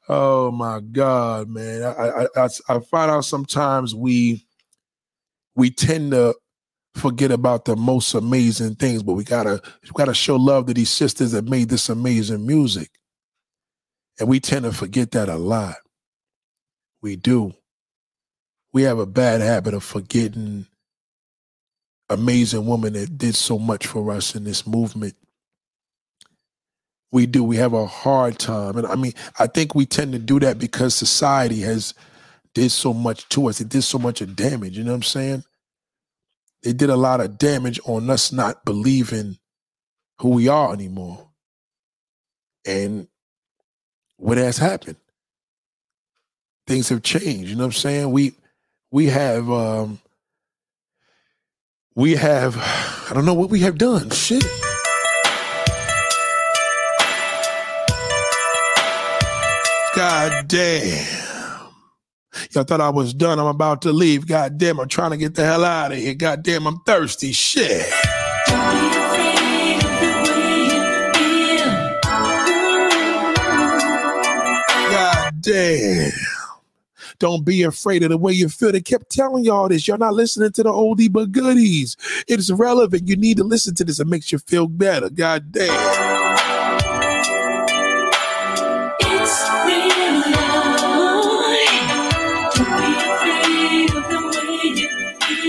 [0.09, 1.83] Oh my God, man.
[1.83, 4.47] I, I I I find out sometimes we
[5.55, 6.35] we tend to
[6.95, 10.89] forget about the most amazing things, but we gotta we gotta show love to these
[10.89, 12.89] sisters that made this amazing music.
[14.19, 15.75] And we tend to forget that a lot.
[17.01, 17.53] We do.
[18.73, 20.67] We have a bad habit of forgetting
[22.09, 25.15] amazing woman that did so much for us in this movement.
[27.11, 27.43] We do.
[27.43, 28.77] We have a hard time.
[28.77, 31.93] And I mean, I think we tend to do that because society has
[32.53, 33.61] did so much to us.
[33.61, 34.77] It did so much of damage.
[34.77, 35.43] You know what I'm saying?
[36.63, 39.37] They did a lot of damage on us not believing
[40.19, 41.29] who we are anymore.
[42.65, 43.07] And
[44.17, 44.97] what has happened?
[46.65, 47.49] Things have changed.
[47.49, 48.11] You know what I'm saying?
[48.11, 48.33] We
[48.91, 49.99] we have um
[51.97, 52.55] we have
[53.09, 54.11] I don't know what we have done.
[54.11, 54.45] Shit.
[59.95, 61.05] God damn.
[62.51, 63.39] Y'all thought I was done.
[63.39, 64.27] I'm about to leave.
[64.27, 66.13] God damn, I'm trying to get the hell out of here.
[66.13, 67.31] God damn, I'm thirsty.
[67.31, 67.89] Shit.
[74.75, 76.11] God damn.
[77.19, 78.71] Don't be afraid of the way you feel.
[78.71, 79.87] They kept telling y'all this.
[79.87, 81.97] Y'all not listening to the oldie but goodies.
[82.27, 83.07] It's relevant.
[83.07, 83.99] You need to listen to this.
[83.99, 85.09] It makes you feel better.
[85.09, 85.67] God damn.
[88.99, 90.77] It's real love.
[92.55, 94.19] Don't be afraid of the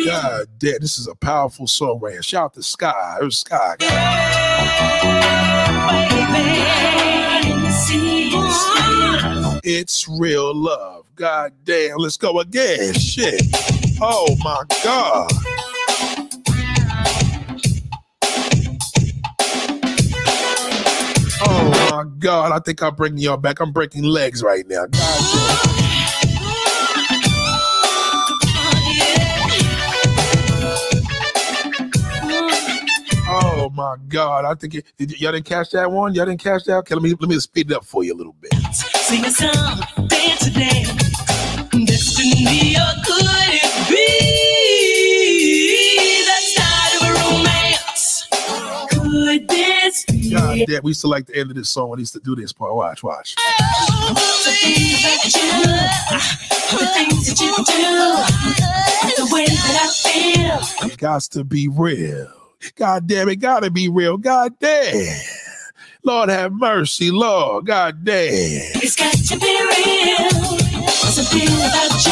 [0.00, 0.06] way.
[0.06, 0.80] God damn.
[0.80, 2.22] This is a powerful song right here.
[2.22, 3.18] Shout out to Sky.
[3.20, 3.76] It was Sky.
[9.65, 11.05] It's real love.
[11.17, 11.99] God damn.
[11.99, 12.95] Let's go again.
[12.95, 13.43] Shit.
[14.01, 15.31] Oh my God.
[21.41, 22.53] Oh my God.
[22.53, 23.61] I think I'm bringing y'all back.
[23.61, 24.87] I'm breaking legs right now.
[24.87, 25.67] God damn.
[33.78, 34.44] My God.
[34.44, 36.12] I think it, did y'all didn't catch that one?
[36.12, 36.78] Y'all didn't catch that?
[36.78, 38.52] Okay, let me let me speed it up for you a little bit.
[38.74, 40.89] Sing a song, dance a dance.
[41.86, 43.23] Destiny, or could
[43.55, 44.05] it be
[46.26, 48.26] that side of a romance?
[48.90, 52.00] Could this be God damn, we used to like the end of this song when
[52.00, 52.74] he used to do this part.
[52.74, 53.36] Watch, watch.
[53.36, 53.42] the
[54.60, 55.52] things that you
[56.78, 60.90] the things that you do, the way that I feel?
[60.90, 62.38] It got to be real.
[62.77, 64.17] God damn it, gotta be real.
[64.17, 65.20] God damn.
[66.05, 67.67] Lord have mercy, Lord.
[67.67, 68.31] God damn.
[68.31, 70.31] It's got to be real.
[70.89, 72.07] Something about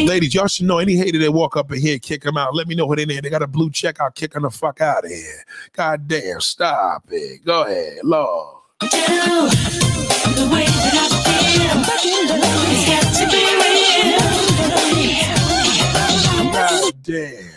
[0.00, 0.06] you.
[0.06, 2.54] Ladies, y'all should know any hater that walk up in here, kick them out.
[2.54, 3.20] Let me know what in there.
[3.20, 4.00] They got a blue check.
[4.00, 5.44] I'll kick them the fuck out of here.
[5.72, 7.44] God damn, stop it.
[7.44, 8.56] Go ahead, Lord.
[8.80, 11.78] do, the way that I feel.
[12.72, 13.42] It's got to be
[16.42, 16.52] real.
[16.52, 17.53] God damn.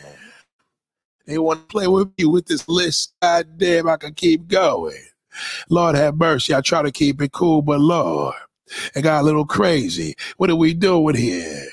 [1.27, 3.13] They want to play with me with this list.
[3.21, 4.95] God damn, I can keep going.
[5.69, 6.55] Lord have mercy.
[6.55, 8.33] I try to keep it cool, but Lord,
[8.95, 10.15] it got a little crazy.
[10.37, 11.67] What are we doing here?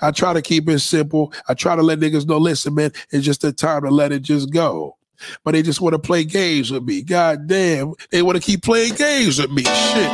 [0.00, 1.32] I try to keep it simple.
[1.48, 4.22] I try to let niggas know, listen, man, it's just a time to let it
[4.22, 4.96] just go.
[5.44, 7.02] But they just want to play games with me.
[7.02, 9.64] God damn, they want to keep playing games with me.
[9.64, 10.10] Shit.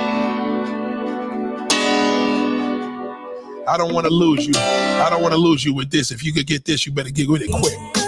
[3.66, 4.54] I don't want to lose you.
[4.56, 6.10] I don't want to lose you with this.
[6.10, 8.03] If you could get this, you better get with it quick.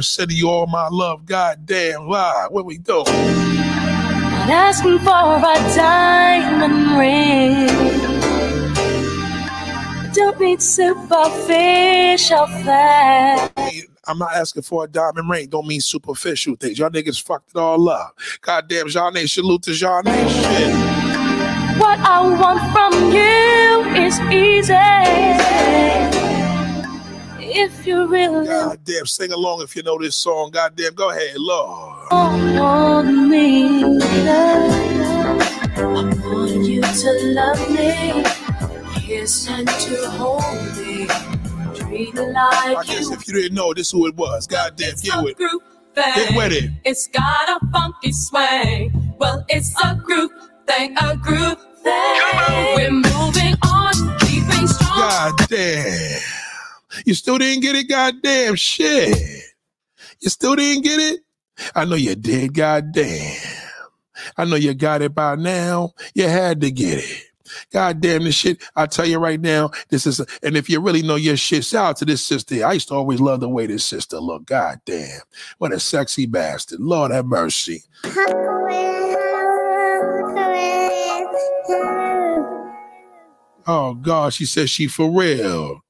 [0.00, 1.26] Damn, sending you all my love.
[1.26, 2.46] God damn, why?
[2.50, 3.04] What we doing?
[3.04, 7.66] Not asking for a diamond ring.
[10.12, 13.86] Don't need superficial facts.
[14.06, 15.48] I'm not asking for a diamond ring.
[15.48, 16.78] Don't mean superficial things.
[16.78, 18.18] Y'all niggas fucked it all up.
[18.40, 20.28] Goddamn, Janae, salute to Janae.
[20.28, 20.74] Shit.
[21.78, 26.19] What I want from you is easy.
[27.52, 30.50] If you really Goddamn, sing along if you know this song.
[30.52, 32.06] Goddamn, go ahead, Lord.
[32.10, 35.82] want me, I
[36.24, 38.22] want you to love me,
[39.00, 40.42] kiss and to hold
[40.76, 41.06] me,
[41.74, 43.12] treat me I guess you.
[43.14, 44.46] if you didn't know, this who it was.
[44.46, 45.36] Goddamn, It's get with it.
[45.36, 45.62] group
[45.96, 46.36] Get thing.
[46.36, 46.70] with it.
[46.84, 49.14] It's got a funky swing.
[49.18, 50.32] Well, it's a group
[50.66, 52.20] thing, a group thing.
[52.76, 55.34] We're moving on, keeping strong.
[55.38, 56.20] Goddamn.
[57.04, 57.88] You still didn't get it?
[57.88, 59.16] Goddamn shit.
[60.20, 61.20] You still didn't get it?
[61.74, 62.54] I know you did.
[62.54, 63.36] Goddamn.
[64.36, 65.92] I know you got it by now.
[66.14, 67.24] You had to get it.
[67.72, 68.62] God damn this shit.
[68.76, 71.86] I tell you right now, this is, and if you really know your shit, shout
[71.86, 72.64] out to this sister.
[72.64, 74.46] I used to always love the way this sister looked.
[74.46, 75.20] God damn.
[75.58, 76.80] What a sexy bastard.
[76.80, 77.82] Lord have mercy.
[83.66, 85.82] Oh God, she says she for real.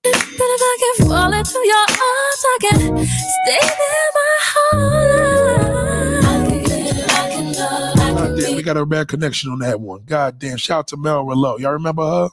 [1.08, 5.50] Fall into your arms, I can stay there my whole
[8.40, 10.02] damn, we got a bad connection on that one.
[10.06, 10.56] God damn.
[10.56, 11.58] Shout out to Mel Relow.
[11.58, 12.28] Y'all remember her?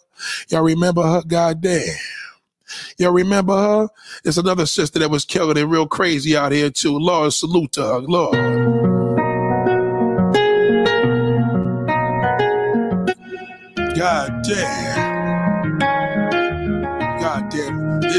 [0.49, 1.21] Y'all remember her?
[1.25, 1.95] God damn.
[2.97, 3.89] Y'all remember her?
[4.23, 6.97] It's another sister that was killing it real crazy out here too.
[6.97, 7.99] Lord, salute to her.
[7.99, 8.35] Lord.
[13.95, 14.86] God damn.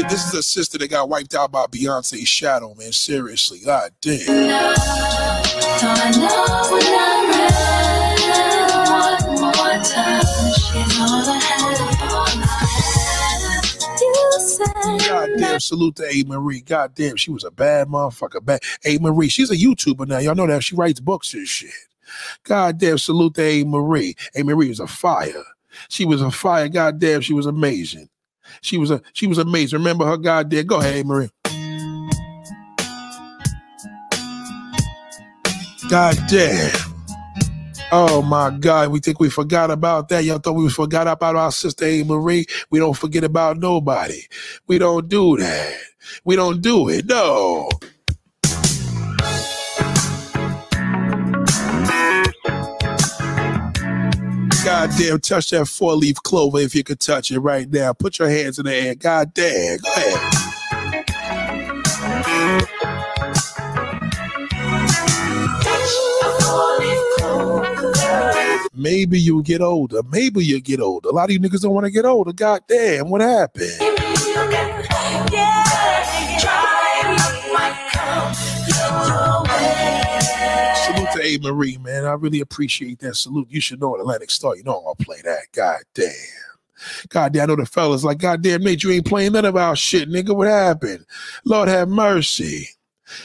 [0.07, 2.91] This is a sister that got wiped out by Beyonce's shadow, man.
[2.91, 3.59] Seriously.
[3.65, 4.27] God damn.
[15.07, 16.65] God damn, salute to Amerie.
[16.65, 18.43] God damn, she was a bad motherfucker.
[18.43, 19.29] Bad Amerie.
[19.29, 20.19] She's a YouTuber now.
[20.19, 20.63] Y'all know that.
[20.63, 21.71] She writes books and shit.
[22.43, 24.15] God damn, salute to Amerie.
[24.35, 24.43] A.
[24.43, 25.43] Marie was a fire.
[25.89, 26.69] She was a fire.
[26.69, 28.09] God damn, she was amazing.
[28.61, 29.79] She was a she was amazing.
[29.79, 30.65] Remember her goddamn.
[30.65, 31.29] Go ahead, Marie.
[35.89, 36.89] God damn.
[37.91, 40.23] Oh my God, we think we forgot about that.
[40.23, 42.47] Y'all thought we forgot about our sister Amerie.
[42.69, 44.21] We don't forget about nobody.
[44.67, 45.75] We don't do that.
[46.23, 47.07] We don't do it.
[47.07, 47.67] No.
[54.63, 57.93] God damn, touch that four leaf clover if you could touch it right now.
[57.93, 58.95] Put your hands in the air.
[58.95, 59.77] God damn.
[59.77, 60.35] Go ahead.
[68.75, 70.01] Maybe you'll get older.
[70.09, 71.09] Maybe you'll get older.
[71.09, 72.31] A lot of you niggas don't want to get older.
[72.31, 73.88] God damn, what happened?
[81.19, 82.05] Amerie, man.
[82.05, 83.47] I really appreciate that salute.
[83.49, 84.55] You should know an Atlantic Starr.
[84.55, 85.43] You know I'm gonna play that.
[85.51, 86.11] God damn.
[87.09, 89.57] God damn, I know the fellas like, God damn, Nate, you ain't playing none of
[89.57, 90.35] our shit, nigga.
[90.35, 91.05] What happened?
[91.43, 92.69] Lord have mercy.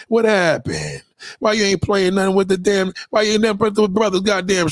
[0.08, 1.02] What happened?
[1.38, 2.92] Why you ain't playing nothing with the damn?
[3.10, 4.22] Why you ain't never the brothers?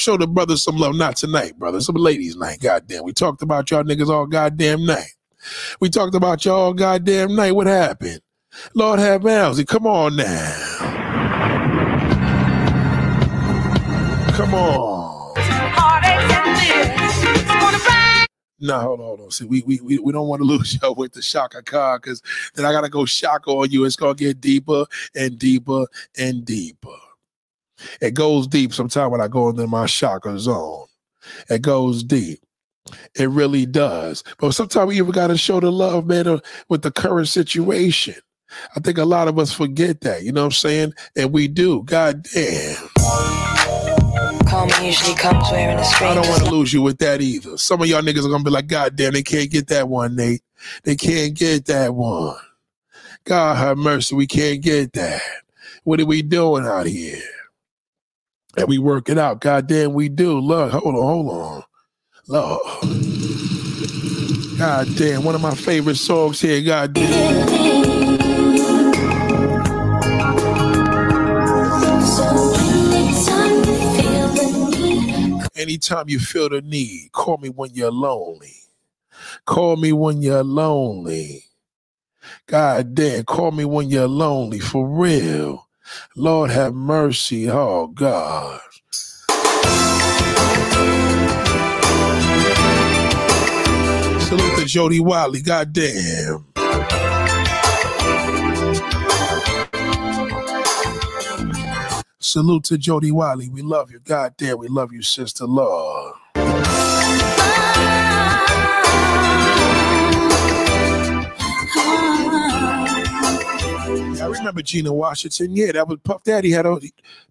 [0.01, 0.97] Show the brothers some love.
[0.97, 1.81] Not tonight, brother.
[1.81, 2.61] Some ladies' night.
[2.61, 5.15] Goddamn, we talked about y'all niggas all goddamn night.
[5.81, 7.53] We talked about y'all all goddamn night.
[7.53, 8.21] What happened?
[8.75, 9.65] Lord have mercy.
[9.65, 10.72] Come on now.
[14.35, 15.35] Come on.
[18.61, 19.31] No, hold on, hold on.
[19.31, 22.23] See, we we we, we don't want to lose y'all with the Chaka Khan because
[22.55, 23.85] then I gotta go Chaka on you.
[23.85, 25.87] It's gonna get deeper and deeper
[26.17, 26.97] and deeper.
[28.01, 30.87] It goes deep sometimes when I go into my Chaka zone.
[31.51, 32.39] It goes deep.
[33.17, 34.25] It really does.
[34.39, 38.15] But sometimes we even gotta show the love, man, with the current situation.
[38.77, 40.95] I think a lot of us forget that, you know what I'm saying?
[41.17, 41.83] And we do.
[41.83, 42.89] God damn.
[44.83, 47.57] Usually comes wearing a I strange don't want to lose you with that either.
[47.59, 50.17] Some of y'all niggas are gonna be like, God damn, they can't get that one,
[50.17, 50.43] Nate.
[50.85, 52.37] They can't get that one.
[53.25, 55.23] God have mercy, we can't get that.
[55.85, 57.23] What are we doing out here?
[58.57, 59.41] And we work it out.
[59.41, 60.39] God damn, we do.
[60.39, 61.65] Look, hold on, hold on.
[62.29, 62.63] Lord.
[64.59, 66.63] God damn, one of my favorite songs here.
[66.63, 67.92] God damn.
[75.63, 78.57] Anytime you feel the need, call me when you're lonely.
[79.45, 81.45] Call me when you're lonely.
[82.49, 84.59] God damn, call me when you're lonely.
[84.59, 85.69] For real.
[86.17, 87.49] Lord have mercy.
[87.49, 88.61] Oh God.
[94.21, 95.43] Salute to Jody Watley.
[95.43, 95.73] God
[102.33, 103.51] Salute to Jody Watley.
[103.51, 103.99] We love you.
[103.99, 105.45] God damn, we love you, sister.
[105.45, 106.15] Lord.
[106.35, 106.41] I
[114.31, 115.55] remember Gina Washington.
[115.55, 116.81] Yeah, that was Puff Daddy had a,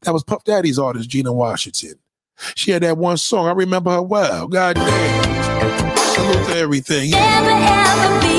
[0.01, 1.95] that was Puff Daddy's artist, Gina Washington.
[2.53, 3.47] She had that one song.
[3.47, 4.47] I remember her well.
[4.47, 5.97] God damn.
[5.97, 7.09] Salute to everything.
[7.09, 8.37] Never ever be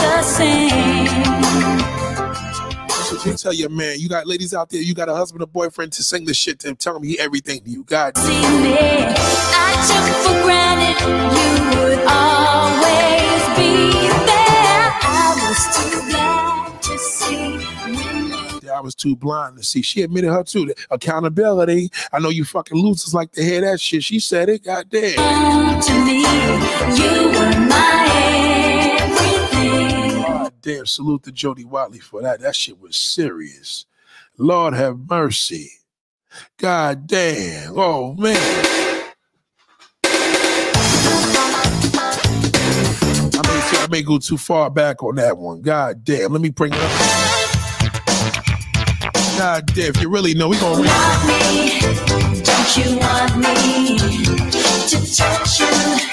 [0.00, 1.35] the same.
[3.34, 6.02] Tell your man, you got ladies out there, you got a husband or boyfriend to
[6.02, 7.84] sing this shit to him, tell him he everything to you.
[7.84, 8.24] God damn.
[8.24, 8.32] See
[8.62, 14.90] me, I took for granted you would always be there.
[15.02, 17.76] I was too glad to see
[18.76, 19.80] I was too blind to see.
[19.82, 20.74] She admitted her too.
[20.90, 21.90] Accountability.
[22.12, 24.04] I know you fucking losers like to hear that shit.
[24.04, 24.64] She said it.
[24.64, 25.80] God damn.
[25.80, 26.20] to me.
[26.96, 28.05] You were my.
[30.60, 30.86] Damn.
[30.86, 32.40] Salute to Jody Watley for that.
[32.40, 33.86] That shit was serious.
[34.38, 35.70] Lord have mercy.
[36.58, 37.72] God damn.
[37.78, 38.36] Oh man.
[43.32, 45.62] I may, I may go too far back on that one.
[45.62, 46.32] God damn.
[46.32, 46.90] Let me bring it up.
[49.38, 49.90] God damn.
[49.90, 51.80] If you really know, we gonna Want me?
[52.42, 56.05] Don't you want me to touch you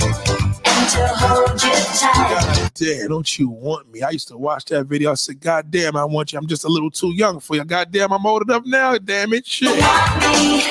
[0.84, 4.02] God damn, don't you want me?
[4.02, 5.12] I used to watch that video.
[5.12, 6.40] I said, God damn, I want you.
[6.40, 7.64] I'm just a little too young for you.
[7.64, 8.98] God damn, I'm old enough now.
[8.98, 9.70] Damn it, shit.
[9.70, 10.62] Want me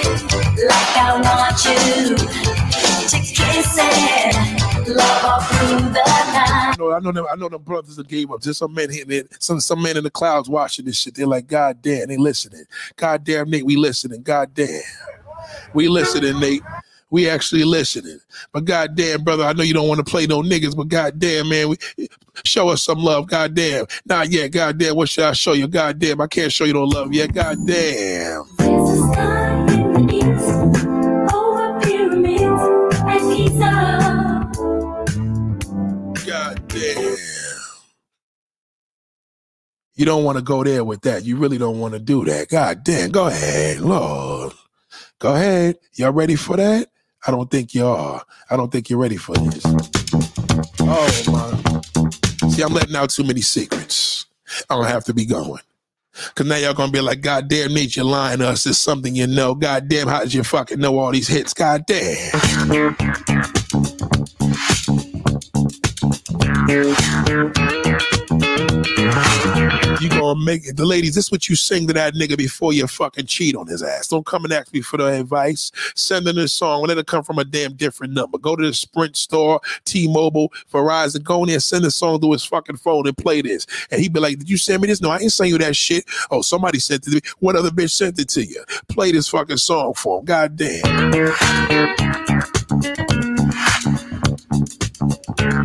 [0.66, 6.72] like I want you to kiss it, love all through the night.
[6.72, 7.26] I know, I know them.
[7.32, 8.42] I know them brothers that gave up.
[8.42, 9.42] Just some men hitting it.
[9.42, 11.14] Some some men in the clouds watching this shit.
[11.14, 12.64] They're like, God damn, they listening.
[12.96, 14.22] God damn, Nate, we listening.
[14.22, 14.82] God damn,
[15.74, 16.62] we listening, Nate.
[17.12, 18.18] We actually listening.
[18.52, 21.18] But God damn, brother, I know you don't want to play no niggas, but God
[21.18, 21.76] damn, man, we
[22.44, 23.26] show us some love.
[23.26, 23.84] God damn.
[24.06, 24.48] Not yet.
[24.48, 25.68] God damn, what should I show you?
[25.68, 27.34] God damn, I can't show you no love yet.
[27.34, 28.44] God damn.
[28.56, 32.62] There's a sky in the east, over pyramids
[33.04, 34.50] and Giza.
[36.26, 37.16] God damn.
[39.96, 41.26] You don't want to go there with that.
[41.26, 42.48] You really don't want to do that.
[42.48, 43.10] God damn.
[43.10, 44.54] Go ahead, Lord.
[45.18, 45.76] Go ahead.
[45.94, 46.88] Y'all ready for that?
[47.26, 48.24] I don't think you are.
[48.50, 49.62] I don't think you're ready for this.
[50.80, 52.50] Oh my.
[52.50, 54.26] See, I'm letting out too many secrets.
[54.68, 55.60] I don't have to be going.
[56.34, 58.66] Cause now y'all gonna be like, God damn, Nate, you're lying to us.
[58.66, 59.54] It's something you know.
[59.54, 61.54] God damn, how did you fucking know all these hits?
[61.54, 62.32] God damn.
[70.00, 70.76] You gonna make it.
[70.76, 73.82] The ladies, this what you sing to that nigga before you fucking cheat on his
[73.82, 74.08] ass.
[74.08, 75.70] Don't come and ask me for the advice.
[75.94, 76.82] Send in this song.
[76.82, 78.38] Let it come from a damn different number.
[78.38, 81.22] Go to the Sprint store, T-Mobile, Verizon.
[81.22, 83.66] Go in there, send the song to his fucking phone and play this.
[83.90, 85.02] And he'd be like, Did you send me this?
[85.02, 86.04] No, I ain't send you that shit.
[86.30, 87.20] Oh, somebody sent it to me.
[87.40, 88.64] What other bitch sent it to you?
[88.88, 90.24] Play this fucking song for him.
[90.24, 91.12] God damn.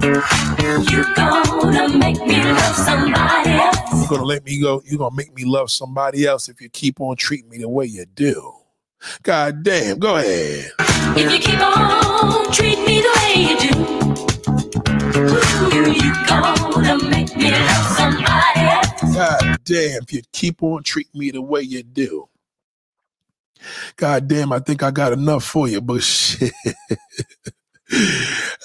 [0.07, 3.77] You gonna make me love somebody else.
[3.91, 4.81] You're gonna let me go.
[4.85, 7.87] You're gonna make me love somebody else if you keep on treating me the way
[7.87, 8.53] you do.
[9.23, 10.71] God damn, go ahead.
[10.79, 13.79] If you keep on treating me the way you do,
[15.19, 19.15] ooh, you gonna make me love somebody else.
[19.15, 22.29] God damn, if you keep on treating me the way you do.
[23.97, 26.53] God damn, I think I got enough for you, but shit.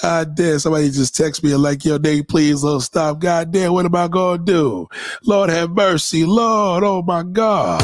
[0.03, 3.21] God damn, somebody just text me and like, yo, Dave, please don't stop.
[3.21, 4.89] God damn, what am I gonna do?
[5.25, 6.25] Lord have mercy.
[6.25, 7.83] Lord, oh my God.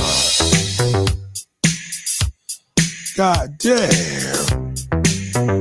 [3.16, 4.74] God damn.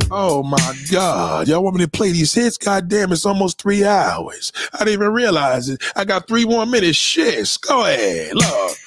[0.09, 1.47] Oh my God.
[1.47, 2.57] Y'all want me to play these hits?
[2.57, 4.51] God damn, it's almost three hours.
[4.73, 5.81] I didn't even realize it.
[5.95, 6.97] I got three more minutes.
[6.97, 7.57] Shit.
[7.67, 8.33] Go ahead.
[8.35, 8.77] Lord.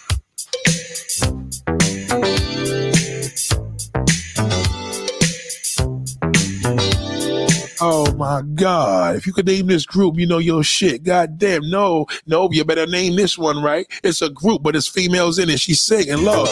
[7.82, 9.16] Oh my God.
[9.16, 11.02] If you could name this group, you know your shit.
[11.02, 11.68] God damn.
[11.70, 13.86] No, no, you better name this one, right?
[14.04, 15.60] It's a group, but it's females in it.
[15.60, 16.48] She's singing, Lord.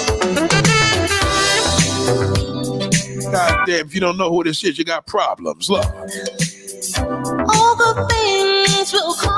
[3.32, 5.86] God damn, if you don't know who this is, you got problems, Lord.
[5.86, 9.37] All the things will come.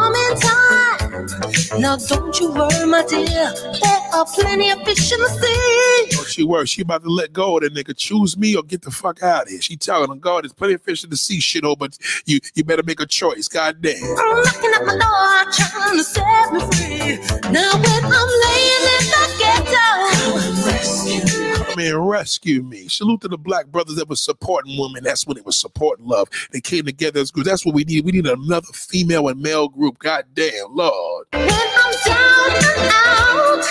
[1.78, 3.26] Now don't you worry, my dear.
[3.26, 6.18] There are plenty of fish in the sea.
[6.18, 6.70] Oh, she works.
[6.70, 7.96] She about to let go of that nigga.
[7.96, 9.60] Choose me or get the fuck out of here.
[9.60, 12.40] She telling him, God, there's plenty of fish in the sea, shit, oh, but you
[12.54, 13.48] you better make a choice.
[13.48, 14.02] God damn.
[14.02, 17.50] I'm knocking at my door, trying to set me free.
[17.50, 21.20] Now when I'm laying in the ghetto, rescue.
[21.30, 21.39] Come
[21.80, 22.88] in and rescue me.
[22.88, 25.04] Salute to the black brothers that was supporting women.
[25.04, 26.28] That's when it was supporting love.
[26.52, 27.48] They came together as groups.
[27.48, 28.04] That's what we need.
[28.04, 29.98] We need another female and male group.
[29.98, 31.26] God damn, Lord.
[31.32, 33.64] When I'm down and out,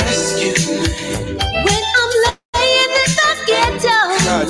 [0.00, 0.54] rescue.
[1.64, 1.82] When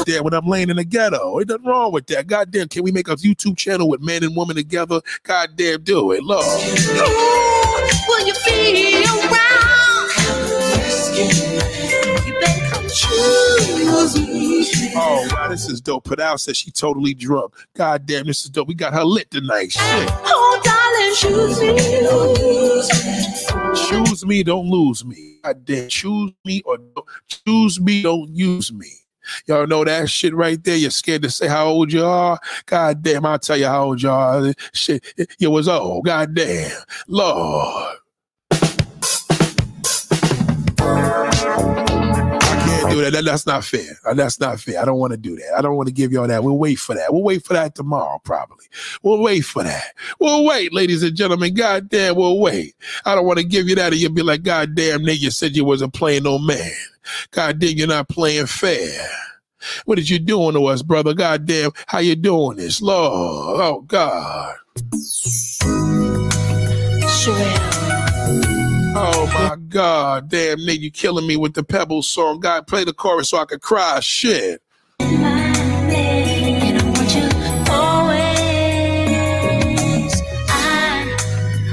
[0.06, 1.38] damn when I'm laying in the ghetto.
[1.40, 2.26] Ain't nothing wrong with that.
[2.26, 5.00] God damn, can we make a YouTube channel with man and woman together?
[5.24, 6.22] God damn, do it.
[6.22, 6.46] Lord.
[6.46, 7.76] Ooh,
[8.08, 10.10] Will you be around?
[11.16, 11.55] You
[14.98, 16.04] Oh wow, this is dope.
[16.04, 17.54] Padal says she totally drunk.
[17.74, 18.68] God damn, this is dope.
[18.68, 19.72] We got her lit tonight.
[19.72, 19.82] Shit.
[19.82, 21.76] Oh, darling, choose me.
[23.88, 25.38] Choose me, don't lose me.
[25.44, 28.88] God damn, choose me or don't, choose me, don't use me.
[29.46, 30.76] Y'all know that shit right there.
[30.76, 32.38] You're scared to say how old you are.
[32.64, 34.54] God damn, I'll tell you how old you are.
[34.72, 35.04] Shit,
[35.38, 36.04] you was old.
[36.04, 36.70] God damn,
[37.08, 37.96] Lord.
[42.96, 43.12] Do that.
[43.12, 43.98] That- That's not fair.
[44.06, 44.80] Uh, That's not fair.
[44.80, 45.54] I don't want to do that.
[45.58, 46.42] I don't want to give y'all that.
[46.42, 47.12] We'll wait for that.
[47.12, 48.64] We'll wait for that tomorrow, probably.
[49.02, 49.94] We'll wait for that.
[50.18, 51.54] We'll wait, ladies and gentlemen.
[51.54, 52.74] God damn, we'll wait.
[53.04, 55.30] I don't want to give you that, and you'll be like, God damn, nigga, you
[55.30, 56.72] said you wasn't playing no man.
[57.32, 59.08] God damn, you're not playing fair.
[59.84, 61.14] What is you doing to us, brother?
[61.14, 62.80] God damn, how you doing this?
[62.82, 64.54] Lord, oh God.
[69.08, 72.40] Oh my God, damn nigga, you killing me with the Pebbles song.
[72.40, 74.00] God, play the chorus so I could cry.
[74.00, 74.60] Shit.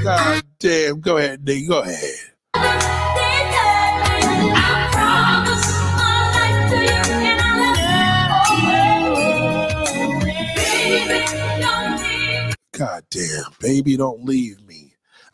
[0.04, 2.14] God damn, go ahead, nigga, go ahead.
[12.70, 14.83] God damn, baby, don't leave me.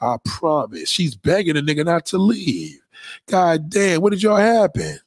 [0.00, 0.88] I promise.
[0.88, 2.78] She's begging a nigga not to leave.
[3.26, 4.98] God damn, what did y'all happen?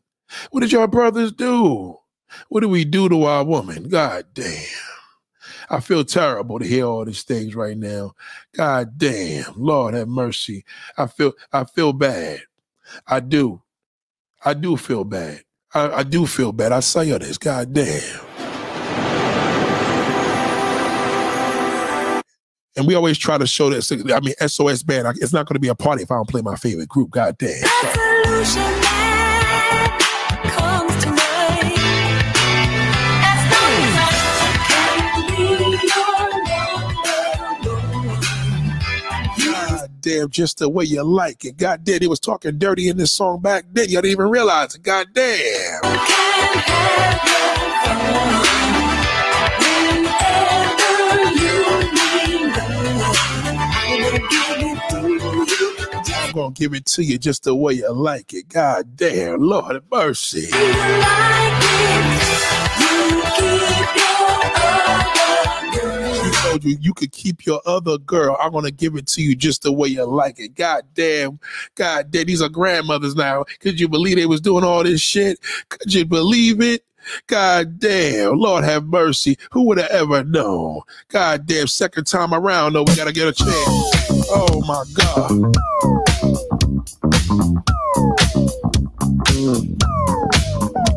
[0.52, 1.98] What did y'all brothers do?
[2.50, 3.90] What did we do to our woman?
[3.90, 4.66] God damn.
[5.70, 8.14] I feel terrible to hear all these things right now.
[8.56, 9.54] God damn.
[9.56, 10.66] Lord have mercy.
[10.98, 12.42] I feel I feel bad.
[13.08, 13.62] I do.
[14.44, 15.44] I do feel bad.
[15.74, 16.72] I, I do feel bad.
[16.72, 17.38] I say all this.
[17.38, 18.33] God damn.
[22.76, 24.14] And we always try to show that.
[24.14, 25.18] I mean, SOS band.
[25.22, 27.12] It's not going to be a party if I don't play my favorite group.
[27.12, 27.62] God damn.
[40.04, 41.58] damn, just the way you like it.
[41.58, 43.90] God damn, he was talking dirty in this song back then.
[43.90, 44.84] Y'all didn't even realize it.
[44.84, 45.82] God damn.
[56.34, 58.50] To give it to you just the way you like it.
[58.50, 60.50] God damn, Lord have mercy.
[60.50, 60.58] You.
[63.14, 64.02] You keep your
[64.42, 64.50] other
[65.78, 66.24] girl.
[66.24, 68.36] She told you you could keep your other girl.
[68.42, 70.56] I'm to give it to you just the way you like it.
[70.56, 71.40] God damn.
[71.76, 72.26] God damn.
[72.26, 73.46] These are grandmothers now.
[73.60, 75.40] Could you believe they was doing all this shit?
[75.70, 76.84] Could you believe it?
[77.28, 78.38] God damn.
[78.38, 79.38] Lord have mercy.
[79.52, 80.82] Who would have ever known?
[81.10, 81.68] God damn.
[81.68, 84.30] Second time around, though, we got to get a chance.
[84.30, 85.54] Oh, my God.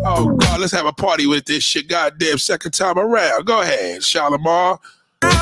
[0.09, 1.89] Oh God, let's have a party with this shit.
[1.89, 3.45] God damn, second time around.
[3.45, 4.79] Go ahead, Shalamar.
[5.23, 5.37] Oh.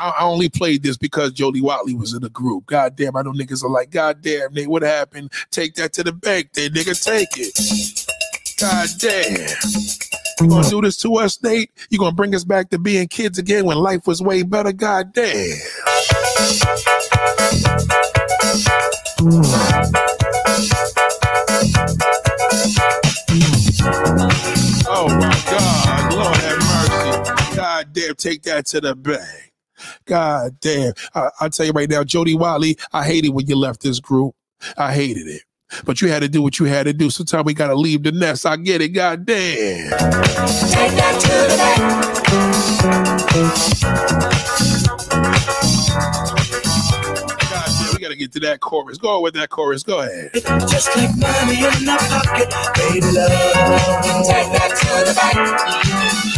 [0.00, 2.66] I, I only played this because Jody Watley was in the group.
[2.66, 5.32] God damn, I know niggas are like, God damn, Nate, what happened?
[5.50, 8.08] Take that to the bank, then nigga, take it.
[8.60, 9.48] God damn.
[10.40, 11.70] You gonna do this to us, Nate?
[11.90, 14.72] You gonna bring us back to being kids again when life was way better?
[14.72, 15.58] God damn.
[27.82, 29.52] God damn, take that to the bank.
[30.04, 30.92] God damn.
[31.16, 34.36] I, I tell you right now, Jody Watley, I hated when you left this group.
[34.76, 35.42] I hated it.
[35.84, 37.10] But you had to do what you had to do.
[37.10, 38.46] Sometimes we gotta leave the nest.
[38.46, 38.90] I get it.
[38.90, 39.90] God damn.
[39.90, 42.02] Take that to the bank.
[47.40, 48.98] God damn, we gotta get to that chorus.
[48.98, 49.82] Go on with that chorus.
[49.82, 50.30] Go ahead.
[50.34, 53.32] Just like money in the pocket, baby love.
[54.28, 55.60] Take that to the bank.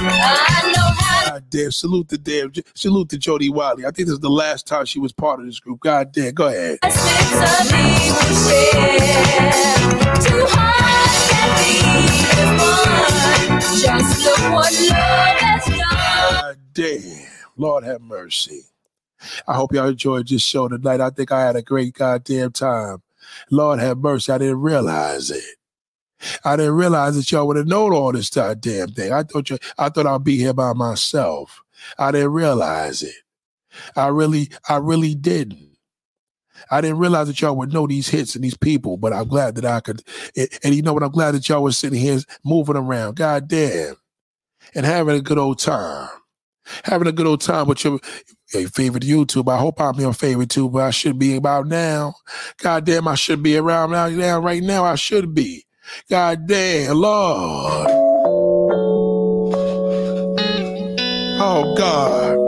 [0.00, 1.70] I know how God damn.
[1.70, 2.52] Salute the damn.
[2.74, 3.86] Salute to Jody Watley.
[3.86, 5.80] I think this is the last time she was part of this group.
[5.80, 6.34] God damn.
[6.34, 6.78] Go ahead.
[6.82, 8.98] to six of these we share.
[10.20, 13.60] Two hearts that beat as one.
[13.80, 15.78] Just look what love has done.
[16.30, 17.26] God damn.
[17.56, 18.62] Lord have mercy.
[19.48, 21.00] I hope y'all enjoyed this show tonight.
[21.00, 23.02] I think I had a great goddamn time.
[23.50, 24.30] Lord have mercy.
[24.30, 25.42] I didn't realize it.
[26.44, 29.12] I didn't realize that y'all would have known all this goddamn thing.
[29.12, 31.62] I thought you, I thought I'd be here by myself.
[31.98, 33.14] I didn't realize it.
[33.96, 35.70] I really, I really didn't.
[36.70, 39.56] I didn't realize that y'all would know these hits and these people, but I'm glad
[39.56, 40.02] that I could.
[40.62, 41.02] And, you know what?
[41.02, 43.16] I'm glad that y'all was sitting here moving around.
[43.16, 43.96] God damn.
[44.74, 46.08] And having a good old time.
[46.84, 48.00] Having a good old time with your,
[48.54, 49.52] your favorite YouTube.
[49.52, 52.14] I hope I'm your favorite too, but I should be about now.
[52.58, 54.84] God damn, I should be around now, now right now.
[54.84, 55.66] I should be.
[56.08, 57.88] God damn, Lord.
[61.40, 62.38] Oh God.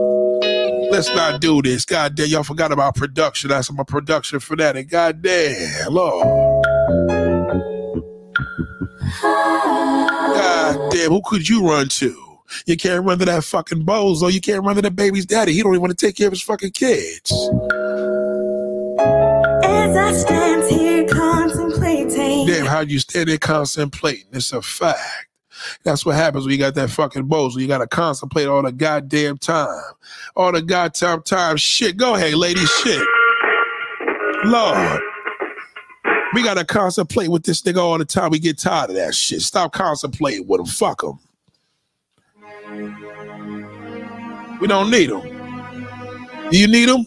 [0.91, 1.85] Let's not do this.
[1.85, 3.51] God damn, y'all forgot about production.
[3.51, 4.77] That's my production for that.
[4.77, 6.27] And God damn, Lord.
[10.21, 12.23] God damn, who could you run to?
[12.67, 14.33] You can't run to that fucking bozo.
[14.33, 15.53] You can't run to the baby's daddy.
[15.53, 17.33] He don't even want to take care of his fucking kids.
[19.65, 20.86] As I stand here
[22.77, 24.27] how you stand there contemplating?
[24.33, 25.01] It's a fact.
[25.85, 27.57] That's what happens when you got that fucking bozo.
[27.57, 29.83] You got to contemplate all the goddamn time.
[30.35, 31.97] All the goddamn time shit.
[31.97, 32.61] Go ahead, lady.
[32.61, 33.03] Shit.
[34.45, 35.01] Lord.
[36.35, 38.31] We got to contemplate with this nigga all the time.
[38.31, 39.41] We get tired of that shit.
[39.41, 40.67] Stop contemplating with him.
[40.67, 41.19] Fuck him.
[44.61, 45.23] We don't need him.
[46.51, 47.07] Do you need him?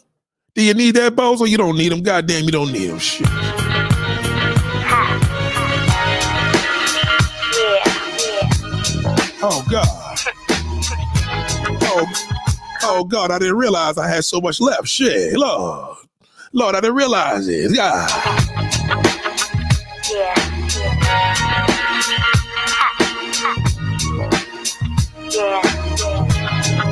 [0.56, 1.48] Do you need that bozo?
[1.48, 2.02] You don't need him.
[2.02, 2.98] Goddamn, you don't need him.
[2.98, 3.28] Shit.
[9.42, 10.18] Oh God.
[11.82, 12.06] Oh,
[12.84, 14.88] oh God, I didn't realize I had so much left.
[14.88, 15.98] Shit, Lord.
[16.52, 17.74] Lord, I didn't realize it.
[17.74, 18.10] God.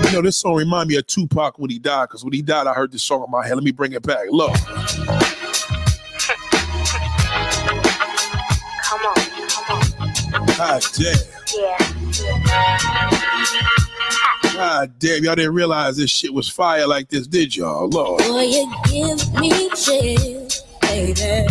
[0.05, 2.65] You know, this song remind me of Tupac when he died, because when he died,
[2.65, 3.55] I heard this song in my head.
[3.55, 4.27] Let me bring it back.
[4.29, 4.53] Look.
[10.57, 11.96] God damn.
[14.53, 17.87] God damn, y'all didn't realize this shit was fire like this, did y'all?
[17.89, 18.23] Lord.
[18.23, 21.45] Boy, you give me chills, baby.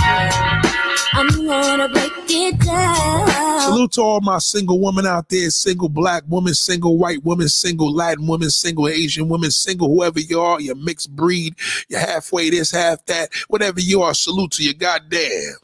[1.12, 3.60] I'm gonna break it down.
[3.60, 7.92] Salute to all my single women out there, single black woman, single white woman, single
[7.94, 11.54] Latin woman, single Asian woman, single whoever you are, you're mixed breed,
[11.88, 15.54] you're halfway this, half that, whatever you are, salute to you, goddamn.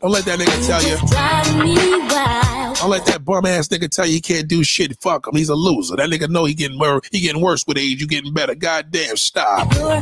[0.00, 0.96] Don't let that nigga tell you.
[1.08, 1.76] Drive me
[2.12, 2.76] wild.
[2.76, 4.98] Don't let that bum ass nigga tell you he can't do shit.
[5.02, 5.34] Fuck him.
[5.36, 5.96] He's a loser.
[5.96, 8.00] That nigga know he getting wor- he getting worse with age.
[8.00, 8.54] You getting better.
[8.54, 9.72] Goddamn, stop.
[9.74, 10.00] You're around.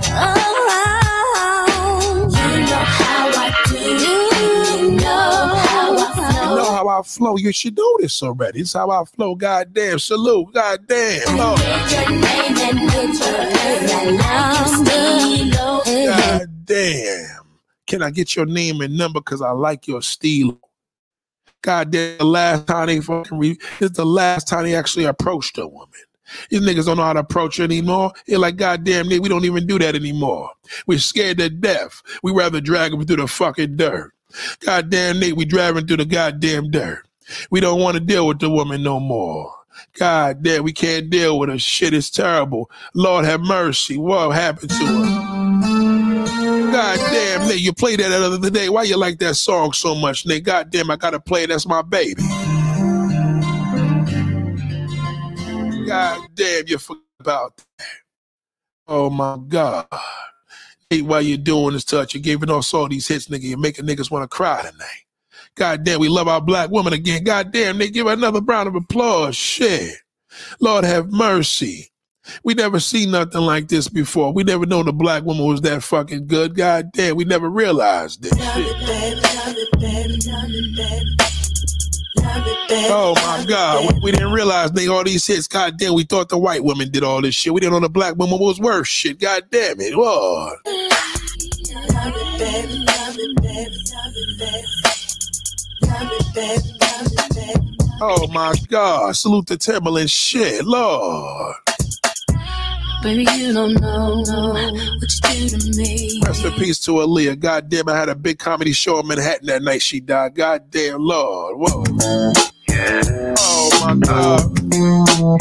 [2.30, 3.78] You know how I do.
[4.84, 6.56] You know how I You flow.
[6.56, 7.36] know how I flow.
[7.36, 8.60] You should know this already.
[8.60, 9.34] It's how I flow.
[9.34, 10.52] Goddamn, salute.
[10.54, 11.58] Goddamn, Lord.
[11.58, 16.08] Get your name and get your name and number.
[16.08, 17.47] Goddamn.
[17.88, 19.20] Can I get your name and number?
[19.20, 20.60] Cause I like your style.
[21.62, 25.66] Goddamn, the last time they fucking re- is the last time they actually approached a
[25.66, 25.88] woman.
[26.50, 28.12] These niggas don't know how to approach her anymore.
[28.26, 30.50] They're like, goddamn, nigga, we don't even do that anymore.
[30.86, 32.02] We're scared to death.
[32.22, 34.12] We rather drag them through the fucking dirt.
[34.60, 37.06] Goddamn, nigga, we driving through the goddamn dirt.
[37.50, 39.50] We don't want to deal with the woman no more.
[39.94, 41.58] God damn, we can't deal with her.
[41.58, 42.70] Shit is terrible.
[42.94, 43.96] Lord have mercy.
[43.96, 45.77] What happened to her?
[46.72, 48.68] God damn, nigga, you played that the other day.
[48.68, 50.44] Why you like that song so much, nigga?
[50.44, 51.44] God damn, I gotta play.
[51.44, 51.48] it.
[51.48, 52.22] That's my baby.
[55.86, 57.64] God damn, you forgot about that.
[58.88, 59.86] Oh my God.
[60.90, 63.42] Hey, while you're doing this touch, you're giving us all these hits, nigga.
[63.44, 65.04] You're making niggas want to cry tonight.
[65.56, 67.24] God damn, we love our black woman again.
[67.24, 69.36] God damn, they give her another round of applause.
[69.36, 69.96] Shit.
[70.60, 71.87] Lord have mercy.
[72.44, 74.32] We never seen nothing like this before.
[74.32, 76.54] We never known the black woman was that fucking good.
[76.54, 78.32] God damn, we never realized this.
[82.90, 85.48] Oh my God, we, we didn't realize they all these hits.
[85.48, 87.52] God damn, we thought the white women did all this shit.
[87.54, 89.20] We didn't know the black woman was worse shit.
[89.20, 90.58] God damn it, Lord.
[98.00, 101.56] Oh my God, salute the Timbaland shit, Lord.
[103.02, 106.20] Baby, you don't know what you do to me.
[106.24, 107.38] Rest in peace to Aaliyah.
[107.38, 110.34] God damn, I had a big comedy show in Manhattan that night she died.
[110.34, 111.56] God damn, Lord.
[111.58, 111.84] Whoa.
[113.40, 114.40] Oh my God.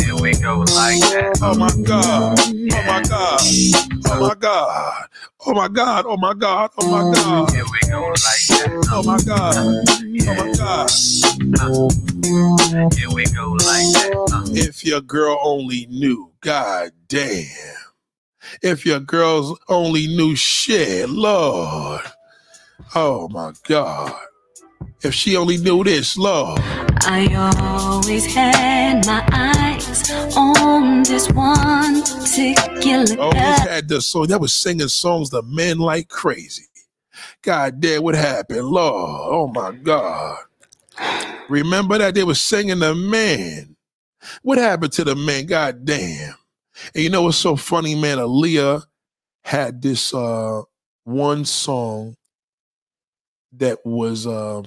[0.02, 1.40] Here we go like that.
[1.42, 2.40] Oh my God.
[2.74, 3.42] Oh my God.
[4.06, 5.08] Oh my God.
[5.46, 6.06] Oh my God.
[6.08, 6.72] Oh my God.
[6.78, 7.52] Oh my God.
[7.52, 8.88] Here we go like that.
[8.92, 9.56] Oh my God.
[10.28, 10.92] Oh my God.
[12.94, 14.52] Here we go like that.
[14.54, 17.76] If your girl only knew, God damn.
[18.62, 22.02] If your girls only knew shit, Lord.
[22.96, 24.14] Oh my God.
[25.04, 26.60] If she only knew this, Lord.
[27.02, 34.54] I always had my eyes on this one particular Always had the song that was
[34.54, 36.66] singing songs to men like crazy.
[37.42, 38.66] God damn, what happened?
[38.66, 40.40] Lord, oh my God.
[41.50, 43.76] Remember that they were singing the man.
[44.42, 45.46] What happened to the man?
[45.46, 46.36] God damn.
[46.94, 48.18] And you know what's so funny, man?
[48.18, 48.84] Aaliyah
[49.44, 50.62] had this uh
[51.04, 52.16] one song
[53.54, 54.62] that was uh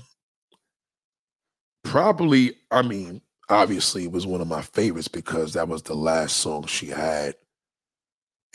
[1.85, 6.37] probably, I mean, obviously it was one of my favorites because that was the last
[6.39, 7.35] song she had.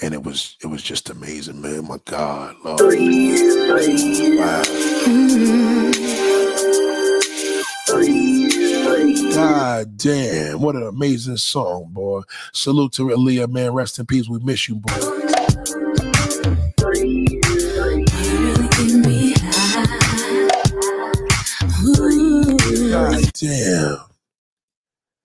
[0.01, 1.87] And it was it was just amazing, man.
[1.87, 2.81] My God, Lord.
[4.39, 6.14] Wow.
[9.35, 12.21] God damn, what an amazing song, boy.
[12.53, 13.73] Salute to Aaliyah, man.
[13.73, 14.29] Rest in peace.
[14.29, 14.93] We miss you, boy.
[22.89, 23.97] God damn.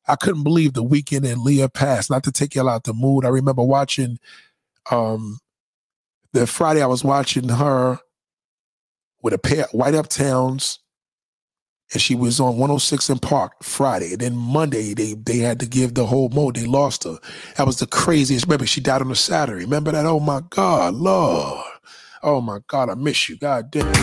[0.09, 2.11] I couldn't believe the weekend Aaliyah passed.
[2.11, 3.25] Not to take y'all out the mood.
[3.25, 4.19] I remember watching
[4.91, 5.39] um
[6.33, 8.01] the Friday I was watching her
[9.23, 10.79] with a pair White Uptowns
[11.93, 14.13] and she was on 106 & Park Friday.
[14.13, 16.57] And then Monday they they had to give the whole mode.
[16.57, 17.19] They lost her.
[17.57, 18.47] That was the craziest.
[18.47, 19.65] Remember, she died on a Saturday.
[19.65, 20.07] Remember that?
[20.07, 21.65] Oh my God, Lord.
[22.23, 23.37] Oh my God, I miss you.
[23.39, 23.95] God damn.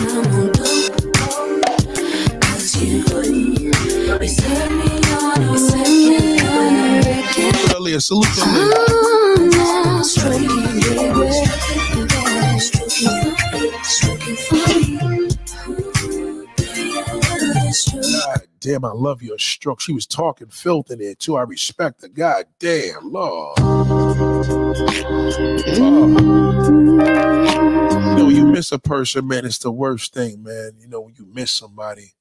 [8.00, 8.38] Salute
[18.02, 19.80] God damn, I love your stroke.
[19.80, 21.36] She was talking filth in there too.
[21.36, 22.08] I respect her.
[22.08, 23.58] God damn, Lord.
[23.58, 23.64] You
[28.16, 30.72] know, you miss a person, man, it's the worst thing, man.
[30.78, 32.14] You know, when you miss somebody,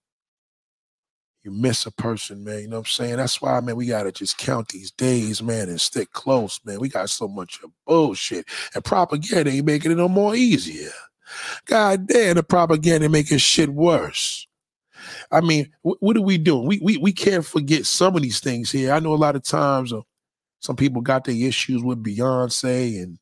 [1.43, 2.61] you miss a person, man.
[2.61, 3.17] You know what I'm saying?
[3.17, 6.79] That's why, man, we gotta just count these days, man, and stick close, man.
[6.79, 8.45] We got so much of bullshit.
[8.75, 10.91] And propaganda ain't making it no more easier.
[11.65, 14.46] God damn, the propaganda making shit worse.
[15.31, 16.67] I mean, wh- what are we doing?
[16.67, 18.93] We, we we can't forget some of these things here.
[18.93, 20.01] I know a lot of times uh,
[20.59, 23.19] some people got their issues with Beyonce, and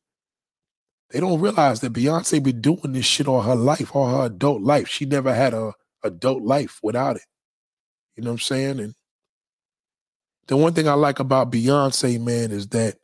[1.10, 4.62] they don't realize that Beyonce been doing this shit all her life, all her adult
[4.62, 4.88] life.
[4.88, 7.22] She never had a adult life without it.
[8.16, 8.80] You know what I'm saying?
[8.80, 8.94] And
[10.46, 12.96] the one thing I like about Beyonce, man, is that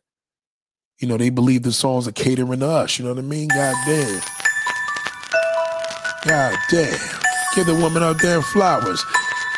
[0.98, 2.98] you know they believe the songs are catering to us.
[2.98, 3.48] You know what I mean?
[3.48, 4.22] God damn.
[6.24, 7.31] God damn.
[7.54, 9.04] Give the woman her damn flowers.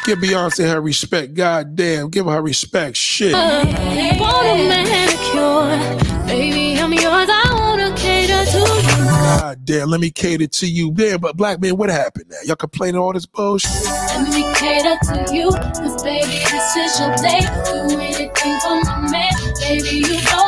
[0.05, 1.35] Give Beyonce her respect.
[1.35, 2.11] God damn.
[2.11, 2.97] Give her respect.
[2.97, 3.33] Shit.
[3.33, 7.29] Want a manicure, baby, I'm yours.
[7.31, 9.05] I wanna cater to you.
[9.07, 9.89] God damn.
[9.91, 10.91] Let me cater to you.
[10.93, 12.37] Damn, but black man, what happened now?
[12.45, 13.71] Y'all complaining all this bullshit?
[13.85, 17.47] Let me cater to you, cause baby, this is your day.
[17.65, 20.44] Do anything for my man, baby, you know.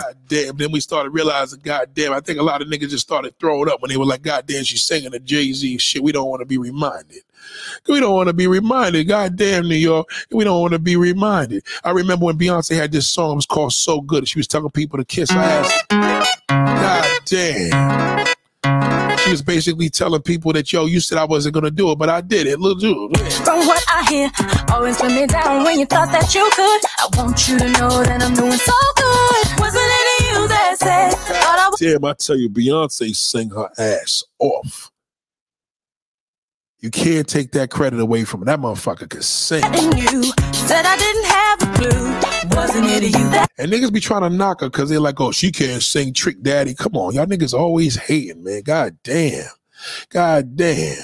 [0.00, 0.56] God damn.
[0.56, 3.68] Then we started realizing, God damn, I think a lot of niggas just started throwing
[3.70, 6.02] up when they were like, God damn, she's singing the Jay Z shit.
[6.02, 7.22] We don't want to be reminded.
[7.88, 9.04] We don't want to be reminded.
[9.04, 10.08] God damn, New York.
[10.30, 11.64] We don't want to be reminded.
[11.84, 14.28] I remember when Beyonce had this song, it was called So Good.
[14.28, 15.82] She was telling people to kiss her ass.
[15.90, 16.26] Mm.
[16.48, 19.05] God damn.
[19.26, 22.08] She was basically telling people that, yo, you said I wasn't to do it, but
[22.08, 22.60] I did it.
[22.60, 23.18] Look, dude.
[23.18, 24.30] From what I hear,
[24.72, 26.80] always put me down when you thought that you could.
[26.96, 29.60] I want you to know that I'm doing so good.
[29.60, 33.68] Wasn't it you that said, thought I was Damn, I tell you, Beyonce sang her
[33.76, 34.92] ass off.
[36.86, 38.46] You can't take that credit away from her.
[38.46, 39.64] That motherfucker could sing.
[39.64, 40.22] in you?
[40.52, 42.56] Said I didn't have a clue.
[42.56, 45.32] Wasn't it you that And niggas be trying to knock her because they're like, oh,
[45.32, 46.74] she can't sing Trick Daddy.
[46.74, 48.62] Come on, y'all niggas always hating, man.
[48.62, 49.50] God damn.
[50.10, 51.02] God damn.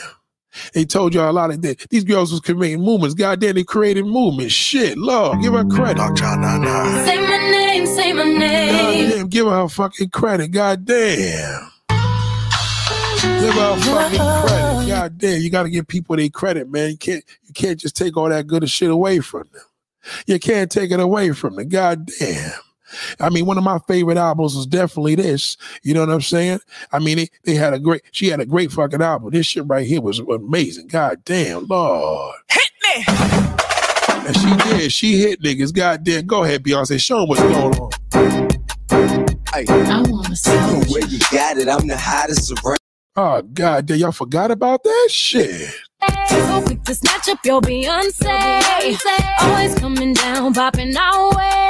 [0.72, 1.84] They told y'all a lot of that.
[1.90, 3.16] These girls was creating movements.
[3.16, 4.54] God damn, they created movements.
[4.54, 5.98] Shit, Lord, give her credit.
[6.16, 9.10] Say my name, say my God name.
[9.10, 10.52] damn, give her fucking credit.
[10.52, 11.71] God damn.
[13.22, 14.88] Give her fucking credit.
[14.88, 16.90] God damn, you gotta give people their credit, man.
[16.90, 19.62] You can't you can't just take all that good shit away from them.
[20.26, 21.68] You can't take it away from them.
[21.68, 22.52] God damn.
[23.20, 25.56] I mean, one of my favorite albums was definitely this.
[25.82, 26.60] You know what I'm saying?
[26.92, 29.30] I mean, they, they had a great, she had a great fucking album.
[29.30, 30.88] This shit right here was amazing.
[30.88, 32.36] God damn, Lord.
[32.50, 33.04] Hit me.
[34.26, 34.92] And she did.
[34.92, 35.72] She hit niggas.
[35.72, 36.26] God damn.
[36.26, 37.00] Go ahead, Beyonce.
[37.00, 37.90] Show them what's going on.
[39.54, 40.50] Hey, I wanna see
[40.90, 42.81] where you got it, I'm the hottest around.
[43.14, 43.98] Oh, God damn.
[43.98, 45.70] Y'all forgot about that shit.
[46.28, 48.96] So quick to snatch up your Beyonce.
[49.40, 51.68] Always coming down, popping our way.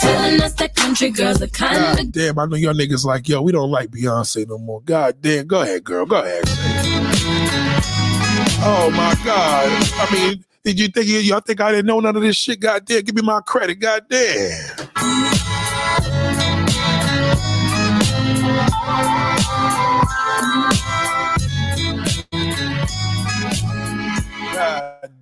[0.00, 3.42] Telling us that country girls are kind God damn, I know y'all niggas like, yo,
[3.42, 4.80] we don't like Beyonce no more.
[4.80, 6.06] God damn, go ahead, girl.
[6.06, 6.44] Go ahead.
[8.66, 9.68] Oh my God.
[9.96, 12.60] I mean, did you think y'all think I didn't know none of this shit?
[12.60, 13.80] God damn, give me my credit.
[13.80, 14.88] God damn.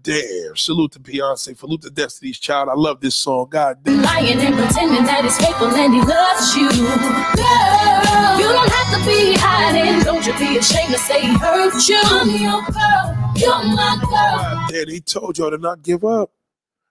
[0.02, 0.56] Damn.
[0.56, 1.56] Salute to Beyonce.
[1.56, 2.68] Salute to Destiny's Child.
[2.68, 3.48] I love this song.
[3.50, 4.02] God damn.
[4.02, 6.68] Lying and pretending that he's faithful and he loves you.
[6.68, 10.04] Girl, you don't have to be hiding.
[10.04, 12.00] Don't you be ashamed to say he hurt you.
[12.02, 13.22] I'm your girl.
[13.36, 14.10] You're my girl.
[14.10, 16.30] God damn, they told y'all to not give up.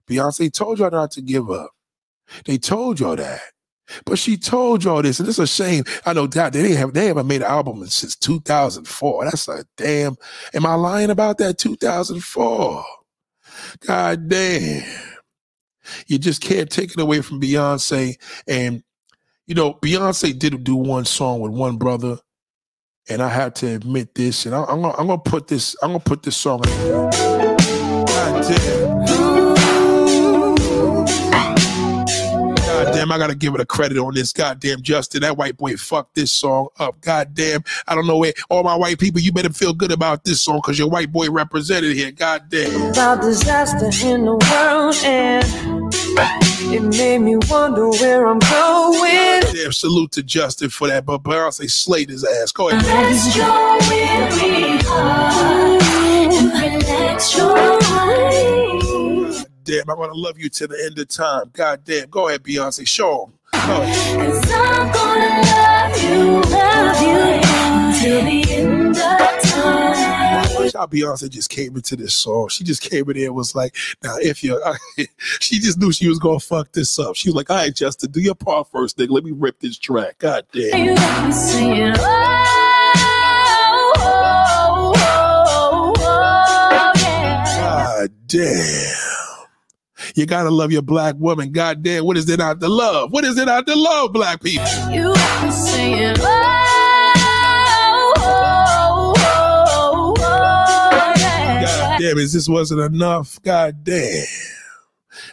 [0.08, 1.72] Beyonce told y'all not to give up.
[2.45, 3.42] They told y'all that.
[4.06, 5.84] But she told y'all this, and it's a shame.
[6.06, 9.26] I know that they have they haven't made an album since 2004.
[9.26, 10.16] That's a damn.
[10.53, 11.58] Am I lying about that?
[11.58, 12.84] 2004.
[13.86, 14.84] God damn.
[16.08, 18.16] You just can't take it away from Beyonce.
[18.48, 18.84] And
[19.48, 22.18] you know, Beyonce did do one song with one brother,
[23.10, 24.45] and I have to admit this.
[24.45, 26.61] And I, I'm gonna I'm gonna put this I'm gonna put this song.
[26.61, 29.10] God damn.
[33.02, 34.32] Damn, I gotta give it a credit on this.
[34.32, 37.02] Goddamn, Justin, that white boy fucked this song up.
[37.02, 39.20] God damn, I don't know where all my white people.
[39.20, 42.12] You better feel good about this song because your white boy represented here.
[42.12, 42.92] God damn.
[42.92, 45.44] about disaster in the world and
[46.74, 49.42] it made me wonder where I'm going.
[49.52, 51.06] Damn, salute to Justin for that.
[51.06, 52.52] But Beyonce slayed his ass.
[52.52, 52.84] Go ahead.
[52.86, 53.46] Rest your
[53.90, 58.60] weary heart and relax your mind.
[59.64, 61.51] Damn, I'm gonna love you to the end of time.
[61.53, 62.09] God damn.
[62.09, 62.88] Go ahead, Beyonce.
[62.88, 63.33] Show him.
[63.53, 67.41] Cause I'm gonna love you, love you
[68.01, 70.56] till the end of time.
[70.56, 72.48] Watch how Beyonce just came into this song.
[72.49, 74.59] She just came in there and was like, now if you
[75.40, 77.15] she just knew she was gonna fuck this up.
[77.15, 79.11] She was like, all right, Justin, do your part first, nigga.
[79.11, 80.17] Let me rip this track.
[80.19, 80.85] God damn.
[80.85, 82.03] You got me saying, oh,
[83.98, 87.43] oh, oh, oh, yeah.
[87.45, 89.01] God damn.
[90.15, 91.51] You gotta love your black woman.
[91.51, 93.11] God damn, what is it not to love?
[93.11, 94.65] What is it not to love, black people?
[94.91, 97.14] You me saying, oh,
[98.17, 101.14] oh, oh, oh.
[101.17, 103.41] God damn, this wasn't enough?
[103.43, 104.25] God damn.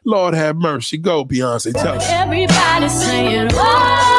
[0.04, 0.96] Lord have mercy.
[0.98, 1.72] Go, Beyonce.
[1.72, 2.04] Tell me.
[2.04, 4.17] Everybody's saying, oh,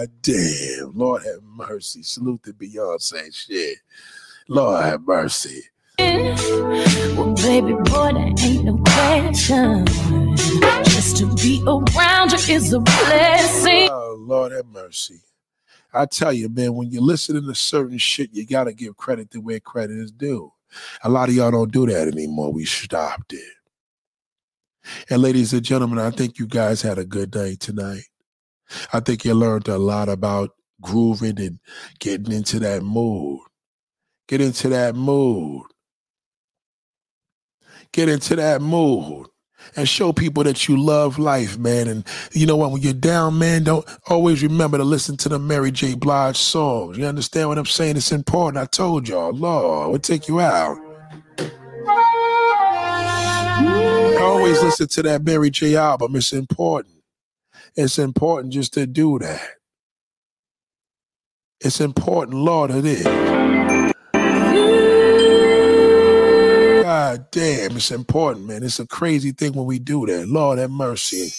[0.00, 0.92] God damn.
[0.94, 2.02] Lord have mercy.
[2.02, 3.34] Salute to Beyonce.
[3.34, 3.76] Shit.
[4.48, 5.64] Lord have mercy.
[5.98, 9.84] well, baby boy, there ain't no question.
[10.84, 13.88] Just to be around you is a blessing.
[13.90, 15.20] Oh, Lord have mercy.
[15.92, 19.40] I tell you, man, when you're listening to certain shit, you gotta give credit to
[19.42, 20.50] where credit is due.
[21.04, 22.54] A lot of y'all don't do that anymore.
[22.54, 23.52] We stopped it.
[25.10, 28.04] And ladies and gentlemen, I think you guys had a good night tonight.
[28.92, 30.50] I think you learned a lot about
[30.80, 31.58] grooving and
[31.98, 33.40] getting into that mood.
[34.28, 35.64] Get into that mood.
[37.92, 39.26] Get into that mood
[39.76, 41.88] and show people that you love life, man.
[41.88, 42.72] And you know what?
[42.72, 45.94] When you're down, man, don't always remember to listen to the Mary J.
[45.94, 46.96] Blige songs.
[46.96, 47.96] You understand what I'm saying?
[47.96, 48.62] It's important.
[48.62, 50.78] I told y'all, Lord, we'll take you out.
[54.20, 55.76] Always listen to that Mary J.
[55.76, 56.16] album.
[56.16, 56.94] It's important.
[57.82, 59.40] It's important just to do that.
[61.60, 63.04] It's important, Lord, it is.
[66.82, 68.62] God damn, it's important, man.
[68.62, 70.28] It's a crazy thing when we do that.
[70.28, 71.32] Lord have mercy.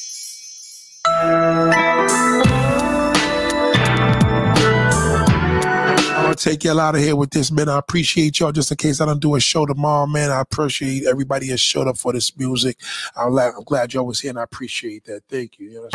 [6.42, 7.70] Take y'all out of here with this, man.
[7.70, 8.52] I appreciate y'all.
[8.52, 10.32] Just in case I don't do a show tomorrow, man.
[10.32, 12.78] I appreciate everybody that showed up for this music.
[13.16, 15.22] I'm glad, I'm glad y'all was here, and I appreciate that.
[15.30, 15.70] Thank you.
[15.70, 15.90] You know?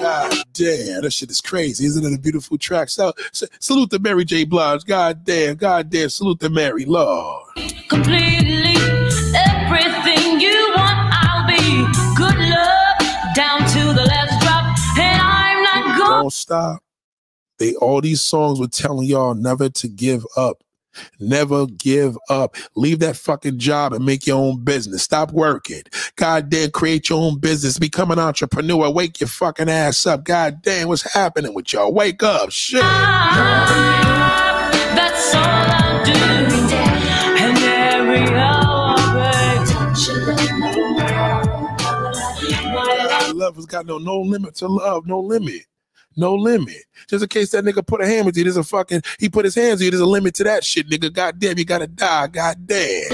[0.00, 1.86] God damn, that shit is crazy.
[1.86, 2.88] Isn't it a beautiful track?
[2.88, 4.44] So, so salute to Mary J.
[4.44, 4.84] Blige.
[4.84, 6.84] God damn, God damn, salute to Mary.
[6.84, 7.44] Lord.
[7.88, 8.75] completely
[16.26, 16.80] Don't stop.
[17.60, 20.64] They all these songs were telling y'all never to give up.
[21.20, 22.56] Never give up.
[22.74, 25.04] Leave that fucking job and make your own business.
[25.04, 25.82] Stop working.
[26.16, 27.78] God damn, create your own business.
[27.78, 28.90] Become an entrepreneur.
[28.90, 30.24] Wake your fucking ass up.
[30.24, 31.94] God damn, what's happening with y'all?
[31.94, 32.50] Wake up.
[32.50, 32.80] Shit.
[32.80, 33.70] That's
[35.32, 36.12] all I do.
[37.38, 39.68] And every hour, babe.
[43.36, 45.06] Love has got no no limit to love.
[45.06, 45.62] No limit.
[46.16, 46.84] No limit.
[47.08, 49.44] Just in case that nigga put a hammer to you, there's a fucking he put
[49.44, 51.12] his hands to you, there's a limit to that shit, nigga.
[51.12, 52.26] God damn, you gotta die.
[52.28, 53.10] God damn.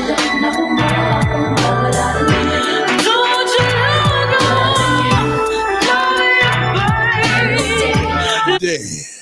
[8.59, 9.13] Damn.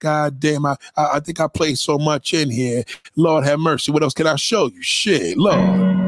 [0.00, 2.84] God damn, I, I I think I played so much in here.
[3.16, 3.92] Lord have mercy.
[3.92, 4.82] What else can I show you?
[4.82, 6.03] Shit, Lord.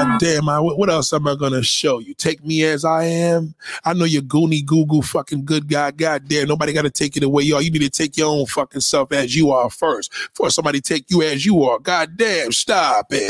[0.00, 2.14] God damn, I, what else am I gonna show you?
[2.14, 3.54] Take me as I am.
[3.84, 5.90] I know you're goony goo goo fucking good guy.
[5.90, 7.60] God damn, nobody gotta take it away, y'all.
[7.60, 10.10] You need to take your own fucking self as you are first.
[10.32, 11.78] Before somebody take you as you are.
[11.78, 13.28] God damn, stop it.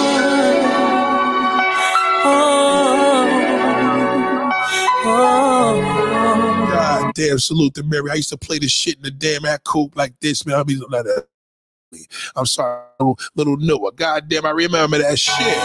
[6.71, 8.13] God damn, salute to Mary.
[8.13, 10.55] I used to play this shit in the damn at coop like this, man.
[10.55, 11.27] I mean, like that.
[12.37, 13.93] I'm sorry, little, little Noah.
[13.93, 15.57] God damn, I remember that shit.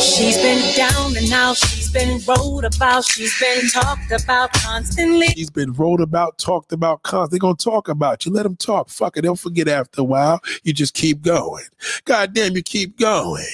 [0.00, 1.56] She's been down and out.
[1.56, 3.04] She's been wrote about.
[3.04, 5.26] She's been talked about constantly.
[5.28, 7.38] She's been wrote about, talked about, constantly.
[7.38, 8.32] They're gonna talk about you.
[8.32, 8.88] Let them talk.
[8.88, 9.22] Fuck it.
[9.22, 10.40] They'll forget after a while.
[10.62, 11.64] You just keep going.
[12.04, 13.44] God damn, you keep going.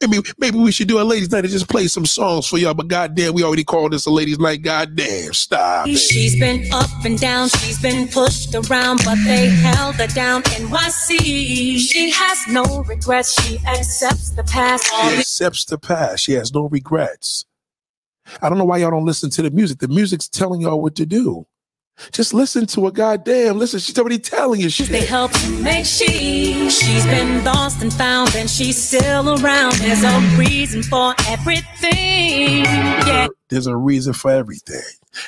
[0.00, 2.74] Maybe maybe we should do a ladies' night and just play some songs for y'all.
[2.74, 4.62] But goddamn, we already called this a ladies' night.
[4.62, 5.96] Goddamn, stop it.
[5.96, 10.42] She's been up and down, she's been pushed around, but they held her down.
[10.58, 14.84] In NYC, she has no regrets, she accepts the past.
[14.86, 16.22] She accepts the past.
[16.22, 17.44] She has no regrets.
[18.42, 19.78] I don't know why y'all don't listen to the music.
[19.78, 21.46] The music's telling y'all what to do.
[22.12, 22.90] Just listen to her.
[22.90, 23.80] Goddamn, listen.
[23.80, 25.08] She's already telling you They shit.
[25.08, 26.68] help to make she.
[26.70, 29.74] She's been lost and found, and she's still around.
[29.76, 32.64] There's a reason for everything.
[32.64, 33.28] Yeah.
[33.48, 34.82] There's a reason for everything.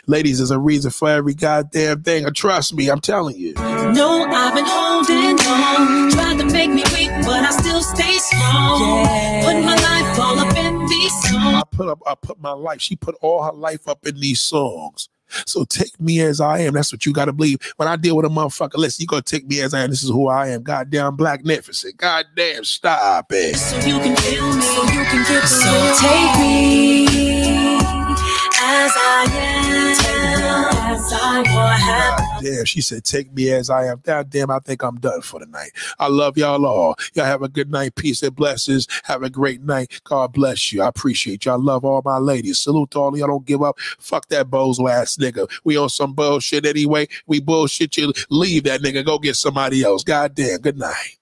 [0.07, 2.27] Ladies, there's a reason for every goddamn thing.
[2.27, 3.55] And trust me, I'm telling you.
[3.55, 6.11] No, I've been holding on.
[6.11, 9.07] Tried to make me weak, but I still stay strong.
[9.45, 11.35] Put my life all up in these songs.
[11.55, 12.83] I put up, I put my life.
[12.83, 15.09] She put all her life up in these songs.
[15.47, 16.75] So take me as I am.
[16.75, 17.59] That's what you gotta believe.
[17.77, 19.91] When I deal with a motherfucker, listen, you gonna take me as I am.
[19.91, 20.63] This is who I am.
[20.63, 21.97] Goddamn blacknificent.
[21.97, 23.57] Goddamn, stop it.
[23.57, 27.07] So you can feel me, so you can get So take me
[28.61, 29.68] as I am.
[32.43, 34.01] Damn, she said, take me as I am.
[34.05, 35.73] God damn, I think I'm done for the night.
[35.99, 36.97] I love y'all all.
[37.15, 37.95] Y'all have a good night.
[37.95, 38.87] Peace and blessings.
[39.05, 40.01] Have a great night.
[40.05, 40.83] God bless you.
[40.83, 41.53] I appreciate you.
[41.53, 42.59] I love all my ladies.
[42.59, 43.29] Salute to all y'all.
[43.29, 43.79] Don't give up.
[43.99, 45.51] Fuck that bozo ass nigga.
[45.65, 47.09] We on some bullshit anyway.
[47.27, 48.13] We bullshit you.
[48.31, 49.05] Leave that nigga.
[49.05, 50.05] Go get somebody else.
[50.05, 50.61] God damn.
[50.61, 51.18] Good night.